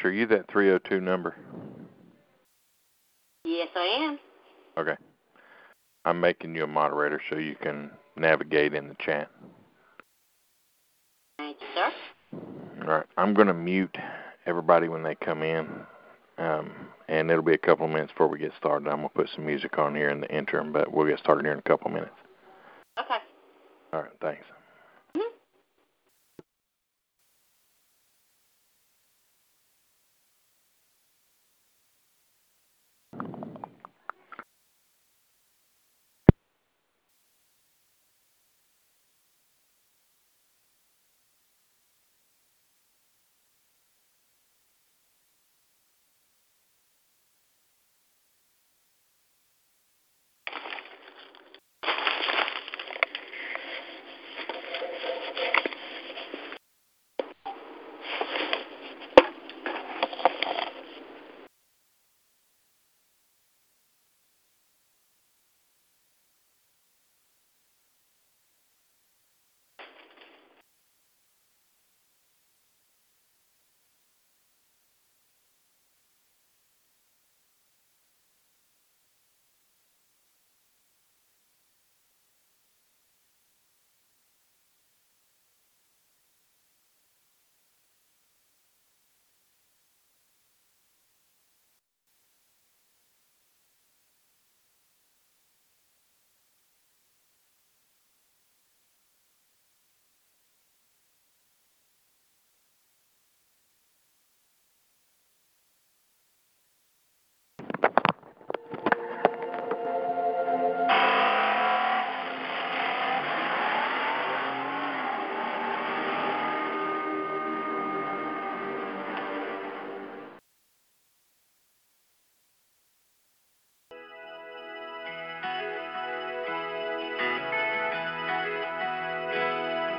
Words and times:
Trish, 0.00 0.04
are 0.04 0.12
you 0.12 0.26
that 0.26 0.50
302 0.50 1.00
number? 1.00 1.36
Yes, 3.44 3.68
I 3.74 4.08
am. 4.08 4.18
Okay. 4.78 4.96
I'm 6.04 6.20
making 6.20 6.54
you 6.54 6.64
a 6.64 6.66
moderator 6.66 7.20
so 7.28 7.36
you 7.36 7.56
can 7.56 7.90
navigate 8.16 8.74
in 8.74 8.88
the 8.88 8.96
chat. 8.98 9.30
Thank 11.38 11.56
you, 11.60 11.66
sir. 11.74 11.90
All 12.82 12.88
right. 12.88 13.06
I'm 13.16 13.34
going 13.34 13.48
to 13.48 13.54
mute 13.54 13.96
everybody 14.46 14.88
when 14.88 15.02
they 15.02 15.14
come 15.14 15.42
in, 15.42 15.68
um, 16.38 16.70
and 17.08 17.30
it'll 17.30 17.42
be 17.42 17.54
a 17.54 17.58
couple 17.58 17.86
of 17.86 17.92
minutes 17.92 18.12
before 18.12 18.28
we 18.28 18.38
get 18.38 18.52
started. 18.58 18.88
I'm 18.88 18.98
going 18.98 19.08
to 19.08 19.14
put 19.14 19.28
some 19.34 19.46
music 19.46 19.78
on 19.78 19.94
here 19.94 20.08
in 20.08 20.20
the 20.20 20.34
interim, 20.34 20.72
but 20.72 20.92
we'll 20.92 21.06
get 21.06 21.18
started 21.18 21.44
here 21.44 21.52
in 21.52 21.58
a 21.58 21.62
couple 21.62 21.88
of 21.88 21.94
minutes. 21.94 22.14
Okay. 22.98 23.18
All 23.92 24.02
right. 24.02 24.12
Thanks. 24.20 24.44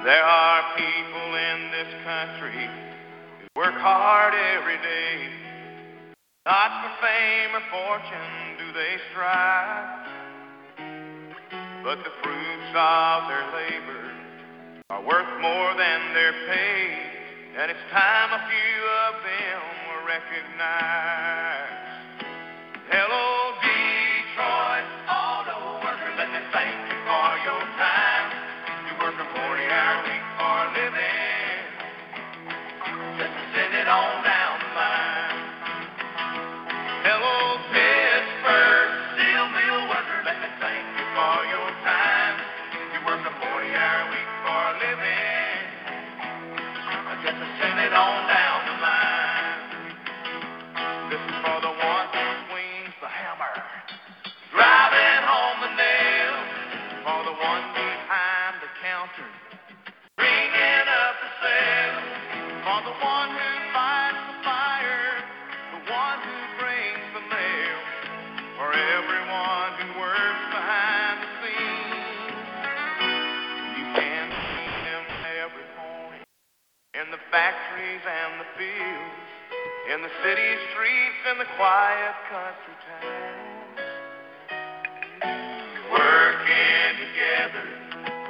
There 0.03 0.23
are 0.25 0.63
people 0.75 1.35
in 1.37 1.69
this 1.69 1.93
country 2.03 2.65
who 2.65 3.45
work 3.55 3.77
hard 3.77 4.33
every 4.33 4.77
day. 4.81 5.29
Not 6.43 6.71
for 6.81 6.89
fame 7.05 7.53
or 7.53 7.61
fortune 7.69 8.57
do 8.57 8.73
they 8.73 8.97
strive, 9.13 10.09
but 11.83 12.01
the 12.01 12.09
fruits 12.23 12.73
of 12.73 13.29
their 13.29 13.45
labor 13.53 14.09
are 14.89 15.05
worth 15.05 15.39
more 15.39 15.77
than 15.77 16.13
their 16.15 16.33
pay, 16.49 16.97
and 17.61 17.69
it's 17.69 17.85
time 17.93 18.33
a 18.33 18.41
few 18.49 18.81
of 19.05 19.21
them 19.21 19.61
were 19.85 20.01
recognized. 20.09 21.77
Hello, 22.89 23.40
factories 78.01 78.07
and 78.07 78.39
the 78.39 78.45
fields, 78.57 79.29
in 79.93 80.01
the 80.01 80.09
city 80.23 80.51
streets 80.71 81.21
and 81.29 81.39
the 81.39 81.45
quiet 81.57 82.15
country 82.29 82.75
towns. 82.87 83.79
Working 85.91 86.93
together 86.97 87.65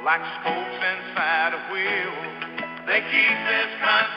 like 0.03 0.21
spokes 0.41 0.79
inside 0.81 1.53
a 1.53 1.61
wheel, 1.71 2.15
they 2.87 3.01
keep 3.01 3.37
this 3.47 3.71
country 3.79 4.10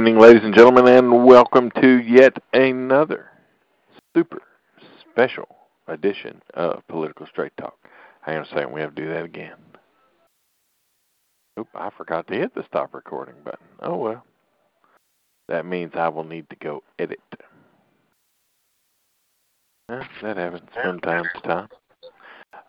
evening, 0.00 0.18
ladies 0.18 0.40
and 0.42 0.54
gentlemen, 0.54 0.86
and 0.86 1.26
welcome 1.26 1.70
to 1.72 2.00
yet 2.00 2.34
another 2.54 3.28
super 4.16 4.40
special 4.98 5.46
edition 5.88 6.40
of 6.54 6.80
Political 6.88 7.26
Straight 7.26 7.54
Talk. 7.58 7.76
Hang 8.22 8.38
on 8.38 8.44
a 8.44 8.48
second, 8.48 8.72
we 8.72 8.80
have 8.80 8.94
to 8.94 9.02
do 9.02 9.08
that 9.10 9.24
again. 9.24 9.58
Oop, 11.58 11.68
I 11.74 11.90
forgot 11.98 12.26
to 12.28 12.34
hit 12.34 12.54
the 12.54 12.64
stop 12.66 12.94
recording 12.94 13.34
button. 13.44 13.66
Oh 13.82 13.98
well. 13.98 14.24
That 15.48 15.66
means 15.66 15.92
I 15.94 16.08
will 16.08 16.24
need 16.24 16.48
to 16.48 16.56
go 16.56 16.82
edit. 16.98 17.20
Yeah, 19.90 20.04
that 20.22 20.38
happens 20.38 20.70
from 20.82 21.00
time 21.00 21.24
to 21.34 21.40
time. 21.42 21.68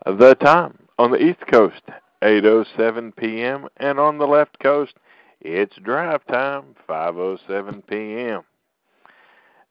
The 0.04 0.34
time 0.34 0.76
on 0.98 1.10
the 1.10 1.22
East 1.24 1.40
Coast, 1.50 1.80
8:07 2.22 3.16
p.m., 3.16 3.68
and 3.78 3.98
on 3.98 4.18
the 4.18 4.26
left 4.26 4.58
coast, 4.58 4.92
it's 5.44 5.76
drive 5.76 6.24
time, 6.26 6.74
5:07 6.88 7.86
p.m. 7.86 8.42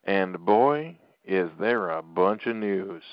And 0.04 0.44
boy, 0.44 0.98
is 1.24 1.50
there 1.60 1.90
a 1.90 2.02
bunch 2.02 2.46
of 2.46 2.56
news. 2.56 3.04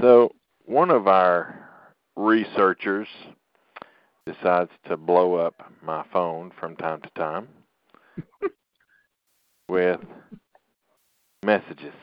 So, 0.00 0.32
one 0.66 0.90
of 0.90 1.08
our 1.08 1.68
researchers 2.16 3.08
decides 4.26 4.70
to 4.88 4.96
blow 4.96 5.34
up 5.34 5.70
my 5.82 6.04
phone 6.12 6.52
from 6.58 6.76
time 6.76 7.00
to 7.00 7.10
time 7.16 7.48
with 9.68 10.00
messages. 11.44 11.94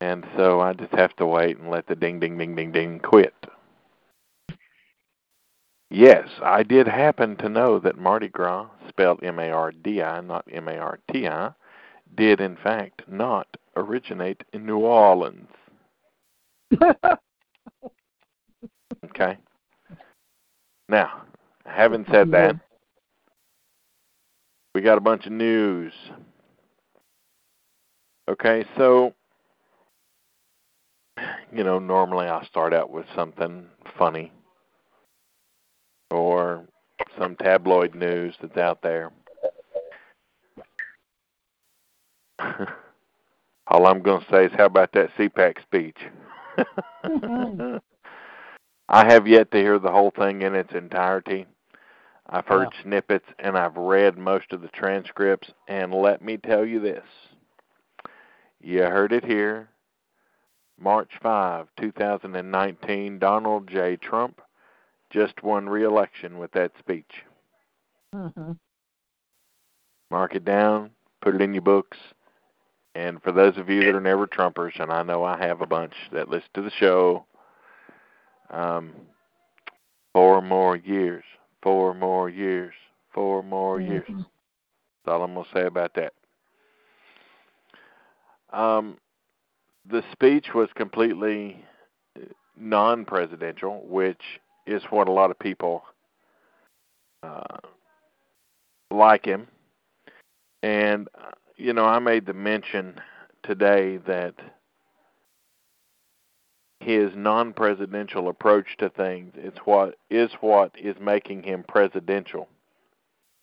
And 0.00 0.24
so 0.36 0.60
I 0.60 0.74
just 0.74 0.92
have 0.92 1.16
to 1.16 1.26
wait 1.26 1.58
and 1.58 1.70
let 1.70 1.86
the 1.86 1.96
ding 1.96 2.20
ding 2.20 2.36
ding 2.36 2.54
ding 2.54 2.72
ding 2.72 2.98
quit. 2.98 3.34
Yes, 5.94 6.28
I 6.42 6.64
did 6.64 6.88
happen 6.88 7.36
to 7.36 7.48
know 7.48 7.78
that 7.78 7.96
Mardi 7.96 8.26
Gras, 8.26 8.66
spelled 8.88 9.22
M 9.22 9.38
A 9.38 9.50
R 9.50 9.70
D 9.70 10.02
I, 10.02 10.20
not 10.22 10.44
M 10.52 10.66
A 10.66 10.76
R 10.76 10.98
T 11.12 11.28
I, 11.28 11.52
did 12.16 12.40
in 12.40 12.56
fact 12.56 13.02
not 13.06 13.46
originate 13.76 14.42
in 14.52 14.66
New 14.66 14.78
Orleans. 14.78 15.48
Okay. 19.04 19.36
Now, 20.88 21.22
having 21.66 22.04
said 22.10 22.30
that, 22.32 22.56
we 24.74 24.80
got 24.80 24.98
a 24.98 25.02
bunch 25.02 25.26
of 25.26 25.32
news. 25.32 25.92
Okay, 28.28 28.64
so 28.76 29.12
you 31.52 31.62
know, 31.62 31.78
normally 31.78 32.26
I 32.26 32.44
start 32.46 32.72
out 32.72 32.90
with 32.90 33.04
something 33.14 33.66
funny 33.96 34.32
or 36.10 36.64
some 37.18 37.36
tabloid 37.36 37.94
news 37.94 38.34
that's 38.40 38.56
out 38.56 38.82
there. 38.82 39.10
All 43.68 43.86
I'm 43.86 44.02
going 44.02 44.20
to 44.20 44.30
say 44.30 44.44
is, 44.46 44.52
how 44.56 44.66
about 44.66 44.92
that 44.92 45.10
CPAC 45.16 45.62
speech? 45.62 45.96
Mm-hmm. 47.04 47.76
I 48.88 49.12
have 49.12 49.26
yet 49.26 49.50
to 49.50 49.56
hear 49.56 49.78
the 49.78 49.90
whole 49.90 50.10
thing 50.10 50.42
in 50.42 50.54
its 50.54 50.74
entirety. 50.74 51.46
I've 52.28 52.46
heard 52.46 52.68
snippets 52.82 53.26
and 53.38 53.56
I've 53.56 53.76
read 53.76 54.18
most 54.18 54.52
of 54.52 54.60
the 54.60 54.68
transcripts, 54.68 55.50
and 55.68 55.92
let 55.94 56.22
me 56.22 56.36
tell 56.36 56.64
you 56.64 56.80
this. 56.80 57.04
You 58.60 58.82
heard 58.82 59.12
it 59.12 59.24
here. 59.24 59.68
March 60.78 61.12
5, 61.22 61.68
2019, 61.80 63.18
Donald 63.18 63.68
J. 63.68 63.96
Trump 63.96 64.40
just 65.14 65.42
won 65.44 65.68
re 65.68 65.84
election 65.84 66.38
with 66.38 66.50
that 66.52 66.72
speech. 66.78 67.10
Mm-hmm. 68.14 68.52
Mark 70.10 70.34
it 70.34 70.44
down, 70.44 70.90
put 71.22 71.36
it 71.36 71.40
in 71.40 71.54
your 71.54 71.62
books. 71.62 71.96
And 72.96 73.22
for 73.22 73.32
those 73.32 73.56
of 73.56 73.68
you 73.70 73.84
that 73.84 73.94
are 73.94 74.00
never 74.00 74.26
Trumpers, 74.26 74.78
and 74.78 74.92
I 74.92 75.02
know 75.02 75.24
I 75.24 75.38
have 75.38 75.60
a 75.60 75.66
bunch 75.66 75.94
that 76.12 76.28
listen 76.28 76.48
to 76.54 76.62
the 76.62 76.70
show, 76.70 77.26
um, 78.50 78.92
four 80.12 80.42
more 80.42 80.76
years, 80.76 81.24
four 81.62 81.94
more 81.94 82.28
years, 82.28 82.74
four 83.12 83.42
more 83.42 83.80
years. 83.80 84.06
Mhm. 84.08 84.18
That's 85.04 85.12
all 85.12 85.22
I'm 85.22 85.34
going 85.34 85.46
to 85.46 85.52
say 85.52 85.66
about 85.66 85.94
that. 85.94 86.12
Um, 88.52 88.98
the 89.84 90.04
speech 90.12 90.54
was 90.54 90.68
completely 90.74 91.64
non 92.56 93.04
presidential, 93.04 93.84
which 93.86 94.22
is 94.66 94.82
what 94.90 95.08
a 95.08 95.12
lot 95.12 95.30
of 95.30 95.38
people 95.38 95.84
uh, 97.22 97.58
like 98.90 99.24
him. 99.24 99.46
And, 100.62 101.08
uh, 101.14 101.32
you 101.56 101.72
know, 101.72 101.84
I 101.84 101.98
made 101.98 102.26
the 102.26 102.32
mention 102.32 103.00
today 103.42 103.98
that 104.06 104.34
his 106.80 107.10
non 107.14 107.52
presidential 107.52 108.28
approach 108.28 108.76
to 108.78 108.90
things 108.90 109.32
it's 109.36 109.58
what 109.58 109.96
is 110.10 110.30
what 110.40 110.72
is 110.78 110.96
making 111.00 111.42
him 111.42 111.64
presidential. 111.66 112.48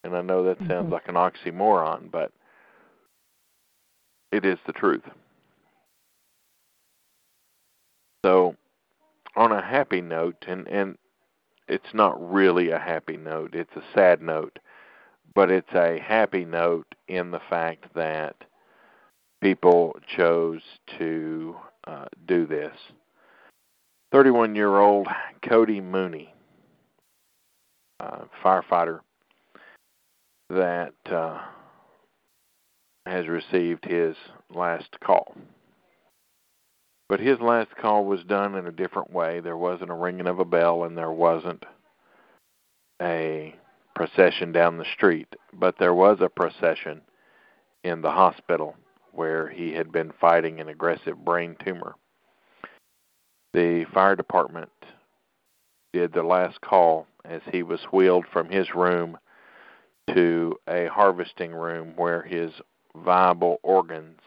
And 0.04 0.16
I 0.16 0.22
know 0.22 0.44
that 0.44 0.58
sounds 0.68 0.90
Mhm. 0.90 0.92
like 0.92 1.08
an 1.08 1.16
oxymoron, 1.16 2.10
but 2.12 2.32
it 4.32 4.46
is 4.46 4.60
the 4.66 4.74
truth. 4.74 5.04
So, 8.26 8.56
on 9.36 9.52
a 9.52 9.62
happy 9.62 10.02
note, 10.02 10.46
and 10.48 10.68
and 10.68 10.98
it's 11.72 11.94
not 11.94 12.32
really 12.32 12.70
a 12.72 12.78
happy 12.78 13.16
note; 13.16 13.56
it's 13.56 13.76
a 13.78 13.84
sad 13.96 14.22
note, 14.22 14.60
but 15.34 15.50
it's 15.50 15.74
a 15.74 16.00
happy 16.00 16.44
note 16.44 16.94
in 17.08 17.32
the 17.32 17.40
fact 17.50 17.86
that 17.96 18.36
people 19.42 19.96
chose 20.18 20.62
to 21.00 21.56
uh, 21.88 22.06
do 22.28 22.46
this. 22.46 22.76
31 24.12 24.54
year 24.54 24.80
old 24.80 25.08
Cody 25.48 25.80
Mooney, 25.80 26.34
uh, 28.02 28.26
firefighter, 28.44 29.00
that 30.50 30.94
uh, 31.10 31.40
has 33.06 33.30
received 33.30 33.86
his 33.86 34.18
last 34.54 35.00
call. 35.00 35.36
But 37.12 37.20
his 37.20 37.42
last 37.42 37.76
call 37.76 38.06
was 38.06 38.24
done 38.24 38.56
in 38.56 38.68
a 38.68 38.72
different 38.72 39.12
way. 39.12 39.42
There 39.42 39.58
wasn't 39.58 39.92
a 39.92 39.96
ringing 39.96 40.28
of 40.28 40.40
a 40.40 40.46
bell 40.46 40.86
and 40.86 40.98
there 40.98 41.12
wasn't 41.12 41.66
a 43.02 43.54
procession 43.94 44.54
down 44.54 44.78
the 44.78 44.86
street, 44.94 45.28
but 45.52 45.78
there 45.78 45.94
was 45.94 46.20
a 46.22 46.30
procession 46.30 47.02
in 47.84 48.02
the 48.02 48.12
hospital 48.12 48.78
where 49.12 49.50
he 49.50 49.74
had 49.74 49.92
been 49.92 50.14
fighting 50.22 50.62
an 50.62 50.70
aggressive 50.70 51.26
brain 51.26 51.58
tumor. 51.66 51.96
The 53.54 53.84
fire 53.94 54.16
department 54.16 54.72
did 55.92 56.14
the 56.14 56.24
last 56.24 56.62
call 56.62 57.08
as 57.26 57.42
he 57.52 57.62
was 57.62 57.82
wheeled 57.92 58.26
from 58.32 58.50
his 58.50 58.74
room 58.74 59.18
to 60.14 60.58
a 60.66 60.86
harvesting 60.86 61.52
room 61.52 61.92
where 61.98 62.22
his 62.22 62.54
viable 62.96 63.60
organs 63.64 64.22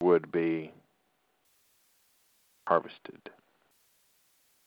would 0.00 0.30
be 0.30 0.72
harvested. 2.70 3.30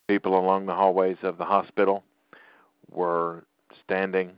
People 0.08 0.38
along 0.38 0.66
the 0.66 0.74
hallways 0.74 1.16
of 1.22 1.38
the 1.38 1.44
hospital 1.46 2.04
were 2.90 3.44
standing 3.82 4.30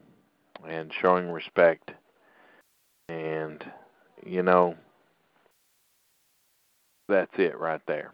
and 0.69 0.93
showing 1.01 1.29
respect. 1.33 1.91
And, 3.09 3.65
you 4.25 4.45
know, 4.45 4.77
that's 7.09 7.37
it 7.39 7.59
right 7.59 7.81
there. 7.89 8.13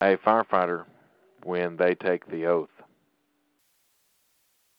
A 0.00 0.16
firefighter, 0.16 0.86
when 1.44 1.76
they 1.76 1.94
take 1.94 2.26
the 2.26 2.46
oath, 2.46 2.70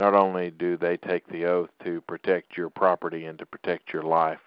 not 0.01 0.13
only 0.13 0.51
do 0.51 0.75
they 0.75 0.98
take 0.98 1.25
the 1.29 1.45
oath 1.45 1.69
to 1.86 2.01
protect 2.01 2.57
your 2.57 2.69
property 2.69 3.27
and 3.27 3.39
to 3.39 3.45
protect 3.45 3.93
your 3.93 4.03
life, 4.03 4.41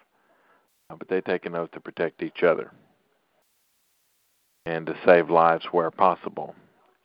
but 0.89 1.07
they 1.07 1.21
take 1.21 1.47
an 1.47 1.55
oath 1.55 1.71
to 1.71 1.79
protect 1.79 2.21
each 2.21 2.43
other 2.43 2.71
and 4.65 4.85
to 4.85 4.95
save 5.05 5.29
lives 5.29 5.65
where 5.71 5.91
possible. 5.91 6.55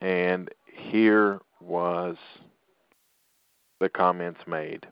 And 0.00 0.50
here 0.66 1.40
was 1.61 2.16
the 3.80 3.88
comments 3.88 4.40
made. 4.46 4.87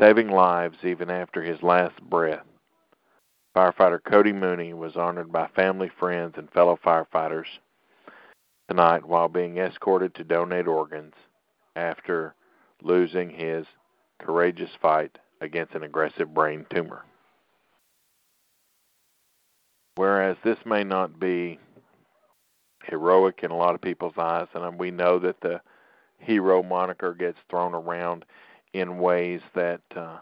Saving 0.00 0.30
lives 0.30 0.78
even 0.82 1.10
after 1.10 1.42
his 1.42 1.62
last 1.62 2.00
breath. 2.02 2.44
Firefighter 3.56 4.02
Cody 4.02 4.32
Mooney 4.32 4.72
was 4.72 4.96
honored 4.96 5.30
by 5.30 5.46
family, 5.48 5.90
friends, 5.98 6.34
and 6.38 6.50
fellow 6.50 6.78
firefighters 6.84 7.44
tonight 8.68 9.04
while 9.04 9.28
being 9.28 9.58
escorted 9.58 10.14
to 10.14 10.24
donate 10.24 10.66
organs 10.66 11.12
after 11.76 12.34
losing 12.82 13.28
his 13.28 13.66
courageous 14.18 14.70
fight 14.80 15.18
against 15.40 15.74
an 15.74 15.82
aggressive 15.82 16.32
brain 16.32 16.64
tumor. 16.70 17.04
Whereas 19.96 20.36
this 20.42 20.58
may 20.64 20.84
not 20.84 21.20
be 21.20 21.58
heroic 22.84 23.40
in 23.42 23.50
a 23.50 23.56
lot 23.56 23.74
of 23.74 23.80
people's 23.80 24.16
eyes, 24.16 24.48
and 24.54 24.78
we 24.78 24.90
know 24.90 25.18
that 25.18 25.40
the 25.40 25.60
hero 26.18 26.62
moniker 26.62 27.14
gets 27.14 27.38
thrown 27.50 27.74
around 27.74 28.24
in 28.72 28.98
ways 28.98 29.40
that 29.54 29.80
uh, 29.94 30.18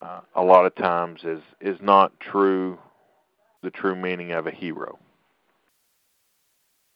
uh, 0.00 0.20
a 0.34 0.42
lot 0.42 0.66
of 0.66 0.74
times 0.76 1.20
is 1.24 1.40
is 1.60 1.78
not 1.80 2.18
true 2.20 2.78
the 3.62 3.70
true 3.70 3.96
meaning 3.96 4.32
of 4.32 4.46
a 4.46 4.50
hero. 4.50 4.98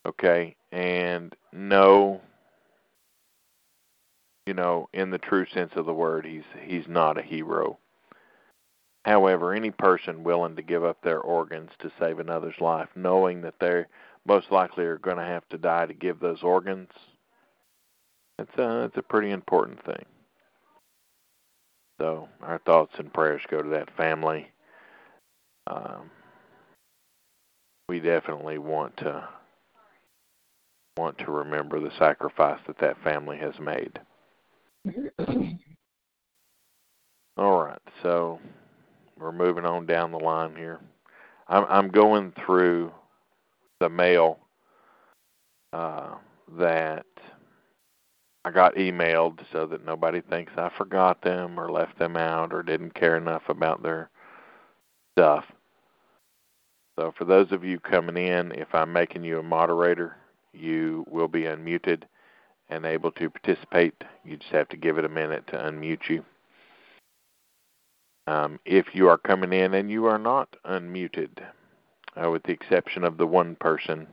Okay, 0.06 0.54
and 0.72 1.34
no, 1.52 2.20
you 4.46 4.54
know, 4.54 4.88
in 4.92 5.10
the 5.10 5.18
true 5.18 5.46
sense 5.52 5.72
of 5.76 5.86
the 5.86 5.92
word, 5.92 6.24
he's 6.24 6.44
he's 6.62 6.86
not 6.88 7.18
a 7.18 7.22
hero. 7.22 7.78
However, 9.04 9.54
any 9.54 9.70
person 9.70 10.24
willing 10.24 10.56
to 10.56 10.62
give 10.62 10.84
up 10.84 11.00
their 11.02 11.20
organs 11.20 11.70
to 11.78 11.90
save 11.98 12.18
another's 12.18 12.60
life, 12.60 12.88
knowing 12.94 13.40
that 13.42 13.58
they 13.58 13.84
most 14.26 14.50
likely 14.50 14.84
are 14.84 14.98
going 14.98 15.16
to 15.16 15.24
have 15.24 15.48
to 15.48 15.58
die 15.58 15.86
to 15.86 15.94
give 15.94 16.20
those 16.20 16.42
organs, 16.42 16.90
it's 18.38 18.58
a 18.58 18.84
it's 18.84 18.96
a 18.96 19.02
pretty 19.02 19.30
important 19.30 19.82
thing. 19.84 20.04
So 22.00 22.28
our 22.42 22.58
thoughts 22.58 22.94
and 22.98 23.12
prayers 23.12 23.42
go 23.50 23.62
to 23.62 23.68
that 23.70 23.94
family. 23.96 24.50
Um, 25.66 26.10
we 27.88 28.00
definitely 28.00 28.58
want 28.58 28.96
to 28.98 29.28
want 30.96 31.18
to 31.18 31.30
remember 31.30 31.80
the 31.80 31.92
sacrifice 31.98 32.60
that 32.66 32.78
that 32.78 33.02
family 33.02 33.38
has 33.38 33.58
made. 33.58 33.98
All 37.36 37.64
right, 37.64 37.80
so 38.02 38.38
we're 39.20 39.32
moving 39.32 39.64
on 39.64 39.86
down 39.86 40.12
the 40.12 40.18
line 40.18 40.56
here. 40.56 40.80
I'm, 41.48 41.64
I'm 41.68 41.88
going 41.88 42.32
through 42.44 42.92
the 43.80 43.88
mail 43.88 44.38
uh, 45.72 46.14
that 46.56 47.06
I 48.44 48.50
got 48.50 48.76
emailed 48.76 49.40
so 49.52 49.66
that 49.66 49.84
nobody 49.84 50.20
thinks 50.22 50.52
I 50.56 50.70
forgot 50.76 51.22
them 51.22 51.58
or 51.60 51.70
left 51.70 51.98
them 51.98 52.16
out 52.16 52.52
or 52.52 52.62
didn't 52.62 52.94
care 52.94 53.16
enough 53.16 53.42
about 53.48 53.82
their 53.82 54.08
stuff. 55.14 55.44
So, 56.98 57.12
for 57.16 57.24
those 57.24 57.52
of 57.52 57.64
you 57.64 57.78
coming 57.78 58.16
in, 58.16 58.52
if 58.52 58.74
I'm 58.74 58.92
making 58.92 59.24
you 59.24 59.38
a 59.38 59.42
moderator, 59.42 60.16
you 60.52 61.04
will 61.08 61.28
be 61.28 61.42
unmuted 61.42 62.02
and 62.68 62.84
able 62.84 63.10
to 63.12 63.30
participate. 63.30 63.94
You 64.24 64.36
just 64.36 64.52
have 64.52 64.68
to 64.70 64.76
give 64.76 64.98
it 64.98 65.04
a 65.04 65.08
minute 65.08 65.46
to 65.48 65.56
unmute 65.56 66.08
you. 66.08 66.24
Um, 68.26 68.60
if 68.64 68.94
you 68.94 69.08
are 69.08 69.18
coming 69.18 69.52
in 69.52 69.74
and 69.74 69.90
you 69.90 70.06
are 70.06 70.18
not 70.18 70.54
unmuted, 70.64 71.30
uh, 72.22 72.30
with 72.30 72.42
the 72.44 72.52
exception 72.52 73.04
of 73.04 73.16
the 73.16 73.26
one 73.26 73.56
person 73.56 74.06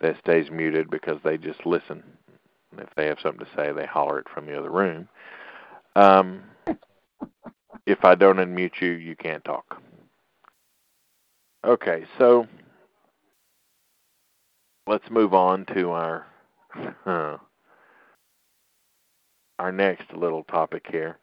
that 0.00 0.18
stays 0.18 0.50
muted 0.50 0.90
because 0.90 1.18
they 1.24 1.36
just 1.36 1.66
listen. 1.66 2.02
If 2.76 2.88
they 2.96 3.06
have 3.06 3.18
something 3.20 3.44
to 3.44 3.52
say, 3.56 3.72
they 3.72 3.86
holler 3.86 4.18
it 4.20 4.28
from 4.32 4.46
the 4.46 4.58
other 4.58 4.70
room. 4.70 5.08
Um, 5.96 6.42
if 7.86 8.04
I 8.04 8.14
don't 8.14 8.36
unmute 8.36 8.80
you, 8.80 8.90
you 8.90 9.16
can't 9.16 9.44
talk. 9.44 9.80
Okay, 11.64 12.04
so 12.18 12.46
let's 14.86 15.10
move 15.10 15.34
on 15.34 15.66
to 15.74 15.90
our 15.90 16.26
our 19.58 19.72
next 19.72 20.12
little 20.14 20.44
topic 20.44 20.86
here. 20.90 21.18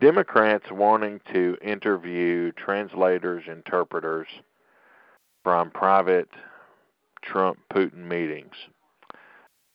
Democrats 0.00 0.66
wanting 0.70 1.20
to 1.32 1.56
interview 1.62 2.52
translators, 2.52 3.44
interpreters 3.48 4.28
from 5.42 5.70
private 5.70 6.28
Trump 7.22 7.58
Putin 7.72 8.06
meetings. 8.06 8.54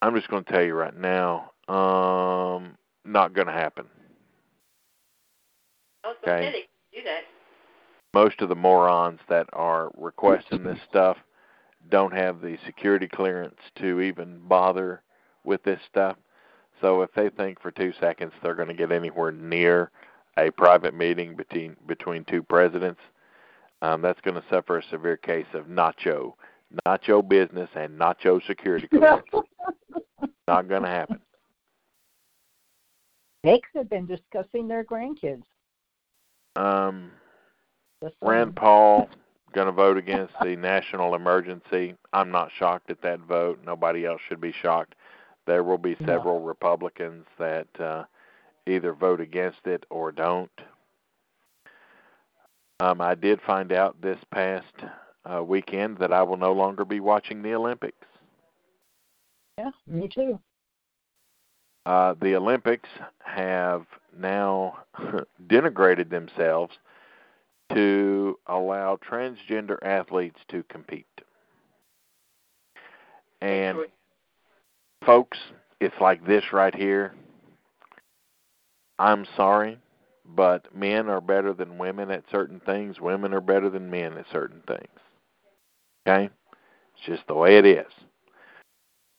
I'm 0.01 0.15
just 0.15 0.29
going 0.29 0.43
to 0.43 0.51
tell 0.51 0.63
you 0.63 0.75
right 0.75 0.95
now, 0.95 1.51
um, 1.67 2.77
not 3.05 3.33
going 3.33 3.47
to 3.47 3.53
happen. 3.53 3.85
Okay. 6.05 6.65
Most 8.13 8.41
of 8.41 8.49
the 8.49 8.55
morons 8.55 9.19
that 9.29 9.47
are 9.53 9.91
requesting 9.97 10.63
this 10.63 10.79
stuff 10.89 11.17
don't 11.89 12.13
have 12.13 12.41
the 12.41 12.57
security 12.65 13.07
clearance 13.07 13.59
to 13.79 14.01
even 14.01 14.39
bother 14.43 15.01
with 15.43 15.63
this 15.63 15.79
stuff. 15.89 16.17
So 16.81 17.01
if 17.01 17.11
they 17.13 17.29
think 17.29 17.61
for 17.61 17.71
two 17.71 17.93
seconds 17.99 18.33
they're 18.41 18.55
going 18.55 18.67
to 18.67 18.73
get 18.73 18.91
anywhere 18.91 19.31
near 19.31 19.91
a 20.37 20.49
private 20.51 20.93
meeting 20.93 21.35
between 21.35 21.75
between 21.87 22.23
two 22.25 22.43
presidents, 22.43 23.01
um, 23.81 24.01
that's 24.01 24.21
going 24.21 24.35
to 24.35 24.43
suffer 24.49 24.77
a 24.79 24.83
severe 24.89 25.17
case 25.17 25.45
of 25.53 25.65
nacho, 25.65 26.33
nacho 26.87 27.27
business 27.27 27.69
and 27.75 27.99
nacho 27.99 28.45
security 28.45 28.87
clearance. 28.91 29.25
Not 30.47 30.67
going 30.67 30.83
to 30.83 30.89
happen. 30.89 31.19
Could 33.43 33.61
have 33.75 33.89
been 33.89 34.05
discussing 34.05 34.67
their 34.67 34.85
grandkids. 34.85 35.43
Um, 36.55 37.11
Rand. 38.21 38.55
Paul 38.55 39.09
going 39.53 39.67
to 39.67 39.71
vote 39.71 39.97
against 39.97 40.33
the 40.41 40.55
national 40.55 41.15
emergency. 41.15 41.95
I'm 42.11 42.31
not 42.31 42.49
shocked 42.57 42.89
at 42.89 43.01
that 43.01 43.19
vote. 43.21 43.59
Nobody 43.65 44.05
else 44.05 44.21
should 44.27 44.41
be 44.41 44.53
shocked. 44.61 44.95
There 45.45 45.63
will 45.63 45.77
be 45.77 45.95
No. 45.99 46.07
several 46.07 46.41
Republicans 46.41 47.25
that 47.37 47.67
uh, 47.79 48.03
either 48.67 48.93
vote 48.93 49.21
against 49.21 49.65
it 49.65 49.85
or 49.89 50.11
don't. 50.11 50.51
Um, 52.79 53.01
I 53.01 53.15
did 53.15 53.41
find 53.41 53.71
out 53.71 54.01
this 54.01 54.19
past 54.31 54.73
uh, 55.25 55.43
weekend 55.43 55.97
that 55.99 56.11
I 56.11 56.23
will 56.23 56.37
no 56.37 56.51
longer 56.53 56.85
be 56.85 56.99
watching 56.99 57.41
the 57.41 57.53
Olympics. 57.53 58.07
Yeah, 59.57 59.71
me 59.87 60.07
too. 60.07 60.39
Uh, 61.85 62.15
the 62.21 62.35
Olympics 62.35 62.89
have 63.19 63.85
now 64.17 64.79
denigrated 65.47 66.09
themselves 66.09 66.73
to 67.73 68.37
allow 68.47 68.97
transgender 68.97 69.77
athletes 69.83 70.39
to 70.49 70.63
compete. 70.63 71.07
And 73.41 73.77
folks, 75.05 75.37
it's 75.79 75.95
like 75.99 76.25
this 76.25 76.53
right 76.53 76.73
here. 76.73 77.13
I'm 78.99 79.25
sorry, 79.35 79.79
but 80.25 80.75
men 80.75 81.09
are 81.09 81.21
better 81.21 81.53
than 81.53 81.77
women 81.77 82.11
at 82.11 82.23
certain 82.31 82.59
things. 82.59 82.99
Women 82.99 83.33
are 83.33 83.41
better 83.41 83.69
than 83.69 83.89
men 83.89 84.17
at 84.17 84.25
certain 84.31 84.61
things. 84.67 84.87
Okay? 86.07 86.29
It's 86.95 87.05
just 87.05 87.27
the 87.27 87.33
way 87.33 87.57
it 87.57 87.65
is. 87.65 87.91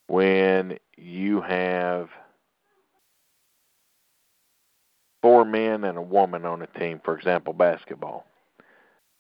When 0.07 0.78
you 0.97 1.40
have 1.40 2.09
four 5.23 5.45
men 5.45 5.85
and 5.85 5.99
a 5.99 6.02
woman 6.02 6.45
on 6.45 6.62
a 6.62 6.66
team, 6.78 7.00
for 7.04 7.16
example, 7.16 7.52
basketball, 7.52 8.26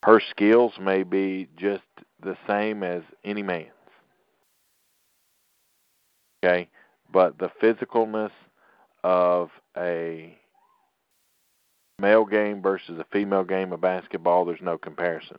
her 0.04 0.20
skills 0.30 0.72
may 0.80 1.02
be 1.02 1.48
just 1.56 1.82
the 2.22 2.36
same 2.46 2.82
as 2.82 3.02
any 3.24 3.42
man's. 3.42 3.70
Okay? 6.44 6.68
But 7.12 7.38
the 7.38 7.50
physicalness 7.62 8.32
of 9.02 9.50
a 9.76 10.36
male 11.98 12.24
game 12.24 12.62
versus 12.62 12.98
a 12.98 13.06
female 13.12 13.44
game 13.44 13.72
of 13.72 13.80
basketball, 13.80 14.44
there's 14.44 14.60
no 14.60 14.78
comparison. 14.78 15.38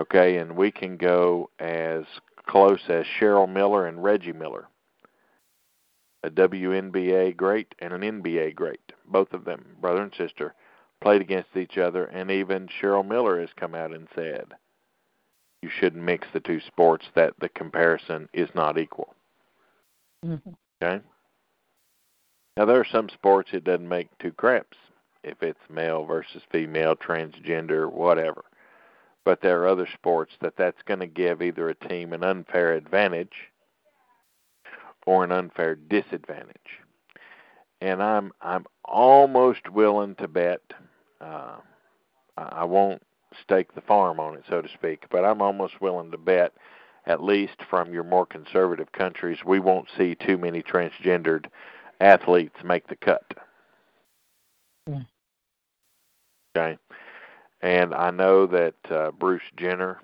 Okay, 0.00 0.36
and 0.36 0.56
we 0.56 0.70
can 0.70 0.96
go 0.96 1.50
as 1.58 2.04
close 2.46 2.80
as 2.88 3.06
Cheryl 3.18 3.50
Miller 3.50 3.86
and 3.86 4.02
Reggie 4.02 4.32
Miller, 4.32 4.68
a 6.22 6.30
WNBA 6.30 7.36
great 7.36 7.74
and 7.78 7.92
an 7.92 8.02
NBA 8.02 8.54
great. 8.54 8.92
Both 9.06 9.32
of 9.32 9.44
them, 9.44 9.76
brother 9.80 10.02
and 10.02 10.12
sister, 10.16 10.54
played 11.00 11.22
against 11.22 11.56
each 11.56 11.78
other, 11.78 12.04
and 12.04 12.30
even 12.30 12.68
Cheryl 12.80 13.06
Miller 13.06 13.40
has 13.40 13.50
come 13.56 13.74
out 13.74 13.94
and 13.94 14.08
said 14.14 14.52
you 15.62 15.70
shouldn't 15.80 16.04
mix 16.04 16.28
the 16.32 16.40
two 16.40 16.60
sports, 16.60 17.06
that 17.14 17.32
the 17.40 17.48
comparison 17.48 18.28
is 18.32 18.48
not 18.54 18.78
equal. 18.78 19.14
Mm-hmm. 20.24 20.50
Okay? 20.82 21.02
Now, 22.56 22.66
there 22.66 22.78
are 22.78 22.86
some 22.90 23.08
sports 23.08 23.50
it 23.52 23.64
doesn't 23.64 23.88
make 23.88 24.08
two 24.18 24.32
craps 24.32 24.76
if 25.26 25.42
it's 25.42 25.60
male 25.68 26.04
versus 26.04 26.42
female, 26.50 26.94
transgender, 26.96 27.92
whatever. 27.92 28.44
But 29.24 29.42
there 29.42 29.60
are 29.60 29.66
other 29.66 29.88
sports 29.92 30.32
that 30.40 30.56
that's 30.56 30.82
going 30.86 31.00
to 31.00 31.06
give 31.06 31.42
either 31.42 31.68
a 31.68 31.74
team 31.74 32.12
an 32.12 32.22
unfair 32.22 32.74
advantage 32.74 33.34
or 35.04 35.24
an 35.24 35.32
unfair 35.32 35.74
disadvantage. 35.74 36.80
And 37.80 38.02
I'm 38.02 38.32
I'm 38.40 38.64
almost 38.84 39.68
willing 39.68 40.14
to 40.16 40.28
bet. 40.28 40.62
Uh, 41.20 41.56
I 42.38 42.64
won't 42.64 43.02
stake 43.42 43.74
the 43.74 43.80
farm 43.80 44.20
on 44.20 44.34
it, 44.34 44.44
so 44.48 44.62
to 44.62 44.68
speak, 44.68 45.04
but 45.10 45.24
I'm 45.24 45.42
almost 45.42 45.80
willing 45.80 46.10
to 46.10 46.18
bet, 46.18 46.52
at 47.06 47.22
least 47.22 47.56
from 47.68 47.92
your 47.92 48.04
more 48.04 48.26
conservative 48.26 48.92
countries, 48.92 49.38
we 49.44 49.58
won't 49.58 49.88
see 49.96 50.14
too 50.14 50.38
many 50.38 50.62
transgendered 50.62 51.46
athletes 52.00 52.56
make 52.64 52.86
the 52.88 52.96
cut. 52.96 53.24
Mm. 54.88 55.06
Okay. 56.56 56.78
And 57.62 57.94
I 57.94 58.10
know 58.10 58.46
that 58.46 58.74
uh, 58.90 59.10
Bruce 59.12 59.42
Jenner, 59.56 60.00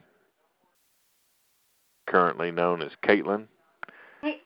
currently 2.06 2.50
known 2.50 2.82
as 2.82 2.92
Caitlyn, 3.04 3.46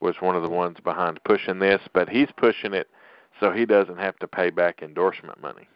was 0.01 0.17
one 0.21 0.37
of 0.37 0.43
the 0.43 0.49
ones 0.49 0.79
behind 0.83 1.21
pushing 1.25 1.59
this, 1.59 1.81
but 1.93 2.09
he's 2.09 2.29
pushing 2.37 2.75
it 2.75 2.89
so 3.41 3.51
he 3.51 3.67
doesn't 3.67 3.99
have 3.99 4.19
to 4.19 4.29
pay 4.29 4.51
back 4.51 4.83
endorsement 4.83 5.41
money. 5.41 5.69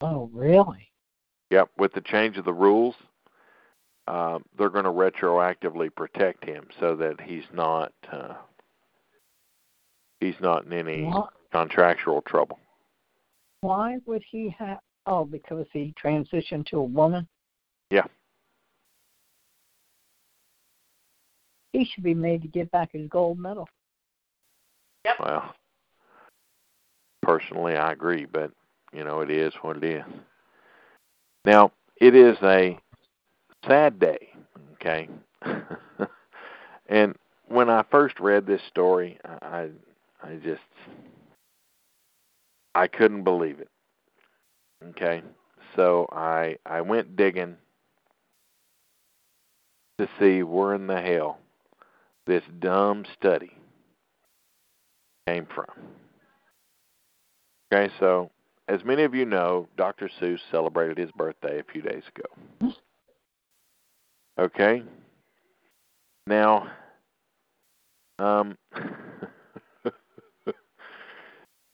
Oh, 0.00 0.30
really? 0.32 0.90
Yep, 1.50 1.70
with 1.78 1.92
the 1.92 2.00
change 2.00 2.38
of 2.38 2.44
the 2.44 2.52
rules, 2.52 2.94
uh, 4.08 4.38
they're 4.56 4.70
going 4.70 4.84
to 4.84 4.90
retroactively 4.90 5.94
protect 5.94 6.44
him 6.44 6.66
so 6.80 6.96
that 6.96 7.20
he's 7.20 7.44
not 7.52 7.92
uh, 8.10 8.34
he's 10.20 10.40
not 10.40 10.64
in 10.64 10.72
any 10.72 11.04
What? 11.04 11.30
contractual 11.52 12.22
trouble. 12.22 12.58
Why 13.62 13.98
would 14.06 14.22
he 14.28 14.54
have? 14.58 14.80
Oh, 15.06 15.24
because 15.24 15.66
he 15.72 15.94
transitioned 16.02 16.66
to 16.66 16.78
a 16.78 16.84
woman. 16.84 17.26
Yeah. 17.90 18.06
He 21.72 21.84
should 21.84 22.04
be 22.04 22.14
made 22.14 22.42
to 22.42 22.48
give 22.48 22.70
back 22.70 22.90
his 22.92 23.08
gold 23.08 23.38
medal. 23.38 23.68
Yeah. 25.04 25.12
Well, 25.18 25.54
personally, 27.22 27.76
I 27.76 27.92
agree, 27.92 28.26
but 28.26 28.50
you 28.92 29.04
know, 29.04 29.20
it 29.20 29.30
is 29.30 29.52
what 29.62 29.76
it 29.78 29.84
is. 29.84 30.04
Now, 31.44 31.72
it 31.96 32.14
is 32.14 32.36
a 32.42 32.78
sad 33.66 33.98
day, 33.98 34.32
okay? 34.74 35.08
and 36.88 37.16
when 37.46 37.70
I 37.70 37.84
first 37.90 38.18
read 38.18 38.44
this 38.46 38.60
story, 38.68 39.18
I 39.24 39.68
I 40.22 40.34
just 40.42 40.60
I 42.74 42.86
couldn't 42.86 43.24
believe 43.24 43.60
it. 43.60 43.68
Okay? 44.90 45.22
So 45.76 46.06
I 46.12 46.56
I 46.66 46.80
went 46.80 47.16
digging 47.16 47.56
to 49.98 50.08
see 50.18 50.42
where 50.42 50.74
in 50.74 50.86
the 50.86 51.00
hell 51.00 51.38
this 52.26 52.42
dumb 52.60 53.04
study 53.18 53.52
came 55.26 55.46
from. 55.46 55.66
Okay, 57.72 57.92
so 57.98 58.30
as 58.68 58.84
many 58.84 59.02
of 59.02 59.14
you 59.14 59.24
know, 59.24 59.68
Dr. 59.76 60.10
Seuss 60.20 60.38
celebrated 60.50 60.98
his 60.98 61.10
birthday 61.12 61.60
a 61.60 61.64
few 61.64 61.82
days 61.82 62.02
ago. 62.14 62.74
Okay? 64.38 64.82
Now, 66.26 66.70
um, 68.18 68.56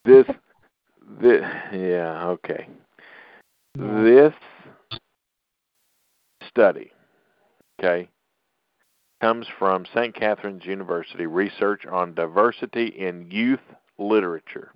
this, 0.04 0.24
this, 1.20 1.42
yeah, 1.72 2.26
okay. 2.26 2.68
This 3.74 4.34
study, 6.48 6.90
okay, 7.78 8.08
comes 9.20 9.46
from 9.58 9.84
St. 9.94 10.14
Catherine's 10.14 10.64
University 10.64 11.26
Research 11.26 11.86
on 11.86 12.14
Diversity 12.14 12.86
in 12.86 13.30
Youth 13.30 13.60
Literature. 13.98 14.72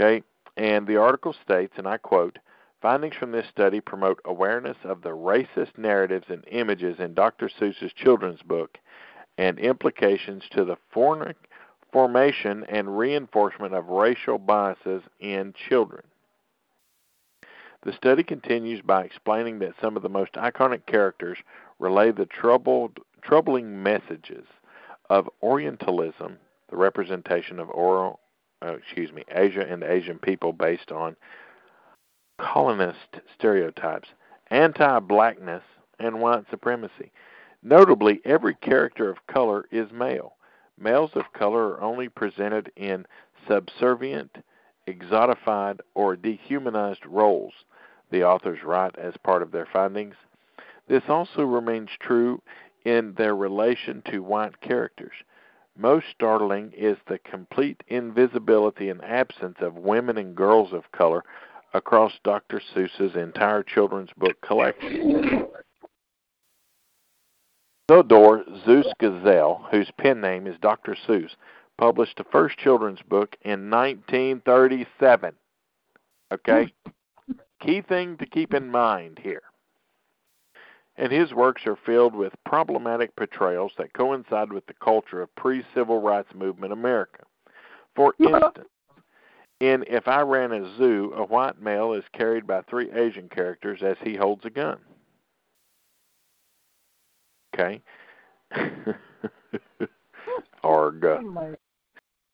Okay, 0.00 0.22
and 0.56 0.86
the 0.86 0.96
article 0.96 1.34
states, 1.44 1.74
and 1.76 1.86
I 1.86 1.96
quote, 1.96 2.38
Findings 2.82 3.16
from 3.16 3.32
this 3.32 3.46
study 3.50 3.80
promote 3.80 4.20
awareness 4.26 4.76
of 4.84 5.02
the 5.02 5.10
racist 5.10 5.78
narratives 5.78 6.26
and 6.28 6.44
images 6.50 7.00
in 7.00 7.14
Dr. 7.14 7.48
Seuss's 7.48 7.92
children's 7.94 8.42
book 8.42 8.78
and 9.38 9.58
implications 9.58 10.44
to 10.50 10.64
the 10.64 10.76
for- 10.90 11.34
formation 11.96 12.62
and 12.68 12.98
reinforcement 12.98 13.72
of 13.72 13.88
racial 13.88 14.36
biases 14.36 15.00
in 15.18 15.54
children. 15.66 16.02
The 17.84 17.94
study 17.94 18.22
continues 18.22 18.82
by 18.82 19.02
explaining 19.02 19.60
that 19.60 19.72
some 19.80 19.96
of 19.96 20.02
the 20.02 20.10
most 20.10 20.32
iconic 20.34 20.84
characters 20.84 21.38
relay 21.78 22.12
the 22.12 22.26
troubled, 22.26 22.98
troubling 23.22 23.82
messages 23.82 24.44
of 25.08 25.26
Orientalism, 25.42 26.36
the 26.68 26.76
representation 26.76 27.58
of 27.58 27.70
oral, 27.70 28.20
uh, 28.62 28.74
excuse 28.74 29.10
me, 29.10 29.24
Asia 29.30 29.66
and 29.66 29.82
Asian 29.82 30.18
people 30.18 30.52
based 30.52 30.92
on 30.92 31.16
colonist 32.38 33.22
stereotypes, 33.38 34.10
anti 34.50 34.98
blackness, 34.98 35.62
and 35.98 36.20
white 36.20 36.44
supremacy. 36.50 37.10
Notably, 37.62 38.20
every 38.26 38.54
character 38.56 39.08
of 39.08 39.26
color 39.28 39.64
is 39.70 39.90
male. 39.90 40.35
Males 40.78 41.12
of 41.14 41.32
color 41.32 41.74
are 41.74 41.80
only 41.80 42.08
presented 42.08 42.70
in 42.76 43.06
subservient, 43.48 44.38
exotified, 44.86 45.80
or 45.94 46.16
dehumanized 46.16 47.04
roles, 47.06 47.52
the 48.10 48.24
authors 48.24 48.62
write 48.62 48.96
as 48.98 49.14
part 49.18 49.42
of 49.42 49.50
their 49.50 49.66
findings. 49.72 50.14
This 50.88 51.02
also 51.08 51.42
remains 51.42 51.90
true 51.98 52.42
in 52.84 53.14
their 53.14 53.34
relation 53.34 54.02
to 54.10 54.22
white 54.22 54.60
characters. 54.60 55.14
Most 55.76 56.06
startling 56.14 56.72
is 56.76 56.96
the 57.06 57.18
complete 57.18 57.82
invisibility 57.88 58.88
and 58.88 59.04
absence 59.04 59.56
of 59.60 59.76
women 59.76 60.16
and 60.16 60.34
girls 60.34 60.72
of 60.72 60.90
color 60.92 61.24
across 61.74 62.12
Dr. 62.22 62.60
Seuss's 62.74 63.16
entire 63.16 63.62
children's 63.62 64.10
book 64.16 64.40
collection. 64.40 65.46
Theodore 67.88 68.42
Seuss 68.66 68.90
Gazelle, 68.98 69.64
whose 69.70 69.90
pen 69.96 70.20
name 70.20 70.48
is 70.48 70.58
Dr. 70.60 70.96
Seuss, 71.06 71.36
published 71.78 72.16
the 72.16 72.24
first 72.24 72.58
children's 72.58 73.02
book 73.02 73.36
in 73.42 73.70
1937. 73.70 75.34
Okay? 76.32 76.72
Key 77.60 77.82
thing 77.82 78.16
to 78.16 78.26
keep 78.26 78.54
in 78.54 78.70
mind 78.70 79.20
here. 79.22 79.42
And 80.96 81.12
his 81.12 81.32
works 81.32 81.62
are 81.66 81.78
filled 81.86 82.14
with 82.14 82.32
problematic 82.44 83.14
portrayals 83.14 83.72
that 83.78 83.92
coincide 83.92 84.52
with 84.52 84.66
the 84.66 84.74
culture 84.74 85.22
of 85.22 85.34
pre 85.36 85.64
civil 85.74 86.00
rights 86.00 86.34
movement 86.34 86.72
America. 86.72 87.22
For 87.94 88.14
instance, 88.18 88.66
in 89.60 89.84
If 89.86 90.08
I 90.08 90.22
Ran 90.22 90.52
a 90.52 90.76
Zoo, 90.76 91.12
a 91.14 91.24
white 91.24 91.60
male 91.60 91.92
is 91.92 92.04
carried 92.12 92.46
by 92.46 92.62
three 92.62 92.90
Asian 92.92 93.28
characters 93.28 93.80
as 93.82 93.96
he 94.02 94.16
holds 94.16 94.44
a 94.44 94.50
gun. 94.50 94.78
Okay? 97.58 97.82
Arg. 100.62 101.00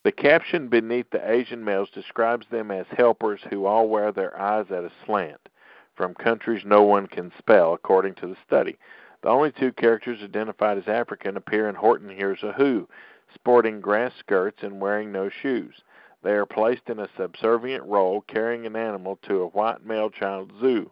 The 0.05 0.13
caption 0.13 0.69
beneath 0.69 1.11
the 1.11 1.31
Asian 1.31 1.65
males 1.65 1.89
describes 1.95 2.47
them 2.51 2.73
as 2.73 2.87
helpers 2.91 3.41
who 3.51 3.67
all 3.67 3.89
wear 3.89 4.11
their 4.11 4.39
eyes 4.41 4.67
at 4.71 4.85
a 4.85 4.91
slant 5.07 5.49
from 5.95 6.15
countries 6.15 6.65
no 6.65 6.83
one 6.83 7.07
can 7.07 7.31
spell, 7.39 7.73
according 7.75 8.15
to 8.17 8.27
the 8.27 8.37
study. 8.45 8.77
The 9.23 9.29
only 9.29 9.53
two 9.53 9.73
characters 9.73 10.23
identified 10.23 10.79
as 10.79 10.89
African 10.89 11.37
appear 11.37 11.69
in 11.69 11.77
Horton 11.77 12.11
Hears 12.11 12.43
a 12.43 12.53
Who, 12.53 12.89
sporting 13.35 13.81
grass 13.81 14.13
skirts 14.19 14.63
and 14.63 14.81
wearing 14.81 15.13
no 15.13 15.29
shoes. 15.29 15.75
They 16.23 16.33
are 16.33 16.47
placed 16.47 16.89
in 16.89 16.99
a 16.99 17.09
subservient 17.17 17.85
role, 17.85 18.23
carrying 18.23 18.67
an 18.67 18.75
animal 18.75 19.19
to 19.29 19.43
a 19.43 19.49
white 19.49 19.85
male 19.85 20.11
child 20.11 20.53
zoo, 20.61 20.91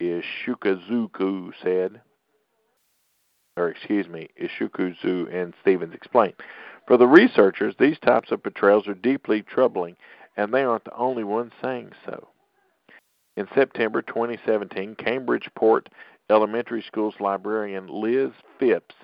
Ishukazuku 0.00 1.52
said. 1.62 2.00
Or, 3.56 3.68
excuse 3.68 4.08
me, 4.08 4.28
Ishukuzu 4.40 5.32
and 5.34 5.52
Stephens 5.60 5.94
explained. 5.94 6.34
For 6.86 6.96
the 6.96 7.06
researchers, 7.06 7.74
these 7.78 7.98
types 7.98 8.30
of 8.30 8.42
portrayals 8.42 8.88
are 8.88 8.94
deeply 8.94 9.42
troubling, 9.42 9.96
and 10.36 10.52
they 10.52 10.62
aren't 10.62 10.84
the 10.84 10.96
only 10.96 11.24
ones 11.24 11.52
saying 11.62 11.92
so. 12.06 12.28
In 13.36 13.46
September 13.54 14.02
2017, 14.02 14.96
Cambridgeport 14.96 15.88
Elementary 16.30 16.82
School's 16.82 17.14
librarian 17.20 17.88
Liz 17.88 18.30
Phipps 18.58 18.94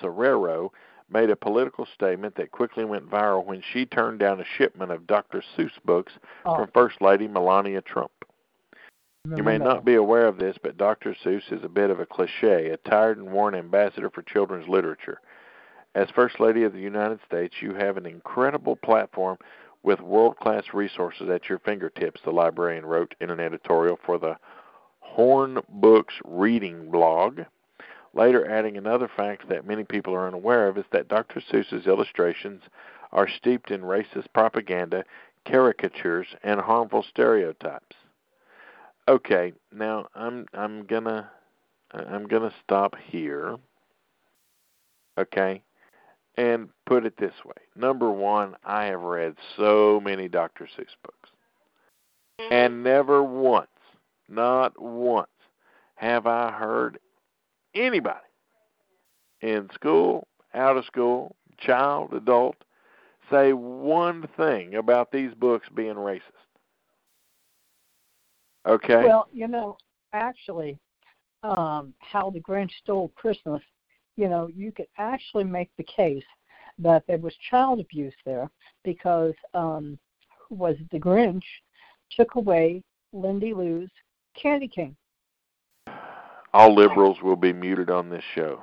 Soeiro 0.00 0.70
made 1.10 1.30
a 1.30 1.36
political 1.36 1.86
statement 1.94 2.36
that 2.36 2.52
quickly 2.52 2.84
went 2.84 3.10
viral 3.10 3.44
when 3.44 3.62
she 3.72 3.84
turned 3.84 4.18
down 4.18 4.40
a 4.40 4.44
shipment 4.56 4.92
of 4.92 5.06
Dr. 5.06 5.42
Seuss 5.56 5.72
books 5.84 6.12
Oh, 6.44 6.56
from 6.56 6.70
First 6.72 7.02
Lady 7.02 7.26
Melania 7.26 7.82
Trump. 7.82 8.12
You 9.26 9.42
may 9.42 9.58
not 9.58 9.84
be 9.84 9.96
aware 9.96 10.26
of 10.26 10.38
this, 10.38 10.56
but 10.62 10.78
Dr. 10.78 11.14
Seuss 11.14 11.52
is 11.52 11.62
a 11.62 11.68
bit 11.68 11.90
of 11.90 12.00
a 12.00 12.06
cliche, 12.06 12.70
a 12.70 12.78
tired 12.78 13.18
and 13.18 13.30
worn 13.30 13.54
ambassador 13.54 14.08
for 14.08 14.22
children's 14.22 14.66
literature. 14.66 15.20
As 15.94 16.08
First 16.08 16.40
Lady 16.40 16.62
of 16.62 16.72
the 16.72 16.80
United 16.80 17.20
States, 17.26 17.60
you 17.60 17.74
have 17.74 17.98
an 17.98 18.06
incredible 18.06 18.76
platform 18.76 19.36
with 19.82 20.00
world 20.00 20.38
class 20.38 20.72
resources 20.72 21.28
at 21.28 21.50
your 21.50 21.58
fingertips, 21.58 22.22
the 22.22 22.32
librarian 22.32 22.86
wrote 22.86 23.14
in 23.20 23.28
an 23.28 23.40
editorial 23.40 23.98
for 24.06 24.18
the 24.18 24.38
Horn 25.00 25.58
Books 25.68 26.14
Reading 26.24 26.90
blog. 26.90 27.42
Later, 28.14 28.50
adding 28.50 28.78
another 28.78 29.08
fact 29.14 29.50
that 29.50 29.66
many 29.66 29.84
people 29.84 30.14
are 30.14 30.28
unaware 30.28 30.66
of 30.66 30.78
is 30.78 30.86
that 30.92 31.08
Dr. 31.08 31.42
Seuss's 31.42 31.86
illustrations 31.86 32.62
are 33.12 33.28
steeped 33.28 33.70
in 33.70 33.82
racist 33.82 34.32
propaganda, 34.32 35.04
caricatures, 35.44 36.28
and 36.42 36.58
harmful 36.58 37.02
stereotypes. 37.02 37.96
Okay, 39.10 39.52
now 39.72 40.06
I'm 40.14 40.46
I'm 40.54 40.86
gonna 40.86 41.28
I'm 41.90 42.28
gonna 42.28 42.52
stop 42.62 42.94
here. 43.08 43.56
Okay, 45.18 45.62
and 46.36 46.68
put 46.86 47.04
it 47.04 47.16
this 47.18 47.34
way: 47.44 47.60
number 47.74 48.12
one, 48.12 48.54
I 48.62 48.84
have 48.84 49.00
read 49.00 49.34
so 49.56 50.00
many 50.00 50.28
Dr. 50.28 50.68
Seuss 50.78 50.94
books, 51.02 51.30
and 52.52 52.84
never 52.84 53.24
once, 53.24 53.66
not 54.28 54.80
once, 54.80 55.26
have 55.96 56.28
I 56.28 56.52
heard 56.52 57.00
anybody 57.74 58.20
in 59.40 59.70
school, 59.74 60.28
out 60.54 60.76
of 60.76 60.84
school, 60.84 61.34
child, 61.58 62.14
adult, 62.14 62.62
say 63.28 63.54
one 63.54 64.28
thing 64.36 64.76
about 64.76 65.10
these 65.10 65.34
books 65.34 65.66
being 65.74 65.96
racist. 65.96 66.49
Okay? 68.66 69.04
Well, 69.04 69.28
you 69.32 69.48
know, 69.48 69.76
actually, 70.12 70.78
um, 71.42 71.94
how 71.98 72.30
the 72.30 72.40
Grinch 72.40 72.70
stole 72.82 73.10
Christmas. 73.14 73.62
You 74.16 74.28
know, 74.28 74.48
you 74.54 74.72
could 74.72 74.88
actually 74.98 75.44
make 75.44 75.70
the 75.78 75.84
case 75.84 76.24
that 76.78 77.04
there 77.06 77.18
was 77.18 77.34
child 77.48 77.80
abuse 77.80 78.14
there 78.24 78.50
because 78.84 79.34
um, 79.54 79.98
who 80.48 80.56
was? 80.56 80.76
The 80.90 80.98
Grinch 80.98 81.44
took 82.10 82.34
away 82.34 82.82
Lindy 83.12 83.54
Lou's 83.54 83.90
candy 84.40 84.68
cane. 84.68 84.96
All 86.52 86.74
liberals 86.74 87.18
will 87.22 87.36
be 87.36 87.52
muted 87.52 87.90
on 87.90 88.10
this 88.10 88.24
show. 88.34 88.60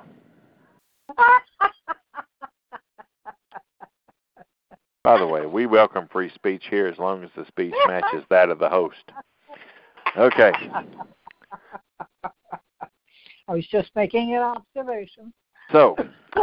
By 5.02 5.18
the 5.18 5.26
way, 5.26 5.46
we 5.46 5.64
welcome 5.64 6.06
free 6.12 6.30
speech 6.34 6.64
here 6.68 6.86
as 6.86 6.98
long 6.98 7.24
as 7.24 7.30
the 7.34 7.46
speech 7.46 7.72
matches 7.86 8.24
that 8.28 8.50
of 8.50 8.58
the 8.58 8.68
host. 8.68 9.10
Okay. 10.16 10.52
I 13.48 13.52
was 13.52 13.66
just 13.66 13.90
making 13.94 14.34
an 14.34 14.42
observation. 14.42 15.32
So, 15.72 15.96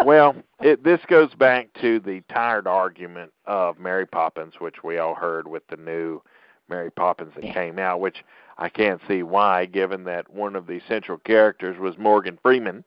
well, 0.06 0.36
it, 0.62 0.84
this 0.84 1.00
goes 1.08 1.34
back 1.36 1.70
to 1.82 2.00
the 2.00 2.22
tired 2.32 2.68
argument 2.68 3.32
of 3.46 3.80
Mary 3.80 4.06
Poppins, 4.06 4.56
which 4.60 4.84
we 4.84 4.98
all 4.98 5.16
heard 5.16 5.48
with 5.48 5.64
the 5.68 5.78
new 5.78 6.22
Mary 6.70 6.92
Poppins 6.92 7.34
that 7.36 7.44
Yeah. 7.44 7.54
came 7.54 7.80
out, 7.80 8.00
which 8.00 8.24
I 8.58 8.70
can't 8.70 9.02
see 9.08 9.24
why, 9.24 9.66
given 9.66 10.04
that 10.06 10.30
one 10.30 10.56
of 10.56 10.68
the 10.68 10.80
central 10.88 11.18
characters 11.20 11.78
was 11.78 11.98
Morgan 11.98 12.38
Freeman. 12.42 12.84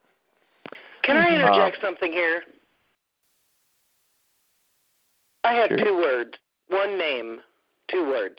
Can 1.02 1.16
I 1.16 1.30
Mhm. 1.30 1.34
interject 1.36 1.80
something 1.80 2.12
here? 2.12 2.44
I 5.44 5.54
have 5.54 5.68
Sure. 5.68 5.78
two 5.78 5.96
words, 5.96 6.38
one 6.66 6.98
name, 6.98 7.42
two 7.88 8.04
words. 8.08 8.38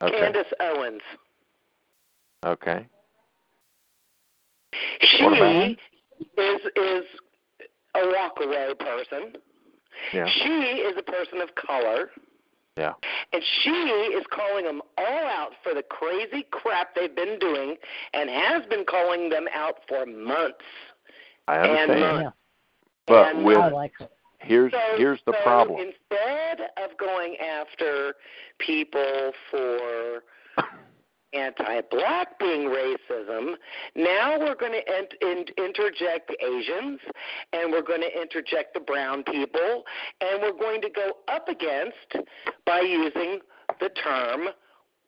Okay. 0.00 0.18
Candace 0.18 0.52
Owens. 0.60 1.02
Okay. 2.44 2.86
She 5.00 5.24
What 5.24 5.36
about 5.36 5.54
her? 5.54 5.74
is 6.36 6.60
is 6.76 7.04
a 7.94 8.00
walkaway 8.00 8.78
person. 8.78 9.34
Yeah. 10.12 10.26
She 10.26 10.48
is 10.48 10.94
a 10.98 11.02
person 11.02 11.40
of 11.40 11.54
color. 11.54 12.10
Yeah. 12.76 12.94
And 13.32 13.42
she 13.62 13.70
is 13.70 14.24
calling 14.30 14.64
them 14.64 14.82
all 14.98 15.26
out 15.26 15.52
for 15.62 15.74
the 15.74 15.82
crazy 15.82 16.44
crap 16.50 16.94
they've 16.94 17.14
been 17.14 17.38
doing 17.38 17.76
and 18.12 18.28
has 18.28 18.66
been 18.66 18.84
calling 18.84 19.30
them 19.30 19.46
out 19.54 19.78
for 19.88 20.04
months. 20.04 20.64
I 21.46 21.58
And, 21.58 21.90
understand. 21.90 22.22
Yeah, 22.22 22.30
but 23.06 23.36
and, 23.36 23.44
with 23.44 23.58
I 23.58 23.68
like 23.68 23.92
here's 24.40 24.72
So, 24.72 24.78
here's 24.96 25.20
the 25.24 25.34
so 25.34 25.42
problem. 25.42 25.80
Instead 25.80 26.68
of 26.82 26.96
going 26.98 27.36
after 27.36 28.14
people 28.58 29.32
for 29.50 30.22
anti-black 31.34 32.38
being 32.38 32.68
racism, 32.68 33.54
now 33.94 34.38
we're 34.38 34.54
going 34.54 34.72
to 34.72 34.82
ent- 34.92 35.14
in- 35.20 35.64
interject 35.64 36.32
Asians, 36.40 37.00
and 37.52 37.72
we're 37.72 37.82
going 37.82 38.00
to 38.00 38.20
interject 38.20 38.74
the 38.74 38.80
brown 38.80 39.22
people, 39.24 39.84
and 40.20 40.42
we're 40.42 40.58
going 40.58 40.80
to 40.82 40.90
go 40.90 41.12
up 41.28 41.48
against 41.48 42.28
by 42.66 42.80
using 42.80 43.40
the 43.80 43.88
term 43.90 44.48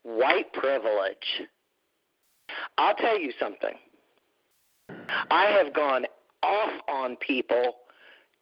white 0.03 0.53
privilege. 0.53 1.43
I'll 2.79 2.95
tell 2.95 3.19
you 3.19 3.33
something. 3.39 3.75
I 5.31 5.47
have 5.47 5.75
gone 5.75 6.07
off 6.43 6.73
on 6.89 7.17
people 7.17 7.75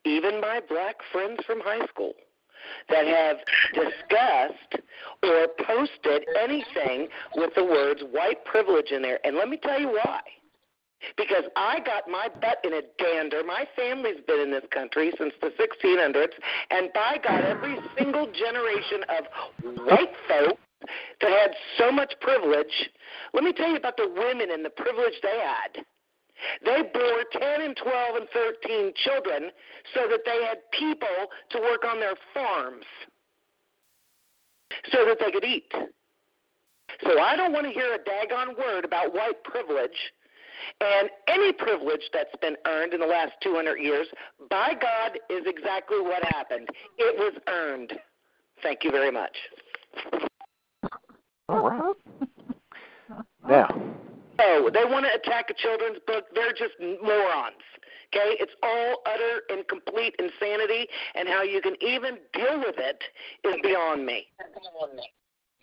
even 0.04 0.40
my 0.40 0.60
black 0.68 0.96
friends 1.12 1.40
from 1.46 1.60
high 1.60 1.86
school 1.86 2.12
that 2.88 3.06
have 3.06 3.36
discussed 3.72 4.84
or 5.22 5.48
posted 5.66 6.24
anything 6.40 7.08
with 7.36 7.54
the 7.54 7.64
words 7.64 8.02
white 8.10 8.44
privilege 8.44 8.90
in 8.90 9.02
there. 9.02 9.18
And 9.24 9.36
let 9.36 9.48
me 9.48 9.56
tell 9.56 9.80
you 9.80 9.88
why. 9.88 10.20
Because 11.16 11.44
I 11.54 11.80
got 11.80 12.08
my 12.08 12.28
butt 12.40 12.58
in 12.64 12.72
a 12.72 12.80
dander. 12.98 13.42
My 13.44 13.66
family's 13.76 14.20
been 14.26 14.40
in 14.40 14.50
this 14.50 14.64
country 14.70 15.12
since 15.18 15.34
the 15.42 15.48
1600s, 15.48 16.32
and 16.70 16.90
by 16.94 17.18
God, 17.22 17.44
every 17.44 17.76
single 17.98 18.26
generation 18.32 19.04
of 19.10 19.76
white 19.84 20.14
folk 20.26 20.58
that 21.20 21.30
had 21.30 21.50
so 21.76 21.92
much 21.92 22.14
privilege. 22.20 22.90
Let 23.34 23.44
me 23.44 23.52
tell 23.52 23.68
you 23.68 23.76
about 23.76 23.96
the 23.96 24.08
women 24.08 24.50
and 24.50 24.64
the 24.64 24.70
privilege 24.70 25.14
they 25.22 25.38
had. 25.38 25.84
They 26.64 26.82
bore 26.92 27.24
10 27.32 27.60
and 27.62 27.76
12 27.76 28.16
and 28.16 28.28
13 28.32 28.92
children 28.96 29.50
so 29.94 30.08
that 30.08 30.20
they 30.24 30.44
had 30.44 30.58
people 30.72 31.30
to 31.50 31.60
work 31.60 31.84
on 31.84 32.00
their 32.00 32.14
farms 32.32 32.84
so 34.92 35.04
that 35.06 35.18
they 35.20 35.30
could 35.30 35.44
eat. 35.44 35.72
So 37.02 37.20
I 37.20 37.36
don't 37.36 37.52
want 37.52 37.66
to 37.66 37.72
hear 37.72 37.94
a 37.94 37.98
daggone 37.98 38.56
word 38.58 38.84
about 38.84 39.14
white 39.14 39.42
privilege 39.44 40.12
and 40.80 41.10
any 41.28 41.52
privilege 41.52 42.02
that's 42.12 42.34
been 42.40 42.56
earned 42.66 42.94
in 42.94 43.00
the 43.00 43.06
last 43.06 43.32
200 43.42 43.76
years. 43.78 44.06
By 44.50 44.72
God, 44.80 45.18
is 45.30 45.44
exactly 45.46 46.00
what 46.00 46.24
happened. 46.24 46.68
It 46.98 47.18
was 47.18 47.34
earned. 47.48 47.92
Thank 48.62 48.84
you 48.84 48.90
very 48.90 49.10
much. 49.10 49.36
All 51.48 51.68
right. 51.68 51.94
Now, 53.46 53.93
Oh, 54.38 54.70
they 54.72 54.84
want 54.84 55.06
to 55.06 55.14
attack 55.14 55.50
a 55.50 55.54
children's 55.54 55.98
book. 56.06 56.24
They're 56.34 56.52
just 56.52 56.74
morons. 56.80 57.62
Okay? 58.14 58.36
It's 58.40 58.52
all 58.62 59.02
utter 59.06 59.42
and 59.48 59.66
complete 59.68 60.14
insanity, 60.18 60.86
and 61.14 61.28
how 61.28 61.42
you 61.42 61.60
can 61.60 61.76
even 61.80 62.18
deal 62.32 62.58
with 62.58 62.76
it 62.78 63.02
is 63.44 63.56
beyond 63.62 64.06
me. 64.06 64.26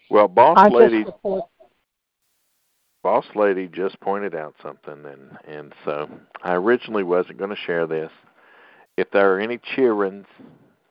well, 0.10 0.28
boss 0.28 0.58
I 0.58 0.68
lady, 0.68 1.06
boss 3.04 3.26
lady 3.36 3.68
just 3.68 4.00
pointed 4.00 4.36
out 4.36 4.56
something, 4.62 5.06
and 5.06 5.38
and 5.48 5.74
so 5.86 6.10
I 6.44 6.56
originally 6.56 7.04
wasn't 7.04 7.38
going 7.38 7.52
to 7.52 7.56
share 7.56 7.88
this. 7.88 8.12
If 8.98 9.12
there 9.12 9.34
are 9.34 9.40
any 9.40 9.58
cheerins, 9.58 10.26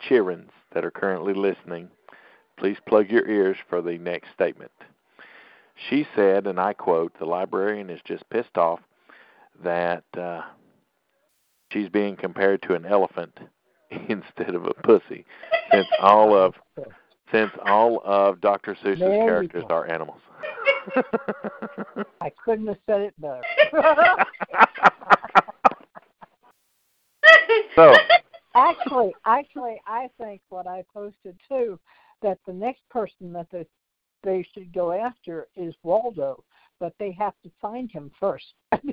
cheerins 0.09 0.51
that 0.73 0.85
are 0.85 0.91
currently 0.91 1.35
listening, 1.35 1.89
please 2.57 2.79
plug 2.89 3.11
your 3.11 3.29
ears 3.29 3.57
for 3.69 3.83
the 3.83 3.99
next 3.99 4.29
statement. 4.35 4.73
She 5.89 6.07
said, 6.15 6.47
and 6.47 6.61
I 6.61 6.73
quote, 6.73 7.13
"The 7.19 7.25
librarian 7.25 7.91
is 7.91 8.01
just 8.05 8.29
pissed 8.31 8.59
off 8.59 8.81
that 9.63 10.05
uh, 10.17 10.43
she's 11.73 11.89
being 11.89 12.17
compared 12.17 12.63
to 12.63 12.75
an 12.75 12.85
elephant 12.85 13.39
instead 13.91 14.55
of 14.55 14.67
a 14.67 14.75
pussy, 14.75 15.25
since 15.73 15.87
all 16.01 16.37
of 16.37 16.55
since 17.33 17.51
all 17.65 18.03
of 18.05 18.41
Dr. 18.41 18.77
Seuss's 18.83 18.99
characters 18.99 19.65
are 19.71 19.91
animals." 19.91 20.21
I 22.21 22.31
couldn't 22.45 22.67
have 22.67 22.79
said 22.87 23.01
it 23.03 23.15
better. 23.21 23.43
so, 27.77 27.95
actually, 28.55 29.15
actually, 29.25 29.81
I 29.87 30.09
think 30.19 30.41
what 30.49 30.67
I 30.67 30.85
posted 30.93 31.39
too 31.49 31.79
that 32.23 32.39
the 32.47 32.53
next 32.53 32.83
person 32.91 33.33
that 33.33 33.47
they 33.51 33.67
they 34.23 34.47
should 34.53 34.73
go 34.73 34.93
after 34.93 35.47
is 35.57 35.75
Waldo 35.83 36.43
but 36.81 36.95
they 36.99 37.13
have 37.13 37.35
to 37.45 37.51
find 37.61 37.93
him 37.93 38.11
first. 38.19 38.55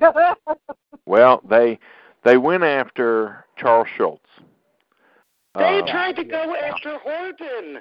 Well, 1.06 1.40
they 1.48 1.78
they 2.22 2.36
went 2.36 2.62
after 2.64 3.46
Charles 3.56 3.88
Schulz. 3.96 4.20
They 5.54 5.80
Uh, 5.80 5.86
tried 5.90 6.16
to 6.16 6.24
go 6.24 6.54
after 6.54 6.98
Horton. 6.98 7.78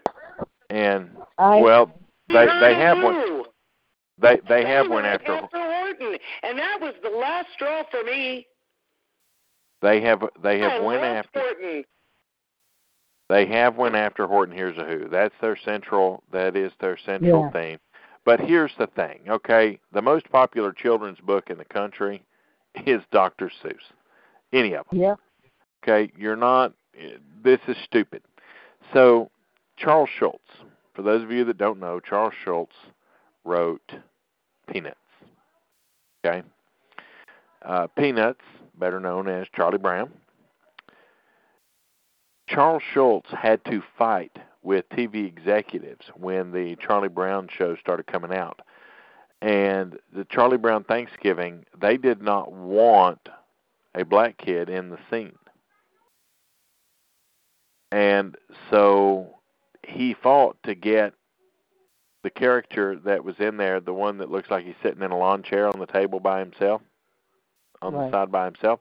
and 0.70 1.18
I, 1.38 1.60
well, 1.60 1.92
they 2.30 2.46
they 2.46 2.74
have 2.76 3.04
one. 3.04 3.16
who? 3.16 3.46
They 4.18 4.40
they 4.48 4.66
have 4.66 4.84
went 4.88 5.04
one 5.04 5.06
after 5.06 5.34
after 5.34 5.58
Horton, 5.58 6.18
and 6.44 6.58
that 6.58 6.80
was 6.80 6.94
the 7.04 7.10
last 7.10 7.50
straw 7.54 7.84
for 7.92 8.02
me. 8.06 8.48
they 9.82 10.00
have 10.00 10.24
they 10.42 10.60
have 10.60 10.72
I 10.72 10.80
went 10.80 11.04
after 11.04 11.40
Horton. 11.42 11.84
They 13.30 13.46
have 13.48 13.76
went 13.76 13.96
after 13.96 14.26
Horton 14.26 14.56
Hears 14.56 14.78
a 14.78 14.86
Who. 14.86 15.10
That's 15.10 15.36
their 15.42 15.58
central 15.58 16.24
that 16.32 16.56
is 16.56 16.72
their 16.80 16.98
central 16.98 17.44
Yeah. 17.44 17.52
theme. 17.52 17.80
But 18.24 18.40
here's 18.40 18.76
the 18.78 18.88
thing, 18.88 19.22
okay? 19.28 19.80
The 19.94 20.02
most 20.02 20.30
popular 20.30 20.72
children's 20.74 21.20
book 21.20 21.50
in 21.50 21.58
the 21.58 21.66
country 21.66 22.24
is 22.86 23.02
Dr. 23.12 23.50
Seuss. 23.64 23.92
Any 24.54 24.74
of 24.76 24.88
them. 24.90 25.00
yeah, 25.00 25.16
Okay, 25.84 26.12
you're 26.18 26.36
not. 26.36 26.74
This 27.44 27.60
is 27.68 27.78
stupid. 27.86 28.24
So, 28.94 29.30
Charles 29.78 30.10
Schulz. 30.10 30.42
For 30.94 31.02
those 31.04 31.22
of 31.24 31.32
you 31.32 31.44
that 31.46 31.58
don't 31.58 31.80
know, 31.80 32.00
Charles 32.00 32.34
Schulz 32.44 32.74
wrote 33.46 33.94
Peanuts. 34.68 34.98
Okay, 36.26 36.44
uh, 37.64 37.88
Peanuts, 37.88 38.42
better 38.78 39.00
known 39.00 39.28
as 39.30 39.48
Charlie 39.56 39.78
Brown. 39.78 40.12
Charles 42.48 42.84
Schulz 42.94 43.28
had 43.32 43.64
to 43.66 43.82
fight 43.98 44.38
with 44.64 44.88
TV 44.90 45.26
executives 45.26 46.08
when 46.16 46.52
the 46.52 46.76
Charlie 46.78 47.10
Brown 47.10 47.48
show 47.50 47.76
started 47.76 48.08
coming 48.08 48.34
out. 48.34 48.62
And 49.42 50.00
the 50.14 50.26
Charlie 50.26 50.58
Brown 50.58 50.84
Thanksgiving, 50.84 51.66
they 51.80 51.98
did 51.98 52.22
not 52.22 52.52
want 52.52 53.30
a 53.94 54.04
black 54.04 54.38
kid 54.38 54.70
in 54.70 54.90
the 54.90 54.98
scene. 55.10 55.38
And 57.92 58.36
so 58.70 59.28
he 59.84 60.14
fought 60.14 60.58
to 60.64 60.76
get 60.76 61.14
the 62.24 62.30
character 62.30 62.98
that 63.06 63.24
was 63.24 63.36
in 63.40 63.58
there, 63.58 63.80
the 63.80 63.94
one 63.94 64.18
that 64.18 64.32
looks 64.32 64.50
like 64.50 64.66
he's 64.66 64.76
sitting 64.84 65.04
in 65.04 65.12
a 65.12 65.18
lawn 65.18 65.44
chair 65.44 65.68
on 65.68 65.80
the 65.80 65.86
table 65.86 66.20
by 66.20 66.40
himself, 66.40 66.82
on 67.82 67.94
Right. 67.94 68.06
the 68.06 68.18
side 68.18 68.32
by 68.32 68.46
himself. 68.46 68.80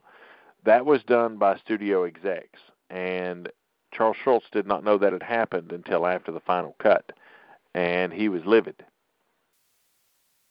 That 0.64 0.84
was 0.84 1.04
done 1.04 1.36
by 1.36 1.56
studio 1.58 2.04
execs. 2.04 2.60
And 2.90 3.50
Charles 3.92 4.16
Schulz 4.22 4.44
did 4.52 4.66
not 4.66 4.84
know 4.84 4.98
that 4.98 5.12
had 5.12 5.22
happened 5.22 5.72
until 5.72 6.06
after 6.06 6.32
the 6.32 6.40
final 6.40 6.76
cut. 6.78 7.12
And 7.74 8.12
he 8.12 8.28
was 8.28 8.44
livid. 8.44 8.84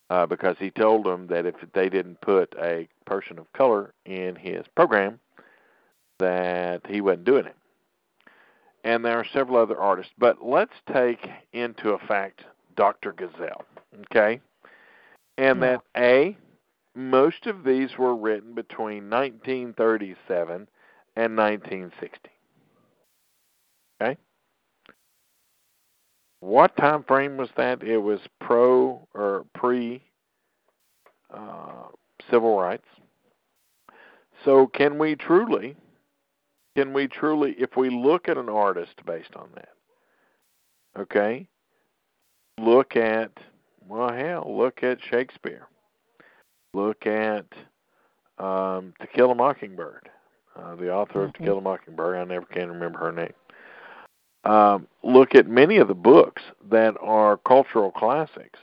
Uh, 0.09 0.25
because 0.25 0.55
he 0.59 0.69
told 0.69 1.05
them 1.05 1.27
that 1.27 1.47
if 1.47 1.55
they 1.73 1.89
didn't 1.89 2.21
put 2.21 2.53
a 2.61 2.87
person 3.05 3.39
of 3.39 3.51
color 3.53 3.93
in 4.05 4.35
his 4.35 4.65
program, 4.75 5.19
that 6.19 6.81
he 6.87 7.01
wasn't 7.01 7.25
doing 7.25 7.45
it. 7.45 7.55
And 8.83 9.03
there 9.03 9.17
are 9.17 9.25
several 9.33 9.57
other 9.57 9.79
artists, 9.79 10.13
but 10.17 10.45
let's 10.45 10.75
take 10.93 11.27
into 11.53 11.89
effect 11.89 12.43
Dr. 12.75 13.13
Gazelle, 13.13 13.65
okay? 14.01 14.39
And 15.39 15.61
that 15.63 15.81
A, 15.97 16.37
most 16.93 17.47
of 17.47 17.63
these 17.63 17.97
were 17.97 18.15
written 18.15 18.53
between 18.53 19.09
1937 19.09 20.67
and 21.15 21.35
1960. 21.37 22.29
Okay? 24.01 24.17
What 26.41 26.75
time 26.77 27.03
frame 27.03 27.37
was 27.37 27.49
that? 27.57 27.81
It 27.81 27.97
was 27.97 28.19
pro 28.39 29.07
or 29.13 29.45
pre 29.53 30.03
uh, 31.33 31.87
civil 32.29 32.59
rights. 32.59 32.85
So 34.43 34.67
can 34.67 34.99
we 34.99 35.15
truly 35.15 35.75
can 36.75 36.93
we 36.93 37.07
truly 37.07 37.55
if 37.57 37.77
we 37.77 37.89
look 37.89 38.27
at 38.27 38.37
an 38.37 38.49
artist 38.49 38.93
based 39.05 39.35
on 39.35 39.49
that, 39.55 39.69
okay? 40.99 41.47
Look 42.59 42.95
at 42.95 43.31
well 43.87 44.11
hell, 44.13 44.55
look 44.55 44.83
at 44.83 44.99
Shakespeare. 45.09 45.67
Look 46.73 47.07
at 47.07 47.45
um, 48.37 48.93
To 48.99 49.07
Kill 49.13 49.31
a 49.31 49.35
Mockingbird. 49.35 50.09
Uh, 50.55 50.75
the 50.75 50.91
author 50.91 51.25
of 51.25 51.33
To 51.33 51.39
Mhm. 51.39 51.45
Kill 51.45 51.57
a 51.57 51.61
Mockingbird, 51.61 52.17
I 52.17 52.23
never 52.23 52.45
can 52.45 52.69
remember 52.69 52.99
her 52.99 53.11
name 53.11 53.33
um, 54.45 54.87
look 55.03 55.35
at 55.35 55.47
many 55.47 55.77
of 55.77 55.87
the 55.87 55.95
books 55.95 56.41
that 56.69 56.95
are 57.01 57.37
cultural 57.37 57.91
classics, 57.91 58.59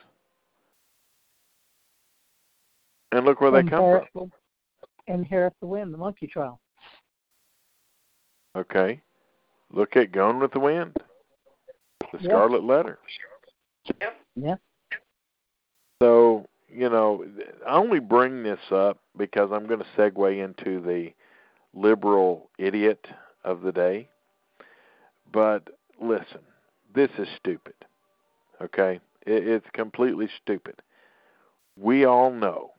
and 3.11 3.25
look 3.25 3.41
where 3.41 3.51
they 3.51 3.65
come 3.65 4.07
from. 4.13 4.33
Inherit 5.09 5.55
the 5.61 5.67
Wind, 5.67 5.93
the 5.93 5.99
Monkey 5.99 6.29
Trial. 6.29 6.61
Okay, 8.57 9.01
look 9.73 9.97
at 9.97 10.13
Gone 10.13 10.39
with 10.39 10.53
the 10.53 10.61
Wind, 10.61 10.97
The 12.13 12.19
Yeah. 12.21 12.29
Scarlet 12.29 12.63
Letter. 12.63 12.99
Yep. 14.01 14.21
Yeah. 14.37 14.57
So 16.01 16.47
you 16.69 16.89
know, 16.89 17.27
I 17.67 17.75
only 17.75 17.99
bring 17.99 18.45
this 18.45 18.61
up 18.71 18.99
because 19.17 19.51
I'm 19.53 19.67
going 19.67 19.81
to 19.81 19.87
segue 19.97 20.43
into 20.43 20.81
the 20.81 21.13
liberal 21.75 22.51
idiot 22.59 23.07
of 23.45 23.63
the 23.63 23.73
day. 23.73 24.09
But 25.33 25.69
listen, 26.01 26.41
this 26.95 27.11
is 27.19 27.29
stupid. 27.37 27.75
Okay, 28.61 29.01
it, 29.27 29.47
it's 29.47 29.67
completely 29.73 30.29
stupid. 30.43 30.77
We 31.77 32.05
all 32.05 32.31
know 32.31 32.73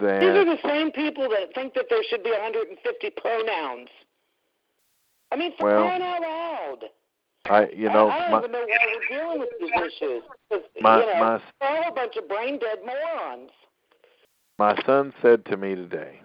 that. 0.00 0.20
These 0.20 0.30
are 0.30 0.44
the 0.44 0.58
same 0.64 0.90
people 0.90 1.28
that 1.28 1.54
think 1.54 1.74
that 1.74 1.86
there 1.90 2.02
should 2.08 2.24
be 2.24 2.30
150 2.30 3.10
pronouns. 3.16 3.88
I 5.30 5.36
mean, 5.36 5.52
for 5.58 5.66
Well, 5.66 5.82
crying 5.84 6.02
out 6.02 6.20
loud. 6.20 6.78
I, 7.46 7.68
you 7.74 7.88
know, 7.88 8.08
I, 8.08 8.16
I 8.16 8.18
don't 8.20 8.30
my 8.30 8.38
even 8.38 8.52
know 8.52 8.66
why 8.66 8.96
we're 9.10 9.18
dealing 9.18 9.40
with 9.40 9.48
these 9.60 9.70
issues. 9.70 10.22
my 10.80 11.00
you 11.00 11.06
know, 11.06 11.20
my 11.20 11.40
we're 11.60 11.68
all 11.68 11.88
a 11.88 11.92
bunch 11.92 12.16
of 12.16 12.28
brain 12.28 12.58
dead 12.58 12.78
morons. 12.86 13.50
my 14.58 14.80
son 14.86 15.12
said 15.20 15.44
to 15.46 15.56
me 15.56 15.74
today. 15.74 16.20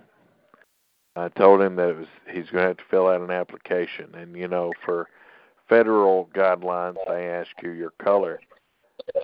I 1.17 1.29
told 1.29 1.61
him 1.61 1.75
that 1.77 1.89
it 1.89 1.97
was 1.97 2.07
he's 2.27 2.49
going 2.49 2.63
to 2.63 2.67
have 2.69 2.77
to 2.77 2.83
fill 2.89 3.07
out 3.07 3.21
an 3.21 3.31
application, 3.31 4.13
and 4.13 4.35
you 4.35 4.47
know, 4.47 4.71
for 4.85 5.09
federal 5.67 6.29
guidelines, 6.33 6.97
they 7.07 7.27
ask 7.27 7.49
you 7.63 7.71
your 7.71 7.91
color. 7.91 8.39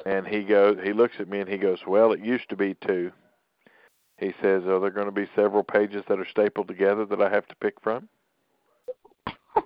And 0.06 0.26
he 0.26 0.44
goes, 0.44 0.78
he 0.84 0.94
looks 0.94 1.16
at 1.20 1.30
me 1.30 1.40
and 1.40 1.50
he 1.50 1.58
goes, 1.58 1.80
"Well, 1.86 2.12
it 2.14 2.20
used 2.20 2.50
to 2.50 2.56
be 2.56 2.76
two. 2.76 3.12
He 4.18 4.34
says, 4.42 4.64
"Are 4.66 4.80
there 4.80 4.90
going 4.90 5.08
to 5.08 5.12
be 5.12 5.30
several 5.36 5.64
pages 5.64 6.04
that 6.08 6.20
are 6.20 6.28
stapled 6.30 6.68
together 6.68 7.06
that 7.06 7.22
I 7.22 7.30
have 7.30 7.48
to 7.48 7.56
pick 7.56 7.80
from?" 7.82 8.10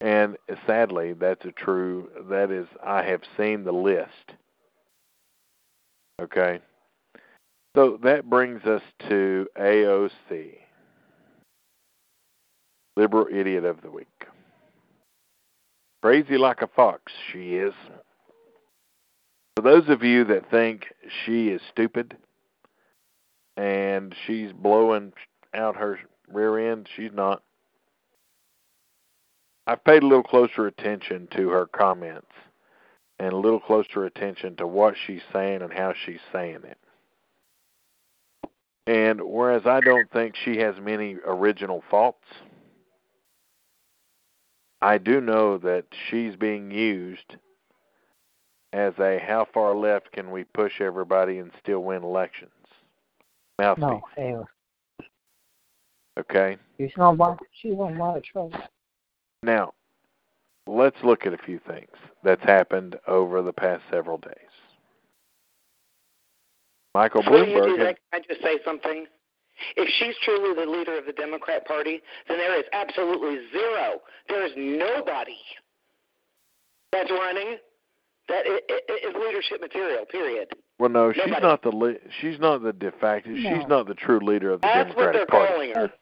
And 0.00 0.36
sadly, 0.64 1.12
that's 1.12 1.44
a 1.44 1.50
true. 1.50 2.08
That 2.30 2.52
is, 2.52 2.68
I 2.84 3.02
have 3.02 3.22
seen 3.36 3.64
the 3.64 3.72
list. 3.72 4.32
Okay. 6.22 6.60
So 7.78 7.96
that 8.02 8.28
brings 8.28 8.64
us 8.64 8.82
to 9.08 9.46
AOC, 9.56 10.56
Liberal 12.96 13.28
Idiot 13.32 13.64
of 13.64 13.82
the 13.82 13.90
Week. 13.92 14.26
Crazy 16.02 16.38
like 16.38 16.60
a 16.60 16.66
fox, 16.66 17.12
she 17.30 17.54
is. 17.54 17.72
For 19.54 19.62
those 19.62 19.88
of 19.88 20.02
you 20.02 20.24
that 20.24 20.50
think 20.50 20.86
she 21.24 21.50
is 21.50 21.60
stupid 21.70 22.16
and 23.56 24.12
she's 24.26 24.50
blowing 24.52 25.12
out 25.54 25.76
her 25.76 26.00
rear 26.26 26.72
end, 26.72 26.88
she's 26.96 27.12
not. 27.14 27.44
I've 29.68 29.84
paid 29.84 30.02
a 30.02 30.06
little 30.08 30.24
closer 30.24 30.66
attention 30.66 31.28
to 31.36 31.50
her 31.50 31.66
comments 31.66 32.32
and 33.20 33.32
a 33.32 33.36
little 33.36 33.60
closer 33.60 34.04
attention 34.04 34.56
to 34.56 34.66
what 34.66 34.96
she's 35.06 35.22
saying 35.32 35.62
and 35.62 35.72
how 35.72 35.94
she's 36.04 36.18
saying 36.32 36.62
it. 36.64 36.78
And 38.88 39.20
whereas 39.22 39.62
I 39.66 39.80
don't 39.80 40.10
think 40.10 40.34
she 40.34 40.56
has 40.58 40.74
many 40.80 41.16
original 41.26 41.84
thoughts, 41.90 42.24
I 44.80 44.96
do 44.96 45.20
know 45.20 45.58
that 45.58 45.84
she's 46.08 46.36
being 46.36 46.70
used 46.70 47.36
as 48.72 48.94
a 48.98 49.18
how 49.18 49.46
far 49.52 49.76
left 49.76 50.12
can 50.12 50.30
we 50.30 50.44
push 50.44 50.80
everybody 50.80 51.38
and 51.38 51.50
still 51.62 51.80
win 51.80 52.02
elections 52.02 52.50
mouthpiece. 53.58 53.82
No, 53.82 54.02
ew. 54.16 54.46
Okay. 56.18 56.56
She's 56.78 56.90
in 56.96 57.02
a 57.02 57.10
lot. 57.10 57.38
She's 57.60 57.72
in 57.72 57.78
a 57.78 57.98
lot 57.98 58.16
of 58.16 58.24
trouble. 58.24 58.58
Now, 59.42 59.74
let's 60.66 60.96
look 61.04 61.26
at 61.26 61.34
a 61.34 61.38
few 61.38 61.60
things 61.66 61.90
that's 62.24 62.42
happened 62.42 62.96
over 63.06 63.42
the 63.42 63.52
past 63.52 63.82
several 63.90 64.18
days. 64.18 64.47
Michael 66.98 67.22
Before 67.22 67.44
you 67.44 67.56
Bloomberg 67.60 67.76
do 67.76 67.84
that, 67.84 67.96
can 68.10 68.20
I 68.20 68.26
just 68.26 68.42
say 68.42 68.58
something? 68.64 69.06
If 69.76 69.88
she's 69.98 70.16
truly 70.24 70.52
the 70.54 70.68
leader 70.68 70.98
of 70.98 71.06
the 71.06 71.12
Democrat 71.12 71.64
Party, 71.64 72.00
then 72.28 72.38
there 72.38 72.58
is 72.58 72.64
absolutely 72.72 73.38
zero. 73.52 74.00
There 74.28 74.44
is 74.44 74.52
nobody 74.56 75.38
that's 76.90 77.10
running 77.10 77.58
That 78.28 78.44
i- 78.46 78.60
i- 78.68 79.08
is 79.08 79.14
leadership 79.14 79.60
material. 79.60 80.04
Period. 80.06 80.48
Well, 80.78 80.90
no, 80.90 81.12
she's 81.12 81.40
not 81.40 81.62
the 81.62 81.70
le- 81.74 81.96
she's 82.20 82.38
not 82.40 82.62
the 82.62 82.72
de 82.74 82.90
facto. 82.92 83.30
No. 83.30 83.36
She's 83.56 83.66
not 83.68 83.86
the 83.86 83.94
true 83.94 84.18
leader 84.20 84.50
of 84.52 84.60
the 84.60 84.66
That's 84.66 84.88
what 84.94 84.96
they're 84.96 85.12
Democratic 85.24 85.28
Party. 85.30 85.52
calling 85.54 85.74
her. 85.74 85.92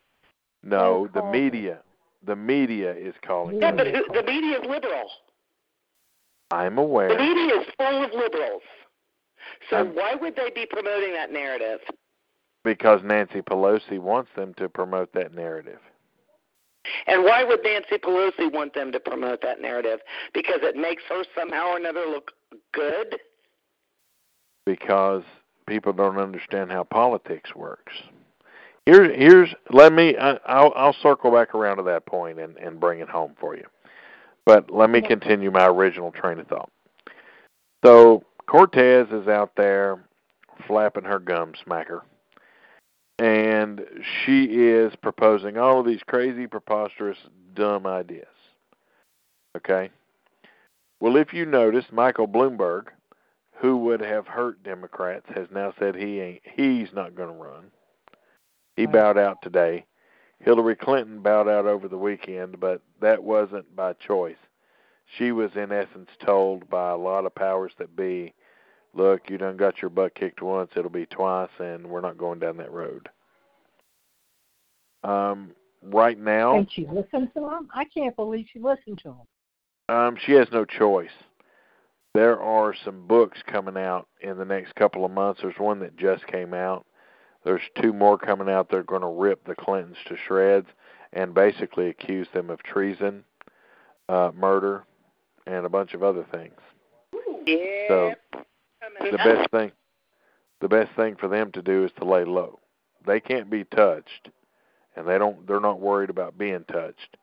No, 0.65 1.03
They're 1.05 1.13
the 1.13 1.21
calling- 1.21 1.33
media, 1.45 1.79
the 2.25 2.35
media 2.37 2.93
is 2.95 3.15
calling. 3.23 3.61
Yeah, 3.61 3.71
her. 3.71 3.77
but 3.77 3.87
who, 3.87 4.03
the 4.13 4.23
media 4.25 4.59
is 4.61 4.67
liberal. 4.67 5.09
I'm 6.51 6.79
aware. 6.79 7.09
The 7.11 7.19
media 7.19 7.61
is 7.61 7.67
full 7.79 8.03
of 8.05 8.13
liberals. 8.13 8.63
So 9.71 9.77
I'm- 9.77 9.95
why 9.95 10.15
would 10.15 10.37
they 10.37 10.51
be 10.51 10.67
promoting 10.67 11.13
that 11.15 11.33
narrative? 11.33 11.81
because 12.67 13.01
Nancy 13.05 13.41
Pelosi 13.43 13.99
wants 14.01 14.29
them 14.35 14.53
to 14.55 14.69
promote 14.69 15.13
that 15.13 15.33
narrative. 15.33 15.79
And 17.07 17.23
why 17.25 17.45
would 17.45 17.63
Nancy 17.63 17.97
Pelosi 17.97 18.53
want 18.53 18.75
them 18.75 18.91
to 18.93 18.99
promote 19.01 19.41
that 19.43 19.61
narrative? 19.61 20.01
Because 20.35 20.59
it 20.63 20.77
makes 20.77 21.05
her 21.09 21.23
somehow 21.39 21.69
or 21.69 21.77
another 21.77 22.07
look 22.07 22.33
good. 22.75 23.17
because 24.67 25.23
people 25.69 25.93
don't 25.93 26.19
understand 26.19 26.73
how 26.73 26.83
politics 26.83 27.55
works. 27.55 27.93
Here, 28.85 29.13
here's 29.13 29.55
let 29.71 29.93
me. 29.93 30.17
I, 30.17 30.39
I'll, 30.47 30.73
I'll 30.77 30.97
circle 31.03 31.31
back 31.31 31.55
around 31.55 31.77
to 31.77 31.83
that 31.85 32.07
point 32.07 32.41
and, 32.41 32.57
and 32.57 32.81
bring 32.81 32.99
it 33.01 33.09
home 33.09 33.35
for 33.39 33.57
you. 33.57 33.67
But 34.45 34.71
let 34.73 34.91
me 34.91 35.01
continue 35.01 35.51
my 35.53 35.67
original 35.67 36.11
train 36.13 36.39
of 36.41 36.47
thought. 36.49 36.71
So 37.85 38.25
Cortez 38.47 39.09
is 39.11 39.29
out 39.29 39.53
there 39.57 40.05
flapping 40.67 41.05
her 41.05 41.19
gum 41.19 41.53
smacker, 41.67 42.03
and 43.19 43.83
she 44.03 44.45
is 44.45 44.95
proposing 45.03 45.59
all 45.59 45.81
of 45.81 45.87
these 45.87 46.03
crazy, 46.07 46.47
preposterous, 46.47 47.19
dumb 47.55 47.87
ideas. 47.87 48.27
Okay. 49.57 49.91
Well, 51.01 51.17
if 51.17 51.35
you 51.35 51.45
notice, 51.45 51.85
Michael 51.93 52.29
Bloomberg 52.29 52.87
who 53.59 53.79
would 53.79 54.01
have 54.01 54.27
hurt 54.27 54.63
Democrats 54.63 55.27
has 55.35 55.47
now 55.51 55.73
said 55.79 55.95
he 55.95 56.21
ain't 56.21 56.43
he's 56.55 56.89
not 56.93 57.15
going 57.15 57.29
to 57.29 57.43
run. 57.43 57.71
He 58.77 58.87
bowed 58.87 59.17
out 59.17 59.41
today. 59.41 59.87
Hillary 60.41 60.77
Clinton 60.77 61.21
bowed 61.21 61.49
out 61.49 61.65
over 61.65 61.89
the 61.89 61.97
weekend, 61.97 62.61
but 62.61 62.83
that 63.01 63.23
wasn't 63.23 63.75
by 63.75 63.95
choice. 63.95 64.37
She 65.19 65.33
was 65.33 65.51
in 65.55 65.73
essence 65.73 66.11
told 66.25 66.69
by 66.69 66.91
a 66.91 66.97
lot 66.97 67.27
of 67.27 67.35
powers 67.35 67.73
that 67.79 67.97
be, 67.97 68.35
look, 68.95 69.31
you 69.31 69.39
done 69.39 69.57
got 69.57 69.81
your 69.81 69.91
butt 69.91 70.15
kicked 70.15 70.43
once, 70.43 70.71
it'll 70.77 70.91
be 70.91 71.07
twice 71.07 71.51
and 71.59 71.87
we're 71.87 72.01
not 72.01 72.19
going 72.19 72.39
down 72.39 72.57
that 72.59 72.73
road. 72.73 73.09
Um 75.05 75.53
right 75.83 76.19
now 76.19 76.57
And 76.57 76.69
she 76.71 76.87
listened 76.87 77.31
to 77.35 77.49
him. 77.49 77.69
I 77.75 77.85
can't 77.85 78.17
believe 78.17 78.47
she 78.53 78.59
listened 78.59 78.99
to 79.05 79.11
him. 79.11 79.27
Um, 79.89 80.17
she 80.25 80.33
has 80.33 80.49
no 80.51 80.65
choice. 80.65 81.11
There 82.15 82.41
are 82.41 82.75
some 82.85 83.07
books 83.07 83.39
coming 83.47 83.77
out 83.77 84.09
in 84.21 84.39
the 84.39 84.45
next 84.45 84.75
couple 84.75 85.05
of 85.05 85.13
months. 85.13 85.41
There's 85.43 85.59
one 85.59 85.79
that 85.81 85.97
just 85.97 86.27
came 86.27 86.55
out. 86.55 86.87
There's 87.45 87.63
two 87.81 87.93
more 87.93 88.19
coming 88.19 88.49
out. 88.49 88.69
They're 88.69 88.83
going 88.83 89.03
to 89.03 89.07
rip 89.07 89.47
the 89.47 89.55
Clintons 89.55 89.99
to 90.07 90.17
shreds 90.27 90.67
and 91.13 91.35
basically 91.35 91.89
accuse 91.89 92.27
them 92.35 92.51
of 92.51 92.63
treason, 92.63 93.23
uh, 94.09 94.33
murder, 94.35 94.85
and 95.47 95.65
a 95.67 95.69
bunch 95.69 95.95
of 95.95 96.03
other 96.03 96.25
things. 96.33 96.55
Yeah. 97.47 97.89
So 97.89 98.15
the 99.11 99.17
best 99.19 99.51
thing, 99.51 99.73
the 100.61 100.69
best 100.69 100.93
thing 100.97 101.17
for 101.17 101.29
them 101.29 101.53
to 101.53 101.63
do 101.63 101.85
is 101.85 101.93
to 101.99 102.05
lay 102.05 102.25
low. 102.25 102.59
They 103.07 103.21
can't 103.21 103.49
be 103.49 103.65
touched, 103.65 104.31
and 104.97 105.07
they 105.07 105.19
don't. 105.19 105.47
They're 105.47 105.61
not 105.61 105.81
worried 105.81 106.11
about 106.11 106.37
being 106.37 106.65
touched. 106.65 107.17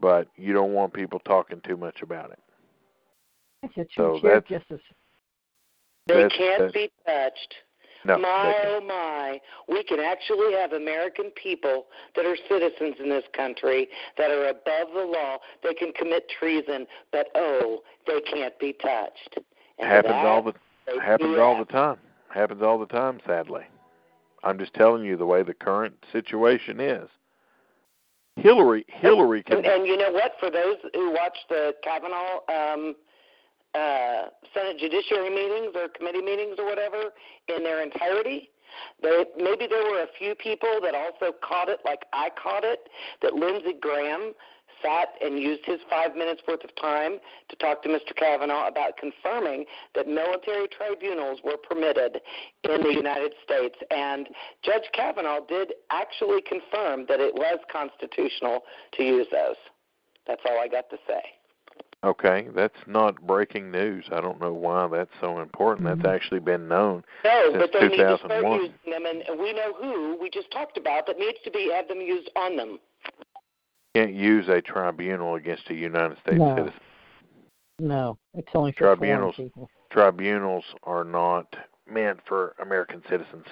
But 0.00 0.28
you 0.36 0.52
don't 0.52 0.72
want 0.72 0.92
people 0.94 1.18
talking 1.18 1.60
too 1.66 1.76
much 1.76 2.02
about 2.02 2.30
it. 2.30 2.38
It's 3.64 3.76
a 3.76 3.86
So 3.96 4.12
true 4.12 4.20
chair 4.20 4.40
that's- 4.40 4.60
justice. 4.60 4.86
They 6.06 6.14
That's- 6.14 6.38
can't 6.38 6.58
that's- 6.72 6.72
be 6.72 6.90
touched. 7.04 7.54
No, 8.04 8.18
my 8.18 8.54
oh 8.66 8.80
my, 8.80 9.40
we 9.68 9.82
can 9.82 9.98
actually 10.00 10.54
have 10.54 10.72
American 10.72 11.30
people 11.30 11.86
that 12.14 12.24
are 12.24 12.36
citizens 12.48 12.96
in 13.02 13.08
this 13.08 13.24
country 13.36 13.88
that 14.16 14.30
are 14.30 14.48
above 14.48 14.94
the 14.94 15.04
law. 15.04 15.38
They 15.62 15.74
can 15.74 15.92
commit 15.92 16.28
treason, 16.38 16.86
but 17.12 17.28
oh, 17.34 17.82
they 18.06 18.20
can't 18.20 18.58
be 18.58 18.72
touched. 18.74 19.38
And 19.78 19.88
happens 19.88 20.12
that, 20.12 20.26
all 20.26 20.42
the 20.42 20.54
happens 21.00 21.38
all 21.38 21.58
that. 21.58 21.66
the 21.66 21.72
time. 21.72 21.98
Happens 22.28 22.62
all 22.62 22.78
the 22.78 22.86
time, 22.86 23.20
sadly. 23.26 23.62
I'm 24.44 24.58
just 24.58 24.74
telling 24.74 25.04
you 25.04 25.16
the 25.16 25.26
way 25.26 25.42
the 25.42 25.54
current 25.54 25.94
situation 26.12 26.80
is. 26.80 27.08
Hillary 28.36 28.84
Hillary 28.88 29.42
can 29.42 29.58
And, 29.58 29.66
and 29.66 29.86
you 29.86 29.96
know 29.96 30.12
what? 30.12 30.32
For 30.38 30.50
those 30.50 30.76
who 30.94 31.10
watch 31.10 31.36
the 31.48 31.74
Kavanaugh 31.82 32.40
um, 32.48 32.94
uh, 33.74 34.30
Senate 34.54 34.78
Judiciary 34.78 35.30
meetings 35.30 35.74
or 35.74 35.88
committee 35.88 36.22
meetings 36.22 36.56
or 36.58 36.64
whatever 36.66 37.12
in 37.48 37.62
their 37.62 37.82
entirety, 37.82 38.50
they, 39.02 39.24
maybe 39.36 39.66
there 39.66 39.84
were 39.84 40.02
a 40.02 40.12
few 40.18 40.34
people 40.34 40.80
that 40.82 40.94
also 40.94 41.34
caught 41.42 41.68
it, 41.68 41.80
like 41.84 42.04
I 42.12 42.30
caught 42.40 42.64
it, 42.64 42.88
that 43.22 43.34
Lindsey 43.34 43.74
Graham 43.80 44.34
sat 44.82 45.08
and 45.20 45.38
used 45.38 45.64
his 45.64 45.80
five 45.90 46.14
minutes 46.14 46.42
worth 46.46 46.62
of 46.62 46.74
time 46.76 47.18
to 47.48 47.56
talk 47.56 47.82
to 47.82 47.88
Mr. 47.88 48.14
Kavanaugh 48.14 48.68
about 48.68 48.96
confirming 48.96 49.64
that 49.94 50.06
military 50.06 50.68
tribunals 50.68 51.40
were 51.44 51.56
permitted 51.56 52.20
in 52.64 52.82
the 52.82 52.92
United 52.92 53.32
States. 53.42 53.76
And 53.90 54.28
Judge 54.62 54.84
Kavanaugh 54.92 55.40
did 55.48 55.72
actually 55.90 56.42
confirm 56.42 57.06
that 57.08 57.20
it 57.20 57.34
was 57.34 57.58
constitutional 57.72 58.62
to 58.92 59.02
use 59.02 59.26
those. 59.32 59.56
That's 60.26 60.42
all 60.48 60.58
I 60.60 60.68
got 60.68 60.90
to 60.90 60.96
say. 61.08 61.22
Okay, 62.04 62.46
that's 62.54 62.78
not 62.86 63.20
breaking 63.26 63.72
news. 63.72 64.04
I 64.12 64.20
don't 64.20 64.40
know 64.40 64.52
why 64.52 64.86
that's 64.86 65.10
so 65.20 65.40
important. 65.40 65.88
That's 65.88 65.98
mm-hmm. 65.98 66.14
actually 66.14 66.38
been 66.38 66.68
known. 66.68 67.02
No, 67.24 67.50
Since 67.50 67.58
but 67.58 67.70
they 67.72 67.88
need 67.88 67.96
to 67.96 68.18
start 68.18 68.44
using 68.44 68.72
them, 68.86 69.04
and 69.04 69.40
we 69.40 69.52
know 69.52 69.72
who 69.74 70.16
we 70.20 70.30
just 70.30 70.50
talked 70.52 70.76
about 70.76 71.06
that 71.08 71.18
needs 71.18 71.38
to 71.44 71.50
be 71.50 71.72
have 71.74 71.88
them 71.88 72.00
used 72.00 72.30
on 72.36 72.56
them. 72.56 72.78
Can't 73.96 74.14
use 74.14 74.46
a 74.48 74.60
tribunal 74.60 75.34
against 75.34 75.68
a 75.70 75.74
United 75.74 76.18
States 76.18 76.38
No. 76.38 76.56
citizen. 76.56 76.80
No, 77.80 78.18
it's 78.34 78.48
only 78.54 78.72
for 78.72 78.78
foreign 78.78 78.98
Tribunals. 78.98 79.34
people. 79.36 79.68
Tribunals 79.90 80.64
are 80.84 81.04
not 81.04 81.56
meant 81.90 82.20
for 82.26 82.54
American 82.60 83.02
citizens. 83.08 83.46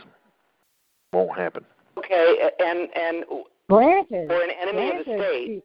Won't 1.13 1.37
happen. 1.37 1.65
Okay, 1.99 2.51
and 2.61 2.89
and 2.95 3.25
Granted, 3.69 4.29
for 4.29 4.41
an 4.41 4.51
enemy 4.61 4.91
of 4.91 5.05
the 5.05 5.19
state, 5.19 5.65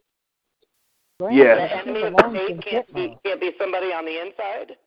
she- 1.29 1.35
the 1.37 1.43
Yes. 1.43 1.57
granted, 1.57 1.83
she 1.83 1.89
enemy 1.89 2.03
of 2.03 2.13
the 2.13 2.17
belongs 2.17 2.39
state 2.39 2.61
can't 2.65 2.93
be 2.93 3.17
can't 3.23 3.41
be 3.41 3.51
somebody 3.59 3.93
on 3.93 4.05
the 4.05 4.21
inside. 4.21 4.77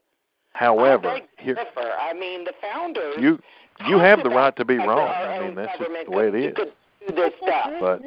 However, 0.52 1.08
I 1.08 1.22
here. 1.38 1.56
I 1.58 2.12
mean, 2.12 2.44
the 2.44 2.52
founders. 2.60 3.16
you 3.18 3.40
you 3.88 3.98
have 3.98 4.22
the 4.22 4.30
right 4.30 4.54
to 4.56 4.64
be 4.64 4.78
wrong. 4.78 5.08
I 5.08 5.40
mean, 5.40 5.54
that's 5.54 5.78
just 5.78 5.90
the 6.06 6.10
way 6.10 6.28
it 6.28 6.30
that 6.32 6.40
you 6.40 6.48
is. 6.48 6.54
could 6.54 6.72
do 7.08 7.14
this 7.14 7.32
stuff. 7.42 7.70
But 7.80 8.02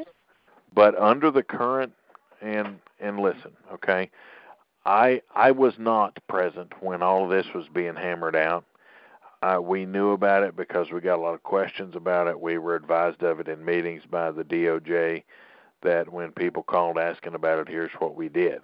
but 0.73 0.97
under 0.97 1.29
the 1.29 1.43
current 1.43 1.93
and 2.41 2.79
and 2.99 3.19
listen, 3.19 3.51
okay, 3.73 4.09
I 4.85 5.21
I 5.35 5.51
was 5.51 5.73
not 5.77 6.17
present 6.27 6.71
when 6.81 7.03
all 7.03 7.25
of 7.25 7.29
this 7.29 7.53
was 7.53 7.67
being 7.73 7.95
hammered 7.95 8.35
out. 8.35 8.63
Uh, 9.43 9.59
we 9.61 9.85
knew 9.85 10.11
about 10.11 10.41
it 10.43 10.55
because 10.55 10.91
we 10.91 10.99
got 10.99 11.19
a 11.19 11.21
lot 11.21 11.35
of 11.35 11.43
questions 11.43 11.95
about 11.95 12.27
it. 12.27 12.39
We 12.39 12.57
were 12.57 12.75
advised 12.75 13.21
of 13.21 13.39
it 13.39 13.47
in 13.47 13.63
meetings 13.63 14.01
by 14.09 14.31
the 14.31 14.43
DOJ 14.43 15.23
that 15.83 16.11
when 16.11 16.31
people 16.31 16.63
called 16.63 16.97
asking 16.97 17.35
about 17.35 17.59
it, 17.59 17.69
here's 17.69 17.91
what 17.99 18.15
we 18.15 18.29
did. 18.29 18.61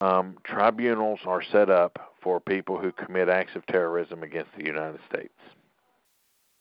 Um, 0.00 0.36
tribunals 0.44 1.20
are 1.26 1.42
set 1.42 1.70
up 1.70 2.14
for 2.22 2.38
people 2.40 2.78
who 2.78 2.92
commit 2.92 3.28
acts 3.28 3.56
of 3.56 3.66
terrorism 3.66 4.22
against 4.22 4.50
the 4.56 4.64
United 4.64 5.00
States. 5.08 5.34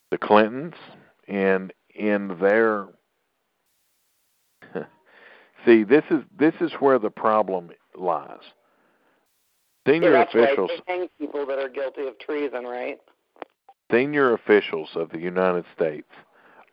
The 0.10 0.18
Clintons, 0.18 0.74
and 1.28 1.74
in 1.94 2.38
their 2.40 2.88
See, 5.66 5.84
this 5.84 6.04
is 6.10 6.24
this 6.38 6.54
is 6.62 6.72
where 6.80 6.98
the 6.98 7.10
problem 7.10 7.72
lies. 7.96 8.40
Senior 9.88 10.14
yeah, 10.14 10.24
officials, 10.24 10.72
right. 10.72 10.82
Hang 10.88 11.10
people 11.20 11.46
that 11.46 11.60
are 11.60 11.70
guilty 11.70 12.08
of 12.08 12.18
treason, 12.20 12.64
right? 12.64 13.00
senior 13.92 14.34
officials 14.34 14.90
of 14.96 15.10
the 15.10 15.20
United 15.20 15.66
States 15.76 16.10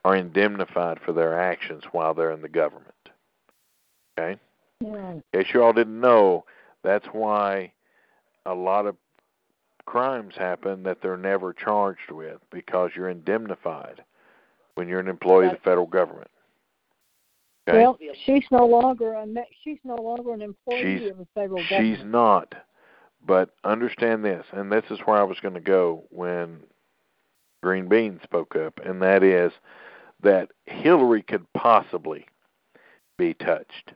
are 0.04 0.16
indemnified 0.16 0.98
for 1.04 1.12
their 1.12 1.38
actions 1.38 1.84
while 1.92 2.14
they're 2.14 2.32
in 2.32 2.42
the 2.42 2.48
government. 2.48 2.92
Okay? 4.18 4.38
Yeah. 4.80 5.12
In 5.12 5.22
case 5.32 5.46
you 5.54 5.62
all 5.62 5.72
didn't 5.72 6.00
know, 6.00 6.44
that's 6.82 7.06
why 7.06 7.72
a 8.46 8.54
lot 8.54 8.86
of 8.86 8.96
crimes 9.86 10.34
happen 10.36 10.82
that 10.82 11.00
they're 11.02 11.16
never 11.16 11.52
charged 11.52 12.10
with 12.10 12.38
because 12.50 12.90
you're 12.94 13.08
indemnified 13.08 14.02
when 14.74 14.88
you're 14.88 15.00
an 15.00 15.08
employee 15.08 15.46
of 15.46 15.52
the 15.52 15.58
federal 15.58 15.86
government. 15.86 16.30
Okay? 17.66 17.78
Well, 17.78 17.98
she's 18.24 18.44
no 18.50 18.66
longer 18.66 19.14
a 19.14 19.26
she's 19.62 19.78
no 19.84 19.96
longer 19.96 20.34
an 20.34 20.42
employee 20.42 20.98
She's- 20.98 21.10
of 21.10 21.18
the 21.18 21.26
federal 21.34 21.60
She's 21.60 21.70
government. 21.70 21.96
She's 21.96 22.04
not. 22.04 22.54
But 23.26 23.54
understand 23.64 24.22
this, 24.22 24.44
and 24.52 24.70
this 24.70 24.84
is 24.90 24.98
where 25.06 25.16
I 25.16 25.22
was 25.22 25.40
going 25.40 25.54
to 25.54 25.60
go 25.60 26.04
when 26.10 26.62
Green 27.62 27.88
Bean 27.88 28.20
spoke 28.22 28.54
up, 28.54 28.78
and 28.84 29.00
that 29.00 29.22
is 29.22 29.50
that 30.24 30.50
Hillary 30.66 31.22
could 31.22 31.46
possibly 31.52 32.26
be 33.16 33.34
touched. 33.34 33.92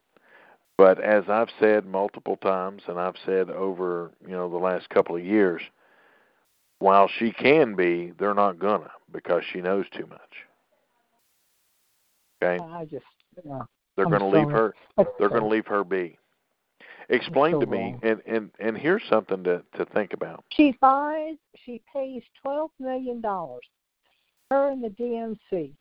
But 0.76 1.00
as 1.02 1.24
I've 1.28 1.48
said 1.58 1.86
multiple 1.86 2.36
times, 2.36 2.82
and 2.86 3.00
I've 3.00 3.16
said 3.26 3.50
over 3.50 4.12
you 4.24 4.32
know 4.32 4.48
the 4.48 4.58
last 4.58 4.88
couple 4.90 5.16
of 5.16 5.24
years, 5.24 5.62
while 6.78 7.08
she 7.18 7.32
can 7.32 7.74
be, 7.74 8.12
they're 8.18 8.34
not 8.34 8.60
gonna 8.60 8.90
because 9.10 9.42
she 9.52 9.60
knows 9.60 9.86
too 9.92 10.06
much. 10.06 10.20
Okay, 12.40 12.62
I 12.62 12.84
just, 12.84 13.04
they're 13.96 14.06
I'm 14.06 14.10
going 14.10 14.32
to 14.32 14.38
leave 14.38 14.50
her. 14.50 14.74
They're 15.18 15.28
to 15.28 15.44
leave 15.44 15.66
her 15.66 15.82
be. 15.82 16.16
Explain 17.08 17.54
so 17.54 17.60
to 17.60 17.66
me, 17.66 17.78
wrong. 17.78 18.00
and 18.02 18.22
and 18.26 18.50
and 18.60 18.78
here's 18.78 19.02
something 19.10 19.42
to 19.42 19.62
to 19.76 19.84
think 19.86 20.12
about. 20.12 20.44
She 20.50 20.76
buys, 20.80 21.36
she 21.64 21.80
pays 21.92 22.22
twelve 22.40 22.70
million 22.78 23.20
dollars. 23.20 23.64
Her 24.50 24.70
and 24.70 24.84
the 24.84 24.90
DNC. 24.90 25.72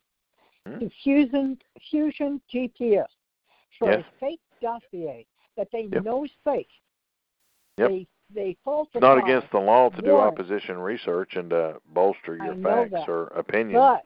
Hmm? 0.68 0.80
to 0.80 0.90
Fusion 1.04 1.58
Fusion 1.90 2.42
GPS 2.54 3.08
for 3.78 3.90
Yes. 3.92 4.06
a 4.06 4.20
fake 4.20 4.42
dossier 4.62 5.26
that 5.56 5.70
they 5.72 5.84
Yep. 5.84 6.04
know 6.04 6.24
is 6.26 6.32
fake. 6.44 6.70
Yep. 7.78 7.90
They 7.90 8.08
they 8.30 8.58
falsify. 8.66 8.98
It's 8.98 9.02
not 9.02 9.18
against 9.20 9.50
the 9.52 9.60
law 9.60 9.90
to 9.90 10.02
do 10.02 10.12
Warren. 10.12 10.28
opposition 10.28 10.78
research 10.80 11.38
and 11.38 11.50
to 11.52 11.80
bolster 11.86 12.36
your 12.36 12.56
facts 12.56 12.92
that. 12.92 13.08
or 13.10 13.28
opinions. 13.28 13.74
But 13.80 14.06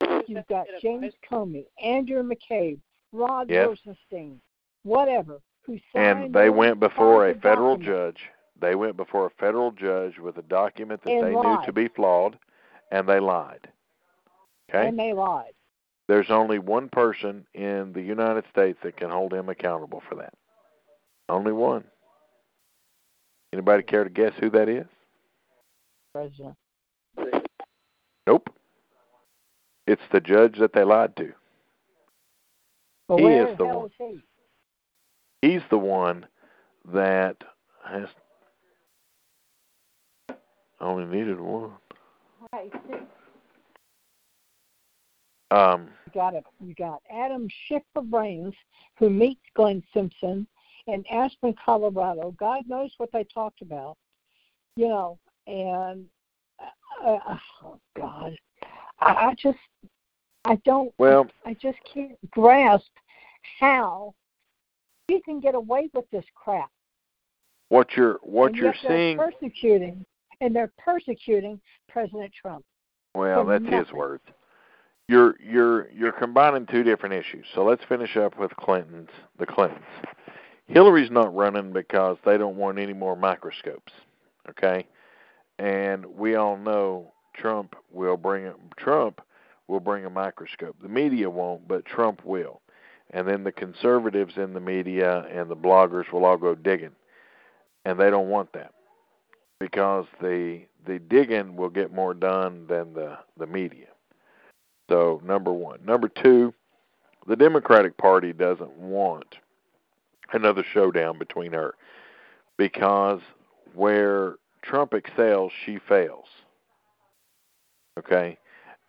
but 0.00 0.28
you've 0.28 0.46
got 0.46 0.66
James 0.80 1.12
Comey, 1.30 1.66
Andrew 1.82 2.22
McCabe, 2.22 2.80
Rod 3.12 3.50
Yes. 3.50 3.66
Rosenstein, 3.66 4.40
whatever, 4.84 5.42
who 5.62 5.78
and 5.94 6.32
they 6.32 6.48
went 6.48 6.80
before 6.80 7.28
a 7.28 7.34
federal 7.34 7.76
documents. 7.76 8.18
judge. 8.18 8.30
They 8.60 8.74
went 8.74 8.96
before 8.96 9.26
a 9.26 9.30
federal 9.30 9.70
judge 9.72 10.18
with 10.18 10.38
a 10.38 10.42
document 10.42 11.02
that 11.02 11.12
And 11.12 11.22
they 11.26 11.34
knew 11.34 11.60
to 11.64 11.72
be 11.72 11.88
flawed, 11.88 12.38
and 12.90 13.06
they 13.06 13.20
lied. 13.20 13.70
Okay? 14.70 14.88
and 14.88 14.98
they 14.98 15.12
lied. 15.12 15.52
There's 16.08 16.30
only 16.30 16.58
one 16.58 16.88
person 16.88 17.46
in 17.54 17.92
the 17.92 18.02
United 18.02 18.44
States 18.50 18.78
that 18.82 18.96
can 18.96 19.10
hold 19.10 19.32
him 19.32 19.48
accountable 19.48 20.02
for 20.08 20.14
that. 20.16 20.32
Only 21.28 21.52
one. 21.52 21.84
Anybody 23.52 23.82
care 23.82 24.04
to 24.04 24.10
guess 24.10 24.32
who 24.40 24.50
that 24.50 24.68
is? 24.68 24.86
President. 26.14 26.54
Nope. 28.26 28.50
It's 29.86 30.02
the 30.12 30.20
judge 30.20 30.58
that 30.58 30.72
they 30.72 30.84
lied 30.84 31.16
to. 31.16 31.32
But 33.08 33.20
He 33.20 33.26
is 33.26 33.56
the 33.58 33.66
hell 33.66 33.80
one. 33.80 33.86
is 33.86 33.92
he? 35.42 35.48
He's 35.48 35.62
the 35.70 35.78
one 35.78 36.26
that 36.92 37.36
has 37.84 38.08
only 40.80 41.04
needed 41.04 41.40
one. 41.40 41.72
Um, 45.50 45.88
You 46.06 46.12
got 46.14 46.34
it. 46.34 46.44
You 46.60 46.74
got 46.74 47.02
Adam 47.10 47.48
Schiffer 47.66 48.02
Brains, 48.02 48.54
who 48.98 49.08
meets 49.10 49.40
Glenn 49.54 49.82
Simpson 49.94 50.46
in 50.86 51.04
Aspen, 51.10 51.54
Colorado. 51.64 52.34
God 52.38 52.64
knows 52.66 52.92
what 52.98 53.10
they 53.12 53.24
talked 53.24 53.62
about, 53.62 53.96
you 54.76 54.88
know. 54.88 55.18
And 55.46 56.06
uh, 57.04 57.18
uh, 57.26 57.38
oh 57.64 57.78
God, 57.96 58.36
I, 59.00 59.12
I 59.12 59.34
just, 59.34 59.58
I 60.44 60.56
don't. 60.64 60.92
well, 60.98 61.26
I 61.46 61.54
just 61.54 61.78
can't 61.92 62.18
grasp 62.30 62.90
how 63.58 64.14
you 65.08 65.22
can 65.22 65.40
get 65.40 65.54
away 65.54 65.88
with 65.94 66.04
this 66.10 66.24
crap. 66.34 66.70
what 67.70 67.96
you're 67.96 68.18
what 68.22 68.48
and 68.48 68.56
you're 68.56 68.74
seeing. 68.86 69.16
persecuting, 69.16 70.04
and 70.40 70.54
they're 70.54 70.72
persecuting 70.78 71.60
President 71.88 72.32
Trump. 72.38 72.64
Well, 73.14 73.44
that's 73.46 73.64
his 73.64 73.72
nothing. 73.72 73.96
words. 73.96 74.24
You're 75.08 75.36
you're 75.40 75.90
you're 75.90 76.12
combining 76.12 76.66
two 76.66 76.82
different 76.82 77.14
issues. 77.14 77.46
So 77.54 77.64
let's 77.64 77.82
finish 77.88 78.16
up 78.16 78.38
with 78.38 78.54
Clinton's 78.56 79.08
the 79.38 79.46
Clintons. 79.46 79.84
Hillary's 80.66 81.10
not 81.10 81.34
running 81.34 81.72
because 81.72 82.18
they 82.26 82.36
don't 82.36 82.56
want 82.56 82.78
any 82.78 82.92
more 82.92 83.16
microscopes. 83.16 83.92
Okay? 84.50 84.86
And 85.58 86.04
we 86.04 86.34
all 86.34 86.58
know 86.58 87.12
Trump 87.34 87.74
will 87.90 88.18
bring 88.18 88.46
a, 88.46 88.54
Trump 88.76 89.22
will 89.66 89.80
bring 89.80 90.04
a 90.04 90.10
microscope. 90.10 90.76
The 90.82 90.88
media 90.88 91.28
won't, 91.28 91.66
but 91.66 91.86
Trump 91.86 92.24
will. 92.24 92.60
And 93.10 93.26
then 93.26 93.44
the 93.44 93.52
conservatives 93.52 94.34
in 94.36 94.52
the 94.52 94.60
media 94.60 95.26
and 95.32 95.50
the 95.50 95.56
bloggers 95.56 96.12
will 96.12 96.26
all 96.26 96.36
go 96.36 96.54
digging. 96.54 96.94
And 97.86 97.98
they 97.98 98.10
don't 98.10 98.28
want 98.28 98.52
that. 98.52 98.72
Because 99.58 100.04
the 100.20 100.62
the 100.86 100.98
digging 100.98 101.56
will 101.56 101.70
get 101.70 101.92
more 101.92 102.14
done 102.14 102.66
than 102.68 102.92
the 102.92 103.18
the 103.38 103.46
media. 103.46 103.86
So 104.88 105.20
number 105.24 105.52
one. 105.52 105.80
Number 105.84 106.08
two, 106.08 106.54
the 107.26 107.36
Democratic 107.36 107.96
Party 107.96 108.32
doesn't 108.32 108.72
want 108.76 109.36
another 110.32 110.64
showdown 110.72 111.18
between 111.18 111.52
her 111.52 111.74
because 112.56 113.20
where 113.74 114.36
Trump 114.62 114.94
excels, 114.94 115.52
she 115.64 115.78
fails. 115.88 116.26
Okay? 117.98 118.38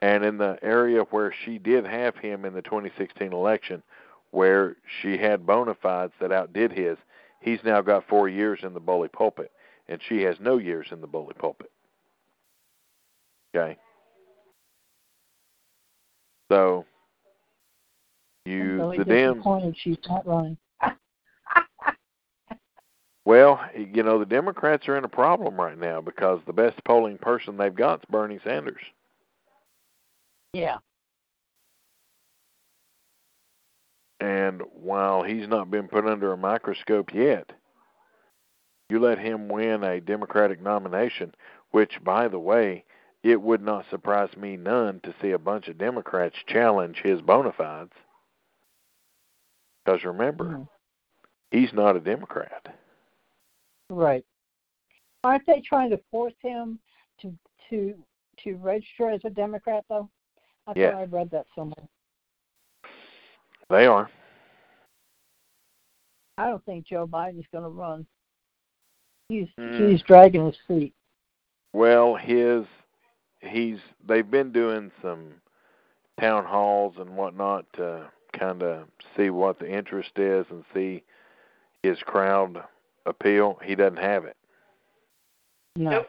And 0.01 0.23
in 0.23 0.37
the 0.37 0.57
area 0.61 1.01
where 1.09 1.33
she 1.45 1.57
did 1.57 1.85
have 1.85 2.15
him 2.15 2.45
in 2.45 2.53
the 2.53 2.61
2016 2.61 3.33
election, 3.33 3.83
where 4.31 4.77
she 5.01 5.17
had 5.17 5.45
bona 5.45 5.75
fides 5.75 6.13
that 6.21 6.31
outdid 6.31 6.71
his, 6.71 6.97
he's 7.41 7.59
now 7.63 7.81
got 7.81 8.07
four 8.07 8.29
years 8.29 8.59
in 8.63 8.73
the 8.73 8.79
bully 8.79 9.09
pulpit, 9.09 9.51
and 9.87 9.99
she 10.07 10.21
has 10.21 10.37
no 10.39 10.57
years 10.57 10.87
in 10.91 11.01
the 11.01 11.07
bully 11.07 11.33
pulpit. 11.37 11.71
Okay? 13.53 13.77
So, 16.49 16.85
you, 18.45 18.63
really 18.75 18.97
the 18.97 19.05
Dems, 19.05 19.75
she's 19.77 19.97
not 20.07 20.27
running. 20.27 20.57
Well, 23.29 23.61
you 23.75 24.01
know, 24.01 24.17
the 24.17 24.25
Democrats 24.25 24.87
are 24.87 24.97
in 24.97 25.03
a 25.03 25.09
problem 25.09 25.55
right 25.55 25.77
now 25.77 26.01
because 26.01 26.39
the 26.47 26.53
best 26.53 26.83
polling 26.83 27.19
person 27.19 27.57
they've 27.57 27.75
got 27.75 27.99
is 27.99 28.05
Bernie 28.09 28.39
Sanders. 28.43 28.81
Yeah. 30.51 30.77
And 34.19 34.63
while 34.73 35.21
he's 35.21 35.47
not 35.47 35.69
been 35.69 35.87
put 35.87 36.07
under 36.07 36.33
a 36.33 36.37
microscope 36.37 37.13
yet, 37.13 37.51
you 38.89 38.99
let 38.99 39.19
him 39.19 39.47
win 39.47 39.83
a 39.83 40.01
Democratic 40.01 40.59
nomination, 40.59 41.35
which, 41.69 42.03
by 42.03 42.27
the 42.27 42.39
way, 42.39 42.83
it 43.23 43.41
would 43.41 43.61
not 43.61 43.85
surprise 43.89 44.35
me 44.37 44.55
none 44.55 44.99
to 45.01 45.13
see 45.21 45.31
a 45.31 45.37
bunch 45.37 45.67
of 45.67 45.77
Democrats 45.77 46.35
challenge 46.47 47.01
his 47.03 47.21
bona 47.21 47.51
fides. 47.51 47.93
Because 49.83 50.03
remember, 50.03 50.45
Mhm. 50.45 50.69
he's 51.51 51.73
not 51.73 51.95
a 51.95 51.99
Democrat. 51.99 52.75
Right. 53.89 54.25
Aren't 55.23 55.45
they 55.45 55.61
trying 55.61 55.89
to 55.89 55.97
force 56.11 56.37
him 56.41 56.79
to 57.19 57.37
to 57.69 58.05
to 58.37 58.55
register 58.57 59.09
as 59.09 59.25
a 59.25 59.29
Democrat 59.29 59.83
though? 59.89 60.09
I 60.67 60.73
Yes. 60.75 60.93
thought 60.93 61.01
I 61.01 61.05
read 61.05 61.29
that 61.31 61.47
somewhere. 61.55 61.87
They 63.69 63.85
are. 63.85 64.09
I 66.37 66.47
don't 66.47 66.63
think 66.63 66.85
Joe 66.85 67.05
Biden's 67.05 67.47
going 67.47 67.65
to 67.65 67.69
run. 67.69 68.07
He's 69.27 69.49
Mm. 69.57 69.89
he's 69.89 70.01
dragging 70.03 70.45
his 70.45 70.57
feet. 70.67 70.95
Well, 71.73 72.15
his 72.15 72.65
he's 73.41 73.79
they've 74.07 74.29
been 74.29 74.51
doing 74.51 74.91
some 75.01 75.33
town 76.19 76.45
halls 76.45 76.95
and 76.97 77.15
whatnot 77.15 77.65
to 77.73 78.09
kind 78.37 78.61
of 78.61 78.85
see 79.15 79.29
what 79.29 79.59
the 79.59 79.69
interest 79.71 80.11
is 80.17 80.45
and 80.49 80.63
see 80.73 81.03
his 81.83 81.97
crowd 81.99 82.61
appeal. 83.05 83.57
He 83.63 83.75
doesn't 83.75 83.99
have 83.99 84.25
it. 84.25 84.37
No. 85.75 85.91
Nope. 85.91 86.07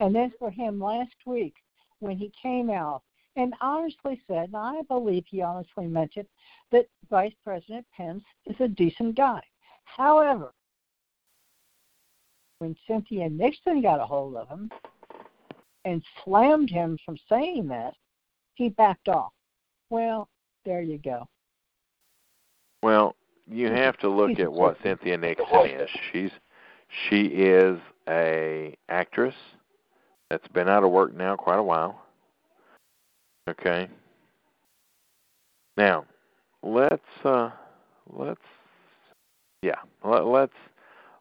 And 0.00 0.14
then 0.14 0.32
for 0.38 0.50
him 0.50 0.80
last 0.80 1.14
week 1.26 1.54
when 2.00 2.16
he 2.18 2.32
came 2.42 2.70
out 2.70 3.02
and 3.36 3.54
honestly 3.60 4.20
said, 4.26 4.48
and 4.48 4.56
I 4.56 4.82
believe 4.88 5.24
he 5.26 5.40
honestly 5.40 5.86
meant 5.86 6.12
it, 6.16 6.28
that 6.72 6.86
Vice 7.08 7.32
President 7.44 7.86
Pence 7.96 8.24
is 8.46 8.56
a 8.60 8.68
decent 8.68 9.16
guy. 9.16 9.40
However, 9.84 10.52
when 12.58 12.76
Cynthia 12.86 13.28
Nixon 13.30 13.80
got 13.80 14.00
a 14.00 14.04
hold 14.04 14.36
of 14.36 14.48
him 14.48 14.70
and 15.84 16.02
slammed 16.24 16.70
him 16.70 16.98
from 17.04 17.16
saying 17.28 17.68
that, 17.68 17.94
he 18.54 18.68
backed 18.68 19.08
off. 19.08 19.32
Well, 19.90 20.28
there 20.64 20.82
you 20.82 20.98
go. 20.98 21.26
Well, 22.82 23.14
you 23.48 23.70
have 23.70 23.96
to 23.98 24.08
look 24.08 24.38
at 24.38 24.52
what. 24.52 24.76
Cynthia 24.82 25.16
Nixon 25.16 25.66
is. 25.66 25.90
She's 26.12 26.30
she 27.08 27.26
is 27.26 27.78
a 28.08 28.76
actress 28.88 29.34
that's 30.30 30.48
been 30.48 30.68
out 30.68 30.84
of 30.84 30.90
work 30.90 31.14
now 31.14 31.36
quite 31.36 31.58
a 31.58 31.62
while. 31.62 32.00
Okay. 33.48 33.88
Now, 35.76 36.04
let's 36.62 37.02
uh 37.24 37.50
let's 38.10 38.40
yeah, 39.62 39.76
let, 40.04 40.26
let's 40.26 40.52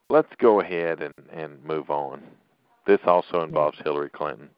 let's 0.09 0.31
go 0.39 0.61
ahead 0.61 1.01
and 1.01 1.13
and 1.31 1.63
move 1.63 1.89
on. 1.89 2.21
This 2.85 2.99
also 3.05 3.43
involves 3.43 3.77
Hillary 3.83 4.09
Clinton. 4.09 4.49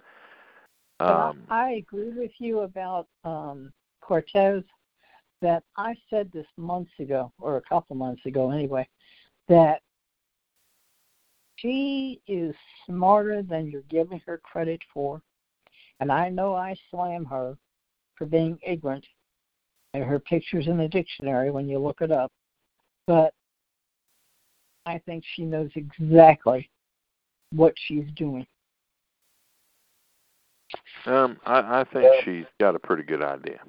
Um 1.00 1.44
I, 1.50 1.66
I 1.66 1.70
agree 1.72 2.12
with 2.12 2.32
you 2.40 2.62
about 2.62 3.08
um, 3.24 3.72
Cortez. 4.02 4.64
that 5.42 5.64
I 5.78 5.96
said 6.10 6.32
this 6.32 6.48
months 6.58 6.92
ago, 7.00 7.32
or 7.40 7.58
a 7.58 7.62
couple 7.62 7.96
months 7.96 8.26
ago 8.26 8.52
anyway, 8.52 8.88
that 9.48 9.82
she 11.58 12.22
is 12.28 12.56
smarter 12.86 13.42
than 13.42 13.70
you're 13.70 13.82
giving 13.90 14.22
her 14.26 14.38
credit 14.38 14.82
for. 14.94 15.22
And 16.00 16.12
I 16.12 16.30
know 16.30 16.56
I 16.56 16.76
slam 16.90 17.26
her 17.26 17.58
for 18.16 18.26
being 18.26 18.58
ignorant 18.66 19.06
and 19.94 20.04
her 20.04 20.20
picture's 20.20 20.68
in 20.68 20.78
the 20.78 20.88
dictionary 20.88 21.52
when 21.52 21.68
you 21.68 21.80
look 21.80 22.02
it 22.02 22.12
up. 22.12 22.32
But 23.08 23.34
I 24.86 24.98
think 25.06 25.24
she 25.36 25.44
knows 25.44 25.70
exactly 25.76 26.70
what 27.56 27.74
she's 27.88 28.06
doing. 28.16 28.46
Um, 31.06 31.38
I, 31.46 31.82
I 31.82 31.86
think 31.92 32.06
she's 32.24 32.46
got 32.60 32.76
a 32.76 32.80
pretty 32.80 33.04
good 33.04 33.24
idea. 33.24 33.60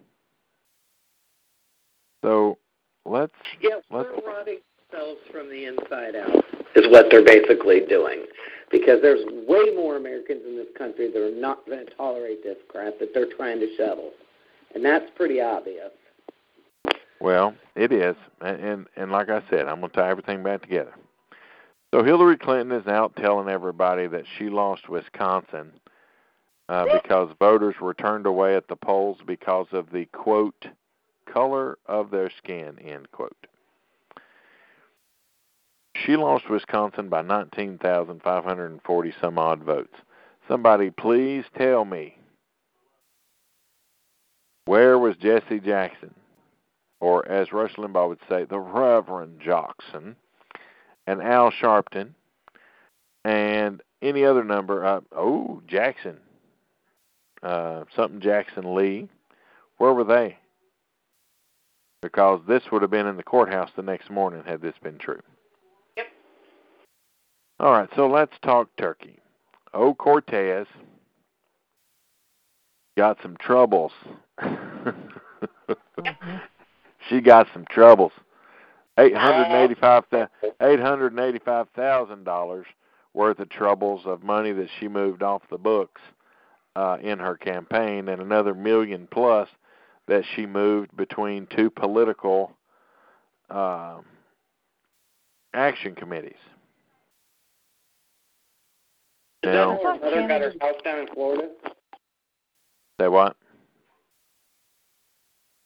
So 2.22 2.58
let's 3.04 3.32
Yeah, 3.60 3.76
let's 3.90 4.08
we're 4.16 4.32
rotting 4.32 4.60
ourselves 4.92 5.20
from 5.30 5.50
the 5.50 5.66
inside 5.66 6.16
out 6.16 6.44
is 6.74 6.90
what 6.90 7.06
they're 7.10 7.24
basically 7.24 7.80
doing. 7.88 8.24
Because 8.70 9.00
there's 9.02 9.24
way 9.46 9.74
more 9.76 9.96
Americans 9.96 10.42
in 10.46 10.56
this 10.56 10.66
country 10.76 11.10
that 11.12 11.20
are 11.20 11.38
not 11.38 11.64
going 11.66 11.84
to 11.84 11.94
tolerate 11.94 12.42
this 12.42 12.56
crap 12.68 12.98
that 12.98 13.10
they're 13.12 13.32
trying 13.36 13.60
to 13.60 13.68
shovel. 13.76 14.10
And 14.74 14.84
that's 14.84 15.04
pretty 15.14 15.40
obvious. 15.40 15.90
Well, 17.20 17.54
it 17.76 17.92
is, 17.92 18.16
and 18.40 18.60
and, 18.60 18.86
and 18.96 19.12
like 19.12 19.28
I 19.28 19.42
said, 19.48 19.66
I'm 19.66 19.80
going 19.80 19.90
to 19.90 19.96
tie 19.96 20.10
everything 20.10 20.42
back 20.42 20.62
together. 20.62 20.94
So 21.94 22.02
Hillary 22.02 22.36
Clinton 22.36 22.76
is 22.76 22.88
out 22.88 23.14
telling 23.14 23.48
everybody 23.48 24.08
that 24.08 24.24
she 24.36 24.48
lost 24.48 24.88
Wisconsin 24.88 25.70
uh, 26.68 26.86
because 26.92 27.30
voters 27.38 27.76
were 27.80 27.94
turned 27.94 28.26
away 28.26 28.56
at 28.56 28.66
the 28.66 28.74
polls 28.74 29.18
because 29.24 29.68
of 29.70 29.92
the 29.92 30.06
quote 30.06 30.66
color 31.32 31.78
of 31.86 32.10
their 32.10 32.32
skin 32.36 32.80
end 32.80 33.12
quote. 33.12 33.46
She 35.94 36.16
lost 36.16 36.50
Wisconsin 36.50 37.08
by 37.08 37.22
19,540 37.22 39.14
some 39.20 39.38
odd 39.38 39.62
votes. 39.62 39.94
Somebody 40.48 40.90
please 40.90 41.44
tell 41.56 41.84
me 41.84 42.18
where 44.64 44.98
was 44.98 45.14
Jesse 45.18 45.60
Jackson? 45.60 46.12
or 47.04 47.28
as 47.28 47.52
Rush 47.52 47.74
Limbaugh 47.74 48.08
would 48.08 48.18
say, 48.30 48.46
the 48.46 48.58
Reverend 48.58 49.38
Jackson, 49.38 50.16
and 51.06 51.22
Al 51.22 51.50
Sharpton, 51.50 52.10
and 53.24 53.82
any 54.02 54.24
other 54.24 54.44
number. 54.44 54.84
Uh, 54.84 55.00
oh, 55.12 55.62
Jackson, 55.66 56.18
uh, 57.42 57.84
something 57.94 58.20
Jackson 58.20 58.74
Lee. 58.74 59.08
Where 59.78 59.92
were 59.92 60.04
they? 60.04 60.38
Because 62.02 62.40
this 62.46 62.62
would 62.70 62.82
have 62.82 62.90
been 62.90 63.06
in 63.06 63.16
the 63.16 63.22
courthouse 63.22 63.70
the 63.76 63.82
next 63.82 64.10
morning 64.10 64.42
had 64.46 64.60
this 64.60 64.74
been 64.82 64.98
true. 64.98 65.20
Yep. 65.96 66.06
All 67.60 67.72
right, 67.72 67.88
so 67.96 68.06
let's 68.06 68.34
talk 68.42 68.68
turkey. 68.76 69.18
Oh, 69.72 69.94
Cortez 69.94 70.66
got 72.96 73.18
some 73.22 73.36
troubles. 73.38 73.92
Mhm. 75.98 76.40
she 77.08 77.20
got 77.20 77.46
some 77.52 77.64
troubles. 77.70 78.12
Eight 78.96 79.16
hundred 79.16 79.44
and 79.44 79.54
eighty-five 79.54 80.04
eight 80.62 80.80
hundred 80.80 81.12
and 81.12 81.20
eighty-five 81.20 81.68
thousand 81.74 82.24
dollars 82.24 82.66
worth 83.12 83.40
of 83.40 83.48
troubles 83.48 84.02
of 84.06 84.22
money 84.22 84.52
that 84.52 84.68
she 84.78 84.86
moved 84.86 85.22
off 85.22 85.42
the 85.50 85.58
books 85.58 86.00
uh, 86.76 86.98
in 87.02 87.18
her 87.18 87.36
campaign, 87.36 88.08
and 88.08 88.22
another 88.22 88.54
million 88.54 89.08
plus 89.10 89.48
that 90.06 90.22
she 90.34 90.46
moved 90.46 90.96
between 90.96 91.46
two 91.56 91.70
political 91.70 92.52
uh, 93.50 93.98
action 95.54 95.94
committees. 95.94 96.32
Is 99.42 99.52
Now, 99.52 99.72
that 99.72 99.82
her 99.82 99.98
mother 99.98 100.28
got 100.28 100.40
her 100.40 100.52
house 100.60 100.80
down 100.84 101.00
in 101.00 101.06
Florida? 101.14 101.48
say 103.00 103.08
what? 103.08 103.36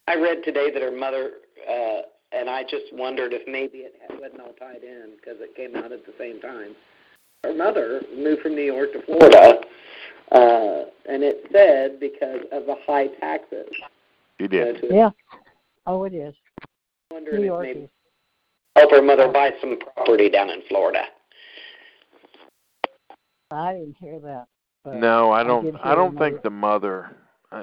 I 0.07 0.15
read 0.17 0.43
today 0.43 0.71
that 0.71 0.81
her 0.81 0.91
mother, 0.91 1.33
uh, 1.71 2.01
and 2.33 2.49
I 2.51 2.63
just 2.63 2.87
wondered 2.93 3.33
if 3.33 3.43
maybe 3.47 3.79
it 3.79 3.95
wasn't 4.21 4.41
all 4.41 4.53
tied 4.59 4.83
in 4.83 5.13
because 5.17 5.41
it 5.41 5.55
came 5.57 5.77
out 5.77 5.93
at 5.93 6.05
the 6.07 6.13
same 6.19 6.41
time. 6.41 6.75
Her 7.45 7.55
mother 7.55 8.03
moved 8.15 8.43
from 8.43 8.55
New 8.55 8.63
York 8.63 8.93
to 8.93 9.03
Florida, 9.03 9.61
uh, 10.33 10.85
and 11.09 11.23
it 11.23 11.47
said 11.53 12.01
because 12.01 12.41
of 12.53 12.67
the 12.67 12.77
high 12.87 13.07
taxes. 13.21 13.69
She 14.41 14.49
did. 14.49 14.81
to- 14.83 14.95
Yeah. 14.95 15.11
Oh, 15.87 16.05
it 16.05 16.15
is. 16.15 16.35
wondering 17.11 17.41
New 17.43 17.55
if 17.55 17.61
maybe 17.63 17.89
help 18.77 18.91
her 18.91 19.01
mother 19.03 19.29
buy 19.29 19.53
some 19.61 19.79
property 19.79 20.29
down 20.29 20.51
in 20.51 20.61
Florida. 20.69 21.05
I 23.51 23.73
didn't 23.75 23.97
hear 23.99 24.19
that. 24.21 24.47
But 24.85 24.97
No, 24.97 25.33
I 25.33 25.43
don't. 25.43 25.63
hear 25.65 25.79
I 25.83 25.95
don't 25.95 26.15
the 26.15 26.19
think 26.21 26.35
mother- 26.35 26.43
the 26.43 26.51
mother. 26.51 27.17
I, 27.51 27.61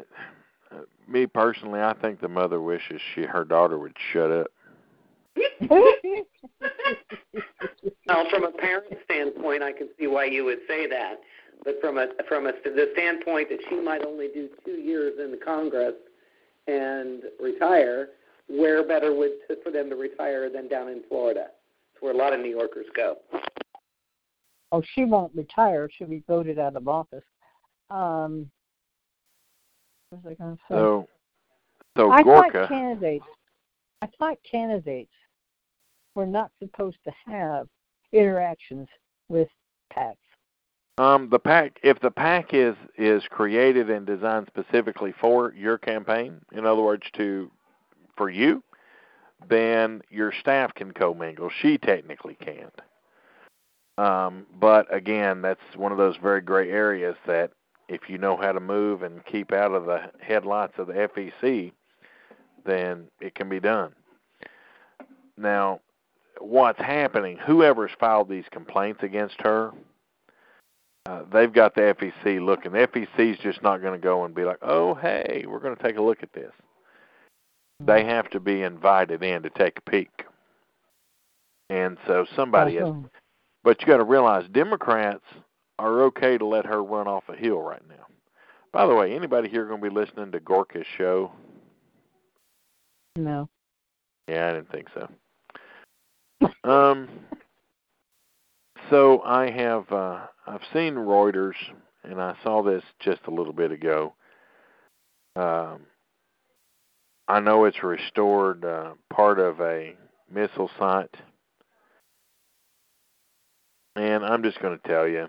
uh, 0.72 0.82
me 1.08 1.28
personally, 1.28 1.80
I 1.80 1.94
think 1.94 2.20
the 2.20 2.28
mother 2.28 2.60
wishes 2.60 3.00
she 3.14 3.24
her 3.24 3.44
daughter 3.44 3.78
would 3.78 3.96
shut 4.12 4.32
up. 4.32 4.48
Now, 8.08 8.24
from 8.30 8.44
a 8.46 8.52
parent 8.52 8.86
standpoint, 9.04 9.64
I 9.64 9.72
can 9.72 9.90
see 10.00 10.08
why 10.08 10.26
you 10.26 10.46
would 10.46 10.60
say 10.68 10.88
that. 10.88 11.16
But 11.64 11.82
from 11.82 11.98
a 11.98 12.08
from 12.28 12.46
a 12.46 12.52
the 12.64 12.90
standpoint 12.94 13.50
that 13.50 13.60
she 13.70 13.76
might 13.78 14.06
only 14.06 14.28
do 14.28 14.50
two 14.64 14.74
years 14.74 15.14
in 15.20 15.32
the 15.32 15.38
Congress 15.38 15.96
and 16.68 17.24
retire, 17.42 18.10
where 18.48 18.88
better 18.88 19.16
would 19.16 19.32
to, 19.48 19.58
for 19.64 19.72
them 19.72 19.90
to 19.90 19.96
retire 19.96 20.50
than 20.50 20.68
down 20.68 20.90
in 20.90 21.02
Florida? 21.10 21.48
It's 21.94 22.02
where 22.02 22.14
a 22.14 22.18
lot 22.18 22.34
of 22.34 22.40
New 22.40 22.50
Yorkers 22.50 22.86
go. 22.96 23.18
oh, 24.72 24.84
she 24.94 25.06
won't 25.06 25.34
retire. 25.36 25.90
She'll 25.98 26.08
be 26.08 26.24
voted 26.28 26.60
out 26.60 26.76
of 26.76 26.88
office. 26.88 27.24
Um, 27.90 28.50
what 30.10 30.24
was 30.24 30.34
I 30.40 30.44
going 30.44 30.56
to 30.56 30.62
say? 30.70 30.76
So, 30.76 31.08
so 31.98 32.12
I 32.12 32.22
Gorka. 32.22 32.60
thought 32.60 32.70
candidates. 32.70 33.26
I 34.02 34.08
thought 34.20 34.38
candidates 34.50 35.12
were 36.16 36.26
not 36.26 36.52
supposed 36.60 36.98
to 37.04 37.12
have 37.28 37.68
interactions 38.12 38.88
with 39.30 39.50
PACs. 39.96 40.16
Um, 40.98 41.30
the 41.30 41.40
pack, 41.40 41.78
if 41.84 42.00
the 42.00 42.12
pack 42.12 42.54
is 42.54 42.76
is 42.98 43.24
created 43.30 43.90
and 43.90 44.06
designed 44.06 44.48
specifically 44.48 45.14
for 45.20 45.54
your 45.54 45.78
campaign, 45.78 46.40
in 46.54 46.66
other 46.66 46.82
words, 46.82 47.04
to 47.18 47.52
for 48.16 48.30
you, 48.30 48.64
then 49.50 50.02
your 50.10 50.32
staff 50.40 50.74
can 50.74 50.92
commingle. 50.92 51.50
She 51.62 51.78
technically 51.78 52.36
can't. 52.36 52.80
Um, 53.98 54.46
but 54.60 54.94
again, 54.94 55.42
that's 55.42 55.60
one 55.76 55.92
of 55.92 55.98
those 55.98 56.16
very 56.22 56.42
gray 56.42 56.72
areas 56.72 57.16
that 57.28 57.52
if 57.88 58.10
you 58.10 58.18
know 58.18 58.38
how 58.38 58.52
to 58.52 58.60
move 58.60 59.04
and 59.04 59.26
keep 59.26 59.52
out 59.52 59.72
of 59.72 59.86
the 59.86 60.12
headlights 60.20 60.74
of 60.78 60.88
the 60.88 60.94
FEC, 60.94 61.72
then 62.66 63.06
it 63.22 63.36
can 63.36 63.48
be 63.48 63.60
done. 63.60 63.94
Now, 65.38 65.82
what's 66.40 66.80
happening? 66.80 67.38
Whoever's 67.38 67.92
filed 68.00 68.30
these 68.30 68.46
complaints 68.52 69.04
against 69.04 69.36
her, 69.42 69.72
uh, 71.06 71.24
they've 71.32 71.54
got 71.54 71.76
the 71.76 71.82
FEC 71.82 72.44
looking. 72.44 72.72
The 72.72 72.88
FEC's 72.88 73.40
just 73.40 73.62
not 73.62 73.82
going 73.82 74.00
to 74.00 74.04
go 74.04 74.26
and 74.26 74.34
be 74.34 74.44
like, 74.44 74.60
"Oh, 74.62 74.96
hey, 74.96 75.46
we're 75.48 75.60
going 75.60 75.76
to 75.76 75.84
take 75.84 75.98
a 75.98 76.02
look 76.02 76.24
at 76.24 76.34
this." 76.34 76.52
They 77.86 78.06
have 78.06 78.30
to 78.32 78.40
be 78.40 78.62
invited 78.62 79.22
in 79.22 79.44
to 79.44 79.50
take 79.50 79.78
a 79.78 79.90
peek, 79.90 80.26
and 81.70 81.98
so 82.08 82.26
somebody 82.36 82.76
has. 82.76 82.94
But 83.64 83.82
you 83.82 83.88
got 83.88 83.98
to 83.98 84.04
realize, 84.04 84.46
Democrats 84.52 85.26
are 85.80 86.04
okay 86.04 86.38
to 86.38 86.46
let 86.46 86.66
her 86.66 86.84
run 86.84 87.08
off 87.08 87.24
a 87.28 87.36
hill 87.36 87.62
right 87.62 87.82
now. 87.90 88.06
By 88.72 88.86
the 88.86 88.94
way, 88.96 89.16
anybody 89.16 89.50
here 89.50 89.66
going 89.66 89.82
to 89.82 89.90
be 89.90 89.94
listening 89.94 90.32
to 90.32 90.40
Gorka's 90.40 90.86
show? 90.98 91.32
no. 93.16 93.50
Yeah, 94.28 94.50
I 94.50 94.54
didn't 94.54 94.72
think 94.72 94.88
so. 94.94 95.08
Um, 96.64 97.08
so 98.90 99.22
I 99.22 99.50
have 99.52 99.92
uh, 99.92 100.28
I've 100.48 100.62
seen 100.74 100.96
Reuters, 100.96 101.56
and 102.04 102.22
I 102.22 102.36
saw 102.44 102.62
this 102.62 102.84
just 103.00 103.22
a 103.28 103.32
little 103.32 103.54
bit 103.54 103.72
ago. 103.72 104.14
Um, 105.36 105.82
I 107.28 107.40
know 107.40 107.66
it's 107.66 107.84
restored 107.84 108.64
uh, 108.64 108.94
part 109.12 109.40
of 109.40 109.60
a 109.60 109.96
missile 110.32 110.70
site, 110.78 111.16
and 113.96 114.24
I'm 114.24 114.44
just 114.44 114.62
going 114.62 114.78
to 114.78 114.88
tell 114.88 115.08
you, 115.08 115.28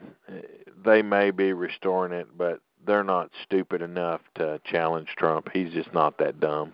they 0.84 1.02
may 1.02 1.30
be 1.30 1.52
restoring 1.52 2.12
it, 2.12 2.28
but 2.36 2.60
they're 2.86 3.04
not 3.04 3.30
stupid 3.44 3.82
enough 3.82 4.20
to 4.36 4.60
challenge 4.64 5.08
Trump. 5.16 5.48
He's 5.52 5.72
just 5.72 5.92
not 5.94 6.18
that 6.18 6.40
dumb. 6.40 6.72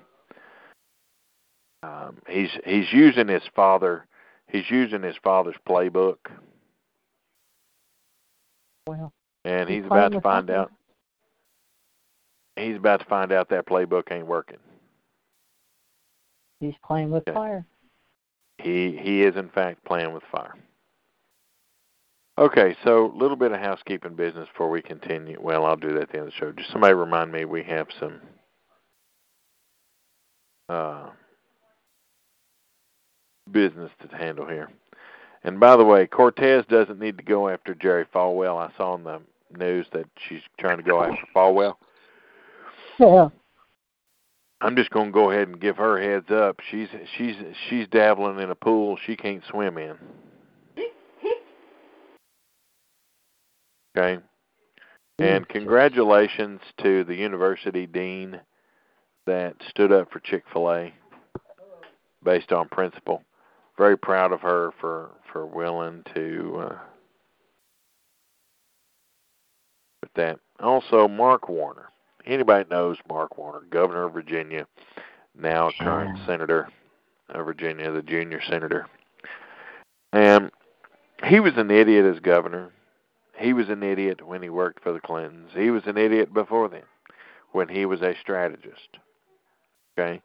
Um, 1.83 2.19
he's 2.29 2.51
he's 2.65 2.93
using 2.93 3.29
his 3.29 3.43
father 3.57 4.07
he's 4.53 4.71
using 4.71 5.03
his 5.03 5.17
father's 5.25 5.57
playbook, 5.69 6.19
Well, 8.87 9.13
and 9.45 9.69
He's 9.69 9.85
about 9.85 10.13
to 10.13 10.21
find 10.21 10.49
something. 10.49 10.55
out. 10.55 10.73
He's 12.57 12.77
about 12.77 13.01
to 13.01 13.07
find 13.07 13.33
out 13.33 13.49
that 13.49 13.67
playbook 13.67 14.13
ain't 14.13 14.27
working. 14.27 14.59
He's 16.61 16.75
playing 16.85 17.11
with 17.11 17.27
Okay. 17.27 17.35
fire. 17.35 17.67
He 18.59 18.97
he 19.03 19.23
is 19.23 19.35
in 19.37 19.49
fact 19.49 19.85
playing 19.85 20.13
with 20.13 20.23
fire. 20.31 20.55
Okay, 22.39 22.77
so 22.85 23.13
a 23.13 23.17
little 23.17 23.37
bit 23.37 23.53
of 23.53 23.61
housekeeping 23.61 24.15
business 24.15 24.49
before 24.49 24.71
we 24.71 24.81
continue. 24.81 25.39
Well, 25.41 25.67
I'll 25.67 25.77
do 25.77 25.93
that 25.95 26.03
at 26.03 26.09
the 26.13 26.19
end 26.19 26.29
of 26.29 26.33
the 26.33 26.39
show. 26.39 26.53
Just 26.53 26.71
somebody 26.71 26.95
remind 26.95 27.31
me 27.31 27.45
we 27.45 27.63
have 27.65 27.89
some 28.01 28.21
uh, 30.69 31.11
business 33.51 33.91
to 34.01 34.17
handle 34.17 34.47
here. 34.47 34.71
And 35.45 35.59
by 35.59 35.77
the 35.77 35.85
way, 35.85 36.07
Cortez 36.07 36.65
doesn't 36.69 37.01
need 37.01 37.19
to 37.19 37.25
go 37.25 37.49
after 37.49 37.75
Jerry 37.75 38.07
Falwell. 38.15 38.59
I 38.59 38.71
saw 38.77 38.95
in 38.95 39.05
the 39.05 39.21
news 39.59 39.87
that 39.93 40.07
she's 40.29 40.41
trying 40.59 40.77
to 40.79 40.83
go 40.83 41.03
after 41.03 41.27
Falwell. 41.35 41.75
Yeah. 42.99 43.29
I'm 44.61 44.77
just 44.77 44.91
going 44.91 45.07
to 45.07 45.13
go 45.13 45.33
ahead 45.33 45.49
and 45.49 45.61
give 45.61 45.77
her 45.77 45.99
a 45.99 46.05
heads 46.05 46.31
up. 46.31 46.61
She's 46.71 46.89
she's 47.17 47.35
she's 47.69 47.89
dabbling 47.89 48.39
in 48.39 48.51
a 48.51 48.55
pool 48.55 48.97
she 49.05 49.17
can't 49.17 49.43
swim 49.51 49.77
in. 49.77 49.97
Okay. 53.97 54.23
And 55.19 55.47
congratulations 55.49 56.61
to 56.83 57.05
the 57.05 57.15
university 57.15 57.87
dean 57.87 58.41
that 59.27 59.55
stood 59.69 59.93
up 59.93 60.11
for 60.11 60.21
Chick-fil-A 60.21 60.93
based 62.25 62.53
on 62.53 62.69
principle. 62.69 63.23
Very 63.83 63.99
proud 63.99 64.31
of 64.31 64.43
her 64.43 64.71
for 64.81 65.11
for 65.33 65.45
willing 65.45 66.05
to 66.15 66.57
uh 66.69 66.79
with 70.01 70.13
that. 70.15 70.39
Also 70.61 71.09
Mark 71.09 71.49
Warner. 71.49 71.89
Anybody 72.25 72.65
knows 72.71 72.97
Mark 73.09 73.37
Warner, 73.37 73.63
governor 73.71 74.05
of 74.05 74.13
Virginia, 74.13 74.69
now 75.37 75.73
current 75.81 76.17
Yeah. 76.17 76.27
senator 76.27 76.69
of 77.31 77.45
Virginia, 77.45 77.91
the 77.91 78.03
junior 78.03 78.41
senator. 78.43 78.87
And 80.13 80.53
he 81.25 81.41
was 81.41 81.55
an 81.57 81.73
idiot 81.73 82.05
as 82.07 82.21
governor. 82.21 82.71
He 83.37 83.53
was 83.53 83.69
an 83.69 83.83
idiot 83.83 84.25
when 84.25 84.43
he 84.43 84.49
worked 84.49 84.81
for 84.85 84.93
the 84.93 85.01
Clintons. 85.01 85.51
He 85.57 85.73
was 85.73 85.83
an 85.87 85.99
idiot 85.99 86.33
before 86.33 86.69
then 86.69 86.85
when 87.51 87.67
he 87.67 87.85
was 87.85 88.01
a 88.01 88.15
strategist. 88.21 88.99
Okay? 89.99 90.23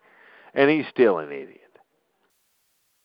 And 0.53 0.69
he's 0.69 0.85
still 0.91 1.17
an 1.17 1.31
idiot. 1.31 1.66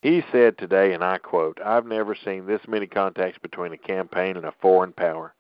He 0.03 0.25
said 0.33 0.59
today, 0.59 0.95
and 0.95 1.05
I 1.05 1.19
quote, 1.19 1.59
I've 1.65 1.87
never 1.87 2.17
seen 2.25 2.45
this 2.45 2.61
many 2.67 2.89
contacts 2.89 3.39
between 3.41 3.73
a 3.73 3.79
campaign 3.79 4.37
and 4.37 4.45
a 4.45 4.55
foreign 4.61 4.93
power. 4.93 5.33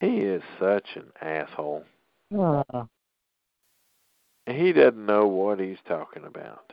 He 0.00 0.18
is 0.18 0.42
such 0.60 0.96
an 0.96 1.12
asshole. 1.22 1.84
Uh, 2.36 2.84
He 4.48 4.72
doesn't 4.72 5.06
know 5.06 5.28
what 5.28 5.60
he's 5.60 5.78
talking 5.86 6.24
about. 6.24 6.72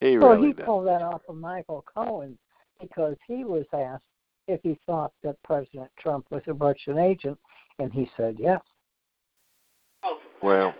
He 0.00 0.16
well, 0.16 0.30
really 0.30 0.48
he 0.48 0.52
doesn't. 0.52 0.66
pulled 0.66 0.86
that 0.86 1.02
off 1.02 1.22
of 1.28 1.36
Michael 1.36 1.84
Cohen 1.92 2.38
because 2.80 3.16
he 3.26 3.42
was 3.44 3.66
asked 3.72 4.04
if 4.46 4.60
he 4.62 4.78
thought 4.86 5.12
that 5.24 5.42
President 5.42 5.90
Trump 5.98 6.26
was 6.30 6.42
a 6.46 6.52
Russian 6.52 6.98
agent, 6.98 7.36
and 7.80 7.92
he 7.92 8.08
said 8.16 8.36
yes. 8.38 8.60
Well, 10.40 10.72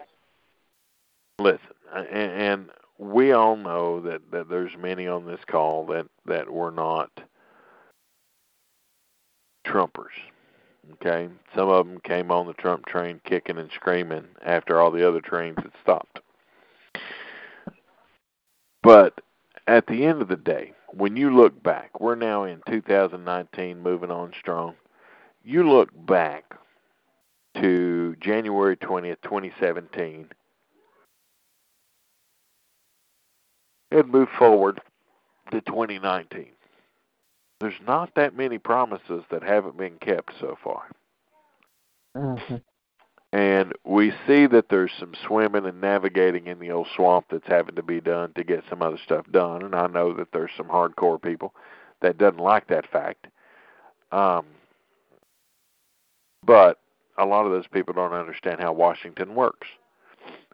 listen, 1.40 1.58
and, 1.92 2.06
and 2.08 2.70
we 2.98 3.32
all 3.32 3.56
know 3.56 4.00
that 4.00 4.30
that 4.32 4.48
there's 4.48 4.76
many 4.76 5.06
on 5.06 5.24
this 5.24 5.40
call 5.46 5.86
that 5.86 6.06
that 6.26 6.50
were 6.50 6.72
not 6.72 7.10
Trumpers. 9.64 10.14
Okay, 10.94 11.28
some 11.54 11.68
of 11.68 11.86
them 11.86 12.00
came 12.00 12.30
on 12.30 12.46
the 12.46 12.54
Trump 12.54 12.86
train 12.86 13.20
kicking 13.24 13.58
and 13.58 13.70
screaming 13.70 14.24
after 14.42 14.80
all 14.80 14.90
the 14.90 15.06
other 15.06 15.20
trains 15.20 15.58
had 15.58 15.72
stopped. 15.82 16.20
But 18.82 19.20
at 19.66 19.86
the 19.86 20.06
end 20.06 20.22
of 20.22 20.28
the 20.28 20.36
day, 20.36 20.72
when 20.92 21.14
you 21.14 21.36
look 21.36 21.62
back, 21.62 22.00
we're 22.00 22.14
now 22.14 22.44
in 22.44 22.62
2019, 22.66 23.82
moving 23.82 24.10
on 24.10 24.32
strong. 24.38 24.74
You 25.44 25.68
look 25.68 25.90
back 26.06 26.54
to 27.56 28.16
January 28.20 28.76
20th, 28.76 29.20
2017, 29.22 30.30
and 33.90 34.08
move 34.08 34.28
forward 34.38 34.80
to 35.50 35.60
2019. 35.62 36.48
There's 37.60 37.74
not 37.86 38.14
that 38.14 38.36
many 38.36 38.58
promises 38.58 39.24
that 39.30 39.42
haven't 39.42 39.76
been 39.76 39.98
kept 39.98 40.32
so 40.40 40.56
far. 40.62 40.84
hmm 42.14 42.56
And 43.32 43.72
we 43.84 44.12
see 44.26 44.46
that 44.46 44.68
there's 44.70 44.92
some 44.98 45.14
swimming 45.26 45.66
and 45.66 45.80
navigating 45.80 46.46
in 46.46 46.58
the 46.58 46.70
old 46.70 46.88
swamp 46.94 47.26
that's 47.30 47.46
having 47.46 47.74
to 47.74 47.82
be 47.82 48.00
done 48.00 48.32
to 48.34 48.44
get 48.44 48.64
some 48.70 48.82
other 48.82 48.98
stuff 49.04 49.26
done. 49.30 49.62
And 49.62 49.74
I 49.74 49.86
know 49.86 50.14
that 50.14 50.32
there's 50.32 50.50
some 50.56 50.68
hardcore 50.68 51.20
people 51.20 51.54
that 52.00 52.18
doesn't 52.18 52.40
like 52.40 52.68
that 52.68 52.90
fact. 52.90 53.26
Um, 54.12 54.46
but 56.44 56.78
a 57.18 57.26
lot 57.26 57.44
of 57.44 57.52
those 57.52 57.66
people 57.66 57.92
don't 57.92 58.14
understand 58.14 58.60
how 58.60 58.72
Washington 58.72 59.34
works 59.34 59.66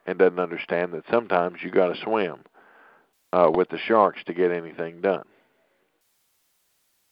and 0.07 0.19
doesn't 0.19 0.41
understand 0.41 0.93
that 0.93 1.05
sometimes 1.11 1.63
you 1.63 1.71
got 1.71 1.95
to 1.95 2.03
swim 2.03 2.41
uh, 3.35 3.51
with 3.53 3.69
the 3.71 3.79
sharks 3.79 4.23
to 4.25 4.33
get 4.33 4.53
anything 4.53 5.01
done. 5.01 5.25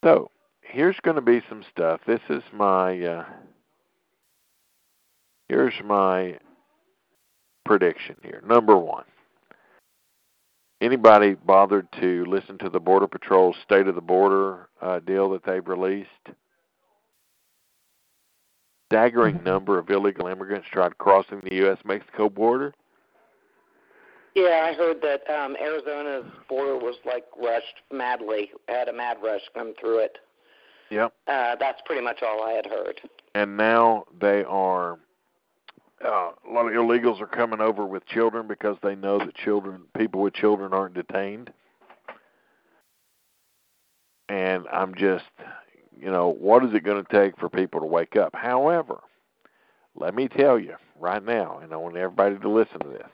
So 0.04 0.30
here's 0.60 0.98
going 1.02 1.16
to 1.16 1.22
be 1.22 1.42
some 1.48 1.64
stuff. 1.70 2.00
This 2.06 2.20
is 2.30 2.42
my 2.52 3.00
uh, 3.00 3.24
here's 5.48 5.74
my 5.84 6.38
prediction 7.64 8.16
here. 8.22 8.42
Number 8.46 8.76
one. 8.76 9.04
Anybody 10.80 11.34
bothered 11.34 11.86
to 12.00 12.24
listen 12.26 12.58
to 12.58 12.68
the 12.68 12.80
Border 12.80 13.06
Patrol 13.06 13.54
State 13.64 13.86
of 13.86 13.94
the 13.94 14.00
Border 14.00 14.68
uh, 14.80 14.98
deal 14.98 15.30
that 15.30 15.44
they've 15.44 15.66
released? 15.66 16.08
Staggering 18.90 19.38
Mhm. 19.38 19.44
number 19.44 19.78
of 19.78 19.88
illegal 19.90 20.26
immigrants 20.26 20.68
tried 20.68 20.98
crossing 20.98 21.40
the 21.40 21.54
U.S. 21.56 21.78
Mexico 21.84 22.28
border. 22.28 22.74
Yeah, 24.34 24.66
I 24.68 24.72
heard 24.74 25.02
that 25.02 25.28
um 25.30 25.56
Arizona's 25.60 26.24
border 26.48 26.76
was 26.76 26.96
like 27.04 27.24
rushed 27.40 27.82
madly, 27.92 28.50
had 28.68 28.88
a 28.88 28.92
mad 28.92 29.18
rush 29.22 29.42
come 29.54 29.74
through 29.80 29.98
it. 30.00 30.18
Yep. 30.90 31.12
Uh, 31.26 31.56
that's 31.58 31.80
pretty 31.86 32.02
much 32.02 32.22
all 32.22 32.42
I 32.42 32.52
had 32.52 32.66
heard. 32.66 33.00
and 33.34 33.56
now 33.56 34.04
they 34.20 34.44
are 34.44 34.98
uh, 36.04 36.32
a 36.48 36.52
lot 36.52 36.66
of 36.66 36.72
illegals 36.72 37.20
are 37.20 37.26
coming 37.26 37.60
over 37.60 37.86
with 37.86 38.04
children 38.06 38.46
because 38.48 38.76
they 38.82 38.94
know 38.94 39.18
that 39.18 39.34
children 39.34 39.82
people 39.96 40.20
with 40.20 40.34
children 40.34 40.74
aren't 40.74 40.94
detained 40.94 41.50
and 44.28 44.66
i'm 44.72 44.94
just 44.94 45.24
you 45.98 46.10
know 46.10 46.28
what 46.28 46.64
is 46.64 46.74
it 46.74 46.84
going 46.84 47.02
to 47.04 47.12
take 47.12 47.38
for 47.38 47.48
people 47.48 47.80
to 47.80 47.86
wake 47.86 48.16
up 48.16 48.34
however 48.34 48.98
let 49.94 50.14
me 50.14 50.28
tell 50.28 50.58
you 50.58 50.74
right 51.00 51.24
now 51.24 51.58
and 51.62 51.72
i 51.72 51.76
want 51.76 51.96
everybody 51.96 52.36
to 52.38 52.48
listen 52.48 52.78
to 52.80 52.88
this 52.88 53.08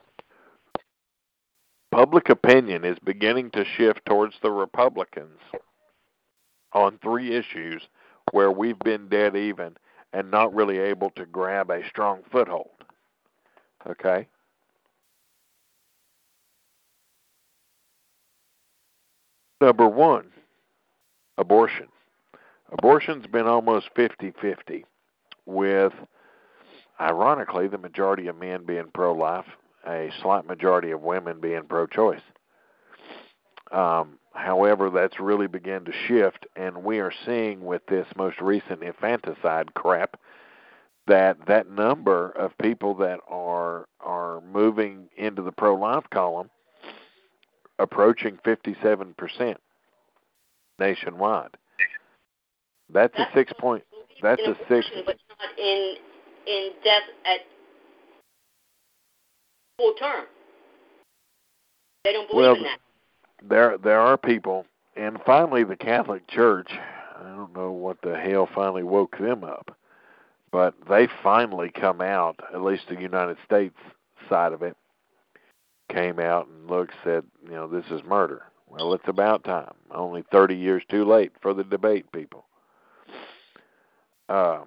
public 1.99 2.29
opinion 2.29 2.85
is 2.85 2.97
beginning 3.03 3.51
to 3.51 3.65
shift 3.65 4.07
towards 4.07 4.37
the 4.41 4.53
republicans 4.53 5.41
on 6.73 6.97
three 7.03 7.35
issues 7.35 7.83
where 8.31 8.53
we've 8.53 8.79
been 8.79 9.09
dead 9.09 9.35
even 9.35 9.77
and 10.13 10.31
not 10.31 10.55
really 10.55 10.79
able 10.79 11.11
to 11.11 11.27
grab 11.27 11.73
a 11.73 11.85
strong 11.89 12.21
foothold. 12.31 12.71
Okay? 13.85 14.29
Number 19.61 19.89
one, 19.89 20.27
abortion. 21.37 21.89
Abortion's 22.71 23.27
been 23.27 23.49
almost 23.49 23.89
50 23.97 24.33
50, 24.41 24.85
with, 25.47 25.95
ironically, 27.01 27.67
the 27.67 27.77
majority 27.77 28.29
of 28.29 28.39
men 28.39 28.63
being 28.65 28.89
pro 28.95 29.13
life, 29.13 29.47
a 29.89 30.11
slight 30.23 30.47
majority 30.47 30.91
of 30.91 31.01
women 31.01 31.41
being 31.41 31.65
pro 31.65 31.87
choice. 31.87 32.21
Um, 33.73 34.19
however, 34.33 34.91
that's 34.91 35.21
really 35.21 35.47
begun 35.47 35.85
to 35.85 35.93
shift, 36.07 36.47
and 36.57 36.85
we 36.85 37.01
are 37.01 37.13
seeing 37.27 37.65
with 37.65 37.85
this 37.87 38.07
most 38.17 38.41
recent 38.41 38.83
infanticide 38.83 39.75
crap 39.75 40.19
that 41.07 41.39
that 41.47 41.71
number 41.71 42.31
of 42.31 42.57
people 42.59 42.95
that 42.95 43.21
are 43.29 43.87
are 44.01 44.41
moving 44.53 45.09
into 45.17 45.43
the 45.43 45.53
pro 45.53 45.75
life 45.75 46.05
column 46.11 46.51
approaching 47.79 48.39
57% 48.45 49.57
nationwide. 50.79 51.57
That's 52.93 53.15
a 53.19 53.27
six 53.35 53.53
point. 53.59 53.85
That's 54.23 54.43
a 54.43 54.57
six. 54.69 54.87
but 55.07 55.17
not 55.29 55.59
in 55.59 55.95
in 56.47 56.71
death 56.83 57.03
at 57.25 57.41
full 59.79 59.95
term. 59.95 60.27
They 62.05 62.13
don't 62.13 62.29
believe 62.29 62.43
Well, 62.43 62.57
in 62.57 62.63
that. 62.65 62.79
there 63.43 63.79
there 63.79 64.01
are 64.01 64.17
people 64.19 64.67
and 64.97 65.19
finally 65.25 65.65
the 65.65 65.77
catholic 65.77 66.27
church 66.29 66.71
i 67.19 67.23
don't 67.23 67.55
know 67.55 67.71
what 67.71 68.01
the 68.03 68.17
hell 68.17 68.49
finally 68.53 68.83
woke 68.83 69.17
them 69.19 69.45
up 69.45 69.77
but 70.51 70.75
they 70.89 71.07
finally 71.23 71.71
come 71.71 72.01
out 72.01 72.41
at 72.53 72.63
least 72.63 72.85
the 72.89 73.01
united 73.01 73.37
states 73.45 73.77
side 74.29 74.53
of 74.53 74.63
it 74.63 74.77
came 75.89 76.19
out 76.19 76.49
and 76.49 76.69
looked 76.69 76.95
said, 77.05 77.25
you 77.45 77.53
know, 77.53 77.67
this 77.67 77.85
is 77.91 78.03
murder. 78.05 78.43
Well, 78.69 78.93
it's 78.93 79.09
about 79.09 79.45
time. 79.45 79.73
Only 79.91 80.23
30 80.31 80.55
years 80.55 80.83
too 80.91 81.05
late 81.05 81.33
for 81.41 81.55
the 81.55 81.65
debate, 81.65 82.11
people. 82.13 82.45
Uh, 84.29 84.61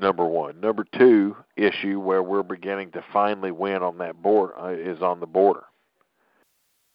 number 0.00 0.24
one. 0.24 0.60
Number 0.60 0.84
two 0.96 1.36
issue 1.56 2.00
where 2.00 2.22
we're 2.22 2.42
beginning 2.42 2.90
to 2.92 3.04
finally 3.12 3.50
win 3.50 3.82
on 3.82 3.98
that 3.98 4.22
board 4.22 4.52
uh, 4.60 4.68
is 4.68 5.02
on 5.02 5.20
the 5.20 5.26
border. 5.26 5.64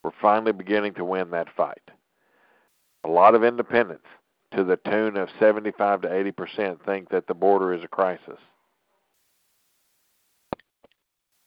We're 0.03 0.11
finally 0.21 0.51
beginning 0.51 0.95
to 0.95 1.05
win 1.05 1.31
that 1.31 1.47
fight. 1.55 1.81
A 3.03 3.09
lot 3.09 3.35
of 3.35 3.43
independents, 3.43 4.05
to 4.55 4.63
the 4.63 4.77
tune 4.77 5.17
of 5.17 5.29
75 5.39 6.01
to 6.01 6.13
80 6.13 6.31
percent, 6.31 6.85
think 6.85 7.09
that 7.09 7.27
the 7.27 7.33
border 7.33 7.73
is 7.73 7.83
a 7.83 7.87
crisis. 7.87 8.39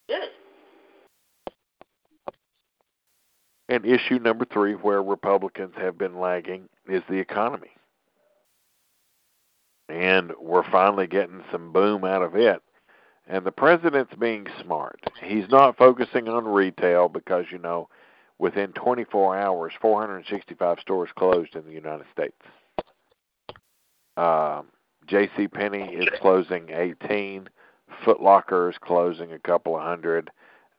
Good. 0.09 0.29
And 3.69 3.87
issue 3.87 4.19
number 4.19 4.45
three, 4.45 4.75
where 4.75 5.03
Republicans 5.03 5.75
have 5.77 5.97
been 5.97 6.21
lagging, 6.21 6.69
is 6.87 7.03
the 7.09 7.19
economy. 7.19 7.71
And 9.89 10.33
we're 10.41 10.69
finally 10.71 11.07
getting 11.07 11.43
some 11.53 11.73
boom 11.73 12.05
out 12.05 12.23
of 12.23 12.35
it. 12.35 12.63
And 13.27 13.45
the 13.45 13.53
president's 13.53 14.15
being 14.15 14.47
smart. 14.63 15.01
He's 15.23 15.49
not 15.49 15.79
focusing 15.79 16.29
on 16.29 16.45
retail 16.45 17.09
because, 17.09 17.47
you 17.51 17.59
know, 17.59 17.89
within 18.39 18.73
24 18.73 19.37
hours, 19.37 19.73
465 19.81 20.79
stores 20.81 21.11
closed 21.17 21.55
in 21.55 21.65
the 21.65 21.73
United 21.73 22.07
States. 22.13 22.37
Um, 24.17 24.67
J.C. 25.07 25.49
Penney 25.49 25.95
is 25.95 26.09
closing 26.21 26.71
18. 26.71 27.49
Foot 28.05 28.23
Locker 28.23 28.71
is 28.71 28.77
closing 28.79 29.33
a 29.33 29.39
couple 29.39 29.77
of 29.77 29.83
hundred, 29.83 30.31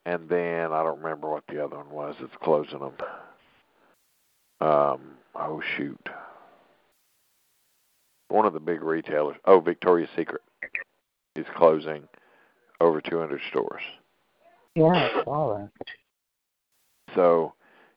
and 0.06 0.28
then 0.30 0.72
I 0.72 0.84
don't 0.84 1.00
remember 1.02 1.32
what 1.32 1.44
the 1.48 1.64
other 1.64 1.78
one 1.78 1.90
was. 1.90 2.16
It's 2.20 2.34
closing 2.44 2.80
them. 2.80 2.94
Um, 4.62 5.02
oh 5.36 5.62
shoot, 5.76 6.10
one 8.36 8.46
of 8.46 8.54
the 8.54 8.60
big 8.60 8.84
retailers. 8.84 9.38
Oh, 9.46 9.62
Victoria's 9.62 10.10
Secret 10.16 10.42
is 11.38 11.46
closing 11.56 12.08
over 12.82 13.00
200 13.00 13.40
stores. 13.50 13.82
Yeah, 14.76 14.88
I 14.88 15.24
saw 15.24 15.58
that. 15.58 15.72
So 17.16 17.54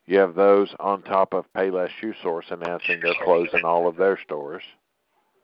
you 0.07 0.19
have 0.19 0.37
those 0.37 0.73
on 0.79 1.03
top 1.03 1.35
of 1.35 1.45
Payless 1.57 1.91
Shoe 2.01 2.15
Source 2.23 2.47
announcing 2.51 3.01
they're 3.03 3.15
closing 3.25 3.65
all 3.65 3.89
of 3.89 3.97
their 3.97 4.17
stores. 4.17 4.63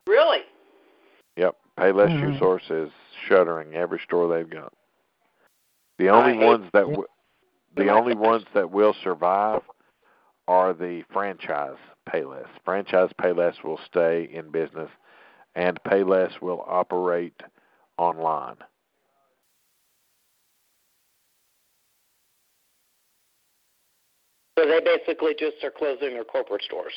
Really? 0.06 0.42
Yep, 1.36 1.56
Payless 1.76 2.10
Mhm. 2.10 2.20
Shoe 2.20 2.38
Source 2.38 2.70
is 2.70 2.92
shuttering 3.26 3.74
every 3.74 3.98
store 3.98 4.28
they've 4.28 4.48
got. 4.48 4.72
The 5.98 6.10
only 6.10 6.38
I 6.38 6.46
ones 6.46 6.70
that 6.72 6.82
w- 6.82 7.06
the 7.74 7.88
only 7.88 8.14
ones 8.14 8.44
that 8.52 8.70
will 8.70 8.94
survive 8.94 9.62
are 10.46 10.72
the 10.72 11.02
franchise 11.12 11.78
Payless. 12.08 12.48
Franchise 12.64 13.10
Payless 13.20 13.62
will 13.64 13.80
stay 13.86 14.28
in 14.32 14.50
business, 14.50 14.90
and 15.54 15.78
Payless 15.84 16.40
will 16.40 16.64
operate 16.66 17.40
online. 17.98 18.56
So 24.58 24.66
they 24.66 24.80
basically 24.80 25.34
just 25.38 25.62
are 25.64 25.70
closing 25.70 26.10
their 26.10 26.24
corporate 26.24 26.62
stores. 26.62 26.92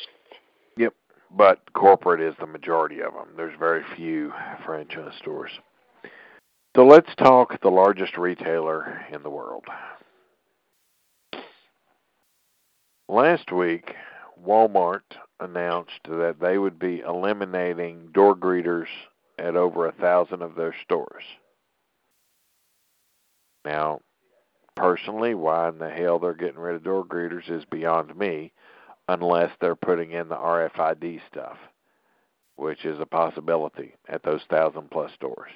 Yep, 0.76 0.94
but 1.36 1.72
corporate 1.72 2.20
is 2.20 2.34
the 2.38 2.46
majority 2.46 3.02
of 3.02 3.14
them. 3.14 3.28
There's 3.36 3.58
very 3.58 3.82
few 3.96 4.32
franchise 4.64 5.14
stores. 5.18 5.50
So 6.76 6.86
let's 6.86 7.12
talk 7.16 7.60
the 7.60 7.70
largest 7.70 8.16
retailer 8.16 9.04
in 9.12 9.24
the 9.24 9.30
world. 9.30 9.64
Last 13.08 13.50
week, 13.50 13.94
Walmart 14.44 15.02
announced 15.40 16.00
that 16.04 16.36
they 16.40 16.58
would 16.58 16.78
be 16.78 17.00
eliminating 17.00 18.08
door 18.12 18.36
greeters 18.36 18.86
at 19.38 19.56
over 19.56 19.86
a 19.86 19.92
thousand 19.92 20.42
of 20.42 20.54
their 20.54 20.74
stores. 20.82 21.24
Now, 23.64 24.00
personally, 24.74 25.34
why 25.34 25.68
in 25.68 25.78
the 25.78 25.90
hell 25.90 26.18
they're 26.18 26.34
getting 26.34 26.58
rid 26.58 26.76
of 26.76 26.84
door 26.84 27.04
greeters 27.04 27.50
is 27.50 27.64
beyond 27.66 28.16
me 28.16 28.52
unless 29.08 29.50
they're 29.60 29.76
putting 29.76 30.12
in 30.12 30.28
the 30.28 30.36
RFID 30.36 31.20
stuff, 31.30 31.58
which 32.56 32.84
is 32.84 33.00
a 33.00 33.06
possibility 33.06 33.94
at 34.08 34.22
those 34.22 34.42
thousand 34.50 34.90
plus 34.90 35.12
stores. 35.12 35.50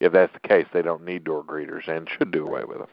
If 0.00 0.12
that's 0.12 0.32
the 0.32 0.48
case, 0.48 0.66
they 0.72 0.82
don't 0.82 1.04
need 1.04 1.24
door 1.24 1.44
greeters 1.44 1.86
and 1.88 2.08
should 2.08 2.30
do 2.30 2.46
away 2.46 2.64
with 2.64 2.78
them. 2.78 2.88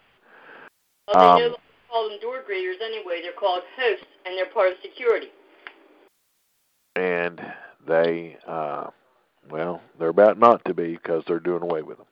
Well, 1.13 1.37
they 1.37 1.45
Um, 1.45 1.55
call 1.89 2.09
them 2.09 2.19
door 2.19 2.43
greeters 2.49 2.81
anyway. 2.83 3.21
They're 3.21 3.31
called 3.33 3.61
hosts, 3.77 4.05
and 4.25 4.37
they're 4.37 4.51
part 4.51 4.71
of 4.71 4.77
security. 4.81 5.27
And 6.95 7.41
they, 7.87 8.37
uh, 8.47 8.87
well, 9.49 9.81
they're 9.99 10.09
about 10.09 10.39
not 10.39 10.63
to 10.65 10.73
be 10.73 10.93
because 10.93 11.23
they're 11.27 11.39
doing 11.39 11.61
away 11.61 11.81
with 11.81 11.97
them. 11.97 12.07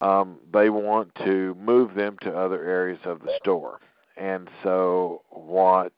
Um, 0.00 0.38
they 0.52 0.70
want 0.70 1.14
to 1.24 1.56
move 1.60 1.94
them 1.94 2.16
to 2.22 2.36
other 2.36 2.64
areas 2.64 3.00
of 3.04 3.20
the 3.20 3.32
store. 3.42 3.80
And 4.16 4.48
so, 4.62 5.22
what? 5.30 5.92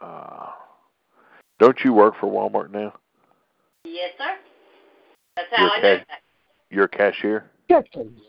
Uh, 0.00 0.50
don't 1.58 1.78
you 1.84 1.92
work 1.92 2.14
for 2.20 2.26
Walmart 2.26 2.70
now? 2.70 2.92
Yes, 3.84 4.10
sir. 4.18 4.36
That's 5.36 5.48
how 5.52 5.62
You're 5.62 5.72
I 5.72 5.80
know 5.80 5.88
okay. 5.88 6.04
that. 6.08 6.20
You're 6.70 6.84
a 6.84 6.88
cashier. 6.88 7.50
Chickens. 7.68 8.20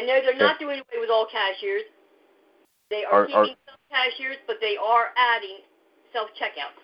I 0.00 0.04
know 0.04 0.18
they're 0.24 0.36
not 0.36 0.58
doing 0.58 0.78
away 0.78 1.00
with 1.00 1.10
all 1.10 1.26
cashiers. 1.30 1.82
They 2.88 3.04
are, 3.04 3.24
Are- 3.24 3.30
are- 3.34 3.44
keeping 3.44 3.56
some 3.68 3.78
cashiers, 3.90 4.36
but 4.46 4.56
they 4.60 4.76
are 4.76 5.08
adding 5.16 5.58
self 6.12 6.30
checkouts. 6.40 6.80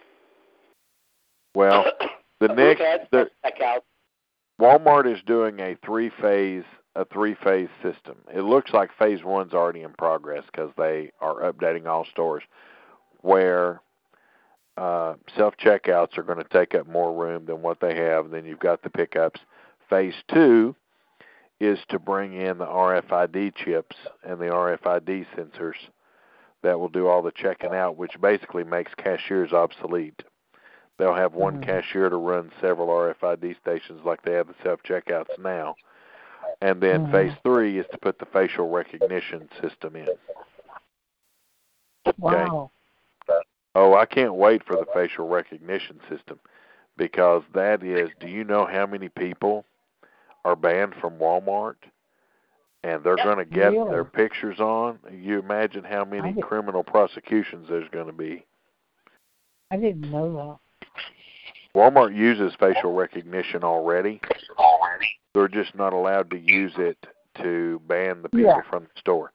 Well, 1.54 1.84
the 2.40 2.48
next 2.48 3.10
the. 3.10 3.30
Walmart 4.60 5.12
is 5.12 5.20
doing 5.26 5.60
a 5.60 5.76
three 5.84 6.10
phase 6.20 6.64
a 6.94 7.04
three 7.06 7.36
phase 7.42 7.68
system. 7.82 8.16
It 8.34 8.42
looks 8.42 8.72
like 8.72 8.90
phase 8.98 9.22
one's 9.22 9.52
already 9.52 9.82
in 9.82 9.92
progress 9.92 10.44
because 10.50 10.70
they 10.78 11.10
are 11.20 11.52
updating 11.52 11.86
all 11.86 12.06
stores 12.10 12.42
where 13.20 13.80
uh, 14.78 15.14
self 15.36 15.54
checkouts 15.62 16.16
are 16.16 16.22
going 16.22 16.38
to 16.38 16.48
take 16.50 16.74
up 16.74 16.86
more 16.86 17.14
room 17.14 17.46
than 17.46 17.62
what 17.62 17.80
they 17.80 17.96
have. 17.96 18.30
Then 18.30 18.44
you've 18.44 18.58
got 18.58 18.82
the 18.82 18.90
pickups. 18.90 19.40
Phase 19.90 20.14
two 20.32 20.74
is 21.60 21.78
to 21.88 21.98
bring 21.98 22.34
in 22.34 22.58
the 22.58 22.66
RFID 22.66 23.54
chips 23.56 23.96
and 24.22 24.38
the 24.38 24.46
RFID 24.46 25.26
sensors 25.36 25.76
that 26.62 26.78
will 26.78 26.88
do 26.88 27.06
all 27.06 27.22
the 27.22 27.32
checking 27.32 27.74
out, 27.74 27.96
which 27.96 28.20
basically 28.20 28.64
makes 28.64 28.92
cashiers 28.94 29.52
obsolete. 29.52 30.22
They'll 30.98 31.14
have 31.14 31.34
one 31.34 31.58
Mhm. 31.58 31.62
cashier 31.62 32.08
to 32.08 32.16
run 32.16 32.50
several 32.60 32.88
RFID 32.88 33.54
stations 33.60 34.04
like 34.04 34.22
they 34.22 34.32
have 34.32 34.48
the 34.48 34.54
self 34.62 34.82
checkouts 34.82 35.38
now. 35.38 35.76
And 36.60 36.80
then 36.80 37.06
Mhm. 37.06 37.10
phase 37.10 37.34
three 37.42 37.78
is 37.78 37.86
to 37.88 37.98
put 37.98 38.18
the 38.18 38.26
facial 38.26 38.70
recognition 38.70 39.48
system 39.60 39.96
in. 39.96 40.18
Wow. 42.18 42.70
Oh, 43.74 43.94
I 43.94 44.06
can't 44.06 44.34
wait 44.34 44.64
for 44.64 44.76
the 44.76 44.86
facial 44.86 45.28
recognition 45.28 46.00
system 46.08 46.40
because 46.96 47.42
that 47.52 47.82
is 47.82 48.10
do 48.20 48.26
you 48.26 48.42
know 48.42 48.64
how 48.64 48.86
many 48.86 49.10
people 49.10 49.66
are 50.46 50.54
banned 50.56 50.94
from 51.00 51.18
Walmart? 51.18 51.74
And 52.84 53.02
they're 53.02 53.16
Yep. 53.16 53.24
going 53.26 53.38
to 53.38 53.44
get 53.44 53.72
Really? 53.72 53.90
their 53.90 54.04
pictures 54.04 54.60
on. 54.60 55.00
You 55.10 55.40
imagine 55.40 55.82
how 55.82 56.04
many 56.04 56.40
criminal 56.40 56.84
prosecutions 56.84 57.68
there's 57.68 57.88
going 57.88 58.06
to 58.06 58.12
be. 58.12 58.46
I 59.72 59.76
didn't 59.76 60.08
know 60.08 60.60
that. 60.80 60.88
Walmart 61.74 62.14
uses 62.14 62.54
facial 62.54 62.94
recognition 62.94 63.64
already. 63.64 64.20
They're 65.34 65.48
just 65.48 65.74
not 65.74 65.92
allowed 65.92 66.30
to 66.30 66.38
use 66.38 66.72
it 66.78 66.96
to 67.42 67.80
ban 67.88 68.22
the 68.22 68.28
people 68.28 68.52
Yeah. 68.52 68.62
from 68.62 68.84
the 68.84 69.00
store. 69.00 69.32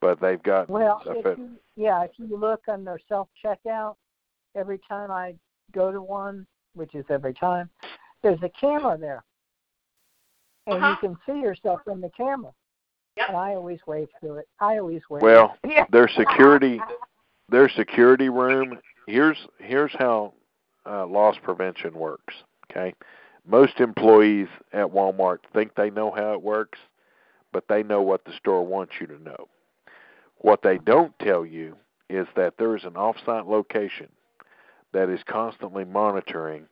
But 0.00 0.18
they've 0.20 0.42
got. 0.42 0.68
Well, 0.70 1.02
a 1.06 1.12
if 1.12 1.22
fe- 1.24 1.42
you, 1.42 1.58
yeah, 1.76 2.02
if 2.04 2.18
you 2.18 2.36
look 2.36 2.62
on 2.68 2.84
their 2.84 2.98
self 3.06 3.28
checkout, 3.42 3.96
every 4.54 4.78
time 4.78 5.10
I 5.10 5.36
go 5.72 5.92
to 5.92 6.00
one, 6.00 6.46
which 6.74 6.94
is 6.94 7.04
every 7.10 7.34
time, 7.34 7.70
there's 8.22 8.42
a 8.42 8.48
camera 8.48 8.96
there, 8.98 9.22
and 10.66 10.76
Uh-huh. 10.76 10.90
you 10.90 10.96
can 11.08 11.18
see 11.26 11.40
yourself 11.40 11.80
in 11.86 12.00
the 12.00 12.10
camera. 12.10 12.52
Yep. 13.16 13.28
And 13.28 13.36
I 13.36 13.54
always 13.54 13.78
wave 13.86 14.08
through 14.20 14.38
it. 14.38 14.48
I 14.60 14.78
always 14.78 15.02
wave. 15.08 15.22
well, 15.22 15.56
yeah. 15.66 15.84
their 15.90 16.08
security 16.08 16.80
their 17.50 17.68
security 17.68 18.28
room 18.30 18.78
here's 19.06 19.36
here's 19.58 19.92
how 19.98 20.32
uh, 20.86 21.06
loss 21.06 21.36
prevention 21.42 21.92
works 21.92 22.34
okay 22.70 22.94
most 23.46 23.80
employees 23.80 24.48
at 24.72 24.86
walmart 24.86 25.40
think 25.52 25.74
they 25.74 25.90
know 25.90 26.10
how 26.10 26.32
it 26.32 26.40
works 26.42 26.78
but 27.52 27.68
they 27.68 27.82
know 27.82 28.00
what 28.00 28.24
the 28.24 28.32
store 28.32 28.66
wants 28.66 28.94
you 28.98 29.06
to 29.06 29.22
know 29.22 29.46
what 30.38 30.62
they 30.62 30.78
don't 30.78 31.16
tell 31.18 31.44
you 31.44 31.76
is 32.08 32.26
that 32.34 32.54
there 32.58 32.74
is 32.74 32.84
an 32.84 32.96
off-site 32.96 33.46
location 33.46 34.08
that 34.92 35.10
is 35.10 35.20
constantly 35.26 35.84
monitoring 35.84 36.64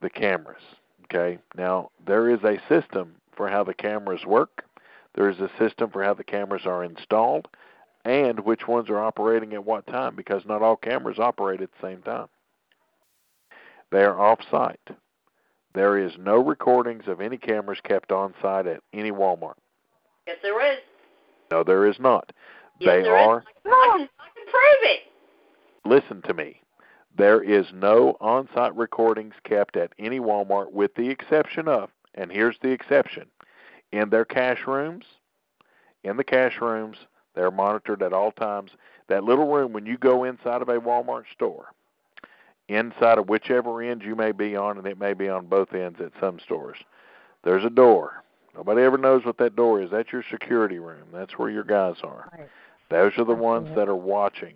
the 0.00 0.08
cameras 0.08 0.62
okay 1.04 1.38
now 1.56 1.90
there 2.06 2.30
is 2.30 2.38
a 2.44 2.56
system 2.68 3.16
for 3.36 3.48
how 3.48 3.64
the 3.64 3.74
cameras 3.74 4.24
work 4.26 4.64
There 5.14 5.28
is 5.28 5.38
a 5.40 5.50
system 5.58 5.90
for 5.90 6.02
how 6.02 6.14
the 6.14 6.24
cameras 6.24 6.62
are 6.66 6.84
installed 6.84 7.48
and 8.04 8.40
which 8.40 8.68
ones 8.68 8.90
are 8.90 9.00
operating 9.00 9.54
at 9.54 9.64
what 9.64 9.86
time 9.86 10.14
because 10.14 10.44
not 10.44 10.62
all 10.62 10.76
cameras 10.76 11.18
operate 11.18 11.60
at 11.60 11.70
the 11.70 11.86
same 11.86 12.02
time. 12.02 12.26
They 13.90 14.02
are 14.02 14.20
off 14.20 14.40
site. 14.50 14.80
There 15.74 15.98
is 15.98 16.12
no 16.18 16.36
recordings 16.36 17.04
of 17.06 17.20
any 17.20 17.36
cameras 17.36 17.78
kept 17.82 18.12
on 18.12 18.34
site 18.40 18.66
at 18.66 18.80
any 18.92 19.10
Walmart. 19.10 19.54
Yes, 20.26 20.36
there 20.42 20.72
is. 20.72 20.78
No, 21.50 21.62
there 21.64 21.86
is 21.86 21.96
not. 21.98 22.32
Yes, 22.78 22.90
they 22.90 23.02
there 23.02 23.16
is. 23.16 23.26
are. 23.26 23.44
I 23.46 23.52
can, 23.62 24.08
I 24.18 24.28
can 24.34 24.44
prove 24.44 24.82
it. 24.82 25.00
Listen 25.84 26.22
to 26.22 26.34
me. 26.34 26.60
There 27.16 27.42
is 27.42 27.66
no 27.72 28.16
on 28.20 28.48
site 28.54 28.74
recordings 28.74 29.34
kept 29.44 29.76
at 29.76 29.92
any 29.98 30.18
Walmart 30.18 30.72
with 30.72 30.94
the 30.96 31.08
exception 31.08 31.68
of, 31.68 31.90
and 32.14 32.30
here's 32.30 32.58
the 32.62 32.70
exception 32.70 33.26
in 33.92 34.10
their 34.10 34.24
cash 34.24 34.66
rooms, 34.66 35.04
in 36.02 36.16
the 36.16 36.24
cash 36.24 36.60
rooms, 36.60 36.96
they're 37.34 37.50
monitored 37.50 38.02
at 38.02 38.12
all 38.12 38.32
times. 38.32 38.72
That 39.08 39.24
little 39.24 39.52
room, 39.52 39.72
when 39.72 39.86
you 39.86 39.98
go 39.98 40.24
inside 40.24 40.62
of 40.62 40.68
a 40.68 40.80
Walmart 40.80 41.24
store, 41.32 41.66
inside 42.68 43.18
of 43.18 43.28
whichever 43.28 43.82
end 43.82 44.02
you 44.02 44.16
may 44.16 44.32
be 44.32 44.56
on, 44.56 44.78
and 44.78 44.86
it 44.86 44.98
may 44.98 45.12
be 45.12 45.28
on 45.28 45.46
both 45.46 45.74
ends 45.74 46.00
at 46.00 46.12
some 46.20 46.38
stores, 46.40 46.78
there's 47.42 47.64
a 47.64 47.70
door. 47.70 48.22
Nobody 48.56 48.82
ever 48.82 48.98
knows 48.98 49.24
what 49.24 49.38
that 49.38 49.56
door 49.56 49.82
is. 49.82 49.90
That's 49.90 50.12
your 50.12 50.24
security 50.30 50.78
room. 50.78 51.08
That's 51.12 51.38
where 51.38 51.50
your 51.50 51.64
guys 51.64 51.96
are. 52.02 52.30
Right. 52.36 52.48
Those 52.90 53.12
are 53.18 53.24
the 53.24 53.34
ones 53.34 53.68
that 53.74 53.88
are 53.88 53.96
watching 53.96 54.54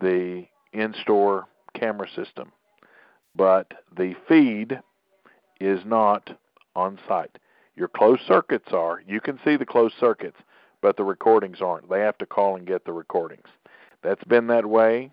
the 0.00 0.46
in 0.72 0.94
store 1.00 1.46
camera 1.74 2.06
system. 2.14 2.52
But 3.34 3.72
the 3.96 4.14
feed 4.28 4.80
is 5.60 5.80
not 5.84 6.30
on 6.74 6.98
site. 7.06 7.38
Your 7.76 7.88
closed 7.88 8.22
circuits 8.26 8.72
are. 8.72 9.02
You 9.06 9.20
can 9.20 9.38
see 9.44 9.56
the 9.56 9.66
closed 9.66 9.94
circuits, 9.98 10.38
but 10.80 10.96
the 10.96 11.04
recordings 11.04 11.60
aren't. 11.60 11.88
They 11.88 12.00
have 12.00 12.18
to 12.18 12.26
call 12.26 12.56
and 12.56 12.66
get 12.66 12.84
the 12.84 12.92
recordings. 12.92 13.46
That's 14.02 14.24
been 14.24 14.46
that 14.48 14.66
way 14.66 15.10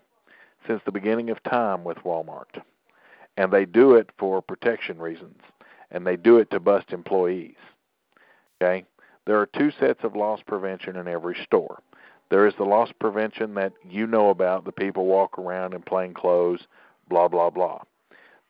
since 0.66 0.80
the 0.84 0.92
beginning 0.92 1.30
of 1.30 1.42
time 1.42 1.84
with 1.84 1.98
Walmart. 1.98 2.62
And 3.36 3.52
they 3.52 3.64
do 3.64 3.94
it 3.94 4.10
for 4.18 4.42
protection 4.42 4.98
reasons, 4.98 5.40
and 5.90 6.06
they 6.06 6.16
do 6.16 6.38
it 6.38 6.50
to 6.50 6.60
bust 6.60 6.92
employees. 6.92 7.56
Okay? 8.60 8.84
There 9.26 9.38
are 9.38 9.46
two 9.46 9.70
sets 9.78 10.02
of 10.02 10.16
loss 10.16 10.40
prevention 10.46 10.96
in 10.96 11.06
every 11.06 11.36
store. 11.44 11.80
There 12.30 12.46
is 12.46 12.54
the 12.56 12.64
loss 12.64 12.90
prevention 12.98 13.54
that 13.54 13.72
you 13.88 14.06
know 14.06 14.30
about, 14.30 14.64
the 14.64 14.72
people 14.72 15.06
walk 15.06 15.38
around 15.38 15.74
in 15.74 15.82
plain 15.82 16.12
clothes, 16.12 16.66
blah, 17.08 17.28
blah, 17.28 17.50
blah. 17.50 17.80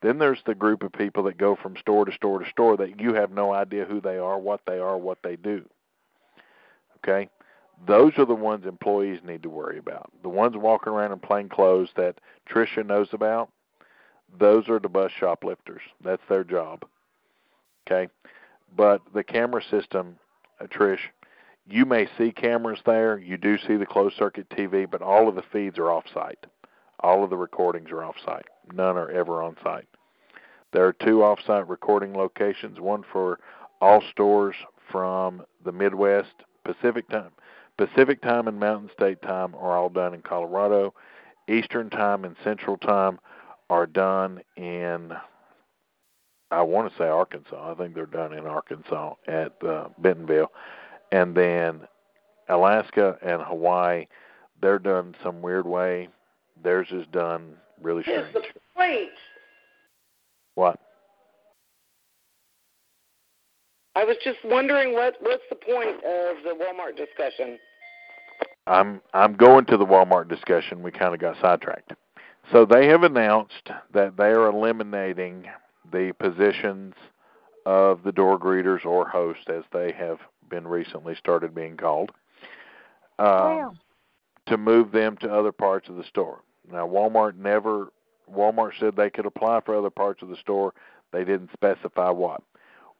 Then 0.00 0.18
there's 0.18 0.42
the 0.46 0.54
group 0.54 0.82
of 0.82 0.92
people 0.92 1.24
that 1.24 1.38
go 1.38 1.56
from 1.56 1.76
store 1.76 2.04
to 2.04 2.12
store 2.12 2.38
to 2.38 2.48
store 2.50 2.76
that 2.76 3.00
you 3.00 3.14
have 3.14 3.30
no 3.30 3.52
idea 3.52 3.84
who 3.84 4.00
they 4.00 4.18
are, 4.18 4.38
what 4.38 4.60
they 4.66 4.78
are, 4.78 4.96
what 4.96 5.18
they 5.22 5.36
do. 5.36 5.64
Okay? 6.98 7.28
Those 7.86 8.12
are 8.18 8.24
the 8.24 8.34
ones 8.34 8.66
employees 8.66 9.20
need 9.24 9.42
to 9.42 9.50
worry 9.50 9.78
about. 9.78 10.10
The 10.22 10.28
ones 10.28 10.56
walking 10.56 10.92
around 10.92 11.12
in 11.12 11.18
plain 11.18 11.48
clothes 11.48 11.90
that 11.96 12.20
Tricia 12.48 12.84
knows 12.86 13.08
about, 13.12 13.50
those 14.38 14.68
are 14.68 14.78
the 14.78 14.88
bus 14.88 15.10
shoplifters. 15.18 15.82
That's 16.02 16.22
their 16.28 16.44
job. 16.44 16.84
Okay? 17.86 18.12
But 18.76 19.02
the 19.14 19.24
camera 19.24 19.62
system, 19.70 20.16
uh, 20.60 20.66
Trish, 20.66 20.98
you 21.66 21.84
may 21.84 22.08
see 22.16 22.32
cameras 22.32 22.80
there. 22.86 23.18
You 23.18 23.36
do 23.36 23.58
see 23.58 23.76
the 23.76 23.86
closed 23.86 24.16
circuit 24.16 24.48
TV, 24.50 24.90
but 24.90 25.02
all 25.02 25.28
of 25.28 25.34
the 25.34 25.42
feeds 25.42 25.78
are 25.78 25.90
off 25.90 26.04
site. 26.12 26.46
All 27.00 27.22
of 27.24 27.30
the 27.30 27.36
recordings 27.36 27.90
are 27.90 28.02
off 28.02 28.16
site. 28.24 28.46
None 28.74 28.96
are 28.96 29.10
ever 29.10 29.42
on 29.42 29.56
site. 29.62 29.88
There 30.72 30.86
are 30.86 30.92
two 30.92 31.22
off 31.22 31.38
site 31.46 31.68
recording 31.68 32.14
locations 32.14 32.80
one 32.80 33.04
for 33.10 33.38
all 33.80 34.02
stores 34.10 34.56
from 34.90 35.42
the 35.64 35.72
Midwest, 35.72 36.34
Pacific 36.64 37.08
time. 37.08 37.30
Pacific 37.76 38.20
time 38.20 38.48
and 38.48 38.58
Mountain 38.58 38.90
State 38.92 39.22
time 39.22 39.54
are 39.54 39.76
all 39.76 39.88
done 39.88 40.14
in 40.14 40.20
Colorado. 40.20 40.92
Eastern 41.48 41.88
time 41.88 42.24
and 42.24 42.36
Central 42.44 42.76
time 42.76 43.18
are 43.70 43.86
done 43.86 44.40
in 44.56 45.12
I 46.50 46.62
want 46.62 46.90
to 46.90 46.98
say 46.98 47.04
Arkansas. 47.04 47.72
I 47.72 47.74
think 47.74 47.94
they're 47.94 48.06
done 48.06 48.32
in 48.32 48.46
Arkansas 48.46 49.14
at 49.26 49.52
uh, 49.62 49.88
Bentonville, 49.98 50.50
and 51.12 51.34
then 51.34 51.82
Alaska 52.48 53.18
and 53.22 53.42
Hawaii, 53.42 54.06
they're 54.60 54.78
done 54.78 55.14
some 55.22 55.42
weird 55.42 55.66
way. 55.66 56.08
Theirs 56.62 56.88
is 56.90 57.06
done 57.12 57.56
really 57.82 58.02
Here's 58.04 58.28
strange. 58.28 58.46
the 58.54 58.60
point. 58.76 59.10
What? 60.54 60.78
I 63.94 64.04
was 64.04 64.16
just 64.22 64.38
wondering 64.44 64.92
what 64.92 65.16
what's 65.20 65.42
the 65.50 65.56
point 65.56 65.96
of 65.96 66.42
the 66.44 66.54
Walmart 66.54 66.96
discussion? 66.96 67.58
I'm 68.66 69.00
I'm 69.14 69.34
going 69.34 69.64
to 69.66 69.76
the 69.76 69.84
Walmart 69.86 70.28
discussion. 70.28 70.82
We 70.82 70.90
kind 70.90 71.14
of 71.14 71.20
got 71.20 71.36
sidetracked. 71.40 71.92
So 72.52 72.64
they 72.64 72.86
have 72.86 73.02
announced 73.02 73.70
that 73.92 74.16
they 74.16 74.28
are 74.28 74.46
eliminating 74.46 75.46
the 75.92 76.12
positions 76.18 76.94
of 77.66 78.02
the 78.02 78.12
door 78.12 78.38
greeters 78.38 78.86
or 78.86 79.06
host, 79.08 79.48
as 79.48 79.64
they 79.72 79.92
have 79.92 80.18
been 80.48 80.66
recently 80.66 81.14
started 81.14 81.54
being 81.54 81.76
called, 81.76 82.10
um, 83.18 83.26
Wow. 83.26 83.74
to 84.46 84.56
move 84.56 84.92
them 84.92 85.16
to 85.18 85.30
other 85.30 85.52
parts 85.52 85.88
of 85.90 85.96
the 85.96 86.04
store. 86.04 86.40
Now, 86.70 86.86
Walmart 86.86 87.36
never. 87.36 87.88
Walmart 88.30 88.72
said 88.78 88.94
they 88.94 89.10
could 89.10 89.26
apply 89.26 89.60
for 89.60 89.74
other 89.74 89.90
parts 89.90 90.22
of 90.22 90.28
the 90.28 90.36
store. 90.36 90.74
They 91.12 91.24
didn't 91.24 91.50
specify 91.52 92.10
what. 92.10 92.42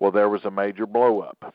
Well, 0.01 0.11
there 0.11 0.29
was 0.29 0.45
a 0.45 0.51
major 0.51 0.87
blow 0.87 1.21
up. 1.21 1.55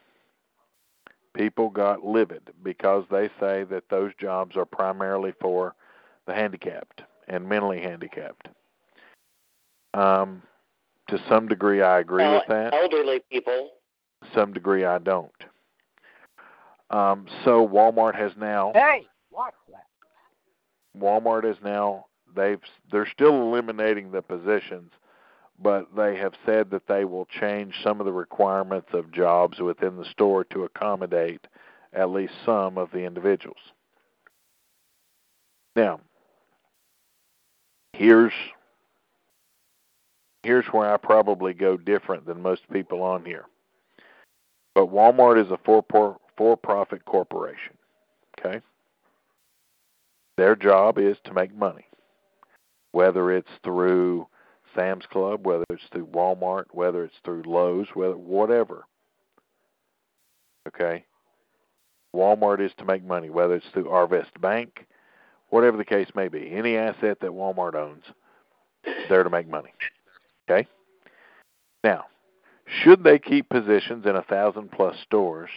People 1.33 1.69
got 1.69 2.05
livid 2.05 2.51
because 2.61 3.05
they 3.09 3.29
say 3.39 3.63
that 3.63 3.89
those 3.89 4.11
jobs 4.19 4.55
are 4.55 4.65
primarily 4.65 5.33
for 5.41 5.73
the 6.27 6.33
handicapped 6.33 7.01
and 7.27 7.49
mentally 7.49 7.81
handicapped. 7.81 8.49
Um, 9.95 10.43
to 11.07 11.19
some 11.27 11.47
degree, 11.47 11.81
I 11.81 11.99
agree 11.99 12.23
Well, 12.23 12.35
with 12.35 12.47
that. 12.49 12.73
Elderly 12.73 13.21
people. 13.31 13.71
Some 14.33 14.53
degree, 14.53 14.85
I 14.85 14.99
don't. 14.99 15.31
Um, 16.89 17.25
so 17.43 17.67
Walmart 17.67 18.15
has 18.15 18.31
now 18.37 18.71
Hey, 18.75 19.07
watch 19.31 19.55
that. 19.69 19.85
Walmart 20.97 21.45
is 21.45 21.57
now 21.63 22.05
they've 22.35 22.61
they're 22.91 23.07
still 23.07 23.41
eliminating 23.41 24.11
the 24.11 24.21
positions, 24.21 24.91
but 25.59 25.95
they 25.95 26.17
have 26.17 26.33
said 26.45 26.69
that 26.71 26.87
they 26.87 27.05
will 27.05 27.25
change 27.39 27.75
some 27.83 27.99
of 27.99 28.05
the 28.05 28.11
requirements 28.11 28.89
of 28.93 29.11
jobs 29.11 29.59
within 29.59 29.97
the 29.97 30.05
store 30.05 30.43
to 30.45 30.63
accommodate 30.63 31.45
at 31.93 32.09
least 32.09 32.33
some 32.45 32.77
of 32.77 32.91
the 32.91 33.05
individuals. 33.05 33.57
Now, 35.75 35.99
here's 37.93 38.33
here's 40.43 40.65
where 40.67 40.93
I 40.93 40.97
probably 40.97 41.53
go 41.53 41.77
different 41.77 42.25
than 42.25 42.41
most 42.41 42.61
people 42.71 43.01
on 43.01 43.25
here. 43.25 43.45
But 44.75 44.91
Walmart 44.91 45.43
is 45.43 45.51
a 45.51 45.57
for 45.65 46.17
for 46.37 46.57
profit 46.57 47.05
corporation. 47.05 47.77
Okay? 48.39 48.61
Their 50.37 50.55
job 50.55 50.97
is 50.97 51.17
to 51.25 51.33
make 51.33 51.55
money. 51.55 51.85
Whether 52.91 53.31
it's 53.31 53.49
through 53.63 54.27
Sam's 54.75 55.05
Club, 55.11 55.45
whether 55.45 55.65
it's 55.69 55.83
through 55.91 56.07
Walmart, 56.07 56.65
whether 56.71 57.03
it's 57.03 57.15
through 57.23 57.43
Lowe's, 57.45 57.87
whether 57.93 58.17
whatever. 58.17 58.85
Okay? 60.67 61.05
Walmart 62.15 62.63
is 62.63 62.71
to 62.77 62.85
make 62.85 63.03
money, 63.03 63.29
whether 63.29 63.55
it's 63.55 63.65
through 63.73 63.85
Arvest 63.85 64.39
Bank, 64.39 64.85
whatever 65.49 65.77
the 65.77 65.85
case 65.85 66.09
may 66.15 66.27
be. 66.27 66.51
Any 66.51 66.77
asset 66.77 67.19
that 67.21 67.31
Walmart 67.31 67.75
owns, 67.75 68.03
they're 69.09 69.23
to 69.23 69.29
make 69.29 69.47
money. 69.47 69.73
Okay? 70.49 70.67
Now, 71.83 72.05
should 72.65 73.03
they 73.03 73.19
keep 73.19 73.49
positions 73.49 74.05
in 74.05 74.15
a 74.15 74.23
thousand 74.23 74.71
plus 74.71 74.95
stores 75.03 75.49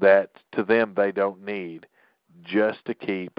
that 0.00 0.30
to 0.52 0.62
them 0.62 0.94
they 0.96 1.12
don't 1.12 1.44
need 1.44 1.86
just 2.44 2.84
to 2.86 2.94
keep 2.94 3.38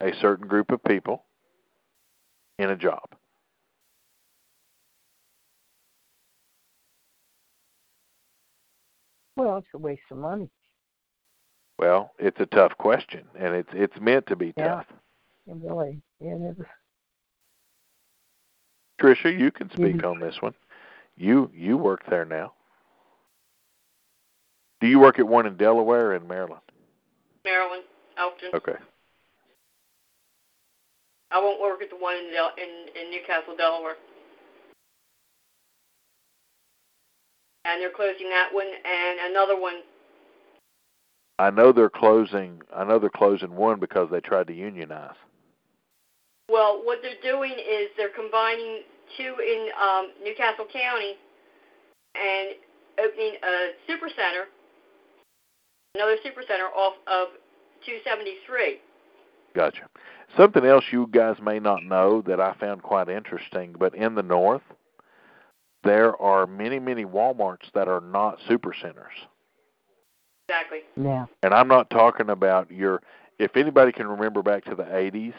a 0.00 0.12
certain 0.20 0.46
group 0.46 0.70
of 0.70 0.82
people 0.84 1.24
in 2.58 2.70
a 2.70 2.76
job? 2.76 3.02
Well, 9.36 9.58
it's 9.58 9.66
a 9.74 9.78
waste 9.78 10.02
of 10.10 10.18
money. 10.18 10.48
Well, 11.78 12.12
it's 12.18 12.40
a 12.40 12.46
tough 12.46 12.76
question, 12.78 13.26
and 13.38 13.54
it's 13.54 13.68
it's 13.72 14.00
meant 14.00 14.26
to 14.28 14.36
be 14.36 14.54
Yeah. 14.56 14.76
tough. 14.76 14.86
It 15.46 15.56
really, 15.60 16.00
it 16.20 16.56
is. 16.58 16.66
Tricia, 18.98 19.38
you 19.38 19.50
can 19.50 19.68
speak 19.70 19.96
Mhm. 19.96 20.10
on 20.10 20.20
this 20.20 20.40
one. 20.40 20.54
You 21.16 21.50
you 21.52 21.76
work 21.76 22.04
there 22.06 22.24
now. 22.24 22.54
Do 24.80 24.86
you 24.86 24.98
work 24.98 25.18
at 25.18 25.26
one 25.26 25.46
in 25.46 25.56
Delaware 25.56 26.08
or 26.08 26.14
in 26.14 26.26
Maryland? 26.26 26.62
Maryland, 27.44 27.84
Elkton. 28.16 28.54
Okay. 28.54 28.76
I 31.30 31.38
won't 31.38 31.60
work 31.60 31.82
at 31.82 31.90
the 31.90 31.96
one 31.96 32.16
in 32.16 32.32
Del- 32.32 32.54
in, 32.56 33.00
in 33.00 33.10
New 33.10 33.20
Castle, 33.26 33.56
Delaware. 33.56 33.96
And 37.64 37.82
they're 37.82 37.90
closing 37.90 38.30
that 38.30 38.50
one 38.52 38.66
and 38.66 39.32
another 39.32 39.60
one 39.60 39.82
I 41.38 41.50
know 41.50 41.72
they're 41.72 41.90
closing. 41.90 42.62
I 42.74 42.84
know 42.84 42.98
they're 42.98 43.10
closing 43.10 43.54
one 43.54 43.78
because 43.78 44.08
they 44.10 44.20
tried 44.20 44.46
to 44.46 44.54
unionize. 44.54 45.16
Well, 46.50 46.80
what 46.84 47.00
they're 47.02 47.20
doing 47.22 47.52
is 47.52 47.88
they're 47.96 48.14
combining 48.14 48.82
two 49.16 49.34
in 49.40 49.68
um, 49.80 50.12
New 50.22 50.34
Castle 50.34 50.66
County 50.72 51.16
and 52.14 52.56
opening 52.98 53.34
a 53.42 53.72
super 53.86 54.08
center, 54.08 54.46
another 55.94 56.16
super 56.22 56.42
center 56.48 56.72
off 56.72 56.94
of 57.06 57.28
273. 57.84 58.80
Gotcha. 59.56 59.88
Something 60.36 60.66
else 60.66 60.84
you 60.92 61.08
guys 61.10 61.36
may 61.42 61.58
not 61.58 61.82
know 61.82 62.20
that 62.26 62.40
I 62.40 62.52
found 62.60 62.82
quite 62.82 63.08
interesting, 63.08 63.74
but 63.78 63.94
in 63.94 64.14
the 64.14 64.22
north, 64.22 64.60
there 65.82 66.14
are 66.20 66.46
many, 66.46 66.78
many 66.78 67.06
Walmarts 67.06 67.72
that 67.72 67.88
are 67.88 68.02
not 68.02 68.38
super 68.46 68.74
centers. 68.74 69.14
Exactly. 70.46 70.80
Yeah. 70.94 71.24
And 71.42 71.54
I'm 71.54 71.68
not 71.68 71.88
talking 71.88 72.28
about 72.28 72.70
your 72.70 73.02
if 73.38 73.56
anybody 73.56 73.92
can 73.92 74.06
remember 74.06 74.42
back 74.42 74.64
to 74.64 74.74
the 74.74 74.84
80s, 74.84 75.34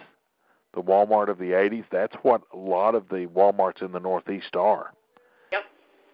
the 0.73 0.81
Walmart 0.81 1.29
of 1.29 1.37
the 1.37 1.51
80s, 1.51 1.85
that's 1.91 2.15
what 2.23 2.41
a 2.53 2.57
lot 2.57 2.95
of 2.95 3.07
the 3.09 3.27
Walmarts 3.27 3.83
in 3.83 3.91
the 3.91 3.99
Northeast 3.99 4.55
are. 4.55 4.93
Yep. 5.51 5.63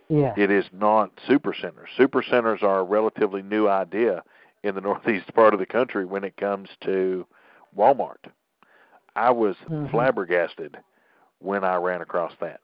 Yeah. 0.09 0.33
It 0.37 0.51
is 0.51 0.65
not 0.73 1.11
super 1.25 1.53
centers. 1.53 1.89
Super 1.95 2.21
centers 2.21 2.63
are 2.63 2.79
a 2.79 2.83
relatively 2.83 3.41
new 3.41 3.69
idea 3.69 4.23
in 4.63 4.75
the 4.75 4.81
Northeast 4.89 5.33
part 5.33 5.53
of 5.53 5.61
the 5.61 5.65
country 5.65 6.05
when 6.05 6.25
it 6.25 6.35
comes 6.35 6.67
to 6.81 7.25
Walmart. 7.77 8.31
I 9.15 9.31
was 9.31 9.55
Mhm. 9.67 9.91
flabbergasted 9.91 10.77
when 11.39 11.63
I 11.63 11.75
ran 11.75 12.01
across 12.01 12.33
that. 12.39 12.61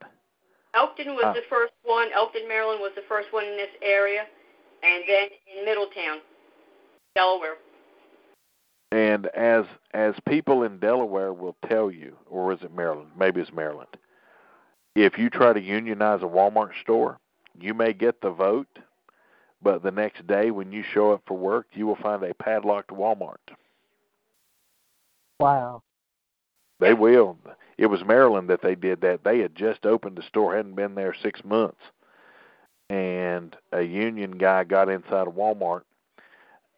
Elkton 0.74 1.16
was 1.16 1.26
Ah. 1.26 1.34
the 1.34 1.42
first 1.44 1.74
one. 1.84 2.12
Elkton, 2.12 2.48
Maryland 2.48 2.82
was 2.82 2.94
the 2.96 3.02
first 3.04 3.32
one 3.34 3.46
in 3.46 3.58
this 3.58 3.72
area, 3.82 4.28
and 4.84 5.04
then 5.08 5.30
in 5.48 5.66
Middletown, 5.66 6.22
Delaware. 7.16 7.58
And 8.92 9.28
as 9.28 9.66
as 9.94 10.20
people 10.28 10.64
in 10.64 10.80
Delaware 10.80 11.34
will 11.34 11.56
tell 11.68 11.92
you, 11.92 12.18
or 12.28 12.52
is 12.54 12.62
it 12.64 12.74
Maryland? 12.74 13.12
Maybe 13.16 13.42
it's 13.42 13.52
Maryland. 13.52 13.98
If 14.96 15.18
you 15.18 15.30
try 15.30 15.54
to 15.54 15.62
unionize 15.62 16.22
a 16.24 16.28
Walmart 16.28 16.80
store, 16.82 17.20
you 17.60 17.74
may 17.74 17.94
get 17.94 18.22
the 18.22 18.32
vote, 18.32 18.80
but 19.62 19.84
the 19.84 19.92
next 19.92 20.26
day 20.28 20.52
when 20.52 20.72
you 20.72 20.84
show 20.84 21.12
up 21.12 21.22
for 21.26 21.38
work, 21.38 21.68
you 21.74 21.86
will 21.86 21.96
find 21.96 22.24
a 22.24 22.34
padlocked 22.34 22.90
Walmart. 22.90 23.38
Wow. 25.40 25.84
They 26.80 26.94
will. 26.94 27.38
It 27.78 27.88
was 27.88 28.04
Maryland 28.06 28.50
that 28.50 28.62
they 28.62 28.76
did 28.76 29.02
that. 29.02 29.24
They 29.24 29.40
had 29.40 29.56
just 29.56 29.86
opened 29.86 30.18
the 30.18 30.24
store, 30.24 30.56
hadn't 30.56 30.76
been 30.76 30.96
there 30.96 31.16
six 31.22 31.44
months, 31.44 31.80
and 32.90 33.56
a 33.72 33.82
union 33.82 34.32
guy 34.32 34.64
got 34.64 34.90
inside 34.90 35.28
of 35.28 35.36
Walmart 35.36 35.84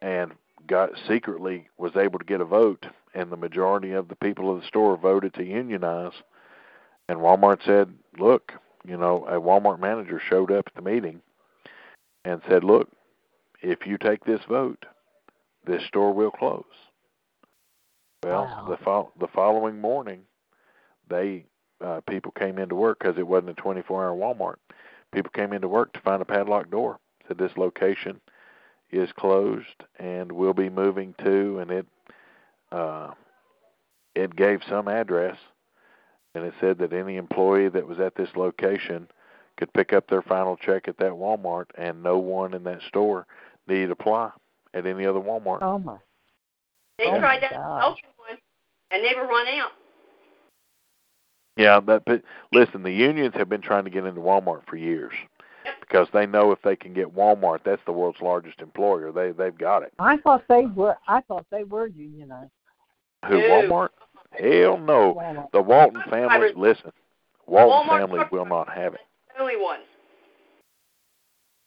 and 0.00 0.32
got 0.66 0.90
secretly 1.08 1.68
was 1.78 1.96
able 1.96 2.18
to 2.18 2.24
get 2.24 2.40
a 2.40 2.44
vote, 2.44 2.86
and 3.14 3.30
the 3.30 3.36
majority 3.36 3.92
of 3.92 4.08
the 4.08 4.16
people 4.16 4.52
of 4.52 4.60
the 4.60 4.66
store 4.66 4.96
voted 4.96 5.34
to 5.34 5.44
unionize. 5.44 6.12
And 7.08 7.18
Walmart 7.18 7.64
said, 7.64 7.92
"Look, 8.18 8.52
you 8.84 8.96
know, 8.96 9.26
a 9.26 9.40
Walmart 9.40 9.80
manager 9.80 10.20
showed 10.20 10.52
up 10.52 10.68
at 10.68 10.74
the 10.74 10.82
meeting 10.82 11.20
and 12.24 12.42
said, 12.48 12.62
"Look, 12.62 12.88
if 13.60 13.86
you 13.86 13.98
take 13.98 14.24
this 14.24 14.42
vote, 14.44 14.86
this 15.64 15.84
store 15.86 16.12
will 16.12 16.30
close." 16.30 16.91
Well, 18.22 18.44
Wow. 18.44 18.66
the 18.68 18.76
fol- 18.78 19.12
the 19.18 19.28
following 19.28 19.80
morning, 19.80 20.24
they 21.08 21.46
uh, 21.80 22.00
people 22.08 22.30
came 22.32 22.58
into 22.58 22.76
work 22.76 23.00
because 23.00 23.18
it 23.18 23.26
wasn't 23.26 23.58
a 23.58 23.62
24-hour 23.62 24.16
Walmart. 24.16 24.56
People 25.12 25.30
came 25.32 25.52
into 25.52 25.66
work 25.66 25.92
to 25.94 26.00
find 26.00 26.22
a 26.22 26.24
padlocked 26.24 26.70
door. 26.70 27.00
Said 27.26 27.38
this 27.38 27.56
location 27.56 28.20
is 28.92 29.10
closed 29.12 29.82
and 29.98 30.30
we'll 30.30 30.54
be 30.54 30.70
moving 30.70 31.14
to, 31.24 31.58
and 31.58 31.70
it 31.70 31.86
uh, 32.70 33.12
it 34.14 34.36
gave 34.36 34.60
some 34.68 34.86
address, 34.88 35.36
and 36.34 36.44
it 36.44 36.54
said 36.60 36.78
that 36.78 36.92
any 36.92 37.16
employee 37.16 37.68
that 37.68 37.86
was 37.86 37.98
at 37.98 38.14
this 38.14 38.30
location 38.36 39.08
could 39.56 39.72
pick 39.72 39.92
up 39.92 40.08
their 40.08 40.22
final 40.22 40.56
check 40.56 40.86
at 40.88 40.96
that 40.98 41.10
Walmart, 41.12 41.66
and 41.76 42.02
no 42.02 42.18
one 42.18 42.54
in 42.54 42.62
that 42.64 42.80
store 42.88 43.26
needed 43.66 43.86
to 43.86 43.92
apply 43.92 44.30
at 44.74 44.86
any 44.86 45.04
other 45.06 45.20
Walmart. 45.20 45.58
Oh 45.62 45.78
my. 45.78 45.96
They 46.98 47.06
Oh, 47.06 47.18
tried 47.18 47.40
my 47.42 47.48
that 47.48 47.52
gosh. 47.52 47.98
Elkton 48.92 49.00
one, 49.00 49.04
and 49.04 49.04
they 49.04 49.20
were 49.20 49.28
run 49.28 49.46
out. 49.60 49.72
Yeah, 51.56 51.80
but, 51.80 52.04
but 52.06 52.22
listen, 52.52 52.82
the 52.82 52.92
unions 52.92 53.34
have 53.36 53.48
been 53.48 53.60
trying 53.60 53.84
to 53.84 53.90
get 53.90 54.06
into 54.06 54.20
Walmart 54.20 54.62
for 54.66 54.76
years 54.76 55.12
because 55.80 56.08
they 56.12 56.26
know 56.26 56.50
if 56.50 56.62
they 56.62 56.76
can 56.76 56.94
get 56.94 57.14
Walmart, 57.14 57.60
that's 57.64 57.82
the 57.84 57.92
world's 57.92 58.20
largest 58.20 58.60
employer. 58.60 59.12
They 59.12 59.32
they've 59.32 59.56
got 59.56 59.82
it. 59.82 59.92
I 59.98 60.16
thought 60.18 60.44
they 60.48 60.66
were. 60.66 60.96
I 61.06 61.20
thought 61.22 61.46
they 61.50 61.64
were 61.64 61.86
unionized. 61.86 62.50
Who 63.26 63.38
No. 63.38 63.48
Walmart? 63.48 63.88
Hell 64.32 64.78
no. 64.78 65.14
Walmart. 65.14 65.50
The 65.52 65.62
Walton 65.62 66.02
family, 66.08 66.52
listen, 66.56 66.90
Walton 67.46 67.90
Walmart 67.90 68.00
family 68.00 68.20
will 68.30 68.46
not 68.46 68.72
have 68.72 68.94
it. 68.94 69.00
Only 69.38 69.56
ones. 69.56 69.84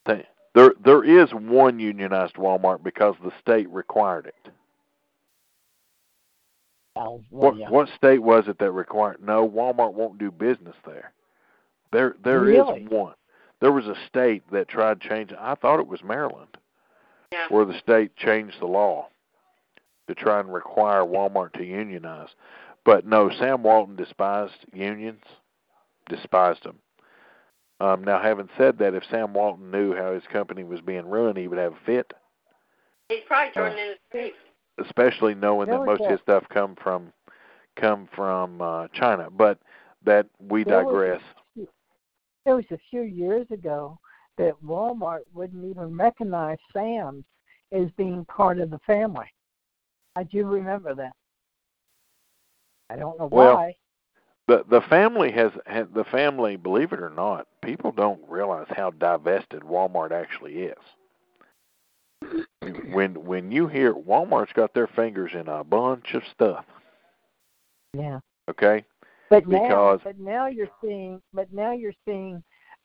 They, 0.06 0.26
there 0.56 0.74
there 0.84 1.04
is 1.04 1.32
one 1.32 1.80
unionized 1.80 2.36
Walmart 2.36 2.84
because 2.84 3.16
the 3.24 3.32
state 3.40 3.70
required 3.70 4.26
it. 4.26 4.52
What 6.96 7.58
what 7.70 7.90
state 7.96 8.20
was 8.20 8.48
it 8.48 8.58
that 8.60 8.72
required? 8.72 9.18
No, 9.22 9.48
Walmart 9.48 9.94
won't 9.94 10.18
do 10.18 10.32
business 10.32 10.76
there. 10.86 11.12
There 11.92 12.16
there 12.24 12.48
is 12.50 12.58
Really? 12.58 12.88
one. 12.88 13.16
There 13.60 13.72
was 13.72 13.88
a 13.88 13.96
state 14.08 14.44
that 14.52 14.68
tried 14.68 15.02
changing. 15.02 15.38
I 15.38 15.56
thought 15.56 15.80
it 15.80 15.88
was 15.88 16.04
Maryland, 16.04 16.58
Yeah. 17.32 17.48
where 17.50 17.66
the 17.66 17.78
state 17.80 18.16
changed 18.16 18.60
the 18.60 18.68
law 18.68 19.10
to 20.08 20.16
try 20.16 20.40
and 20.40 20.54
require 20.54 21.02
Walmart 21.02 21.54
to 21.54 21.66
unionize. 21.66 22.30
But 22.86 23.06
no, 23.06 23.30
Sam 23.30 23.64
Walton 23.64 23.96
despised 23.96 24.66
unions, 24.72 25.24
despised 26.08 26.64
them. 26.64 26.80
Um, 27.82 28.04
now, 28.04 28.20
having 28.22 28.50
said 28.58 28.78
that, 28.78 28.94
if 28.94 29.04
Sam 29.10 29.34
Walton 29.34 29.70
knew 29.72 29.94
how 29.96 30.14
his 30.14 30.24
company 30.28 30.64
was 30.64 30.80
being 30.82 31.10
run, 31.10 31.36
he 31.36 31.48
would 31.48 31.58
have 31.60 31.74
a 31.74 31.86
fit. 31.86 32.14
He's 33.10 33.24
probably 33.28 33.52
turning 33.54 33.78
in 33.80 33.88
his 33.90 33.98
grave. 34.12 34.34
Especially 34.84 35.36
knowing 35.36 35.68
that 35.70 35.76
Really 35.80 35.86
most 35.88 36.02
of 36.02 36.12
his 36.12 36.20
stuff 36.22 36.44
come 36.50 36.76
from 36.82 37.12
come 37.76 38.08
from 38.16 38.62
uh, 38.62 38.88
China. 38.94 39.30
But 39.30 39.60
that 40.06 40.28
we 40.40 40.64
There 40.64 40.84
was- 40.86 40.94
digress. 40.94 41.22
It 42.46 42.54
was 42.54 42.66
a 42.70 42.78
few 42.92 43.02
years 43.02 43.50
ago 43.50 43.98
that 44.38 44.54
Walmart 44.64 45.22
wouldn't 45.34 45.66
even 45.66 45.98
recognize 45.98 46.58
Sam's 46.74 47.26
as 47.72 47.90
being 47.98 48.24
part 48.26 48.60
of 48.60 48.70
the 48.70 48.78
family. 48.86 49.26
I 50.16 50.24
do 50.24 50.46
remember 50.46 50.94
that. 50.94 51.14
I 52.90 52.98
don't 52.98 53.18
know 53.18 53.28
Well, 53.32 53.56
why. 53.56 53.76
The 54.48 54.64
the 54.70 54.82
family 54.82 55.32
has, 55.32 55.52
has 55.66 55.88
the 55.96 56.04
family. 56.04 56.56
Believe 56.56 56.94
it 56.94 57.00
or 57.02 57.10
not, 57.10 57.48
people 57.64 57.92
don't 57.92 58.22
realize 58.30 58.68
how 58.70 58.92
divested 58.92 59.64
Walmart 59.64 60.12
actually 60.12 60.58
is. 60.60 60.78
When 62.92 63.26
when 63.26 63.52
you 63.52 63.68
hear 63.68 63.94
Walmart's 63.94 64.54
got 64.54 64.74
their 64.74 64.88
fingers 64.88 65.32
in 65.34 65.48
a 65.48 65.64
bunch 65.64 66.14
of 66.14 66.24
stuff, 66.32 66.66
Yeah. 67.94 68.20
okay? 68.50 68.86
But 69.30 69.48
now, 69.48 69.60
Because- 69.62 70.02
but 70.04 70.20
now 70.20 70.48
you're 70.48 70.70
seeing, 70.82 71.22
but 71.34 71.52
now 71.52 71.72
you're 71.72 71.94
seeing 72.06 72.44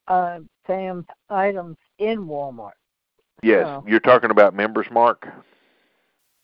uh, 0.09 0.41
Sam's 0.67 1.07
items 1.29 1.77
in 1.99 2.27
Walmart. 2.27 2.73
Yes, 3.43 3.67
Oh. 3.67 3.85
you're 3.87 4.01
talking 4.01 4.31
about 4.31 4.55
Member's 4.55 4.91
Mark. 4.91 5.29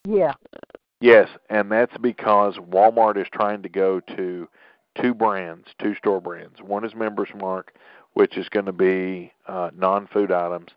Yeah. 0.05 0.35
Yes, 1.01 1.29
and 1.51 1.71
that's 1.71 1.97
because 1.99 2.57
Walmart 2.59 3.17
is 3.17 3.29
trying 3.29 3.63
to 3.63 3.69
go 3.69 4.01
to 4.01 4.49
two 4.95 5.15
brands, 5.15 5.69
two 5.79 5.95
store 5.97 6.21
brands. 6.21 6.63
One 6.63 6.85
is 6.85 6.95
Member's 6.95 7.35
Mark, 7.35 7.75
which 8.15 8.39
is 8.39 8.49
going 8.49 8.67
to 8.67 8.73
be 8.73 9.33
uh, 9.47 9.71
non-food 9.75 10.31
items, 10.31 10.71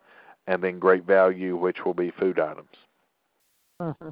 and 0.49 0.63
then 0.63 0.79
Great 0.79 1.05
Value, 1.05 1.55
which 1.55 1.85
will 1.85 1.93
be 1.93 2.11
food 2.19 2.39
items. 2.39 2.75
hmm 3.79 4.09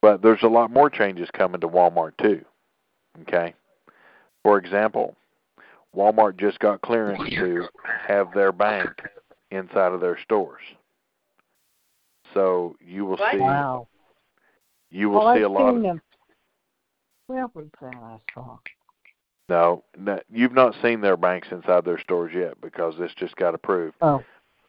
But 0.00 0.22
there's 0.22 0.44
a 0.44 0.48
lot 0.48 0.70
more 0.70 0.88
changes 0.88 1.28
coming 1.32 1.60
to 1.60 1.68
Walmart 1.68 2.12
too. 2.22 2.42
Okay. 3.22 3.52
For 4.44 4.58
example, 4.58 5.16
Walmart 5.94 6.38
just 6.38 6.60
got 6.60 6.82
clearance 6.82 7.28
to 7.30 7.66
have 8.06 8.32
their 8.32 8.52
bank 8.52 8.88
inside 9.50 9.92
of 9.92 10.00
their 10.00 10.18
stores. 10.22 10.62
So 12.32 12.76
you 12.80 13.04
will 13.04 13.16
What? 13.16 13.32
see 13.32 13.38
Wow. 13.38 13.88
you 14.90 15.10
will 15.10 15.24
well, 15.24 15.34
see 15.34 15.40
I've 15.40 15.46
a 15.46 15.48
lot 15.48 15.70
seen 15.70 15.76
of 15.78 15.82
them. 15.82 16.02
Where 17.26 17.46
was 17.48 17.66
that 17.80 17.94
I 17.94 18.20
saw? 18.32 18.58
No, 19.48 19.82
no, 19.98 20.20
you've 20.30 20.52
not 20.52 20.76
seen 20.80 21.00
their 21.00 21.16
banks 21.16 21.48
inside 21.50 21.84
their 21.84 21.98
stores 21.98 22.32
yet 22.34 22.60
because 22.60 22.96
this 22.98 23.12
just 23.14 23.34
got 23.36 23.54
approved. 23.54 23.96
Oh, 24.00 24.24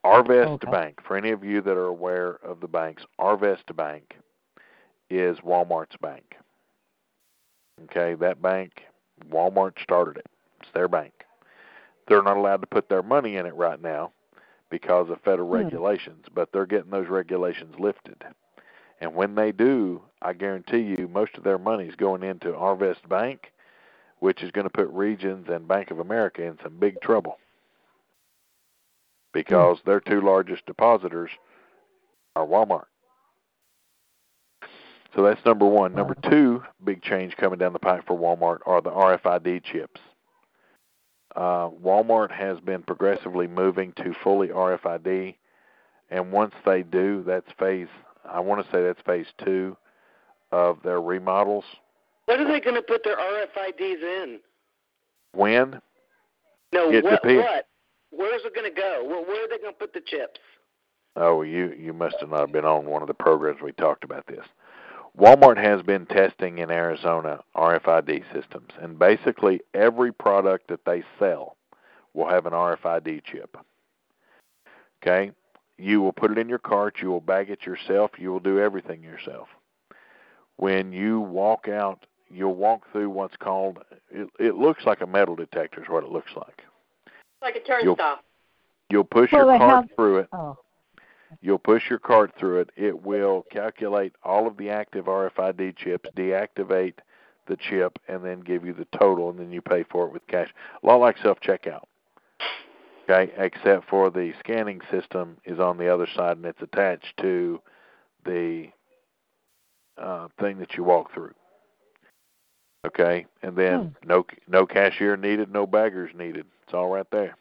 Arvest 0.08 0.53
Okay. 0.53 0.72
Bank, 0.72 1.01
for 1.05 1.18
any 1.18 1.32
of 1.32 1.43
you 1.43 1.62
that 1.62 1.78
are 1.78 1.88
aware 1.88 2.36
of 2.43 2.62
the 2.62 2.68
banks, 2.68 3.03
Arvest 3.20 3.76
Bank 3.76 4.18
is 5.10 5.38
Walmart's 5.39 5.97
bank. 6.01 6.38
Okay, 7.86 8.16
that 8.16 8.41
bank, 8.41 8.84
Walmart 9.30 9.82
started 9.82 10.18
it. 10.18 10.28
It's 10.62 10.72
their 10.74 10.88
bank. 10.88 11.14
They're 12.08 12.24
not 12.24 12.38
allowed 12.38 12.62
to 12.62 12.68
put 12.68 12.89
their 12.89 13.03
money 13.03 13.38
in 13.38 13.45
it 13.45 13.55
right 13.55 13.82
now 13.82 14.14
because 14.70 15.10
of 15.10 15.22
federal 15.22 15.49
Hmm. 15.49 15.58
regulations, 15.58 16.26
but 16.34 16.51
they're 16.51 16.66
getting 16.66 16.91
those 16.91 17.10
regulations 17.10 17.76
lifted. 17.80 18.24
And 19.01 19.14
when 19.16 19.36
they 19.36 19.51
do, 19.51 20.01
I 20.22 20.34
guarantee 20.34 20.82
you 20.97 21.08
most 21.08 21.38
of 21.38 21.43
their 21.43 21.60
money 21.60 21.86
is 21.88 21.95
going 21.95 22.24
into 22.24 22.53
Arvest 22.53 23.08
Bank, 23.10 23.53
which 24.20 24.43
is 24.43 24.51
going 24.51 24.66
to 24.66 24.72
put 24.72 24.89
Regions 24.89 25.47
and 25.49 25.68
Bank 25.68 25.91
of 25.91 25.99
America 25.99 26.43
in 26.43 26.58
some 26.64 26.78
big 26.80 27.01
trouble 27.01 27.39
because 29.38 29.77
their 29.85 29.99
two 29.99 30.19
largest 30.19 30.65
depositors 30.65 31.29
are 32.35 32.43
Walmart. 32.43 32.85
So 35.15 35.21
that's 35.21 35.43
number 35.45 35.67
one. 35.67 35.93
Number 35.93 36.15
two, 36.27 36.63
big 36.83 37.03
change 37.03 37.38
coming 37.38 37.59
down 37.59 37.73
the 37.73 37.77
pipe 37.77 38.03
for 38.07 38.17
Walmart 38.17 38.59
are 38.65 38.81
the 38.81 38.89
RFID 38.89 39.63
chips. 39.63 40.01
Uh, 41.35 41.69
Walmart 41.69 42.31
has 42.31 42.59
been 42.61 42.81
progressively 42.81 43.45
moving 43.45 43.93
to 43.97 44.15
fully 44.23 44.47
RFID, 44.47 45.35
and 46.09 46.31
once 46.31 46.55
they 46.65 46.81
do, 46.81 47.23
that's 47.25 47.51
phase. 47.59 47.88
I 48.27 48.39
want 48.39 48.65
to 48.65 48.71
say 48.71 48.81
that's 48.81 49.01
phase 49.05 49.27
two 49.45 49.77
of 50.51 50.79
their 50.83 50.99
remodels. 50.99 51.63
What 52.25 52.39
are 52.39 52.47
they 52.51 52.59
going 52.59 52.75
to 52.75 52.81
put 52.81 53.03
their 53.03 53.17
RFIDs 53.17 54.23
in? 54.23 54.39
When? 55.33 55.79
No, 56.73 56.89
It 56.91 57.03
what? 57.03 57.21
depends. 57.21 57.43
What? 57.43 57.65
Where's 58.12 58.41
it 58.45 58.55
going 58.55 58.74
to 58.74 58.76
go? 58.76 59.03
Where, 59.05 59.22
where 59.22 59.45
are 59.45 59.49
they 59.49 59.58
going 59.58 59.74
to 59.74 59.80
put 59.80 59.93
the 59.93 60.01
chips? 60.01 60.39
Oh, 61.16 61.41
you 61.41 61.74
you 61.78 61.93
must 61.93 62.18
have 62.20 62.30
not 62.30 62.51
been 62.51 62.66
on 62.66 62.86
one 62.86 63.01
of 63.01 63.08
the 63.08 63.14
programs 63.14 63.62
we 63.62 63.72
talked 63.72 64.03
about 64.03 64.28
this. 64.28 64.45
Walmart 65.20 65.58
has 65.58 65.82
been 65.82 66.05
testing 66.05 66.60
in 66.60 66.70
Arizona 66.70 67.39
RFID 67.55 68.24
systems, 68.32 68.70
and 68.80 68.99
basically 68.99 69.62
every 69.74 70.14
product 70.14 70.68
that 70.68 70.86
they 70.86 71.03
sell 71.18 71.58
will 72.14 72.30
have 72.30 72.45
an 72.45 72.53
RFID 72.53 73.24
chip. 73.24 73.58
Okay? 75.01 75.32
You 75.80 76.01
will 76.01 76.12
put 76.12 76.32
it 76.32 76.38
in 76.38 76.49
your 76.49 76.60
cart, 76.60 76.97
you 77.01 77.10
will 77.10 77.22
bag 77.22 77.49
it 77.49 77.66
yourself, 77.66 78.12
you 78.20 78.32
will 78.32 78.39
do 78.39 78.60
everything 78.60 79.01
yourself. 79.01 79.47
When 80.58 80.91
you 80.91 81.20
walk 81.20 81.68
out, 81.68 82.05
you'll 82.30 82.55
walk 82.55 82.91
through 82.91 83.10
what's 83.10 83.38
called 83.38 83.80
it, 84.12 84.30
it 84.39 84.55
looks 84.55 84.86
like 84.86 85.01
a 85.01 85.08
metal 85.08 85.36
detector 85.36 85.82
is 85.82 85.89
what 85.89 86.03
it 86.03 86.12
looks 86.12 86.32
like. 86.36 86.64
Like 87.47 87.55
a 87.55 87.65
turnstile. 87.65 88.19
You'll 88.89 89.03
push 89.03 89.31
Well, 89.31 89.45
your 89.45 89.53
they 89.53 89.57
cart 89.59 89.85
have- 89.87 89.95
through 89.95 90.17
it 90.19 90.29
Oh, 90.31 90.57
You'll 91.41 91.59
push 91.59 91.89
your 91.89 91.99
cart 91.99 92.33
through 92.39 92.61
it. 92.61 92.69
It 92.77 93.03
will 93.03 93.45
calculate 93.51 94.13
all 94.23 94.47
of 94.47 94.55
the 94.55 94.69
active 94.69 95.05
RFID 95.09 95.75
chips, 95.75 96.09
deactivate 96.15 96.93
the 97.47 97.57
chip, 97.57 97.99
and 98.07 98.23
then 98.23 98.39
give 98.39 98.65
you 98.65 98.73
the 98.73 98.87
total, 98.97 99.29
and 99.29 99.37
then 99.37 99.51
you 99.51 99.61
pay 99.61 99.83
for 99.83 100.05
it 100.07 100.13
with 100.13 100.25
cash. 100.27 100.53
A 100.81 100.87
lot 100.87 101.01
like 101.01 101.17
self 101.17 101.39
checkout. 101.41 101.83
Okay, 103.09 103.31
except 103.37 103.89
for 103.89 104.09
the 104.09 104.33
scanning 104.39 104.81
system 104.89 105.37
is 105.45 105.59
on 105.59 105.77
the 105.77 105.93
other 105.93 106.07
side 106.07 106.37
and 106.37 106.45
it's 106.45 106.61
attached 106.61 107.15
to 107.17 107.61
the 108.25 108.69
uh, 109.97 110.27
thing 110.39 110.59
that 110.59 110.75
you 110.75 110.83
walk 110.83 111.13
through. 111.13 111.33
Okay, 112.88 113.25
and 113.41 113.55
then 113.55 113.95
hmm. 114.01 114.07
no 114.07 114.25
no 114.47 114.65
cashier 114.65 115.17
needed, 115.17 115.51
no 115.51 115.67
baggers 115.67 116.11
needed. 116.15 116.45
It's 116.63 116.73
all 116.73 116.89
right 116.89 117.07
there. 117.11 117.35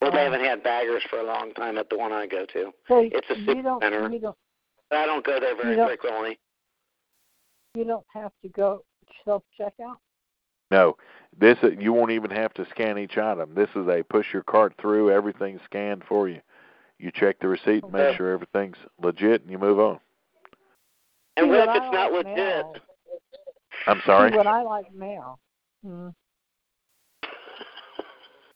Well, 0.00 0.10
they 0.10 0.24
haven't 0.24 0.40
had 0.44 0.62
baggers 0.62 1.02
for 1.08 1.20
a 1.20 1.24
long 1.24 1.52
time 1.54 1.78
at 1.78 1.88
the 1.88 1.96
one 1.96 2.12
I 2.12 2.26
go 2.26 2.44
to. 2.44 2.72
so 2.88 2.98
It's 2.98 3.30
a 3.30 3.38
you 3.38 3.46
super 3.46 3.62
don't, 3.62 3.82
center. 3.82 4.08
don't, 4.08 4.36
I 4.90 5.06
don't 5.06 5.24
go 5.24 5.38
there 5.38 5.54
very 5.56 5.76
You 5.76 5.86
frequently. 5.86 6.40
you 7.76 7.84
don't 7.84 8.04
have 8.12 8.32
to 8.42 8.48
go 8.48 8.84
self 9.24 9.44
checkout. 9.58 9.96
No, 10.72 10.96
this 11.38 11.56
you 11.78 11.92
won't 11.92 12.10
even 12.10 12.30
have 12.30 12.52
to 12.54 12.66
scan 12.70 12.98
each 12.98 13.16
item. 13.16 13.54
This 13.54 13.68
is 13.76 13.86
a 13.86 14.02
push 14.02 14.26
your 14.32 14.42
cart 14.42 14.74
through, 14.80 15.12
everything's 15.12 15.60
scanned 15.64 16.02
for 16.08 16.28
you. 16.28 16.40
You 16.98 17.10
check 17.14 17.38
the 17.40 17.48
receipt, 17.48 17.88
make 17.92 18.16
sure 18.16 18.32
everything's 18.32 18.76
legit, 19.00 19.42
and 19.42 19.50
you 19.50 19.58
move 19.58 19.78
on. 19.78 20.00
And 21.36 21.48
what 21.48 21.68
if 21.68 21.76
it's 21.76 21.92
not 21.92 22.12
like 22.12 22.26
legit? 22.26 22.82
Mail. 23.86 23.94
I'm 23.96 24.02
sorry. 24.06 24.30
See, 24.30 24.36
what 24.36 24.46
I 24.46 24.62
like 24.62 24.92
mail. 24.94 25.38
Mm. 25.84 26.14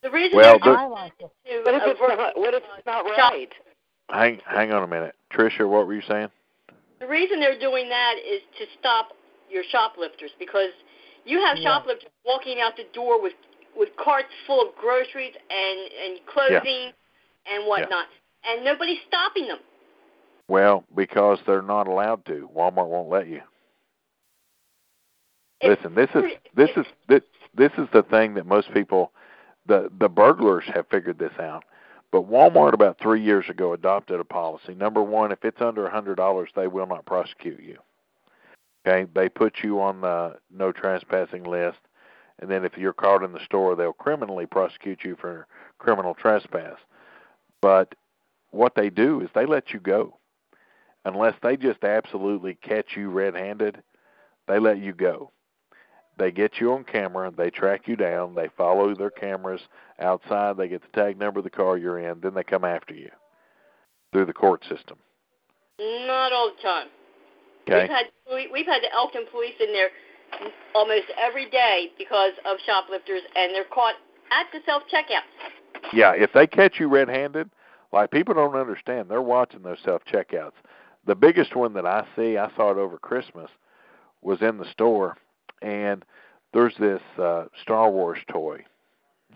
The 0.02 0.10
reason 0.10 0.36
Well, 0.36 0.58
they're 0.62 0.72
the- 0.72 0.78
I 0.78 0.86
like 0.86 1.12
it. 1.18 1.30
to 1.46 1.62
What 1.64 1.74
if 1.74 1.82
it's 1.86 2.00
not? 2.00 2.36
What 2.36 2.54
if 2.54 2.62
it's 2.76 2.86
not 2.86 3.04
right? 3.04 3.52
Hang 4.08 4.40
hang 4.46 4.72
on 4.72 4.82
a 4.84 4.86
minute, 4.86 5.16
Tricia. 5.32 5.68
What 5.68 5.86
were 5.86 5.94
you 5.94 6.02
saying? 6.02 6.30
the 6.98 7.06
reason 7.06 7.40
they're 7.40 7.58
doing 7.58 7.90
that 7.90 8.14
is 8.24 8.40
to 8.58 8.64
stop 8.78 9.12
your 9.50 9.62
shoplifters 9.64 10.30
because 10.38 10.70
you 11.26 11.38
have 11.44 11.58
Yeah. 11.58 11.74
shoplifters 11.74 12.10
walking 12.24 12.60
out 12.60 12.76
the 12.76 12.84
door 12.94 13.20
with 13.20 13.34
with 13.74 13.94
carts 13.96 14.32
full 14.46 14.62
of 14.66 14.74
groceries 14.76 15.34
and 15.50 15.78
and 15.92 16.26
clothing 16.26 16.92
and 17.46 17.66
whatnot, 17.66 18.06
and 18.44 18.64
nobody's 18.64 19.00
stopping 19.08 19.46
them. 19.48 19.58
Well, 20.48 20.84
because 20.94 21.38
they're 21.46 21.60
not 21.62 21.86
allowed 21.88 22.24
to. 22.26 22.48
Walmart 22.54 22.86
won't 22.86 23.08
let 23.08 23.26
you. 23.26 23.42
Listen, 25.62 25.94
this 25.94 26.10
is 26.14 26.24
this 26.54 26.70
is 26.76 26.86
this, 27.08 27.22
this 27.54 27.72
is 27.78 27.88
the 27.92 28.02
thing 28.02 28.34
that 28.34 28.46
most 28.46 28.72
people, 28.74 29.12
the 29.66 29.90
the 29.98 30.08
burglars 30.08 30.64
have 30.74 30.86
figured 30.88 31.18
this 31.18 31.32
out. 31.40 31.64
But 32.12 32.30
Walmart 32.30 32.72
about 32.72 32.98
three 33.00 33.22
years 33.22 33.46
ago 33.48 33.72
adopted 33.72 34.20
a 34.20 34.24
policy. 34.24 34.74
Number 34.74 35.02
one, 35.02 35.32
if 35.32 35.44
it's 35.44 35.60
under 35.60 35.86
a 35.86 35.90
hundred 35.90 36.16
dollars, 36.16 36.50
they 36.54 36.66
will 36.66 36.86
not 36.86 37.04
prosecute 37.06 37.62
you. 37.62 37.78
Okay, 38.86 39.10
they 39.14 39.28
put 39.28 39.64
you 39.64 39.80
on 39.80 40.00
the 40.00 40.36
no 40.50 40.72
trespassing 40.72 41.44
list, 41.44 41.78
and 42.38 42.50
then 42.50 42.64
if 42.64 42.78
you're 42.78 42.92
caught 42.92 43.24
in 43.24 43.32
the 43.32 43.44
store, 43.44 43.74
they'll 43.74 43.92
criminally 43.92 44.46
prosecute 44.46 45.02
you 45.04 45.16
for 45.20 45.46
criminal 45.78 46.14
trespass. 46.14 46.76
But 47.60 47.94
what 48.50 48.74
they 48.76 48.90
do 48.90 49.20
is 49.20 49.28
they 49.34 49.46
let 49.46 49.72
you 49.72 49.80
go, 49.80 50.18
unless 51.04 51.34
they 51.42 51.56
just 51.56 51.82
absolutely 51.82 52.54
catch 52.54 52.96
you 52.96 53.10
red-handed. 53.10 53.82
They 54.46 54.60
let 54.60 54.78
you 54.78 54.92
go. 54.92 55.32
They 56.18 56.30
get 56.30 56.60
you 56.60 56.72
on 56.72 56.84
camera, 56.84 57.30
they 57.36 57.50
track 57.50 57.86
you 57.86 57.96
down, 57.96 58.34
they 58.34 58.48
follow 58.56 58.94
their 58.94 59.10
cameras 59.10 59.60
outside, 60.00 60.56
they 60.56 60.68
get 60.68 60.80
the 60.80 61.00
tag 61.00 61.18
number 61.18 61.40
of 61.40 61.44
the 61.44 61.50
car 61.50 61.76
you're 61.76 61.98
in, 61.98 62.20
then 62.20 62.32
they 62.34 62.42
come 62.42 62.64
after 62.64 62.94
you 62.94 63.10
through 64.12 64.26
the 64.26 64.32
court 64.32 64.62
system. 64.68 64.98
not 65.78 66.32
all 66.32 66.50
the 66.56 66.62
time. 66.62 66.88
Okay? 67.68 67.82
We've 67.82 67.90
had 67.90 68.06
we- 68.32 68.46
we've 68.48 68.66
had 68.66 68.82
the 68.82 68.92
Elkton 68.92 69.26
police 69.30 69.54
in 69.60 69.72
there 69.72 69.90
almost 70.74 71.10
every 71.18 71.46
day 71.50 71.92
because 71.98 72.32
of 72.44 72.58
shoplifters, 72.60 73.22
and 73.34 73.54
they're 73.54 73.64
caught 73.64 73.96
at 74.30 74.46
the 74.52 74.60
self 74.64 74.84
checkouts. 74.88 75.92
Yeah, 75.92 76.12
if 76.12 76.32
they 76.32 76.46
catch 76.46 76.80
you 76.80 76.88
red-handed, 76.88 77.50
like 77.92 78.10
people 78.10 78.34
don't 78.34 78.56
understand, 78.56 79.08
they're 79.08 79.22
watching 79.22 79.62
those 79.62 79.78
self-checkouts. 79.84 80.54
The 81.06 81.14
biggest 81.14 81.54
one 81.54 81.72
that 81.74 81.86
I 81.86 82.04
see, 82.16 82.36
I 82.36 82.50
saw 82.56 82.70
it 82.70 82.78
over 82.78 82.98
Christmas, 82.98 83.50
was 84.22 84.42
in 84.42 84.58
the 84.58 84.64
store, 84.64 85.16
and 85.62 86.04
there's 86.52 86.74
this 86.78 87.02
uh, 87.18 87.44
Star 87.60 87.90
Wars 87.90 88.18
toy, 88.28 88.64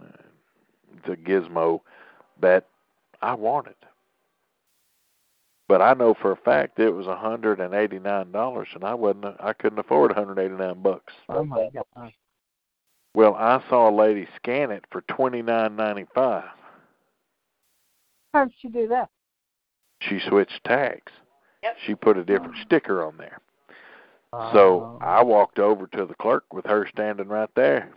uh, 0.01 0.07
the 1.07 1.17
Gizmo, 1.17 1.81
that 2.41 2.67
I 3.23 3.35
wanted. 3.35 3.75
But 5.69 5.83
I 5.83 5.95
know 5.95 6.15
for 6.15 6.33
a 6.33 6.37
fact 6.37 6.81
it 6.81 6.91
was 6.91 7.07
a 7.07 7.17
hundred 7.17 7.61
and 7.61 7.75
eighty 7.75 7.99
nine 8.01 8.33
dollars, 8.33 8.69
and 8.75 8.83
I 8.83 8.95
wasn't. 8.95 9.27
I 9.39 9.53
couldn't 9.53 9.79
afford 9.79 10.11
a 10.11 10.15
hundred 10.15 10.39
eighty 10.41 10.55
nine 10.55 10.83
bucks. 10.83 11.13
Oh 11.29 11.45
my 11.45 11.69
god. 11.73 12.13
Well, 13.15 13.35
I 13.35 13.63
saw 13.69 13.89
a 13.89 13.95
lady 13.95 14.27
scan 14.37 14.71
it 14.71 14.85
for 14.91 15.03
twenty 15.03 15.43
nine 15.43 15.77
ninety 15.77 16.07
five. 16.15 16.51
How 18.35 18.45
did 18.45 18.55
she 18.61 18.69
do 18.69 18.89
that? 18.89 19.11
She 20.01 20.21
switched 20.29 20.65
tags. 20.65 21.13
Yep. 21.63 21.77
She 21.87 21.95
put 21.95 22.17
a 22.17 22.25
different 22.25 22.55
sticker 22.65 23.05
on 23.05 23.17
there. 23.17 23.41
So 24.33 24.99
Uh, 25.01 25.05
I 25.05 25.23
walked 25.23 25.59
over 25.59 25.87
to 25.89 26.07
the 26.07 26.15
clerk 26.15 26.53
with 26.53 26.67
her 26.67 26.87
standing 26.87 27.29
right 27.29 27.53
there. 27.55 27.91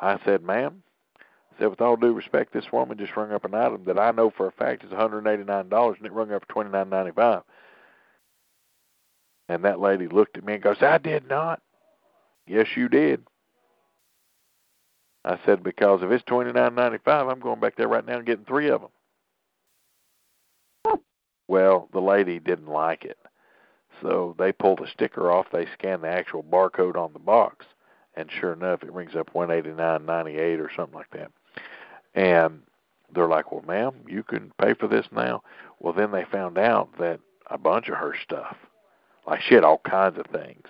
I 0.00 0.18
said, 0.24 0.42
"Ma'am," 0.42 0.82
I 1.18 1.58
said, 1.58 1.68
"with 1.68 1.80
all 1.80 1.96
due 1.96 2.12
respect, 2.12 2.52
this 2.52 2.70
woman 2.70 2.98
just 2.98 3.16
rung 3.16 3.32
up 3.32 3.44
an 3.44 3.54
item 3.54 3.84
that 3.84 3.98
I 3.98 4.12
know 4.12 4.30
for 4.30 4.46
a 4.46 4.52
fact 4.52 4.84
is 4.84 4.90
one 4.90 5.00
hundred 5.00 5.26
eighty 5.26 5.42
nine 5.44 5.68
dollars, 5.68 5.96
and 5.98 6.06
it 6.06 6.12
rung 6.12 6.32
up 6.32 6.42
for 6.42 6.52
twenty 6.52 6.70
nine 6.70 6.90
ninety 6.90 7.12
five. 7.12 7.42
And 9.48 9.64
that 9.64 9.80
lady 9.80 10.06
looked 10.06 10.36
at 10.36 10.44
me 10.44 10.54
and 10.54 10.62
goes, 10.62 10.82
"I 10.82 10.98
did 10.98 11.28
not." 11.28 11.60
Yes, 12.46 12.76
you 12.76 12.88
did. 12.88 13.26
I 15.24 15.38
said, 15.44 15.64
"Because 15.64 16.02
if 16.02 16.10
it's 16.12 16.24
twenty 16.24 16.52
nine 16.52 16.76
ninety 16.76 16.98
five, 16.98 17.26
I'm 17.26 17.40
going 17.40 17.58
back 17.58 17.74
there 17.74 17.88
right 17.88 18.04
now 18.06 18.18
and 18.18 18.26
getting 18.26 18.44
three 18.44 18.68
of 18.68 18.82
them." 18.82 18.90
Well, 21.48 21.88
the 21.92 22.00
lady 22.00 22.38
didn't 22.38 22.68
like 22.68 23.04
it. 23.04 23.18
So 24.02 24.34
they 24.38 24.52
pulled 24.52 24.80
the 24.80 24.88
sticker 24.92 25.30
off, 25.30 25.46
they 25.50 25.66
scanned 25.72 26.02
the 26.02 26.08
actual 26.08 26.42
barcode 26.42 26.96
on 26.96 27.12
the 27.12 27.18
box, 27.18 27.66
and 28.14 28.30
sure 28.30 28.52
enough 28.52 28.82
it 28.82 28.92
rings 28.92 29.16
up 29.16 29.34
one 29.34 29.50
eighty 29.50 29.72
nine 29.72 30.04
ninety 30.06 30.36
eight 30.36 30.60
or 30.60 30.70
something 30.74 30.94
like 30.94 31.10
that. 31.10 31.30
And 32.14 32.62
they're 33.14 33.28
like, 33.28 33.52
Well, 33.52 33.64
ma'am, 33.66 33.94
you 34.06 34.22
can 34.22 34.52
pay 34.60 34.74
for 34.74 34.88
this 34.88 35.06
now. 35.12 35.42
Well 35.80 35.92
then 35.92 36.12
they 36.12 36.24
found 36.24 36.58
out 36.58 36.90
that 36.98 37.20
a 37.50 37.58
bunch 37.58 37.88
of 37.88 37.96
her 37.96 38.14
stuff. 38.22 38.56
Like 39.26 39.40
she 39.42 39.54
had 39.54 39.64
all 39.64 39.80
kinds 39.88 40.18
of 40.18 40.26
things. 40.26 40.66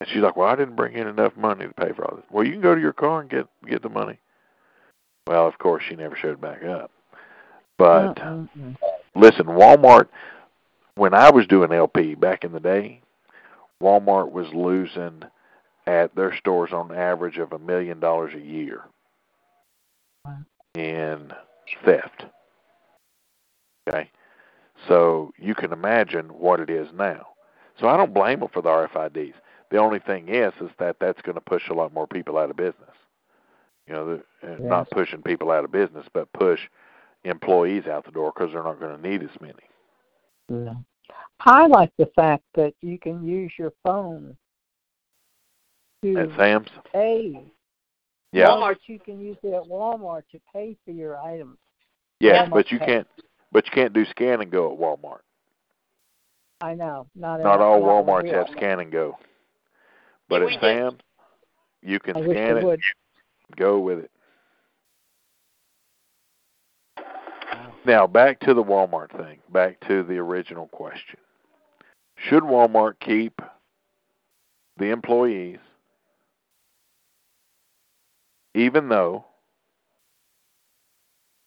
And 0.00 0.08
she's 0.10 0.22
like, 0.22 0.36
Well, 0.36 0.48
I 0.48 0.56
didn't 0.56 0.76
bring 0.76 0.94
in 0.94 1.06
enough 1.06 1.36
money 1.36 1.66
to 1.66 1.74
pay 1.74 1.92
for 1.92 2.04
all 2.04 2.16
this. 2.16 2.26
Well, 2.30 2.44
you 2.44 2.52
can 2.52 2.60
go 2.60 2.74
to 2.74 2.80
your 2.80 2.92
car 2.92 3.20
and 3.20 3.30
get 3.30 3.46
get 3.66 3.82
the 3.82 3.88
money. 3.88 4.18
Well, 5.26 5.46
of 5.46 5.58
course 5.58 5.82
she 5.88 5.96
never 5.96 6.16
showed 6.16 6.40
back 6.40 6.62
up. 6.62 6.90
But 7.78 8.14
mm-mm-mm. 8.14 8.76
listen, 9.14 9.46
Walmart 9.46 10.08
when 10.96 11.14
I 11.14 11.30
was 11.30 11.46
doing 11.46 11.72
LP 11.72 12.14
back 12.14 12.44
in 12.44 12.52
the 12.52 12.60
day, 12.60 13.00
Walmart 13.82 14.32
was 14.32 14.46
losing 14.52 15.22
at 15.86 16.14
their 16.16 16.34
stores 16.36 16.72
on 16.72 16.92
average 16.94 17.38
of 17.38 17.52
a 17.52 17.58
million 17.58 18.00
dollars 18.00 18.34
a 18.34 18.40
year 18.40 18.82
in 20.74 21.32
theft. 21.84 22.24
Okay, 23.88 24.10
so 24.88 25.32
you 25.38 25.54
can 25.54 25.72
imagine 25.72 26.26
what 26.28 26.60
it 26.60 26.70
is 26.70 26.88
now. 26.94 27.26
So 27.78 27.88
I 27.88 27.96
don't 27.96 28.14
blame 28.14 28.40
them 28.40 28.48
for 28.52 28.62
the 28.62 28.70
RFIDs. 28.70 29.34
The 29.70 29.76
only 29.78 29.98
thing 30.00 30.28
is, 30.28 30.52
is 30.60 30.70
that 30.78 30.96
that's 31.00 31.20
going 31.22 31.34
to 31.34 31.40
push 31.40 31.68
a 31.68 31.74
lot 31.74 31.92
more 31.92 32.06
people 32.06 32.38
out 32.38 32.50
of 32.50 32.56
business. 32.56 32.90
You 33.86 33.94
know, 33.94 34.20
uh, 34.42 34.46
not 34.60 34.90
pushing 34.90 35.22
people 35.22 35.50
out 35.50 35.64
of 35.64 35.70
business, 35.70 36.06
but 36.12 36.32
push 36.32 36.60
employees 37.24 37.86
out 37.86 38.04
the 38.04 38.10
door 38.10 38.32
because 38.34 38.52
they're 38.52 38.64
not 38.64 38.80
going 38.80 38.96
to 39.00 39.08
need 39.08 39.22
as 39.22 39.40
many. 39.40 39.54
Yeah. 40.48 40.74
I 41.40 41.66
like 41.66 41.90
the 41.98 42.08
fact 42.16 42.44
that 42.54 42.72
you 42.82 42.98
can 42.98 43.24
use 43.24 43.52
your 43.58 43.72
phone 43.84 44.36
to 46.02 46.16
At 46.18 46.28
Sam's, 46.36 46.68
pay. 46.92 47.42
yeah, 48.32 48.46
Walmart. 48.48 48.76
you 48.86 48.98
can 48.98 49.20
use 49.20 49.36
it 49.42 49.52
at 49.54 49.64
Walmart 49.64 50.22
to 50.32 50.40
pay 50.52 50.76
for 50.84 50.90
your 50.92 51.18
items. 51.18 51.58
yeah, 52.20 52.46
Walmart 52.46 52.50
but 52.50 52.70
you 52.72 52.78
Pay. 52.78 52.86
can't, 52.86 53.06
but 53.52 53.64
you 53.66 53.72
can't 53.72 53.92
do 53.92 54.04
scan 54.06 54.40
and 54.40 54.50
go 54.50 54.72
at 54.72 54.78
Walmart. 54.78 55.20
I 56.60 56.74
know. 56.74 57.06
Not 57.14 57.42
Not 57.42 57.60
all 57.60 57.80
Walmarts 57.82 58.24
here. 58.26 58.38
have 58.38 58.48
scan 58.56 58.80
and 58.80 58.90
go, 58.90 59.16
but 60.28 60.42
at 60.42 60.48
do. 60.48 60.56
Sam's, 60.60 61.00
you 61.82 61.98
can 62.00 62.16
I 62.16 62.22
scan 62.30 62.56
it, 62.58 62.64
would. 62.64 62.80
go 63.56 63.78
with 63.78 63.98
it. 64.00 64.10
Now 67.86 68.08
back 68.08 68.40
to 68.40 68.52
the 68.52 68.64
Walmart 68.64 69.16
thing. 69.16 69.38
Back 69.52 69.78
to 69.86 70.02
the 70.02 70.16
original 70.16 70.66
question. 70.66 71.20
Should 72.16 72.42
Walmart 72.42 72.94
keep 72.98 73.40
the 74.76 74.86
employees 74.86 75.58
even 78.56 78.88
though 78.88 79.24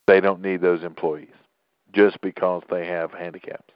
they 0.07 0.21
don't 0.21 0.41
need 0.41 0.61
those 0.61 0.81
employees 0.83 1.27
just 1.93 2.21
because 2.21 2.63
they 2.69 2.87
have 2.87 3.11
handicaps? 3.11 3.73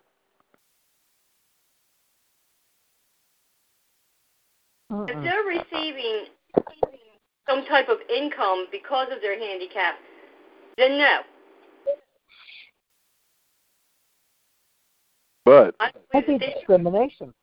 If 4.89 5.21
they're 5.21 5.43
receiving 5.43 6.27
some 7.49 7.65
type 7.65 7.89
of 7.89 7.97
income 8.09 8.67
because 8.71 9.07
of 9.11 9.19
their 9.21 9.37
handicap, 9.37 9.95
then 10.77 10.97
no. 10.97 11.23
But 15.45 15.75
I 15.79 15.91
That'd 16.11 16.39
be 16.39 16.45
discrimination. 16.45 17.33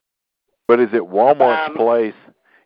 but 0.68 0.80
is 0.80 0.88
it 0.92 1.02
Walmart's 1.02 1.68
Um, 1.70 1.76
place? 1.76 2.14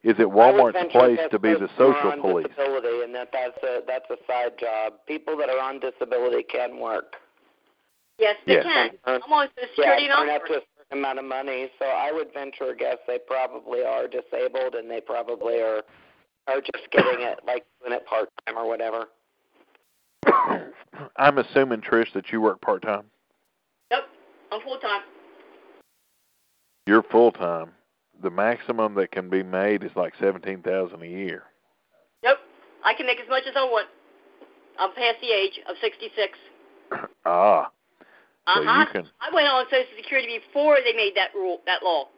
Is 0.03 0.19
it 0.19 0.29
Walmart's 0.29 0.93
place 0.93 1.19
to 1.31 1.39
be 1.39 1.55
the 1.55 1.67
folks 1.69 1.73
who 1.77 1.85
are 1.85 1.95
social 1.95 2.13
on 2.13 2.21
police? 2.21 2.47
Disability, 2.49 3.03
and 3.03 3.15
that 3.15 3.33
that's 3.33 3.63
a 3.63 3.83
that's 3.87 4.09
a 4.11 4.17
side 4.27 4.57
job. 4.59 4.95
People 5.07 5.37
that 5.39 5.49
are 5.51 5.59
on 5.59 5.81
disability 5.81 6.43
can 6.45 6.79
work. 6.79 7.17
yes, 8.19 8.37
they 8.47 8.55
Yes. 8.55 8.63
can. 8.65 8.99
Earn- 9.07 9.23
I'm 9.25 9.33
on 9.33 9.49
Yeah, 9.57 9.67
Security 9.69 10.05
and 10.09 10.31
up 10.31 10.45
to 10.47 10.53
a 10.59 10.61
certain 10.61 10.99
amount 10.99 11.19
of 11.19 11.25
money. 11.25 11.71
So 11.81 11.87
I 11.87 12.13
would 12.13 12.33
venture 12.33 12.69
a 12.71 12.77
guess 12.77 12.99
they 13.09 13.19
probably 13.19 13.85
are 13.85 14.07
disabled, 14.07 14.77
and 14.77 14.89
they 14.91 15.01
probably 15.01 15.61
are 15.61 15.83
are 16.47 16.61
just 16.61 16.91
getting 16.91 17.23
it 17.23 17.41
like 17.47 17.65
doing 17.81 17.95
it 17.95 18.05
part 18.07 18.29
time 18.47 18.57
or 18.59 18.69
whatever. 18.69 19.09
I'm 21.17 21.39
assuming 21.39 21.81
Trish 21.81 22.13
that 22.13 22.31
you 22.31 22.41
work 22.41 22.61
part 22.61 22.83
time. 22.83 23.11
Yep, 23.91 24.05
I'm 24.53 24.61
full 24.61 24.79
time. 24.79 25.03
You're 26.87 27.03
full 27.03 27.33
time. 27.33 27.71
The 28.23 28.31
maximum 28.31 28.95
that 28.95 29.11
can 29.11 29.29
be 29.29 29.43
made 29.43 29.83
is 29.83 29.91
like 29.97 30.15
seventeen 30.21 30.63
thousand 30.63 31.03
a 31.03 31.07
year. 31.07 31.45
Yep, 32.23 32.39
I 32.85 32.95
can 32.95 33.07
make 33.07 33.21
as 33.21 33.29
much 33.29 33.43
as 33.49 33.55
I 33.57 33.65
want. 33.65 33.89
I'm 34.79 34.93
past 34.95 35.19
the 35.21 35.31
age 35.31 35.61
of 35.69 35.77
66. 35.81 36.39
ah, 37.25 37.71
so 38.47 38.61
Uh-huh. 38.61 38.81
you 38.81 38.87
can. 38.87 39.09
I 39.21 39.33
went 39.33 39.47
on 39.47 39.65
Social 39.67 39.87
Security 39.97 40.41
before 40.47 40.79
they 40.85 40.93
made 40.93 41.13
that 41.15 41.33
rule, 41.35 41.61
that 41.67 41.83
law. 41.85 42.09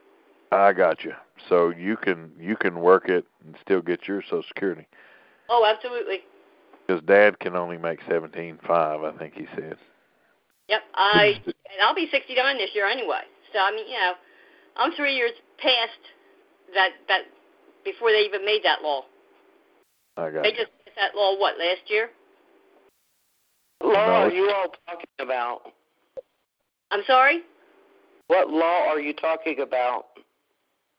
I 0.52 0.72
got 0.72 1.05
you. 1.05 1.12
So 1.48 1.70
you 1.70 1.97
can 1.97 2.32
you 2.38 2.56
can 2.56 2.80
work 2.80 3.09
it 3.09 3.26
and 3.44 3.56
still 3.62 3.82
get 3.82 4.09
your 4.09 4.22
Social 4.22 4.43
Security. 4.48 4.86
Oh, 5.48 5.64
absolutely. 5.66 6.20
Because 6.86 7.02
Dad 7.05 7.38
can 7.40 7.56
only 7.56 7.78
make 7.78 8.01
seventeen 8.09 8.59
five. 8.66 9.02
I 9.02 9.12
think 9.18 9.34
he 9.34 9.47
said. 9.55 9.76
Yep, 10.68 10.82
I 10.94 11.34
and 11.47 11.80
I'll 11.82 11.94
be 11.94 12.09
69 12.10 12.59
this 12.59 12.70
year 12.74 12.86
anyway. 12.86 13.22
So 13.52 13.59
I 13.60 13.70
mean, 13.72 13.86
you 13.86 13.94
know, 13.94 14.14
I'm 14.78 14.93
three 14.93 15.15
years 15.15 15.32
past 15.59 16.01
that 16.74 16.90
that 17.09 17.23
before 17.85 18.11
they 18.11 18.20
even 18.20 18.44
made 18.44 18.61
that 18.65 18.82
law. 18.82 19.03
I 20.16 20.31
got 20.31 20.43
They 20.43 20.51
you. 20.51 20.57
just 20.57 20.70
passed 20.85 20.97
that 20.97 21.16
law 21.16 21.36
what 21.39 21.59
last 21.59 21.82
year? 21.89 22.11
Law 23.82 23.93
No, 23.93 23.98
are 23.98 24.31
you 24.31 24.51
all 24.51 24.69
talking 24.86 25.07
about? 25.20 25.61
I'm 26.90 27.03
sorry. 27.07 27.43
What 28.28 28.51
law 28.51 28.89
are 28.89 29.01
you 29.01 29.12
talking 29.12 29.61
about? 29.61 30.07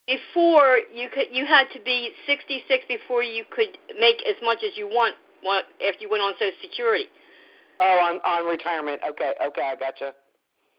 Before 0.08 0.80
you 0.94 1.10
could, 1.14 1.28
you 1.32 1.46
had 1.46 1.66
to 1.74 1.82
be 1.84 2.12
66 2.26 2.86
before 2.88 3.24
you 3.24 3.44
could 3.50 3.78
make 4.00 4.24
as 4.28 4.36
much 4.42 4.60
as 4.64 4.78
you 4.78 4.88
want. 4.88 5.16
want 5.44 5.66
after 5.86 6.00
you 6.02 6.10
went 6.10 6.24
on 6.24 6.34
Social 6.40 6.56
Security. 6.62 7.06
Oh, 7.80 8.00
on 8.00 8.20
on 8.24 8.50
retirement. 8.50 9.02
Okay, 9.08 9.34
okay, 9.46 9.62
I 9.62 9.76
gotcha. 9.76 10.14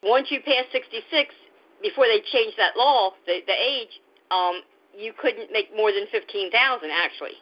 Once 0.03 0.29
you 0.31 0.41
passed 0.41 0.73
66, 0.73 1.35
before 1.82 2.06
they 2.06 2.20
changed 2.32 2.56
that 2.59 2.76
law, 2.76 3.12
the 3.26 3.40
the 3.46 3.52
age, 3.52 4.00
um, 4.30 4.62
you 4.96 5.12
couldn't 5.20 5.52
make 5.52 5.74
more 5.76 5.92
than 5.92 6.06
15,000 6.10 6.90
actually. 6.90 7.36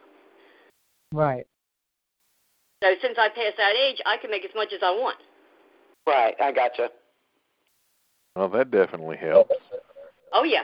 Right. 1.11 1.45
So 2.83 2.89
since 3.01 3.17
I 3.17 3.29
passed 3.29 3.57
that 3.57 3.75
age, 3.75 3.97
I 4.05 4.17
can 4.17 4.29
make 4.29 4.45
as 4.45 4.51
much 4.55 4.71
as 4.73 4.81
I 4.83 4.91
want. 4.91 5.17
Right, 6.05 6.35
I 6.39 6.51
gotcha. 6.51 6.89
Well, 8.35 8.49
that 8.49 8.69
definitely 8.69 9.17
helps. 9.17 9.55
Oh 10.31 10.43
yeah. 10.43 10.63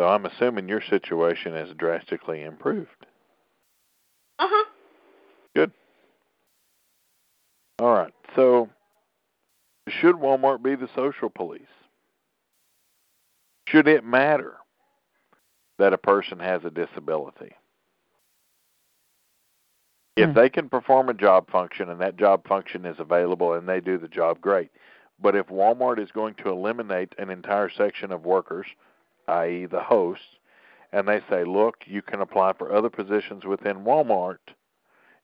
So 0.00 0.06
I'm 0.06 0.24
assuming 0.24 0.68
your 0.68 0.80
situation 0.88 1.52
has 1.52 1.68
drastically 1.76 2.42
improved. 2.42 3.06
Uh 4.38 4.46
huh. 4.48 4.64
Good. 5.54 5.72
All 7.80 7.92
right. 7.92 8.14
So, 8.36 8.68
should 9.90 10.16
Walmart 10.16 10.62
be 10.62 10.74
the 10.74 10.88
social 10.94 11.30
police? 11.30 11.62
Should 13.66 13.88
it 13.88 14.04
matter 14.04 14.56
that 15.78 15.92
a 15.92 15.98
person 15.98 16.38
has 16.40 16.64
a 16.64 16.70
disability? 16.70 17.52
If 20.16 20.30
Hmm. 20.30 20.34
they 20.34 20.50
can 20.50 20.68
perform 20.68 21.08
a 21.08 21.14
job 21.14 21.50
function 21.50 21.88
and 21.88 22.00
that 22.00 22.16
job 22.16 22.46
function 22.46 22.84
is 22.84 22.98
available 22.98 23.54
and 23.54 23.68
they 23.68 23.80
do 23.80 23.96
the 23.96 24.08
job, 24.08 24.40
great. 24.40 24.70
But 25.20 25.36
if 25.36 25.46
Walmart 25.46 25.98
is 25.98 26.10
going 26.10 26.34
to 26.36 26.50
eliminate 26.50 27.14
an 27.18 27.30
entire 27.30 27.68
section 27.68 28.10
of 28.12 28.24
workers, 28.24 28.66
i.e., 29.28 29.66
the 29.66 29.82
hosts, 29.82 30.38
and 30.92 31.06
they 31.06 31.20
say, 31.30 31.44
look, 31.44 31.76
you 31.86 32.02
can 32.02 32.20
apply 32.20 32.54
for 32.54 32.72
other 32.72 32.90
positions 32.90 33.44
within 33.44 33.84
Walmart 33.84 34.38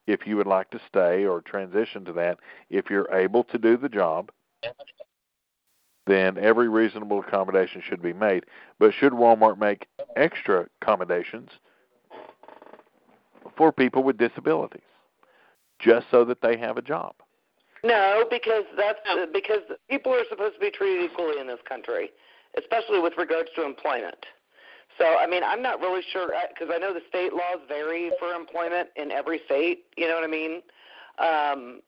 if 0.06 0.26
you 0.26 0.36
would 0.36 0.46
like 0.46 0.70
to 0.70 0.80
stay 0.88 1.26
or 1.26 1.40
transition 1.40 2.04
to 2.04 2.12
that, 2.12 2.38
if 2.70 2.88
you're 2.90 3.12
able 3.12 3.42
to 3.44 3.58
do 3.58 3.76
the 3.76 3.88
job, 3.88 4.30
then 6.06 6.38
every 6.38 6.68
reasonable 6.68 7.20
accommodation 7.20 7.82
should 7.86 8.02
be 8.02 8.12
made. 8.12 8.44
But 8.78 8.92
should 8.94 9.12
Walmart 9.12 9.58
make 9.58 9.86
extra 10.16 10.66
accommodations 10.80 11.50
for 13.56 13.72
people 13.72 14.02
with 14.02 14.16
disabilities 14.16 14.82
just 15.78 16.06
so 16.10 16.24
that 16.24 16.40
they 16.42 16.56
have 16.56 16.76
a 16.76 16.82
job? 16.82 17.14
No, 17.84 18.24
because 18.30 18.64
that's 18.76 18.98
because 19.32 19.60
people 19.90 20.12
are 20.12 20.24
supposed 20.28 20.54
to 20.54 20.60
be 20.60 20.70
treated 20.70 21.10
equally 21.10 21.38
in 21.38 21.46
this 21.46 21.60
country, 21.68 22.10
especially 22.58 23.00
with 23.00 23.12
regards 23.18 23.50
to 23.54 23.64
employment. 23.64 24.26
So, 24.98 25.04
I 25.04 25.26
mean, 25.26 25.42
I'm 25.44 25.62
not 25.62 25.80
really 25.80 26.02
sure 26.10 26.32
because 26.48 26.72
I 26.74 26.78
know 26.78 26.94
the 26.94 27.02
state 27.08 27.32
laws 27.32 27.58
vary 27.68 28.10
for 28.18 28.32
employment 28.32 28.88
in 28.96 29.10
every 29.10 29.40
state. 29.44 29.84
You 29.96 30.08
know 30.08 30.14
what 30.14 30.24
I 30.24 30.26
mean? 30.26 30.62
Um, 31.18 31.80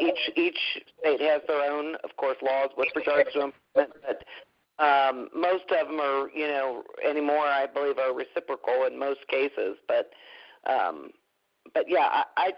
each 0.00 0.30
each 0.36 0.58
state 1.00 1.20
has 1.20 1.42
their 1.46 1.70
own, 1.70 1.96
of 2.04 2.16
course, 2.16 2.36
laws 2.42 2.70
with 2.76 2.88
regards 2.94 3.32
to 3.32 3.52
employment, 3.74 3.92
but 4.06 4.24
um, 4.78 5.28
most 5.34 5.64
of 5.70 5.88
them 5.88 6.00
are, 6.00 6.28
you 6.30 6.46
know, 6.48 6.82
anymore. 7.04 7.46
I 7.46 7.66
believe 7.66 7.98
are 7.98 8.14
reciprocal 8.14 8.84
in 8.86 8.98
most 8.98 9.26
cases, 9.28 9.76
but 9.88 10.10
um, 10.68 11.10
but 11.72 11.84
yeah, 11.88 12.08
I, 12.10 12.24
I 12.36 12.52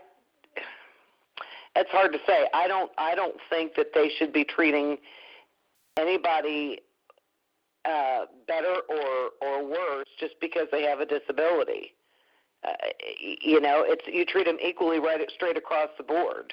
it's 1.76 1.90
hard 1.90 2.12
to 2.12 2.18
say. 2.26 2.48
I 2.52 2.66
don't 2.66 2.90
I 2.98 3.14
don't 3.14 3.36
think 3.48 3.74
that 3.76 3.88
they 3.94 4.10
should 4.18 4.32
be 4.32 4.44
treating 4.44 4.98
anybody 5.96 6.80
uh, 7.84 8.26
better 8.46 8.76
or 8.88 9.30
or 9.40 9.64
worse 9.64 10.08
just 10.18 10.34
because 10.40 10.66
they 10.72 10.82
have 10.82 11.00
a 11.00 11.06
disability. 11.06 11.94
Uh, 12.64 12.72
you 13.20 13.60
know, 13.60 13.84
it's 13.86 14.04
you 14.06 14.24
treat 14.24 14.46
them 14.46 14.58
equally 14.62 14.98
right 14.98 15.20
straight 15.32 15.56
across 15.56 15.88
the 15.96 16.04
board. 16.04 16.52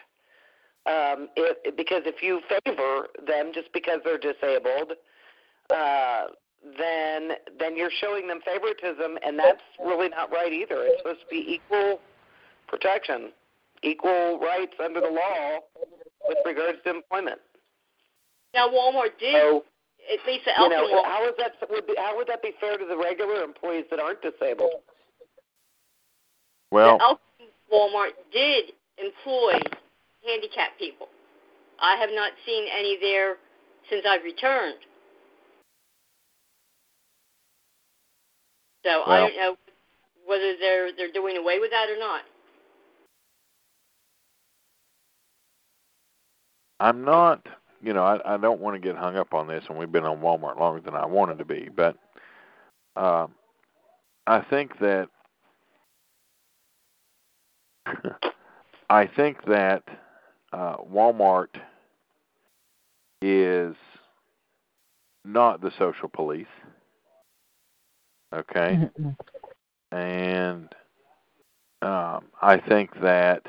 Um, 0.85 1.29
if, 1.35 1.75
because 1.75 2.03
if 2.05 2.21
you 2.21 2.41
favor 2.47 3.07
them 3.25 3.51
just 3.53 3.73
because 3.73 3.99
they're 4.03 4.19
disabled, 4.19 4.93
uh, 5.71 6.25
then 6.77 7.31
then 7.59 7.75
you're 7.75 7.93
showing 8.01 8.27
them 8.27 8.39
favoritism, 8.45 9.17
and 9.25 9.37
that's 9.37 9.61
really 9.83 10.09
not 10.09 10.31
right 10.31 10.53
either. 10.53 10.85
It's 10.85 11.01
supposed 11.01 11.21
to 11.21 11.27
be 11.29 11.57
equal 11.57 11.99
protection, 12.67 13.31
equal 13.81 14.39
rights 14.39 14.73
under 14.83 15.01
the 15.01 15.09
law 15.09 15.59
with 16.27 16.37
regards 16.45 16.77
to 16.83 16.89
employment. 16.91 17.39
Now 18.53 18.69
Walmart 18.69 19.17
did 19.19 19.33
So 19.33 19.63
at 20.11 20.19
least 20.27 20.45
the 20.45 20.51
you 20.57 20.69
know 20.69 20.87
Walmart. 20.87 21.05
how 21.05 21.27
is 21.27 21.33
that 21.37 21.53
would 21.69 21.87
be, 21.87 21.93
how 21.97 22.15
would 22.15 22.27
that 22.27 22.41
be 22.41 22.51
fair 22.59 22.77
to 22.77 22.85
the 22.85 22.97
regular 22.97 23.43
employees 23.43 23.85
that 23.89 23.99
aren't 23.99 24.21
disabled? 24.21 24.81
Well, 26.71 26.97
the 26.97 27.03
Elkton 27.03 27.47
Walmart 27.71 28.13
did 28.31 28.73
employ 28.97 29.59
handicapped 30.25 30.79
people. 30.79 31.07
I 31.79 31.95
have 31.97 32.09
not 32.13 32.31
seen 32.45 32.65
any 32.71 32.97
there 32.99 33.35
since 33.89 34.05
I've 34.07 34.23
returned. 34.23 34.79
So 38.85 39.03
I 39.03 39.19
don't 39.19 39.35
know 39.35 39.55
whether 40.27 40.53
they're 40.59 40.91
they're 40.95 41.11
doing 41.11 41.37
away 41.37 41.59
with 41.59 41.71
that 41.71 41.89
or 41.89 41.97
not. 41.97 42.21
I'm 46.79 47.03
not, 47.03 47.45
you 47.81 47.93
know, 47.93 48.03
I, 48.03 48.35
I 48.35 48.37
don't 48.37 48.59
want 48.59 48.75
to 48.75 48.85
get 48.85 48.97
hung 48.97 49.15
up 49.15 49.33
on 49.33 49.47
this, 49.47 49.63
and 49.69 49.77
we've 49.77 49.91
been 49.91 50.03
on 50.03 50.19
Walmart 50.19 50.59
longer 50.59 50.81
than 50.81 50.93
I 50.93 51.05
wanted 51.05 51.37
to 51.39 51.45
be, 51.45 51.69
but 51.73 51.95
um, 52.95 53.33
I 54.27 54.41
think 54.41 54.77
that 54.79 55.09
I 58.89 59.07
think 59.07 59.45
that 59.45 59.83
uh, 60.55 60.77
Walmart 60.77 61.49
is 63.21 63.75
not 65.25 65.61
the 65.61 65.71
social 65.77 66.07
police. 66.07 66.47
Okay, 68.33 68.89
and 69.91 70.69
um, 71.81 72.25
I 72.41 72.61
think 72.67 72.89
that 73.01 73.43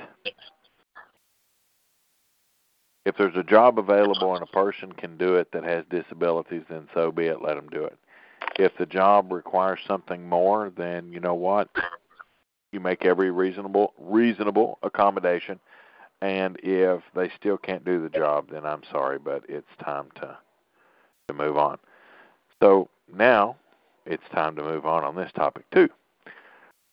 if 3.05 3.17
there's 3.17 3.37
a 3.37 3.43
job 3.43 3.79
available 3.79 4.35
and 4.35 4.43
a 4.43 4.47
person 4.47 4.93
can 4.93 5.17
do 5.17 5.37
it 5.37 5.49
that 5.53 5.65
has 5.65 5.85
disabilities, 5.91 6.63
then 6.69 6.89
so 6.93 7.13
be 7.13 7.27
it. 7.27 7.41
Let 7.41 7.55
them 7.55 7.69
do 7.69 7.85
it. 7.85 7.97
If 8.59 8.73
the 8.79 8.87
job 8.87 9.33
requires 9.33 9.79
something 9.87 10.29
more, 10.29 10.73
then 10.77 11.13
you 11.13 11.21
know 11.21 11.35
what? 11.35 11.69
You 12.73 12.81
make 12.81 13.05
every 13.05 13.31
reasonable 13.31 13.95
reasonable 13.99 14.79
accommodation. 14.83 15.61
And 16.23 16.59
if 16.63 17.03
they 17.15 17.31
still 17.39 17.59
can't 17.59 17.85
do 17.85 18.03
the 18.03 18.09
job, 18.09 18.51
then 18.51 18.65
I'm 18.65 18.83
sorry, 18.91 19.19
but 19.19 19.45
it's 19.49 19.67
time 19.85 20.07
to 20.17 20.39
to 21.29 21.35
move 21.35 21.57
on. 21.57 21.79
So 22.63 22.89
now 23.13 23.57
it's 24.07 24.23
time 24.33 24.55
to 24.57 24.63
move 24.63 24.87
on 24.87 25.05
on 25.05 25.17
this 25.17 25.33
topic 25.33 25.65
too. 25.73 25.89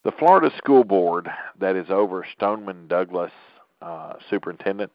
The 0.03 0.11
Florida 0.11 0.51
School 0.57 0.83
Board 0.83 1.29
that 1.59 1.75
is 1.75 1.89
over 1.89 2.25
Stoneman 2.35 2.87
Douglas 2.87 3.31
uh, 3.81 4.13
superintendent 4.29 4.91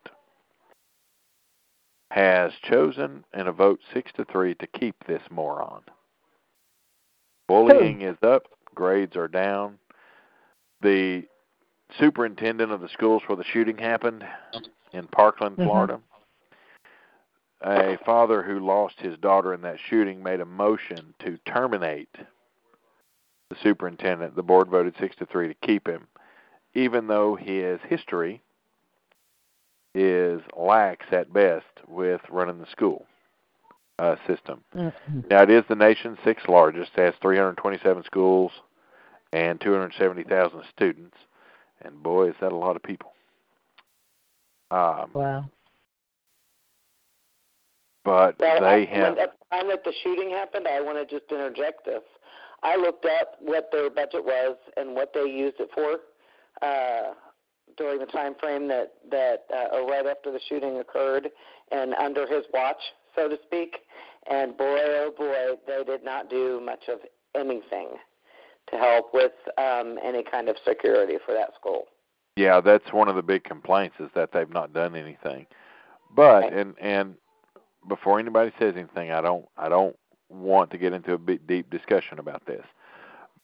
has 2.10 2.52
chosen 2.62 3.24
in 3.34 3.46
a 3.46 3.52
vote 3.52 3.80
six 3.92 4.10
to 4.16 4.24
three 4.24 4.54
to 4.56 4.66
keep 4.66 4.96
this 5.06 5.22
moron. 5.30 5.82
Bullying 7.46 8.02
is 8.02 8.16
up, 8.22 8.48
grades 8.74 9.16
are 9.16 9.28
down. 9.28 9.78
The 10.82 11.24
superintendent 11.98 12.72
of 12.72 12.80
the 12.80 12.88
schools 12.88 13.22
where 13.26 13.36
the 13.36 13.44
shooting 13.44 13.78
happened 13.78 14.26
in 14.92 15.06
Parkland, 15.08 15.56
Mhm. 15.56 15.64
Florida, 15.64 16.00
a 17.62 17.96
father 17.98 18.42
who 18.42 18.60
lost 18.60 19.00
his 19.00 19.16
daughter 19.18 19.52
in 19.52 19.62
that 19.62 19.80
shooting 19.80 20.22
made 20.22 20.40
a 20.40 20.44
motion 20.44 21.14
to 21.20 21.38
terminate 21.38 22.14
the 23.50 23.56
superintendent. 23.56 24.36
The 24.36 24.42
board 24.42 24.68
voted 24.68 24.96
six 24.98 25.16
to 25.16 25.26
three 25.26 25.48
to 25.48 25.54
keep 25.54 25.88
him, 25.88 26.06
even 26.74 27.06
though 27.06 27.34
his 27.34 27.80
history 27.82 28.42
is 29.94 30.42
lax 30.54 31.06
at 31.12 31.32
best 31.32 31.66
with 31.88 32.20
running 32.30 32.58
the 32.58 32.66
school 32.66 33.06
uh, 33.98 34.14
system. 34.28 34.62
Mhm. 34.74 35.28
Now, 35.28 35.42
it 35.42 35.50
is 35.50 35.64
the 35.66 35.74
nation's 35.74 36.20
sixth 36.22 36.48
largest. 36.48 36.96
It 36.96 37.00
has 37.00 37.16
327 37.16 38.04
schools 38.04 38.52
and 39.32 39.60
270,000 39.60 40.62
students. 40.66 41.16
And 41.82 42.02
boy, 42.02 42.30
is 42.30 42.34
that 42.40 42.52
a 42.52 42.56
lot 42.56 42.76
of 42.76 42.82
people. 42.82 43.12
Um, 44.70 45.10
Wow. 45.14 45.44
but 48.04 48.38
Well, 48.38 48.60
they 48.60 48.66
I, 48.66 48.84
have. 48.84 49.16
when, 49.16 49.18
at 49.22 49.32
the 49.38 49.56
time 49.56 49.68
that 49.68 49.84
the 49.84 49.92
shooting 50.02 50.30
happened, 50.30 50.66
I 50.68 50.80
want 50.80 50.98
to 50.98 51.06
just 51.06 51.30
interject 51.30 51.84
this. 51.84 52.02
I 52.62 52.76
looked 52.76 53.04
up 53.04 53.36
what 53.40 53.70
their 53.70 53.88
budget 53.88 54.24
was 54.24 54.56
and 54.76 54.94
what 54.94 55.12
they 55.14 55.24
used 55.24 55.56
it 55.60 55.70
for 55.74 56.00
uh, 56.66 57.14
during 57.76 58.00
the 58.00 58.06
time 58.06 58.34
frame 58.40 58.66
that 58.68 58.94
that 59.10 59.44
uh, 59.54 59.76
or 59.76 59.86
right 59.86 60.06
after 60.06 60.32
the 60.32 60.40
shooting 60.48 60.78
occurred 60.78 61.30
and 61.70 61.94
under 61.94 62.26
his 62.26 62.44
watch, 62.52 62.80
so 63.14 63.28
to 63.28 63.38
speak. 63.46 63.76
And 64.28 64.56
boy, 64.56 64.78
oh 64.80 65.12
boy, 65.16 65.54
they 65.66 65.84
did 65.84 66.04
not 66.04 66.28
do 66.28 66.60
much 66.60 66.88
of 66.88 66.98
anything 67.36 67.90
to 68.70 68.76
help 68.76 69.12
with 69.12 69.32
um, 69.56 69.98
any 70.02 70.22
kind 70.22 70.48
of 70.48 70.56
security 70.66 71.16
for 71.24 71.32
that 71.34 71.54
school. 71.54 71.84
Yeah, 72.36 72.60
that's 72.60 72.92
one 72.92 73.08
of 73.08 73.16
the 73.16 73.22
big 73.22 73.44
complaints 73.44 73.96
is 73.98 74.10
that 74.14 74.32
they've 74.32 74.48
not 74.48 74.72
done 74.72 74.94
anything. 74.94 75.46
But 76.14 76.42
Right. 76.44 76.52
and 76.52 76.74
and 76.80 77.14
before 77.88 78.18
anybody 78.18 78.52
says 78.58 78.74
anything, 78.76 79.10
I 79.10 79.20
don't 79.20 79.46
I 79.56 79.68
don't 79.68 79.96
want 80.28 80.70
to 80.70 80.78
get 80.78 80.92
into 80.92 81.12
a 81.14 81.18
big 81.18 81.46
deep 81.46 81.70
discussion 81.70 82.18
about 82.18 82.44
this. 82.46 82.64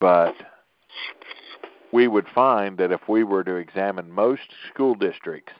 But 0.00 0.34
we 1.92 2.08
would 2.08 2.26
find 2.34 2.78
that 2.78 2.92
if 2.92 3.08
we 3.08 3.24
were 3.24 3.44
to 3.44 3.54
examine 3.56 4.10
most 4.10 4.52
school 4.72 4.94
districts 4.94 5.52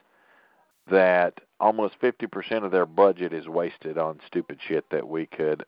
that 0.91 1.41
almost 1.61 1.99
50% 2.01 2.65
of 2.65 2.73
their 2.73 2.86
budget 2.86 3.32
is 3.32 3.49
wasted 3.49 3.97
on 3.97 4.20
stupid 4.27 4.59
shit 4.66 4.85
that 4.91 5.09
we 5.09 5.27
could 5.27 5.65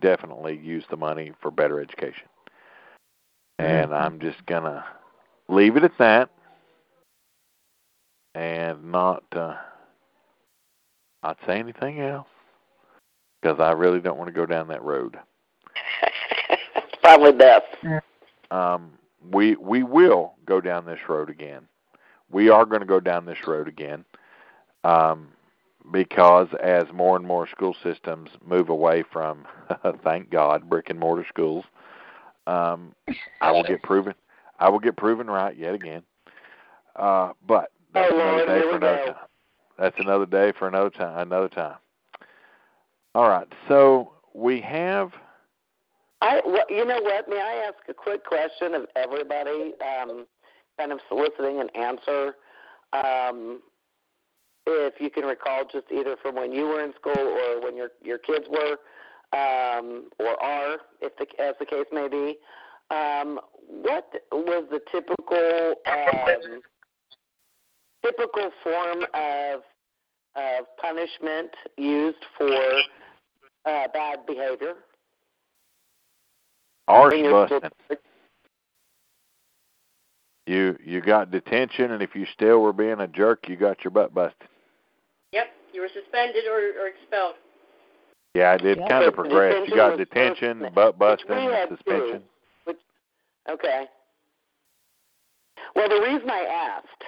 definitely 0.00 0.58
use 0.58 0.84
the 0.90 0.96
money 0.96 1.32
for 1.40 1.50
better 1.50 1.80
education. 1.80 2.28
And 3.58 3.94
I'm 3.94 4.18
just 4.20 4.44
going 4.46 4.64
to 4.64 4.84
leave 5.48 5.76
it 5.76 5.84
at 5.84 5.96
that 5.98 6.30
and 8.34 8.90
not 8.90 9.22
uh, 9.32 9.54
not 11.22 11.38
say 11.46 11.58
anything 11.58 12.00
else 12.00 12.26
because 13.40 13.60
I 13.60 13.72
really 13.72 14.00
don't 14.00 14.18
want 14.18 14.28
to 14.28 14.32
go 14.32 14.46
down 14.46 14.68
that 14.68 14.82
road. 14.82 15.18
Probably 17.02 17.32
best. 17.32 17.66
Um, 18.50 18.92
we 19.30 19.56
we 19.56 19.82
will 19.82 20.34
go 20.46 20.60
down 20.60 20.86
this 20.86 21.00
road 21.08 21.30
again. 21.30 21.62
We 22.30 22.48
are 22.48 22.64
going 22.64 22.80
to 22.80 22.86
go 22.86 23.00
down 23.00 23.26
this 23.26 23.46
road 23.46 23.68
again 23.68 24.04
um, 24.84 25.28
because 25.92 26.48
as 26.62 26.84
more 26.92 27.16
and 27.16 27.26
more 27.26 27.46
school 27.46 27.76
systems 27.82 28.30
move 28.44 28.68
away 28.68 29.04
from, 29.12 29.46
thank 30.04 30.30
God, 30.30 30.68
brick 30.68 30.88
and 30.88 30.98
mortar 30.98 31.26
schools, 31.28 31.64
um, 32.46 32.94
I 33.40 33.50
will 33.52 33.62
get 33.62 33.82
proven. 33.82 34.14
I 34.58 34.68
will 34.68 34.78
get 34.78 34.96
proven 34.96 35.28
right 35.28 35.56
yet 35.56 35.74
again. 35.74 36.02
Uh, 36.96 37.32
but 37.46 37.70
that's 37.94 38.12
Oh, 38.12 38.20
another 38.20 38.46
day 38.46 38.60
for 38.62 38.76
another 38.76 39.04
time. 39.06 39.14
That's 39.78 39.96
another 39.98 40.26
day 40.26 40.52
for 40.58 40.68
another 40.68 40.90
time. 40.90 41.18
Another 41.18 41.48
time. 41.48 41.76
All 43.14 43.28
right. 43.28 43.46
So 43.68 44.12
we 44.34 44.60
have. 44.60 45.12
I, 46.20 46.40
well, 46.46 46.64
you 46.70 46.84
know 46.84 47.00
what? 47.00 47.28
May 47.28 47.40
I 47.40 47.66
ask 47.66 47.88
a 47.88 47.94
quick 47.94 48.24
question 48.24 48.74
of 48.74 48.86
everybody, 48.94 49.72
um, 49.82 50.26
kind 50.78 50.92
of 50.92 51.00
soliciting 51.08 51.60
an 51.60 51.68
answer? 51.74 52.36
Um, 52.92 53.60
if 54.66 55.00
you 55.00 55.10
can 55.10 55.24
recall, 55.24 55.64
just 55.64 55.86
either 55.90 56.16
from 56.22 56.36
when 56.36 56.52
you 56.52 56.66
were 56.66 56.84
in 56.84 56.92
school 56.94 57.18
or 57.18 57.60
when 57.60 57.76
your 57.76 57.88
your 58.02 58.18
kids 58.18 58.44
were, 58.48 58.76
um, 59.32 60.08
or 60.18 60.42
are, 60.42 60.78
if 61.00 61.16
the 61.16 61.26
as 61.42 61.54
the 61.58 61.66
case 61.66 61.86
may 61.92 62.08
be, 62.08 62.36
um, 62.90 63.40
what 63.68 64.12
was 64.30 64.64
the 64.70 64.80
typical 64.90 65.74
um, 65.86 66.60
typical 68.04 68.50
form 68.62 69.04
of 69.14 69.62
of 70.34 70.66
punishment 70.80 71.50
used 71.76 72.24
for 72.36 72.54
uh, 73.66 73.88
bad 73.92 74.26
behavior? 74.26 74.74
Arse 76.88 77.14
busting. 77.22 77.70
You 80.46 80.76
you 80.84 81.00
got 81.00 81.30
detention, 81.30 81.92
and 81.92 82.02
if 82.02 82.14
you 82.14 82.26
still 82.34 82.60
were 82.60 82.72
being 82.72 83.00
a 83.00 83.06
jerk, 83.06 83.48
you 83.48 83.56
got 83.56 83.84
your 83.84 83.92
butt 83.92 84.12
busted. 84.12 84.48
Yep, 85.32 85.46
you 85.72 85.80
were 85.80 85.88
suspended 85.94 86.44
or, 86.46 86.58
or 86.82 86.88
expelled. 86.88 87.36
Yeah, 88.34 88.54
it 88.54 88.62
did 88.62 88.78
Yeah. 88.78 88.88
kind 88.88 89.04
of 89.04 89.14
So 89.14 89.22
progress. 89.22 89.68
You 89.68 89.74
got 89.76 89.96
detention, 89.98 90.60
first- 90.60 90.74
butt 90.74 90.98
busting, 90.98 91.28
we 91.36 91.44
had 91.52 91.68
and 91.68 91.78
suspension. 91.78 92.24
too. 92.66 92.76
Okay. 93.48 93.88
Well, 95.74 95.88
the 95.88 96.00
reason 96.00 96.30
I 96.30 96.44
asked 96.44 97.04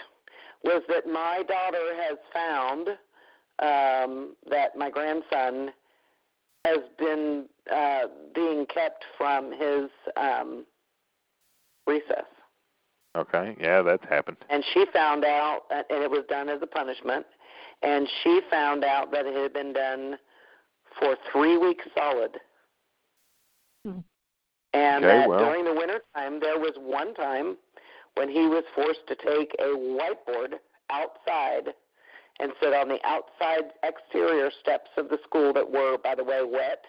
was 0.64 0.82
that 0.88 1.06
my 1.06 1.42
daughter 1.46 1.94
has 2.02 2.18
found 2.32 2.98
um, 3.60 4.34
that 4.51 4.74
my 4.76 4.90
grandson 4.90 5.72
has 6.64 6.78
been 6.98 7.48
uh, 7.70 8.09
being 8.34 8.66
kept 8.66 9.05
from 9.16 9.52
his 9.52 9.90
um, 10.16 10.66
recess. 11.86 12.24
Okay, 13.16 13.56
yeah, 13.60 13.80
that's 13.82 14.05
happened. 14.09 14.38
And 14.51 14.64
she 14.72 14.86
found 14.92 15.24
out, 15.24 15.62
and 15.70 15.84
it 16.02 16.10
was 16.10 16.24
done 16.28 16.48
as 16.48 16.60
a 16.62 16.66
punishment, 16.66 17.26
and 17.82 18.09
she 18.22 18.40
found 18.51 18.82
out 18.82 19.12
that 19.12 19.24
it 19.24 19.36
had 19.36 19.52
been 19.52 19.72
done 19.72 20.18
for 20.98 21.16
three 21.32 21.56
weeks 21.56 21.84
solid. 21.96 22.38
Hmm. 23.84 24.00
And 24.72 25.04
Okay, 25.04 25.18
that 25.18 25.28
well. 25.28 25.38
during 25.38 25.64
the 25.64 25.74
winter 25.74 26.00
time, 26.14 26.40
there 26.40 26.58
was 26.58 26.72
one 26.78 27.14
time 27.14 27.56
when 28.14 28.28
he 28.28 28.46
was 28.46 28.64
forced 28.74 29.06
to 29.08 29.14
take 29.14 29.54
a 29.58 29.76
whiteboard 29.76 30.54
outside 30.90 31.74
and 32.40 32.52
sit 32.60 32.74
on 32.74 32.88
the 32.88 32.98
outside 33.04 33.72
exterior 33.82 34.50
steps 34.60 34.90
of 34.96 35.08
the 35.08 35.18
school 35.24 35.52
that 35.52 35.70
were, 35.70 35.96
by 35.98 36.14
the 36.14 36.24
way, 36.24 36.40
wet, 36.42 36.84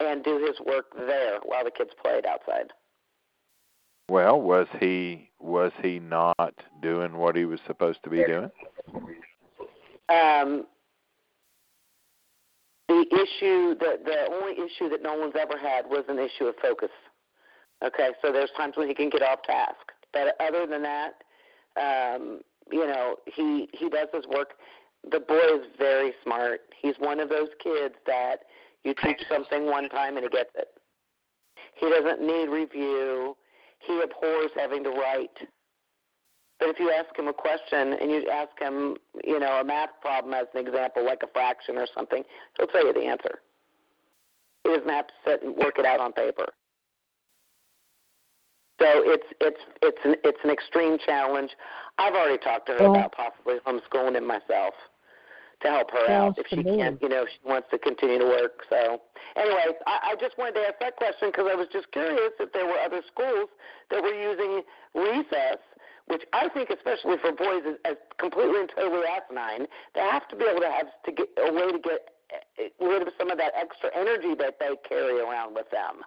and 0.00 0.22
do 0.22 0.38
his 0.46 0.60
work 0.66 0.86
there 0.94 1.38
while 1.44 1.64
the 1.64 1.70
kids 1.70 1.90
played 2.02 2.26
outside. 2.26 2.72
Well, 4.08 4.40
was 4.40 4.66
he 4.78 5.30
was 5.40 5.72
he 5.82 5.98
not 5.98 6.54
doing 6.80 7.16
what 7.16 7.34
he 7.34 7.44
was 7.44 7.58
supposed 7.66 8.02
to 8.04 8.10
be 8.10 8.24
doing? 8.24 8.50
Um, 10.08 10.66
the 12.88 13.04
issue, 13.10 13.74
the 13.74 13.98
the 14.04 14.32
only 14.32 14.52
issue 14.54 14.88
that 14.90 15.02
no 15.02 15.14
one's 15.14 15.34
ever 15.38 15.58
had 15.58 15.86
was 15.86 16.04
an 16.08 16.18
issue 16.18 16.46
of 16.46 16.54
focus. 16.62 16.90
Okay, 17.84 18.10
so 18.22 18.32
there's 18.32 18.50
times 18.56 18.74
when 18.76 18.88
he 18.88 18.94
can 18.94 19.10
get 19.10 19.22
off 19.22 19.42
task, 19.42 19.92
but 20.12 20.34
other 20.40 20.66
than 20.66 20.82
that, 20.82 21.14
um, 21.76 22.40
you 22.70 22.86
know, 22.86 23.16
he 23.26 23.68
he 23.72 23.88
does 23.88 24.08
his 24.12 24.24
work. 24.26 24.54
The 25.10 25.20
boy 25.20 25.60
is 25.60 25.66
very 25.78 26.12
smart. 26.24 26.60
He's 26.80 26.94
one 26.98 27.20
of 27.20 27.28
those 27.28 27.48
kids 27.62 27.94
that 28.06 28.38
you 28.84 28.94
teach 29.02 29.20
something 29.28 29.66
one 29.66 29.88
time 29.88 30.16
and 30.16 30.24
he 30.24 30.30
gets 30.30 30.50
it. 30.54 30.68
He 31.74 31.88
doesn't 31.88 32.20
need 32.20 32.48
review. 32.48 33.36
He 33.80 34.00
abhors 34.00 34.50
having 34.56 34.82
to 34.84 34.90
write. 34.90 35.36
But 36.58 36.70
if 36.70 36.78
you 36.78 36.90
ask 36.90 37.16
him 37.18 37.28
a 37.28 37.32
question 37.32 37.94
and 38.00 38.10
you 38.10 38.28
ask 38.30 38.58
him, 38.58 38.96
you 39.24 39.38
know, 39.38 39.60
a 39.60 39.64
math 39.64 39.90
problem 40.00 40.32
as 40.32 40.46
an 40.54 40.66
example, 40.66 41.04
like 41.04 41.22
a 41.22 41.26
fraction 41.28 41.76
or 41.76 41.86
something, 41.94 42.22
he'll 42.56 42.66
tell 42.66 42.86
you 42.86 42.92
the 42.92 43.04
answer. 43.04 43.40
He 44.64 44.70
doesn't 44.70 44.88
have 44.88 45.06
to 45.06 45.14
sit 45.26 45.42
and 45.42 45.54
work 45.56 45.78
it 45.78 45.84
out 45.84 46.00
on 46.00 46.12
paper. 46.12 46.46
So 48.80 48.86
it's 49.04 49.26
it's 49.40 49.60
it's 49.82 49.98
an 50.04 50.16
it's 50.22 50.38
an 50.44 50.50
extreme 50.50 50.98
challenge. 50.98 51.50
I've 51.98 52.14
already 52.14 52.38
talked 52.38 52.66
to 52.66 52.72
her 52.72 52.82
Well- 52.82 52.96
about 52.96 53.12
possibly 53.12 53.56
homeschooling 53.66 54.16
him 54.16 54.26
myself 54.26 54.74
to 55.62 55.68
help 55.68 55.90
her 55.90 56.10
out 56.10 56.38
if 56.38 56.46
she 56.48 56.62
can't, 56.62 57.00
you 57.00 57.08
know, 57.08 57.22
if 57.22 57.30
she 57.30 57.38
wants 57.48 57.68
to 57.70 57.78
continue 57.78 58.18
to 58.18 58.26
work. 58.26 58.60
So 58.68 59.00
anyway, 59.36 59.64
I, 59.86 60.12
I 60.12 60.14
just 60.20 60.36
wanted 60.36 60.54
to 60.56 60.68
ask 60.68 60.78
that 60.80 60.96
question 60.96 61.30
because 61.30 61.48
I 61.50 61.54
was 61.54 61.68
just 61.72 61.90
curious 61.92 62.32
if 62.38 62.52
there 62.52 62.66
were 62.66 62.78
other 62.78 63.00
schools 63.08 63.48
that 63.90 64.02
were 64.02 64.12
using 64.12 64.60
recess, 64.94 65.56
which 66.06 66.22
I 66.32 66.48
think, 66.48 66.70
especially 66.70 67.16
for 67.20 67.32
boys, 67.32 67.62
is, 67.66 67.76
is 67.88 67.96
completely 68.18 68.60
and 68.60 68.70
totally 68.74 69.06
asinine. 69.06 69.66
They 69.94 70.00
have 70.00 70.28
to 70.28 70.36
be 70.36 70.44
able 70.44 70.60
to 70.60 70.70
have 70.70 70.86
to 71.04 71.12
get 71.12 71.28
a 71.38 71.52
way 71.52 71.72
to 71.72 71.78
get 71.78 72.08
eh, 72.58 72.68
rid 72.80 73.02
of 73.02 73.08
some 73.18 73.30
of 73.30 73.38
that 73.38 73.52
extra 73.60 73.90
energy 73.94 74.34
that 74.38 74.56
they 74.60 74.70
carry 74.88 75.20
around 75.20 75.54
with 75.54 75.70
them. 75.70 76.02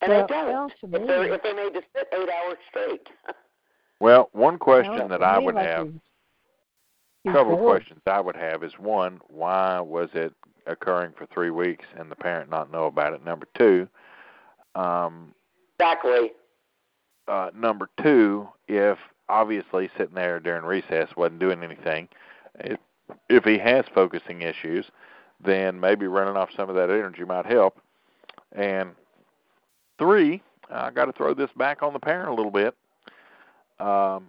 And 0.00 0.10
Well, 0.12 0.26
they 0.26 0.34
don't. 0.34 0.52
sounds 0.52 0.72
to 0.80 0.86
If 1.00 1.06
they're 1.06 1.34
if 1.34 1.42
they're 1.42 1.54
made 1.54 1.74
to 1.74 1.82
sit 1.94 2.08
eight 2.12 2.28
hours 2.28 2.58
straight. 2.68 3.08
Well, 4.00 4.28
one 4.32 4.58
question 4.58 4.94
Well, 4.94 5.08
that 5.08 5.24
I 5.24 5.38
would 5.40 5.56
like 5.56 5.66
have, 5.66 5.88
a 7.26 7.32
couple 7.32 7.54
of 7.54 7.58
questions 7.58 8.00
I 8.06 8.20
would 8.20 8.36
have 8.36 8.62
is 8.62 8.72
one, 8.78 9.20
why 9.26 9.80
was 9.80 10.08
it 10.14 10.32
occurring 10.68 11.14
for 11.18 11.26
three 11.26 11.50
weeks 11.50 11.84
and 11.98 12.08
the 12.08 12.14
parent 12.14 12.48
not 12.48 12.70
know 12.70 12.84
about 12.84 13.12
it? 13.12 13.24
Number 13.24 13.48
two, 13.56 13.88
um, 14.76 15.34
exactly. 15.80 16.30
Uh, 17.28 17.50
number 17.54 17.88
two, 18.02 18.48
if 18.66 18.98
obviously 19.28 19.90
sitting 19.96 20.14
there 20.14 20.40
during 20.40 20.64
recess 20.64 21.08
wasn't 21.16 21.38
doing 21.38 21.62
anything, 21.62 22.08
if, 22.60 22.78
if 23.28 23.44
he 23.44 23.58
has 23.58 23.84
focusing 23.94 24.42
issues, 24.42 24.86
then 25.44 25.78
maybe 25.78 26.06
running 26.06 26.36
off 26.36 26.50
some 26.56 26.68
of 26.68 26.76
that 26.76 26.90
energy 26.90 27.24
might 27.24 27.46
help. 27.46 27.78
And 28.52 28.90
three, 29.98 30.42
I 30.70 30.90
got 30.90 31.06
to 31.06 31.12
throw 31.12 31.34
this 31.34 31.50
back 31.56 31.82
on 31.82 31.92
the 31.92 31.98
parent 31.98 32.30
a 32.30 32.34
little 32.34 32.50
bit. 32.50 32.74
Um, 33.78 34.28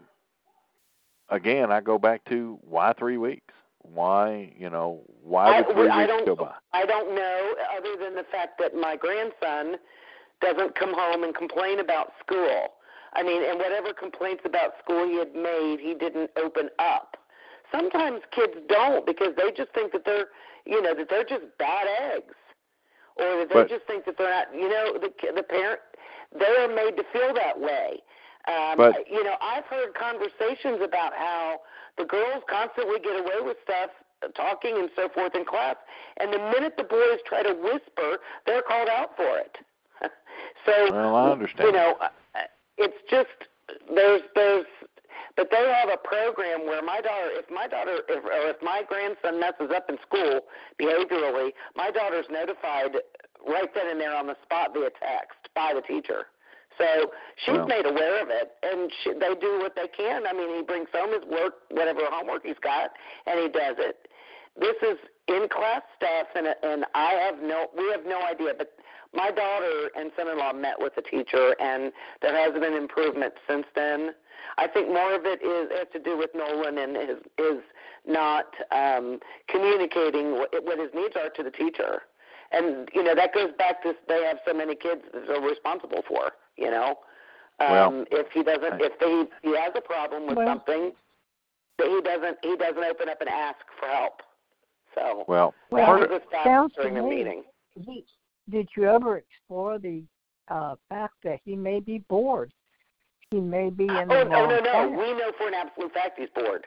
again, 1.30 1.71
I 1.71 1.81
go 1.81 1.97
back 1.97 2.23
to 2.26 2.59
why 2.61 2.93
three 2.93 3.17
weeks? 3.17 3.53
Why, 3.81 4.53
you 4.57 4.69
know, 4.69 5.01
why 5.23 5.61
would 5.61 5.76
three 5.76 5.89
I 5.89 6.05
weeks 6.05 6.23
go 6.26 6.35
by? 6.35 6.53
I 6.73 6.85
don't 6.85 7.15
know, 7.15 7.55
other 7.76 8.03
than 8.03 8.15
the 8.15 8.26
fact 8.30 8.59
that 8.59 8.76
my 8.76 8.95
grandson 8.95 9.77
doesn't 10.41 10.76
come 10.76 10.93
home 10.93 11.23
and 11.23 11.34
complain 11.34 11.80
about 11.80 12.11
school. 12.19 12.73
I 13.14 13.23
mean, 13.23 13.44
and 13.44 13.57
whatever 13.57 13.94
complaints 13.94 14.44
about 14.45 14.73
school 14.84 15.07
he 15.07 15.18
had 15.18 15.34
made, 15.36 15.80
he 15.80 15.94
didn't 15.94 16.31
open 16.41 16.69
up. 16.80 17.18
Sometimes 17.72 18.22
kids 18.31 18.53
don't 18.68 19.06
because 19.06 19.36
they 19.38 19.52
just 19.52 19.72
think 19.73 19.91
that 19.94 20.06
they're, 20.06 20.27
you 20.65 20.81
know, 20.81 20.94
that 20.95 21.10
they're 21.10 21.23
just 21.23 21.45
bad 21.57 21.88
eggs, 22.14 22.36
or 23.18 23.38
that 23.38 23.49
they 23.49 23.56
But- 23.56 23.69
just 23.69 23.86
think 23.86 24.06
that 24.06 24.18
they're 24.18 24.30
not. 24.30 24.53
You 24.53 24.69
know, 24.69 24.94
the 24.94 25.11
the 25.36 25.44
parent, 25.44 25.81
they 26.34 26.56
are 26.57 26.68
made 26.68 26.98
to 26.98 27.03
feel 27.06 27.34
that 27.34 27.60
way. 27.60 28.02
Um, 28.48 28.77
But- 28.77 29.07
you 29.07 29.23
know, 29.23 29.38
I've 29.41 29.65
heard 29.65 29.94
conversations 29.94 30.81
about 30.81 31.14
how 31.14 31.61
the 31.98 32.06
girls 32.06 32.44
constantly 32.48 32.99
get 32.99 33.19
away 33.19 33.41
with 33.41 33.57
stuff, 33.61 33.91
talking 34.34 34.77
and 34.77 34.90
so 34.95 35.10
forth 35.10 35.36
in 35.36 35.45
class, 35.45 35.76
and 36.18 36.34
the 36.34 36.40
minute 36.40 36.76
the 36.77 36.84
boys 36.84 37.19
try 37.26 37.44
to 37.44 37.53
whisper, 37.53 38.19
they're 38.45 38.61
called 38.64 38.90
out 38.90 39.15
for 39.15 39.38
it. 39.38 39.57
so, 40.65 40.91
Well, 40.91 41.15
I 41.15 41.31
understand. 41.31 41.68
you 41.68 41.73
know, 41.73 41.98
it's 42.80 42.97
just 43.10 43.30
there's 43.93 44.22
there's 44.35 44.65
but 45.35 45.49
they 45.51 45.72
have 45.72 45.89
a 45.89 45.97
program 45.97 46.65
where 46.65 46.81
my 46.81 47.01
daughter 47.01 47.30
if 47.31 47.49
my 47.51 47.68
daughter 47.68 47.99
if 48.07 48.23
or 48.23 48.49
if 48.49 48.57
my 48.61 48.81
grandson 48.88 49.39
messes 49.39 49.72
up 49.76 49.89
in 49.89 49.97
school 50.01 50.41
behaviorally 50.81 51.51
my 51.76 51.91
daughter's 51.91 52.26
notified 52.31 52.95
right 53.47 53.69
then 53.76 53.89
and 53.91 53.99
there 53.99 54.15
on 54.15 54.27
the 54.27 54.35
spot 54.43 54.72
via 54.73 54.89
text 54.99 55.39
by 55.56 55.73
the 55.73 55.81
teacher. 55.81 56.27
So 56.77 57.11
she's 57.43 57.56
Well- 57.56 57.68
made 57.68 57.85
aware 57.85 58.22
of 58.22 58.30
it 58.30 58.51
and 58.64 58.91
she, 59.03 59.14
they 59.14 59.35
do 59.35 59.60
what 59.60 59.76
they 59.76 59.88
can. 59.88 60.26
I 60.26 60.34
mean 60.34 60.56
he 60.56 60.61
brings 60.61 60.89
home 60.93 61.11
his 61.11 61.23
work 61.26 61.68
whatever 61.69 62.01
homework 62.10 62.45
he's 62.45 62.60
got 62.60 62.91
and 63.27 63.39
he 63.39 63.47
does 63.49 63.76
it. 63.77 64.07
This 64.57 64.76
is 64.81 64.97
in 65.30 65.47
class 65.47 65.84
stuff 65.95 66.27
and 66.35 66.47
and 66.64 66.85
i 66.95 67.14
have 67.14 67.38
no 67.41 67.68
we 67.77 67.85
have 67.91 68.03
no 68.06 68.19
idea 68.23 68.51
but 68.57 68.73
my 69.14 69.31
daughter 69.31 69.90
and 69.95 70.11
son-in-law 70.15 70.53
met 70.53 70.76
with 70.80 70.94
the 70.95 71.02
teacher 71.02 71.56
and 71.60 71.91
there 72.22 72.36
has 72.36 72.53
been 72.60 72.73
improvement 72.73 73.34
since 73.49 73.65
then. 73.76 74.11
I 74.57 74.68
think 74.68 74.88
more 74.90 75.14
of 75.15 75.26
it 75.26 75.41
is 75.41 75.69
has 75.77 75.88
to 75.94 75.99
do 75.99 76.18
with 76.18 76.30
nolan 76.36 76.77
and 76.77 76.95
his 76.95 77.18
is 77.38 77.61
not 78.06 78.45
um 78.72 79.19
communicating 79.48 80.34
what, 80.34 80.49
what 80.64 80.80
his 80.80 80.90
needs 80.94 81.15
are 81.15 81.30
to 81.30 81.44
the 81.44 81.52
teacher. 81.52 82.03
And 82.52 82.90
you 82.94 83.03
know 83.03 83.15
that 83.15 83.34
goes 83.34 83.52
back 83.57 83.81
to 83.84 83.94
they 84.07 84.23
have 84.23 84.38
so 84.48 84.53
many 84.53 84.76
kids 84.76 85.02
that 85.14 85.27
they're 85.27 85.41
responsible 85.41 86.03
for 86.07 86.31
you 86.56 86.69
know? 86.69 86.99
Um 87.60 87.69
Well, 87.72 88.06
if 88.11 88.27
he 88.31 88.44
doesn't 88.44 88.73
I- 88.73 88.80
if 88.86 88.94
he 88.99 89.49
he 89.49 89.56
has 89.57 89.72
a 89.76 89.81
problem 89.81 90.27
with 90.27 90.38
Well- 90.38 90.48
something 90.48 90.91
that 91.80 91.88
he 91.88 92.02
doesn't 92.02 92.38
he 92.44 92.56
doesn't 92.57 92.84
open 92.84 93.10
up 93.10 93.22
and 93.22 93.30
ask 93.30 93.60
for 93.80 93.88
help. 93.88 94.22
So 94.95 95.23
Well, 95.27 95.53
Well, 95.72 95.86
part 95.86 96.10
that 96.10 96.11
of, 96.15 96.22
sounds 96.44 96.73
to 96.76 96.81
during 96.81 96.95
the 96.95 97.02
me- 97.03 97.10
meeting. 97.18 97.44
he, 97.76 98.06
did 98.49 98.69
you 98.76 98.85
ever 98.85 99.17
explore 99.17 99.80
the 99.80 100.03
uh, 100.49 100.76
fact 100.89 101.15
that 101.23 101.39
he 101.45 101.55
may 101.55 101.80
be 101.80 101.99
bored? 102.09 102.51
He 103.31 103.39
may 103.39 103.69
be 103.69 103.84
in 103.85 104.11
Oh, 104.11 104.23
the 104.23 104.23
no, 104.26 104.30
wrong 104.30 104.49
no, 104.49 104.55
no. 104.55 104.61
class. 104.61 104.89
We 104.89 105.13
know 105.13 105.31
for 105.38 105.47
an 105.47 105.53
absolute 105.53 105.93
fact 105.93 106.19
he's 106.19 106.30
bored. 106.34 106.65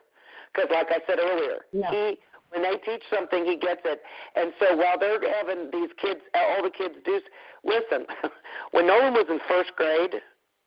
Because, 0.54 0.70
like 0.70 0.88
I 0.90 1.00
said 1.06 1.18
earlier, 1.18 1.64
Yeah. 1.72 1.90
he 1.90 2.18
when 2.52 2.62
they 2.62 2.76
teach 2.84 3.02
something, 3.09 3.46
he 3.46 3.56
gets 3.56 3.80
it. 3.86 4.02
And 4.36 4.52
so 4.60 4.76
while 4.76 4.98
they're 5.00 5.18
having 5.32 5.70
these 5.72 5.88
kids, 6.00 6.20
all 6.34 6.62
the 6.62 6.68
kids 6.70 6.94
do. 7.04 7.18
Listen, 7.64 8.04
when 8.72 8.86
Nolan 8.86 9.14
was 9.14 9.24
in 9.30 9.40
first 9.48 9.72
grade 9.74 10.20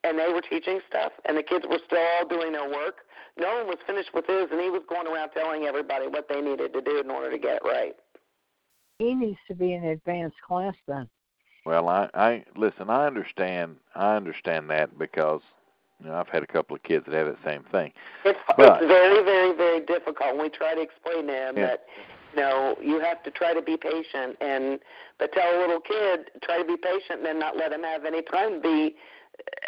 and 0.03 0.17
they 0.17 0.33
were 0.33 0.41
teaching 0.41 0.79
stuff, 0.89 1.11
and 1.25 1.37
the 1.37 1.43
kids 1.43 1.65
were 1.69 1.79
still 1.85 2.01
all 2.17 2.27
doing 2.27 2.53
their 2.53 2.67
work, 2.67 3.05
Nolan 3.37 3.67
was 3.67 3.77
finished 3.85 4.09
with 4.13 4.25
his, 4.25 4.47
and 4.51 4.59
he 4.61 4.69
was 4.69 4.81
going 4.89 5.05
around 5.07 5.29
telling 5.37 5.65
everybody 5.65 6.07
what 6.07 6.27
they 6.27 6.41
needed 6.41 6.73
to 6.73 6.81
do 6.81 6.99
in 6.99 7.11
order 7.11 7.29
to 7.29 7.37
get 7.37 7.57
it 7.57 7.61
right. 7.63 7.93
He 8.99 9.13
needs 9.13 9.39
to 9.47 9.55
be 9.55 9.73
in 9.73 9.83
advanced 9.83 10.37
class 10.47 10.75
then. 10.87 11.09
well, 11.65 11.89
I, 11.89 12.09
I 12.13 12.45
listen. 12.55 12.89
I 12.89 13.07
understand. 13.07 13.77
I 13.95 14.15
understand 14.15 14.69
that 14.69 14.97
because 14.97 15.41
you 16.01 16.07
know 16.07 16.15
I've 16.15 16.29
had 16.29 16.43
a 16.43 16.47
couple 16.47 16.75
of 16.75 16.83
kids 16.83 17.05
that 17.07 17.13
have 17.15 17.27
that 17.27 17.43
same 17.43 17.63
thing. 17.71 17.91
It's, 18.23 18.39
But- 18.57 18.81
it's 18.81 18.87
very, 18.87 19.23
very, 19.23 19.55
very 19.55 19.79
difficult. 19.81 20.31
And 20.31 20.39
we 20.39 20.49
try 20.49 20.75
to 20.75 20.81
explain 20.81 21.27
to 21.27 21.33
him 21.33 21.57
Yeah. 21.57 21.65
that, 21.67 21.85
you 22.35 22.41
know, 22.41 22.75
you 22.81 22.99
have 22.99 23.21
to 23.23 23.31
try 23.31 23.53
to 23.53 23.61
be 23.61 23.75
patient, 23.77 24.37
and 24.41 24.79
but 25.19 25.31
tell 25.33 25.57
a 25.57 25.59
little 25.59 25.79
kid 25.81 26.31
try 26.43 26.57
to 26.59 26.65
be 26.65 26.77
patient, 26.77 27.19
and 27.19 27.25
then 27.25 27.39
not 27.39 27.57
let 27.57 27.71
him 27.73 27.83
have 27.83 28.05
any 28.05 28.21
time 28.21 28.55
to 28.55 28.59
be 28.61 28.95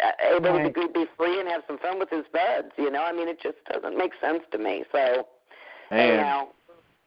uh, 0.02 0.34
able 0.36 0.50
Right. 0.52 0.74
to 0.74 0.88
be 0.88 1.04
free 1.18 1.38
and 1.40 1.48
have 1.48 1.62
some 1.66 1.78
fun 1.78 1.98
with 1.98 2.08
his 2.10 2.24
buds. 2.32 2.72
You 2.78 2.90
know, 2.90 3.02
I 3.04 3.12
mean, 3.12 3.28
it 3.28 3.40
just 3.42 3.58
doesn't 3.70 3.96
make 3.98 4.12
sense 4.20 4.42
to 4.52 4.58
me. 4.58 4.84
So 4.92 5.26
And 5.90 6.00
anyhow, 6.00 6.48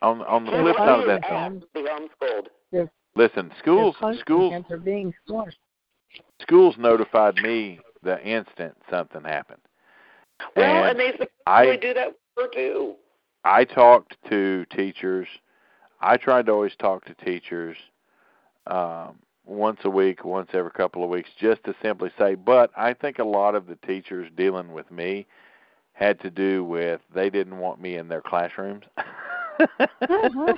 on 0.02 0.22
on 0.24 0.46
the 0.46 0.52
Yeah, 0.52 0.62
flip 0.64 0.78
side 0.78 1.00
of 1.00 1.06
that, 1.08 1.24
asked 1.24 1.62
to 1.62 1.68
be 1.74 2.90
listen, 3.16 3.52
schools 3.60 3.96
They're 4.02 4.18
schools 4.20 4.54
being 4.84 5.14
smart. 5.28 5.56
schools 6.42 6.76
notified 6.78 7.36
me 7.42 7.80
the 8.04 8.22
instant 8.26 8.76
something 8.90 9.24
happened. 9.24 9.62
Well, 10.56 10.86
And 10.86 11.00
and 11.00 11.18
they 11.18 11.28
I- 11.46 11.76
do 11.76 11.94
that 11.94 12.08
with 12.36 12.46
her 12.46 12.48
too. 12.54 12.96
I 13.44 13.64
talked 13.66 14.18
to 14.30 14.66
teachers. 14.66 15.28
I 16.00 16.18
tried 16.18 16.48
to 16.48 16.52
always 16.52 16.76
talk 16.76 17.06
to 17.06 17.14
teachers 17.16 17.78
um, 18.68 19.20
once 19.46 19.80
a 19.84 19.90
week, 19.90 20.24
once 20.24 20.50
every 20.54 20.72
couple 20.72 21.04
of 21.04 21.10
weeks, 21.10 21.30
just 21.40 21.64
to 21.64 21.76
simply 21.82 22.12
say. 22.18 22.36
But 22.36 22.72
I 22.76 22.94
think 22.94 23.20
a 23.20 23.24
lot 23.24 23.56
of 23.56 23.68
the 23.68 23.76
teachers 23.78 24.30
dealing 24.36 24.74
with 24.74 24.90
me 24.92 25.26
had 25.94 26.20
to 26.22 26.30
do 26.30 26.64
with 26.64 27.02
they 27.14 27.30
didn't 27.30 27.58
want 27.58 27.82
me 27.82 27.98
in 27.98 28.08
their 28.08 28.22
classrooms. 28.22 28.84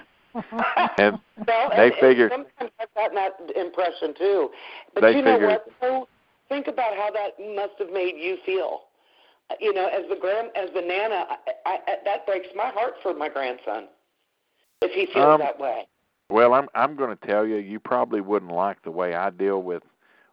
and 0.97 1.19
Well, 1.47 1.69
They 1.75 1.85
and, 1.91 1.95
figured- 1.99 2.31
and 2.31 2.45
sometimes 2.59 2.71
I've 2.79 2.93
gotten 2.95 3.15
that 3.15 3.37
impression 3.55 4.13
too. 4.17 4.49
But 4.93 5.01
They 5.01 5.15
you 5.17 5.21
know 5.21 5.33
figured- 5.33 5.49
what? 5.49 5.67
Though? 5.81 6.07
Think 6.49 6.67
about 6.67 6.95
how 6.95 7.09
that 7.11 7.39
must 7.55 7.73
have 7.79 7.89
made 7.91 8.15
you 8.17 8.37
feel. 8.45 8.81
You 9.59 9.73
know, 9.73 9.87
as 9.87 10.03
the 10.09 10.15
grand, 10.15 10.49
as 10.55 10.69
the 10.75 10.81
nana, 10.81 11.25
I, 11.29 11.37
I, 11.65 11.79
I, 11.87 11.95
that 12.05 12.25
breaks 12.25 12.47
my 12.55 12.69
heart 12.69 12.95
for 13.01 13.13
my 13.13 13.29
grandson 13.29 13.87
if 14.81 14.91
he 14.91 15.05
feels 15.13 15.25
Um, 15.35 15.39
that 15.39 15.59
way. 15.59 15.87
well, 16.29 16.53
I'm 16.53 16.67
I'm 16.75 16.95
going 16.95 17.15
to 17.15 17.27
tell 17.27 17.45
you, 17.45 17.55
you 17.57 17.79
probably 17.79 18.21
wouldn't 18.21 18.51
like 18.51 18.81
the 18.83 18.91
way 18.91 19.15
I 19.15 19.29
deal 19.29 19.61
with 19.63 19.83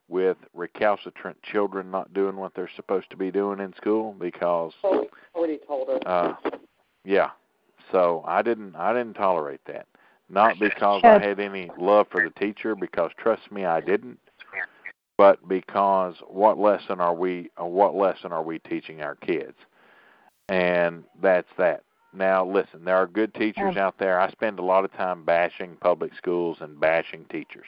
with 0.08 0.36
recalcitrant 0.54 1.40
children 1.42 1.90
not 1.90 2.12
doing 2.12 2.36
what 2.36 2.54
they're 2.54 2.70
supposed 2.74 3.08
to 3.10 3.16
be 3.16 3.30
doing 3.30 3.60
in 3.60 3.72
school 3.76 4.12
because 4.18 4.72
So 4.82 5.06
already 5.34 5.58
told 5.66 5.88
her. 5.88 6.00
uh 6.08 6.34
yeah 7.04 7.30
so 7.90 8.24
i 8.26 8.42
didn't 8.42 8.74
i 8.76 8.92
didn't 8.92 9.14
tolerate 9.14 9.60
that. 9.66 9.86
Not 10.28 10.58
because 10.60 11.02
i 11.04 11.18
had 11.18 11.40
any 11.40 11.70
love 11.78 12.06
for 12.10 12.22
the 12.22 12.30
teacher 12.30 12.74
because 12.74 13.10
trust 13.18 13.50
me 13.50 13.64
i 13.64 13.80
didn't 13.80 14.18
but 15.16 15.46
because 15.48 16.14
what 16.28 16.58
lesson 16.58 17.00
are 17.00 17.14
we 17.14 17.50
uh, 17.60 17.64
what 17.64 17.94
lesson 17.94 18.32
are 18.32 18.42
we 18.42 18.58
teaching 18.60 19.02
our 19.02 19.16
kids? 19.16 19.56
And 20.48 21.04
that's 21.22 21.50
that. 21.58 21.82
Now 22.12 22.44
listen 22.46 22.84
there 22.84 22.96
are 22.96 23.06
good 23.06 23.34
teachers 23.34 23.76
out 23.76 23.96
there. 23.98 24.18
I 24.20 24.30
spend 24.30 24.58
a 24.58 24.64
lot 24.64 24.84
of 24.84 24.92
time 24.94 25.24
bashing 25.24 25.76
public 25.80 26.14
schools 26.16 26.58
and 26.60 26.80
bashing 26.80 27.24
teachers 27.30 27.66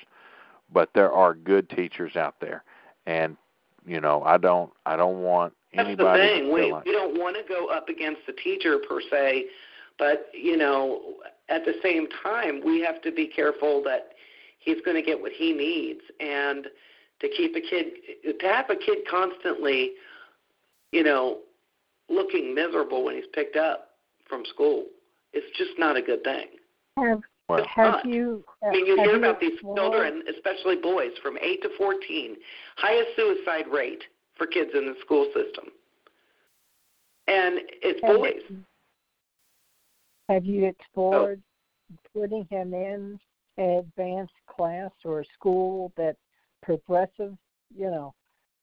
but 0.73 0.89
there 0.95 1.13
are 1.13 1.35
good 1.35 1.69
teachers 1.69 2.17
out 2.17 2.37
there. 2.41 2.65
And 3.07 3.37
you 3.85 4.01
know 4.01 4.23
i 4.23 4.39
don't 4.39 4.73
i 4.87 4.95
don't 4.95 5.23
want 5.23 5.53
That's 5.75 5.87
anybody 5.87 6.23
the 6.23 6.29
thing. 6.29 6.53
We 6.53 6.73
like 6.73 6.85
we 6.85 6.93
don't 6.93 7.19
want 7.19 7.37
to 7.37 7.43
go 7.53 7.67
up 7.67 7.89
against 7.89 8.21
the 8.27 8.33
teacher 8.33 8.79
per 8.79 9.01
se, 9.11 9.47
but 10.03 10.27
you 10.35 10.57
know, 10.57 11.15
at 11.49 11.65
the 11.65 11.75
same 11.81 12.09
time, 12.25 12.61
we 12.65 12.81
have 12.81 13.01
to 13.03 13.13
be 13.13 13.29
careful 13.29 13.85
that 13.85 14.15
he's 14.59 14.81
going 14.85 14.97
to 14.97 15.03
get 15.03 15.21
what 15.21 15.31
he 15.31 15.53
needs, 15.53 16.01
and 16.19 16.67
to 17.21 17.29
keep 17.29 17.55
a 17.55 17.61
kid 17.61 17.93
to 18.41 18.47
have 18.49 18.69
a 18.69 18.75
kid 18.75 18.99
constantly, 19.09 19.93
you 20.91 21.05
know, 21.05 21.39
looking 22.09 22.53
miserable 22.53 23.05
when 23.05 23.15
he's 23.15 23.31
picked 23.33 23.55
up 23.55 23.91
from 24.29 24.45
school, 24.45 24.87
it's 25.33 25.57
just 25.57 25.79
not 25.79 25.97
a 25.97 26.03
good 26.03 26.25
thing. 26.25 26.47
Have 26.99 27.21
well 27.49 27.65
have 27.77 27.93
not. 27.93 28.05
you? 28.05 28.43
I 28.67 28.71
mean, 28.71 28.87
you 28.87 28.97
hear 28.97 29.17
about 29.17 29.39
these 29.39 29.53
explored- 29.53 29.79
children, 29.79 30.25
especially 30.35 30.77
boys, 30.77 31.13
from 31.23 31.39
8 31.41 31.63
to 31.63 31.69
14, 31.79 32.37
highest 32.77 33.15
suicide 33.15 33.69
rate 33.69 34.03
for 34.35 34.49
kids 34.49 34.71
in 34.75 34.85
the 34.87 34.97
school 35.01 35.27
system. 35.27 35.71
And 37.29 37.61
it's 37.83 38.01
have- 38.03 38.17
boys. 38.17 38.43
Have 40.33 40.45
Oh. 40.47 40.49
you 40.49 40.65
explored 40.65 41.43
putting 42.15 42.47
him 42.51 42.73
in 42.73 43.19
an 43.59 43.71
advanced 43.79 44.33
class 44.47 44.91
or 45.05 45.21
a 45.21 45.25
school 45.35 45.93
that 45.97 46.17
progressive, 46.63 47.37
you 47.77 47.91
know, 47.91 48.15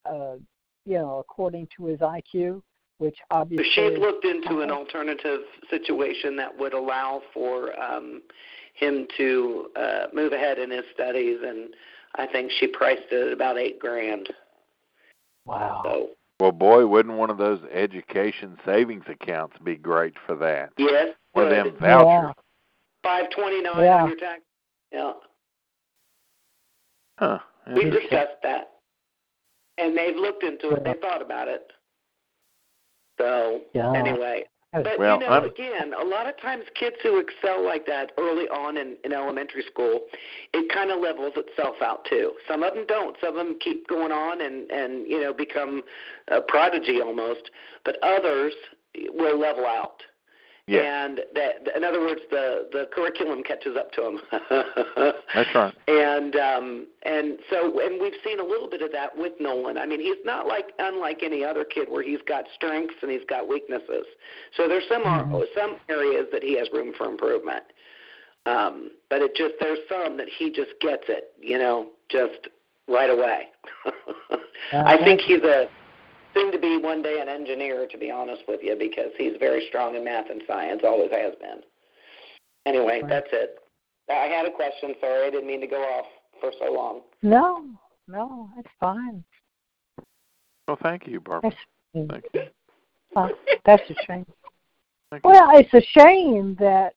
uh, 0.06 0.38
you 0.86 0.98
know, 0.98 1.20
according 1.20 1.68
to 1.78 1.86
his 1.86 2.00
IQ, 2.00 2.64
which 2.98 3.18
obviously 3.30 3.72
She's 3.72 4.00
looked 4.00 4.26
into 4.26 4.62
an 4.62 4.72
Uh-huh. 4.72 4.80
alternative 4.80 5.42
situation 5.70 6.36
that 6.38 6.58
would 6.58 6.74
allow 6.74 7.22
for 7.34 7.80
um, 7.80 8.24
him 8.74 9.06
to 9.18 9.70
uh, 9.76 10.08
move 10.12 10.34
ahead 10.34 10.58
in 10.58 10.72
his 10.72 10.86
studies, 10.94 11.40
and 11.44 11.76
I 12.16 12.26
think 12.26 12.52
she 12.52 12.66
priced 12.68 13.12
it 13.12 13.28
at 13.28 13.34
about 13.34 13.58
eight 13.60 13.78
grand. 13.78 14.34
wow. 15.46 15.82
So 15.84 16.10
Well, 16.40 16.52
boy, 16.52 16.88
wouldn't 16.88 17.18
one 17.18 17.30
of 17.30 17.38
those 17.38 17.60
education 17.72 18.58
savings 18.66 19.04
accounts 19.08 19.58
be 19.64 19.76
great 19.76 20.16
for 20.26 20.36
that? 20.38 20.72
yes, 20.78 21.10
One 21.44 21.52
of 21.58 21.64
good. 21.64 21.74
them 21.74 21.80
vouchers. 21.80 22.36
five 23.04 23.30
twenty 23.32 23.62
nine 23.62 23.84
Yeah. 23.84 24.04
on 24.04 24.10
your 24.10 24.18
tax. 24.18 24.42
Yeah. 24.92 25.14
Huh. 27.18 27.40
We 27.74 27.90
discussed 27.90 28.42
that, 28.44 28.72
and 29.78 29.96
they've 29.98 30.16
looked 30.16 30.44
into 30.44 30.72
it. 30.72 30.84
They've 30.84 31.00
thought 31.00 31.22
about 31.22 31.48
it. 31.48 31.72
So 33.20 33.62
Yeah. 33.74 33.92
anyway, 33.94 34.46
but 34.72 34.98
Well, 34.98 35.16
you 35.20 35.28
know, 35.28 35.34
I'm- 35.34 35.44
again, 35.46 35.94
a 35.94 36.04
lot 36.04 36.28
of 36.28 36.38
times 36.38 36.66
kids 36.76 36.96
who 37.02 37.20
excel 37.20 37.62
like 37.62 37.86
that 37.88 38.14
early 38.18 38.48
on 38.50 38.78
in, 38.78 38.98
in 39.04 39.12
elementary 39.14 39.64
school, 39.64 40.08
it 40.54 40.70
kind 40.70 40.90
of 40.92 41.00
levels 41.00 41.34
itself 41.36 41.82
out 41.82 42.06
too. 42.06 42.36
Some 42.48 42.64
of 42.64 42.74
them 42.74 42.86
don't. 42.88 43.20
Some 43.20 43.38
of 43.38 43.46
them 43.46 43.60
keep 43.60 43.88
going 43.88 44.12
on 44.12 44.42
and 44.42 44.72
and 44.72 45.06
you 45.08 45.20
know 45.22 45.34
become 45.34 45.84
a 46.30 46.42
prodigy 46.42 47.02
almost, 47.02 47.52
but 47.84 47.98
others 48.02 48.54
will 49.14 49.38
level 49.38 49.66
out. 49.68 50.04
Yeah, 50.70 51.06
And 51.06 51.22
that, 51.34 51.76
in 51.76 51.84
other 51.84 52.00
words, 52.00 52.22
the 52.30 52.70
the 52.72 52.88
curriculum 52.94 53.42
catches 53.42 53.76
up 53.76 53.92
to 53.94 54.02
them. 54.02 54.20
that's 55.34 55.56
right. 55.56 55.74
And 55.88 56.36
um 56.36 56.88
and 57.04 57.40
so 57.50 57.80
and 57.80 58.00
we've 58.00 58.14
seen 58.24 58.40
a 58.40 58.44
little 58.44 58.70
bit 58.70 58.84
of 58.84 58.92
that 58.92 59.18
with 59.18 59.34
Nolan. 59.40 59.80
I 59.80 59.88
mean, 59.88 60.00
he's 60.00 60.24
not 60.26 60.46
like 60.48 60.68
unlike 60.78 61.24
any 61.24 61.44
other 61.44 61.64
kid 61.64 61.88
where 61.90 62.04
he's 62.04 62.22
got 62.28 62.46
strengths 62.54 62.94
and 63.02 63.10
he's 63.10 63.26
got 63.28 63.48
weaknesses. 63.48 64.06
So 64.56 64.68
there's 64.68 64.88
some 64.88 65.02
Mhm. 65.04 65.44
some 65.56 65.78
areas 65.90 66.28
that 66.32 66.44
he 66.44 66.56
has 66.60 66.68
room 66.72 66.94
for 66.94 67.08
improvement. 67.08 67.64
Um 68.46 68.92
but 69.10 69.24
it 69.24 69.34
just 69.36 69.56
there's 69.60 69.80
some 69.90 70.18
that 70.18 70.30
he 70.30 70.52
just 70.52 70.80
gets 70.82 71.10
it, 71.10 71.34
you 71.42 71.58
know, 71.58 71.88
just 72.10 72.48
right 72.88 73.10
away. 73.10 73.48
I 74.72 74.98
think 74.98 75.22
he's 75.22 75.42
a 75.42 75.68
soon 76.34 76.52
to 76.52 76.60
be 76.60 76.78
one 76.78 77.02
day 77.02 77.20
an 77.22 77.30
engineer 77.30 77.88
to 77.88 77.98
be 77.98 78.12
honest 78.12 78.44
with 78.48 78.62
you 78.64 78.76
because 78.78 79.12
he's 79.18 79.34
very 79.40 79.66
strong 79.68 79.96
in 79.96 80.04
math 80.04 80.30
and 80.30 80.42
science, 80.48 80.82
always 80.84 81.12
has 81.12 81.34
been. 81.36 81.62
Anyway, 82.66 83.02
Right. 83.02 83.10
that's 83.10 83.30
it. 83.32 83.60
I 84.10 84.26
had 84.26 84.46
a 84.46 84.52
question. 84.52 84.96
Sorry, 85.00 85.28
I 85.28 85.30
didn't 85.30 85.48
mean 85.48 85.62
to 85.62 85.68
go 85.68 85.82
off 85.82 86.06
for 86.40 86.52
so 86.60 86.72
long. 86.72 87.02
No, 87.22 87.66
no, 88.08 88.50
it's 88.58 88.70
fine. 88.80 89.24
Well, 90.68 90.78
thank 90.82 91.08
you, 91.08 91.20
Barbara. 91.20 91.52
That's, 91.94 92.08
Thank 92.10 92.26
you. 92.34 92.42
uh, 93.16 93.30
that's 93.66 93.90
a 93.90 93.96
shame. 94.06 94.26
Well, 95.24 95.50
it's 95.58 95.74
a 95.74 95.82
shame 95.82 96.56
that, 96.60 96.94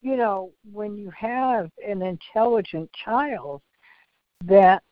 you 0.00 0.16
know, 0.16 0.50
when 0.72 0.96
you 0.96 1.10
have 1.16 1.70
an 1.86 2.02
intelligent 2.02 2.90
child, 3.04 3.62
that 4.44 4.82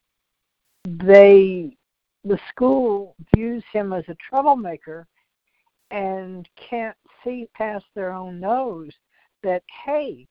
they, 0.87 1.77
the 2.25 2.39
school 2.49 3.17
views 3.35 3.65
him 3.73 3.93
as 3.93 4.05
a 4.09 4.17
troublemaker 4.29 5.07
and 5.91 6.49
can't 6.57 6.97
see 7.25 7.49
past 7.55 7.85
their 7.95 8.13
own 8.13 8.39
nose 8.39 8.93
that, 9.43 9.63
hey, 9.85 10.27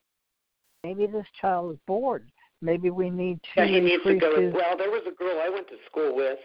maybe 0.84 1.08
this 1.08 1.26
child 1.40 1.74
is 1.74 1.80
bored. 1.88 2.30
Maybe 2.62 2.90
we 2.90 3.10
need 3.10 3.40
to 3.56 3.62
Yeah, 3.62 3.66
he 3.68 3.80
needs 3.80 4.04
to 4.04 4.16
go. 4.16 4.40
his. 4.40 4.54
Well, 4.54 4.78
there 4.78 4.92
was 4.92 5.04
a 5.08 5.12
girl 5.12 5.40
I 5.42 5.50
went 5.50 5.68
to 5.70 5.76
school 5.90 6.16
with, 6.16 6.40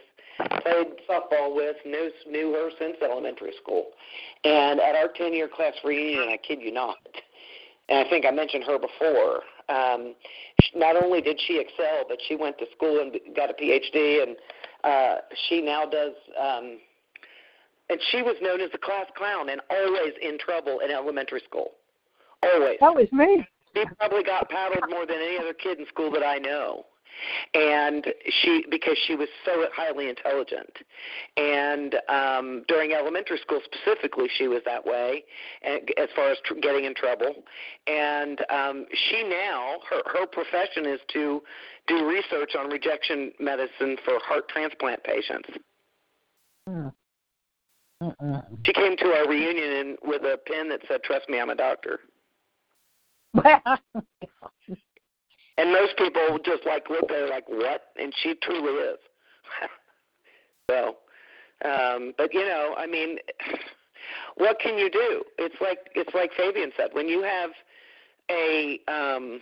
played 0.63 0.87
softball 1.09 1.55
with, 1.55 1.77
knew 1.85 2.11
knew 2.29 2.53
her 2.53 2.71
since 2.79 2.97
elementary 3.03 3.53
school, 3.61 3.87
and 4.45 4.81
at 4.81 4.95
our 4.95 5.09
ten 5.09 5.33
year 5.33 5.49
class 5.49 5.75
reunion, 5.85 6.29
I 6.29 6.37
kid 6.37 6.61
you 6.61 6.73
not, 6.73 6.99
and 7.89 8.07
I 8.07 8.09
think 8.09 8.25
I 8.27 8.31
mentioned 8.31 8.63
her 8.65 8.79
before. 8.79 9.43
Um, 9.69 10.15
sh- 10.61 10.71
not 10.77 11.03
only 11.03 11.21
did 11.21 11.41
she 11.49 11.59
excel, 11.59 12.05
but 12.09 12.19
she 12.29 12.37
went 12.37 12.59
to 12.59 12.67
school 12.77 13.01
and 13.01 13.13
got 13.35 13.51
a 13.51 13.55
PhD, 13.55 14.23
and 14.23 14.37
uh, 14.85 15.17
she 15.49 15.61
now 15.61 15.85
does. 15.87 16.13
Um, 16.41 16.79
and 17.91 18.01
she 18.11 18.23
was 18.23 18.37
known 18.41 18.61
as 18.61 18.71
the 18.73 18.79
class 18.79 19.07
clown 19.17 19.51
and 19.51 19.61
always 19.71 20.13
in 20.23 20.39
trouble 20.39 20.81
in 20.81 20.91
elementary 20.91 21.43
school. 21.47 21.73
Always 22.43 22.79
That 22.81 22.95
was 22.95 23.11
me. 23.13 23.47
she 23.75 23.85
probably 23.99 24.23
got 24.23 24.49
paddled 24.49 24.85
more 24.91 25.07
than 25.07 25.17
any 25.17 25.39
other 25.39 25.53
kid 25.55 25.79
in 25.79 25.87
school 25.87 26.11
that 26.13 26.23
I 26.23 26.39
know. 26.39 26.87
And 27.55 28.07
she, 28.43 28.65
because 28.71 28.97
she 29.07 29.15
was 29.15 29.29
so 29.45 29.67
highly 29.75 30.09
intelligent, 30.09 30.77
and 31.37 31.97
um, 32.09 32.65
during 32.69 32.93
elementary 32.93 33.39
school 33.39 33.61
specifically, 33.65 34.29
she 34.37 34.49
was 34.49 34.61
that 34.65 34.85
way, 34.85 35.25
and 35.63 35.81
as 35.99 36.09
far 36.15 36.31
as 36.31 36.39
tr- 36.45 36.55
getting 36.55 36.85
in 36.85 36.95
trouble. 36.95 37.35
And 37.87 38.41
um, 38.51 38.87
she 38.93 39.23
now, 39.23 39.79
her 39.91 40.03
her 40.07 40.27
profession 40.27 40.87
is 40.87 41.01
to 41.13 41.43
do 41.87 42.07
research 42.07 42.55
on 42.59 42.71
rejection 42.71 43.33
medicine 43.39 43.97
for 44.05 44.19
heart 44.21 44.49
transplant 44.49 45.03
patients. 45.05 45.49
Mm. 46.69 46.93
Mm-mm. 48.03 48.43
She 48.67 48.73
came 48.73 48.97
to 48.97 49.07
our 49.07 49.29
reunion 49.29 49.73
and, 49.73 49.99
with 50.03 50.23
a 50.23 50.39
pen 50.47 50.69
that 50.71 50.81
said, 50.89 51.03
"Trust 51.05 51.29
me, 51.29 51.41
I'm 51.41 51.51
a 51.51 51.55
doctor." 51.55 52.01
And 55.57 55.73
most 55.73 55.97
people 55.97 56.39
just 56.45 56.67
like 56.67 56.91
look 56.91 57.11
at 57.11 57.17
her 57.17 57.29
like, 57.29 57.49
"What?" 57.49 57.83
And 57.97 58.13
she 58.23 58.35
truly 58.43 58.73
is. 58.73 58.99
so, 60.71 60.97
um, 61.65 62.13
but 62.19 62.35
you 62.35 62.45
know, 62.45 62.75
I 62.77 62.87
mean, 62.87 63.19
what 64.37 64.59
can 64.59 64.79
you 64.79 64.91
do? 64.91 65.23
It's 65.39 65.55
like 65.61 65.79
it's 65.95 66.13
like 66.15 66.33
Fabian 66.37 66.73
said. 66.77 66.91
When 66.93 67.09
you 67.09 67.23
have 67.23 67.51
a 68.31 68.81
um, 68.89 69.41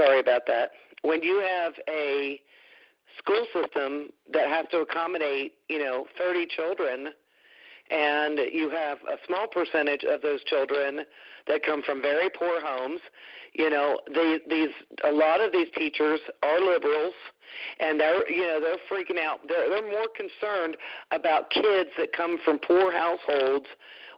sorry 0.00 0.20
about 0.20 0.42
that. 0.46 0.70
When 1.02 1.22
you 1.22 1.40
have 1.40 1.72
a 1.88 2.40
school 3.18 3.46
system 3.52 4.10
that 4.32 4.48
has 4.48 4.66
to 4.72 4.78
accommodate, 4.78 5.54
you 5.68 5.78
know, 5.78 6.06
30 6.18 6.46
children, 6.46 7.08
and 7.90 8.38
you 8.52 8.70
have 8.70 8.98
a 9.08 9.16
small 9.26 9.46
percentage 9.46 10.04
of 10.04 10.22
those 10.22 10.42
children 10.44 11.00
that 11.50 11.64
come 11.64 11.82
from 11.82 12.00
very 12.00 12.30
poor 12.30 12.60
homes. 12.62 13.00
You 13.52 13.68
know, 13.68 13.98
they, 14.14 14.38
these 14.48 14.70
a 15.04 15.10
lot 15.10 15.40
of 15.40 15.52
these 15.52 15.66
teachers 15.76 16.20
are 16.42 16.60
liberals, 16.60 17.14
and 17.80 17.98
they're 17.98 18.28
you 18.30 18.42
know 18.42 18.60
they're 18.60 18.76
freaking 18.88 19.20
out. 19.20 19.40
They're 19.48 19.68
they're 19.68 19.90
more 19.90 20.06
concerned 20.14 20.76
about 21.10 21.50
kids 21.50 21.90
that 21.98 22.12
come 22.12 22.38
from 22.44 22.60
poor 22.60 22.92
households, 22.92 23.66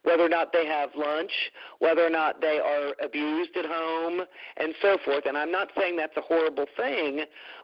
whether 0.03 0.25
or 0.25 0.29
not 0.29 0.53
they 0.53 0.67
have 0.67 0.91
lunch, 0.95 1.33
whether 1.79 2.05
or 2.05 2.11
not 2.11 2.43
they 2.43 2.59
are 2.59 2.93
abused 3.03 3.57
at 3.57 3.65
home, 3.65 4.21
and 4.59 4.75
so 4.83 4.99
forth. 5.03 5.25
And 5.27 5.39
I'm 5.39 5.51
not 5.51 5.69
saying 5.79 5.97
that's 5.97 6.17
a 6.19 6.23
horrible 6.23 6.67
thing, 6.77 7.21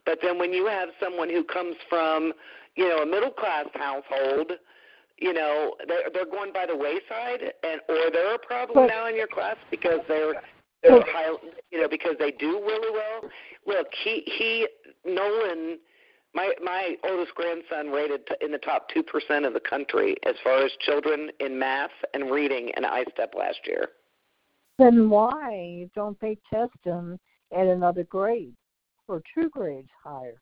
but 0.06 0.20
then 0.22 0.38
when 0.38 0.54
you 0.54 0.66
have 0.66 0.88
someone 0.98 1.28
who 1.28 1.44
comes 1.44 1.76
from 1.90 2.32
you 2.76 2.88
know 2.88 3.02
a 3.02 3.06
middle 3.06 3.30
class 3.30 3.66
household 3.74 4.52
you 5.20 5.32
know 5.32 5.74
they're 5.86 6.10
they're 6.12 6.26
going 6.30 6.52
by 6.52 6.66
the 6.66 6.76
wayside 6.76 7.52
and 7.62 7.80
or 7.88 8.10
they're 8.12 8.34
a 8.34 8.38
problem 8.38 8.74
But- 8.74 8.86
now 8.86 9.06
in 9.08 9.16
your 9.16 9.26
class 9.26 9.56
because 9.70 10.00
they're 10.08 10.34
they're 10.82 11.02
high 11.02 11.34
you 11.70 11.80
know 11.80 11.88
because 11.88 12.14
they 12.18 12.30
do 12.32 12.60
really 12.60 12.92
well. 12.92 13.30
Look 13.66 13.88
he 14.04 14.22
he 14.26 14.68
nolan 15.04 15.78
my 16.34 16.52
my 16.62 16.96
oldest 17.08 17.34
grandson 17.34 17.90
rated 17.90 18.26
t- 18.26 18.34
in 18.40 18.52
the 18.52 18.58
top 18.58 18.88
two 18.92 19.02
percent 19.02 19.44
of 19.44 19.54
the 19.54 19.60
country 19.60 20.16
as 20.26 20.34
far 20.44 20.64
as 20.64 20.70
children 20.80 21.30
in 21.40 21.58
math 21.58 21.90
and 22.14 22.30
reading 22.30 22.70
and 22.76 22.84
ISTEP 22.84 23.34
last 23.36 23.58
year. 23.66 23.88
Then 24.78 25.10
why 25.10 25.88
don't 25.96 26.18
they 26.20 26.38
test 26.52 26.76
him 26.84 27.18
at 27.56 27.66
another 27.66 28.04
grade 28.04 28.54
or 29.08 29.22
two 29.34 29.48
grades 29.48 29.88
higher 30.04 30.40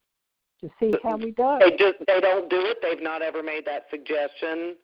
to 0.60 0.70
see 0.80 0.92
how 1.02 1.18
he 1.18 1.30
does? 1.32 1.60
they 1.60 1.70
just 1.76 1.96
they 2.06 2.20
don't 2.20 2.48
do 2.48 2.60
it 2.60 2.78
they've 2.82 3.02
not 3.02 3.22
ever 3.22 3.42
made 3.42 3.64
that 3.66 3.86
suggestion 3.90 4.74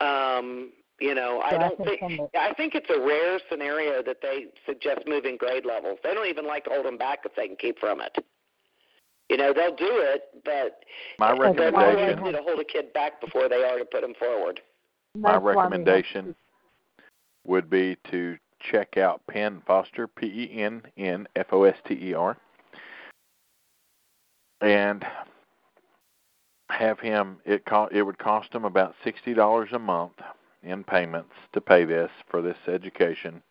um 0.00 0.72
you 1.00 1.14
know 1.14 1.40
i 1.44 1.50
So 1.50 1.56
I 1.56 1.58
don't 1.60 1.76
think 1.84 2.00
think 2.00 2.30
the- 2.32 2.40
I 2.40 2.52
think 2.54 2.74
it's 2.74 2.90
a 2.90 3.00
rare 3.00 3.38
scenario 3.50 4.02
that 4.02 4.18
they 4.22 4.46
suggest 4.66 5.00
moving 5.06 5.36
grade 5.36 5.64
levels. 5.64 5.98
They 6.02 6.14
don't 6.14 6.26
even 6.26 6.46
like 6.46 6.64
to 6.64 6.70
hold 6.70 6.86
them 6.86 6.98
back 6.98 7.20
if 7.24 7.34
they 7.36 7.46
can 7.46 7.56
keep 7.56 7.78
from 7.78 8.00
it. 8.00 8.14
You 9.30 9.36
know, 9.36 9.52
they'll 9.52 9.76
do 9.76 9.86
it, 9.88 10.24
but 10.44 10.80
My 11.18 11.28
That's 11.28 11.56
they're 11.56 11.72
recommendation, 11.72 12.32
to 12.32 12.42
hold 12.42 12.58
a 12.60 12.64
kid 12.64 12.92
back 12.92 13.20
before 13.20 13.48
they 13.48 13.62
are 13.62 13.78
to 13.78 13.84
put 13.84 14.00
them 14.02 14.14
forward. 14.18 14.60
my 15.16 15.32
That's 15.32 15.42
why 15.44 15.52
recommendation 15.54 16.34
would 17.46 17.70
be 17.70 17.96
to 18.10 18.36
check 18.58 18.96
out 18.96 19.20
Penn 19.28 19.62
Foster, 19.66 20.06
P 20.08 20.26
E 20.26 20.60
N 20.60 20.82
N 20.96 21.26
F 21.36 21.46
O 21.52 21.62
S 21.64 21.76
T 21.86 21.94
E 21.94 22.12
R, 22.12 22.36
and 24.60 25.04
have 26.70 27.00
him. 27.00 27.38
It 27.44 27.64
co- 27.66 27.88
it 27.90 28.02
would 28.02 28.18
cost 28.18 28.54
him 28.54 28.64
about 28.64 28.94
sixty 29.04 29.34
dollars 29.34 29.70
a 29.72 29.78
month 29.78 30.14
in 30.62 30.84
payments 30.84 31.32
to 31.52 31.60
pay 31.60 31.84
this 31.84 32.10
for 32.28 32.42
this 32.42 32.58
education. 32.68 33.42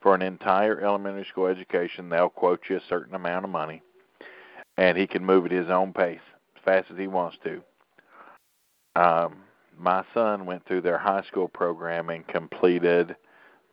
For 0.00 0.14
an 0.14 0.22
entire 0.22 0.80
elementary 0.80 1.24
school 1.24 1.46
education, 1.46 2.08
they'll 2.08 2.28
quote 2.28 2.62
you 2.68 2.76
a 2.76 2.82
certain 2.88 3.14
amount 3.14 3.44
of 3.44 3.50
money, 3.50 3.82
and 4.76 4.98
he 4.98 5.06
can 5.06 5.24
move 5.24 5.46
at 5.46 5.52
his 5.52 5.68
own 5.70 5.92
pace 5.92 6.20
as 6.56 6.62
fast 6.64 6.90
as 6.90 6.98
he 6.98 7.06
wants 7.06 7.36
to. 7.44 7.62
Um, 8.96 9.36
my 9.78 10.04
son 10.12 10.44
went 10.44 10.66
through 10.66 10.82
their 10.82 10.98
high 10.98 11.22
school 11.22 11.48
program 11.48 12.10
and 12.10 12.26
completed 12.26 13.16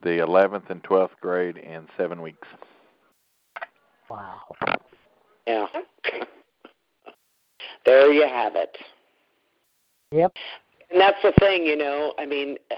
the 0.01 0.19
11th 0.19 0.69
and 0.69 0.81
12th 0.83 1.19
grade 1.19 1.57
in 1.57 1.87
seven 1.97 2.21
weeks. 2.21 2.47
Wow. 4.09 4.41
Yeah. 5.45 5.67
There 7.85 8.11
you 8.11 8.27
have 8.27 8.55
it. 8.55 8.77
Yep. 10.11 10.33
And 10.91 10.99
that's 10.99 11.21
the 11.23 11.33
thing, 11.39 11.65
you 11.65 11.75
know. 11.77 12.13
I 12.17 12.25
mean, 12.25 12.57
uh, 12.71 12.75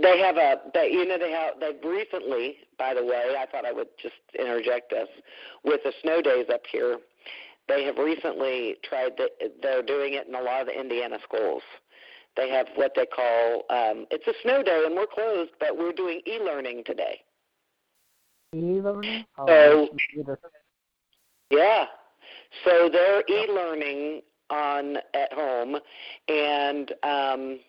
they 0.00 0.18
have 0.20 0.36
a, 0.36 0.56
they, 0.72 0.90
you 0.90 1.06
know, 1.06 1.18
they 1.18 1.32
have. 1.32 1.54
They've 1.60 1.82
recently, 1.84 2.56
by 2.78 2.94
the 2.94 3.04
way, 3.04 3.34
I 3.38 3.46
thought 3.50 3.64
I 3.66 3.72
would 3.72 3.88
just 4.00 4.14
interject 4.38 4.90
this 4.90 5.08
with 5.64 5.80
the 5.84 5.92
snow 6.02 6.22
days 6.22 6.46
up 6.52 6.62
here. 6.70 6.98
They 7.68 7.84
have 7.84 7.98
recently 7.98 8.76
tried. 8.84 9.12
The, 9.16 9.28
they're 9.62 9.82
doing 9.82 10.14
it 10.14 10.28
in 10.28 10.34
a 10.34 10.40
lot 10.40 10.60
of 10.62 10.66
the 10.68 10.78
Indiana 10.78 11.18
schools. 11.24 11.62
They 12.36 12.50
have 12.50 12.66
what 12.74 12.92
they 12.96 13.06
call. 13.06 13.62
Um, 13.70 14.06
it's 14.10 14.26
a 14.26 14.32
snow 14.42 14.62
day 14.62 14.84
and 14.86 14.94
we're 14.94 15.06
closed, 15.06 15.52
but 15.60 15.76
we're 15.76 15.92
doing 15.92 16.20
e-learning 16.26 16.82
today. 16.84 17.20
E-learning? 18.54 19.24
Oh, 19.38 19.46
So- 19.46 19.88
Yeah. 21.50 21.86
So 22.64 22.88
they're 22.90 23.22
e-learning 23.28 24.22
on 24.50 24.96
at 25.14 25.32
home, 25.32 25.76
and 26.28 26.92
um, 27.02 27.60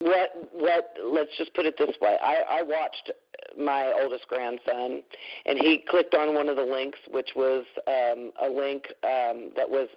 what 0.00 0.30
what? 0.52 0.94
Let's 1.02 1.30
just 1.38 1.54
put 1.54 1.66
it 1.66 1.76
this 1.78 1.94
way. 2.00 2.16
I, 2.22 2.58
I 2.58 2.62
watched 2.62 3.10
my 3.58 3.92
oldest 4.02 4.26
grandson, 4.28 5.02
and 5.46 5.58
he 5.58 5.84
clicked 5.88 6.14
on 6.14 6.34
one 6.34 6.48
of 6.48 6.56
the 6.56 6.62
links, 6.62 6.98
which 7.10 7.30
was 7.36 7.64
um, 7.86 8.32
a 8.42 8.48
link 8.48 8.86
um, 9.04 9.50
that 9.56 9.68
was 9.68 9.88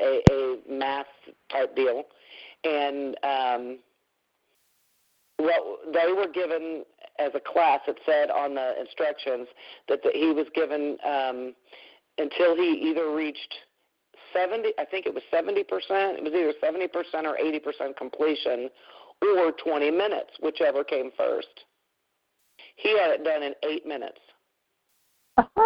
a, 0.00 0.20
a 0.30 0.58
math 0.70 1.06
type 1.50 1.74
deal, 1.74 2.04
and 2.64 3.16
um, 3.22 3.78
what 5.38 5.62
they 5.92 6.12
were 6.12 6.28
given 6.32 6.84
as 7.18 7.32
a 7.34 7.40
class. 7.40 7.80
It 7.88 7.98
said 8.04 8.30
on 8.30 8.54
the 8.54 8.78
instructions 8.80 9.48
that 9.88 10.02
the, 10.02 10.10
he 10.14 10.32
was 10.32 10.46
given. 10.54 10.98
Um, 11.04 11.54
until 12.18 12.56
he 12.56 12.90
either 12.90 13.14
reached 13.14 13.54
70, 14.32 14.72
I 14.78 14.84
think 14.84 15.06
it 15.06 15.14
was 15.14 15.22
70%, 15.32 15.60
it 15.60 16.22
was 16.22 16.32
either 16.32 16.52
70% 16.62 17.24
or 17.24 17.36
80% 17.36 17.96
completion, 17.96 18.68
or 19.22 19.52
20 19.52 19.90
minutes, 19.90 20.30
whichever 20.42 20.84
came 20.84 21.10
first. 21.16 21.64
He 22.76 22.90
had 22.98 23.10
it 23.10 23.24
done 23.24 23.42
in 23.42 23.54
eight 23.68 23.86
minutes 23.86 24.18
at 25.38 25.56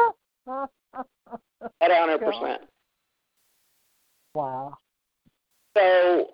100%. 1.82 2.56
wow. 4.34 4.76
So 5.76 6.26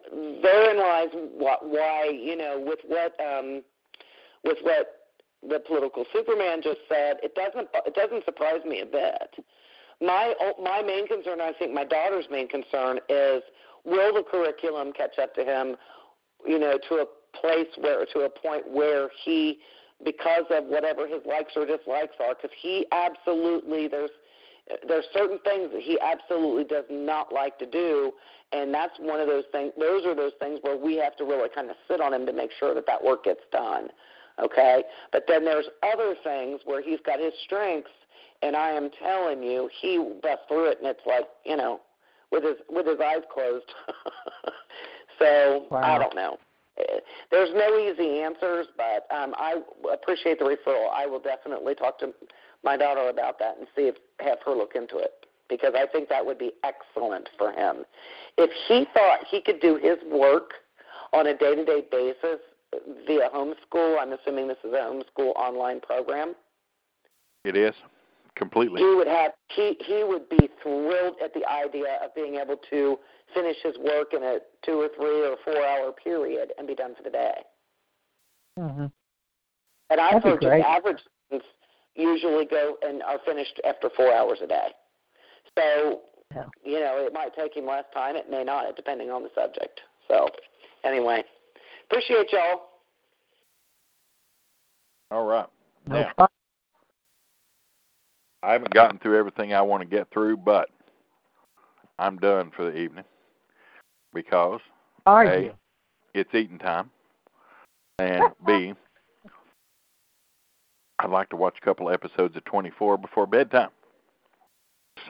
therein 0.42 0.78
lies 0.78 1.08
what, 1.12 1.68
why 1.68 2.10
you 2.10 2.36
know 2.36 2.62
with 2.64 2.78
what 2.86 3.14
um, 3.20 3.62
with 4.44 4.56
what 4.62 4.96
the 5.48 5.60
political 5.60 6.04
Superman 6.12 6.62
just 6.62 6.78
said. 6.88 7.16
It 7.22 7.34
doesn't 7.34 7.68
it 7.84 7.94
doesn't 7.94 8.24
surprise 8.24 8.64
me 8.64 8.80
a 8.80 8.86
bit. 8.86 9.44
My 10.00 10.34
oh, 10.40 10.62
my 10.62 10.82
main 10.82 11.06
concern, 11.06 11.40
I 11.40 11.52
think, 11.58 11.72
my 11.72 11.84
daughter's 11.84 12.26
main 12.30 12.48
concern 12.48 12.98
is 13.08 13.42
will 13.84 14.12
the 14.12 14.22
curriculum 14.28 14.92
catch 14.92 15.18
up 15.18 15.34
to 15.34 15.44
him? 15.44 15.76
You 16.46 16.58
know, 16.58 16.78
to 16.88 16.94
a 16.96 17.06
place 17.40 17.68
where 17.78 18.04
to 18.06 18.20
a 18.20 18.30
point 18.30 18.64
where 18.70 19.10
he, 19.24 19.58
because 20.04 20.44
of 20.50 20.64
whatever 20.64 21.06
his 21.06 21.20
likes 21.26 21.52
or 21.56 21.64
dislikes 21.64 22.14
are, 22.20 22.34
because 22.34 22.54
he 22.60 22.86
absolutely 22.92 23.88
there's 23.88 24.10
there's 24.86 25.04
certain 25.14 25.38
things 25.44 25.70
that 25.72 25.80
he 25.80 25.98
absolutely 26.00 26.64
does 26.64 26.84
not 26.90 27.32
like 27.32 27.58
to 27.58 27.66
do, 27.66 28.12
and 28.52 28.74
that's 28.74 28.98
one 28.98 29.20
of 29.20 29.28
those 29.28 29.44
things. 29.52 29.72
Those 29.78 30.04
are 30.04 30.14
those 30.14 30.32
things 30.40 30.58
where 30.62 30.76
we 30.76 30.96
have 30.96 31.16
to 31.16 31.24
really 31.24 31.48
kind 31.54 31.70
of 31.70 31.76
sit 31.88 32.00
on 32.00 32.12
him 32.12 32.26
to 32.26 32.32
make 32.32 32.50
sure 32.58 32.74
that 32.74 32.86
that 32.86 33.02
work 33.02 33.24
gets 33.24 33.42
done. 33.52 33.88
Okay, 34.42 34.82
but 35.12 35.24
then 35.26 35.44
there's 35.44 35.66
other 35.82 36.14
things 36.22 36.60
where 36.64 36.82
he's 36.82 36.98
got 37.06 37.18
his 37.18 37.32
strengths, 37.44 37.90
and 38.42 38.56
I 38.56 38.70
am 38.70 38.90
telling 39.02 39.42
you, 39.42 39.68
he 39.80 39.98
busts 40.22 40.44
through 40.48 40.70
it, 40.70 40.78
and 40.78 40.86
it's 40.86 41.00
like 41.06 41.26
you 41.44 41.56
know, 41.56 41.80
with 42.30 42.44
his 42.44 42.56
with 42.68 42.86
his 42.86 43.00
eyes 43.00 43.22
closed. 43.32 43.66
so 45.18 45.66
Wow. 45.70 45.82
I 45.82 45.98
don't 45.98 46.14
know. 46.14 46.38
Eh, 46.78 47.00
There's 47.30 47.50
no 47.54 47.78
easy 47.78 48.20
answers, 48.20 48.66
but 48.76 49.06
um, 49.14 49.34
I 49.38 49.62
appreciate 49.92 50.38
the 50.38 50.44
referral. 50.44 50.90
I 50.92 51.06
will 51.06 51.20
definitely 51.20 51.74
talk 51.74 51.98
to 52.00 52.12
my 52.64 52.76
daughter 52.76 53.08
about 53.08 53.38
that 53.38 53.56
and 53.58 53.66
see 53.76 53.82
if 53.82 53.96
have 54.20 54.38
her 54.44 54.52
look 54.52 54.72
into 54.74 54.98
it 54.98 55.26
because 55.48 55.72
I 55.74 55.86
think 55.86 56.08
that 56.08 56.24
would 56.24 56.38
be 56.38 56.52
excellent 56.64 57.28
for 57.38 57.52
him. 57.52 57.84
If 58.36 58.50
he 58.68 58.86
thought 58.92 59.20
he 59.30 59.40
could 59.40 59.60
do 59.60 59.76
his 59.76 59.96
work 60.10 60.50
on 61.12 61.28
a 61.28 61.36
day-to-day 61.36 61.84
basis 61.90 62.40
via 63.06 63.28
homeschool, 63.32 63.96
I'm 64.00 64.12
assuming 64.12 64.48
this 64.48 64.58
is 64.64 64.72
a 64.72 64.76
homeschool 64.76 65.34
online 65.36 65.80
program. 65.80 66.34
It 67.44 67.56
is 67.56 67.74
completely. 68.36 68.80
he 68.80 68.94
would 68.94 69.06
have 69.08 69.32
he 69.48 69.76
he 69.84 70.04
would 70.04 70.28
be 70.28 70.48
thrilled 70.62 71.16
at 71.22 71.32
the 71.34 71.44
idea 71.48 71.98
of 72.04 72.14
being 72.14 72.36
able 72.36 72.56
to 72.70 72.98
finish 73.34 73.56
his 73.62 73.76
work 73.78 74.12
in 74.12 74.22
a 74.22 74.38
two 74.64 74.80
or 74.80 74.88
three 74.96 75.26
or 75.26 75.36
four 75.44 75.64
hour 75.66 75.92
period 75.92 76.52
and 76.58 76.66
be 76.66 76.74
done 76.74 76.94
for 76.94 77.02
the 77.02 77.10
day. 77.10 77.38
hmm 78.58 78.86
And 79.90 80.00
I've 80.00 80.22
That'd 80.22 80.22
heard 80.22 80.42
just 80.42 80.64
average 80.64 80.98
students 81.26 81.46
usually 81.94 82.44
go 82.44 82.76
and 82.82 83.02
are 83.02 83.18
finished 83.24 83.60
after 83.66 83.88
four 83.96 84.12
hours 84.14 84.38
a 84.42 84.46
day. 84.46 84.68
So, 85.58 86.02
Yeah. 86.34 86.44
you 86.62 86.80
know, 86.80 86.98
it 87.06 87.12
might 87.12 87.34
take 87.34 87.56
him 87.56 87.66
less 87.66 87.84
time. 87.94 88.16
It 88.16 88.30
may 88.30 88.44
not, 88.44 88.74
depending 88.76 89.10
on 89.10 89.22
the 89.22 89.30
subject. 89.34 89.80
So, 90.08 90.28
anyway, 90.84 91.24
appreciate 91.88 92.32
y'all. 92.32 92.68
All 95.10 95.24
right. 95.24 95.46
No 95.86 95.94
Now, 95.94 96.12
problem. 96.14 96.28
I 98.46 98.52
haven't 98.52 98.72
gotten 98.72 99.00
through 99.00 99.18
everything 99.18 99.52
I 99.52 99.60
want 99.60 99.82
to 99.82 99.88
get 99.88 100.06
through, 100.12 100.36
but 100.36 100.70
I'm 101.98 102.16
done 102.16 102.52
for 102.54 102.70
the 102.70 102.78
evening 102.78 103.02
because 104.14 104.60
Are 105.04 105.24
hey, 105.24 105.46
you? 105.46 105.52
it's 106.14 106.32
eating 106.32 106.58
time, 106.58 106.88
and 107.98 108.26
B, 108.46 108.72
I'd 111.00 111.10
like 111.10 111.28
to 111.30 111.36
watch 111.36 111.56
a 111.60 111.64
couple 111.64 111.88
of 111.88 111.94
episodes 111.94 112.36
of 112.36 112.44
24 112.44 112.98
before 112.98 113.26
bedtime. 113.26 113.70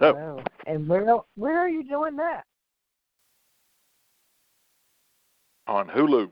So 0.01 0.17
Oh. 0.17 0.43
And 0.67 0.89
where 0.89 1.19
where 1.35 1.59
are 1.59 1.69
you 1.69 1.85
doing 1.85 2.17
that? 2.17 2.45
on 5.67 5.89
Hulu, 5.89 6.31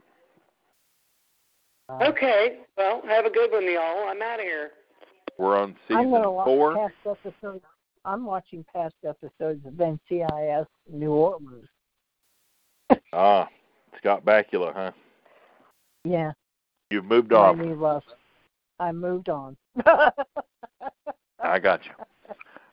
Uh, 1.90 1.98
Okay, 2.00 2.60
well, 2.78 3.02
have 3.06 3.26
a 3.26 3.30
good 3.30 3.52
one, 3.52 3.70
y'all. 3.70 4.08
I'm 4.08 4.22
out 4.22 4.40
of 4.40 4.46
here. 4.46 4.70
We're 5.38 5.58
on 5.58 5.76
I'm 5.90 6.06
season 6.06 6.22
four. 6.22 6.76
past 6.76 6.94
episodes. 7.24 7.64
I'm 8.04 8.24
watching 8.24 8.64
past 8.72 8.94
episodes 9.06 9.64
of 9.66 9.72
NCIS 9.74 10.66
New 10.90 11.12
Orleans. 11.12 11.68
Ah, 13.12 13.48
Scott 13.98 14.24
Bakula, 14.24 14.74
huh? 14.74 14.92
Yeah. 16.04 16.32
You've 16.90 17.06
moved 17.06 17.32
off. 17.32 17.56
Maybe 17.56 17.74
less. 17.74 18.02
I 18.78 18.92
moved 18.92 19.28
on. 19.28 19.56
I 19.86 21.58
got 21.58 21.84
you. 21.86 21.92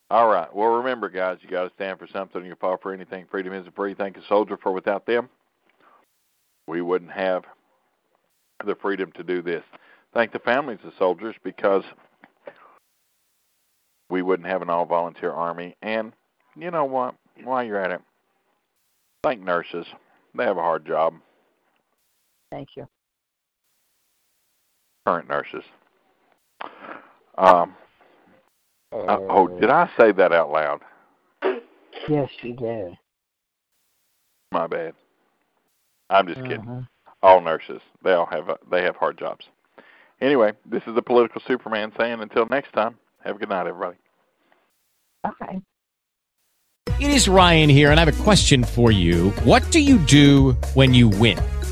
All 0.10 0.28
right. 0.28 0.54
Well, 0.54 0.68
remember, 0.70 1.08
guys, 1.10 1.38
you 1.42 1.50
got 1.50 1.64
to 1.64 1.72
stand 1.76 1.98
for 1.98 2.08
something. 2.08 2.44
You 2.44 2.56
fall 2.56 2.78
for 2.82 2.94
anything. 2.94 3.26
Freedom 3.32 3.54
isn't 3.54 3.76
free. 3.76 3.94
Thank 3.94 4.18
a 4.18 4.28
soldier 4.28 4.58
for 4.58 4.74
without 4.74 5.06
them, 5.06 5.30
we 6.68 6.82
wouldn't 6.82 7.12
have 7.12 7.44
the 8.66 8.76
freedom 8.76 9.12
to 9.14 9.24
do 9.24 9.42
this. 9.42 9.64
Thank 10.14 10.34
the 10.34 10.40
families 10.40 10.80
of 10.84 10.92
soldiers 11.00 11.36
because 11.44 11.84
we 14.12 14.22
wouldn't 14.22 14.48
have 14.48 14.62
an 14.62 14.70
all-volunteer 14.70 15.32
army. 15.32 15.76
And 15.82 16.12
you 16.56 16.70
know 16.70 16.86
what? 16.86 17.16
While 17.44 17.64
you're 17.64 17.82
at 17.82 17.92
it, 17.92 18.02
thank 19.24 19.42
nurses. 19.42 19.88
They 20.36 20.44
have 20.44 20.58
a 20.58 20.62
hard 20.62 20.86
job. 20.86 21.16
Thank 22.52 22.70
you. 22.76 22.88
Current 25.08 25.30
nurses. 25.30 25.64
Um. 27.38 27.76
uh, 28.92 29.18
oh, 29.30 29.48
did 29.60 29.70
I 29.70 29.90
say 29.98 30.12
that 30.12 30.32
out 30.34 30.52
loud? 30.52 30.82
Yes, 32.08 32.30
you 32.42 32.54
did. 32.54 32.98
My 34.52 34.68
bad. 34.68 34.94
I'm 36.10 36.28
just 36.28 36.42
kidding. 36.42 36.60
Mhm. 36.60 36.88
All 37.24 37.40
nurses, 37.40 37.82
they 38.04 38.12
all 38.12 38.26
have 38.26 38.50
uh, 38.50 38.58
they 38.70 38.84
have 38.84 38.96
hard 38.96 39.18
jobs. 39.18 39.46
Anyway, 40.20 40.54
this 40.66 40.84
is 40.88 40.96
the 40.96 41.02
political 41.02 41.42
Superman 41.48 41.92
saying 41.98 42.20
until 42.20 42.48
next 42.48 42.74
time. 42.74 42.98
Have 43.24 43.36
a 43.36 43.40
good 43.40 43.50
night, 43.50 43.68
everybody. 43.68 43.98
Bye. 45.24 45.62
It 47.00 47.12
is 47.12 47.28
Ryan 47.28 47.70
here, 47.70 47.92
and 47.92 48.00
I 48.00 48.06
have 48.06 48.20
a 48.20 48.24
question 48.24 48.64
for 48.64 48.92
you. 48.92 49.30
What 49.44 49.70
do 49.72 49.80
you 49.80 49.98
do 50.00 50.54
when 50.74 50.94
you 50.94 51.08
win? 51.08 51.38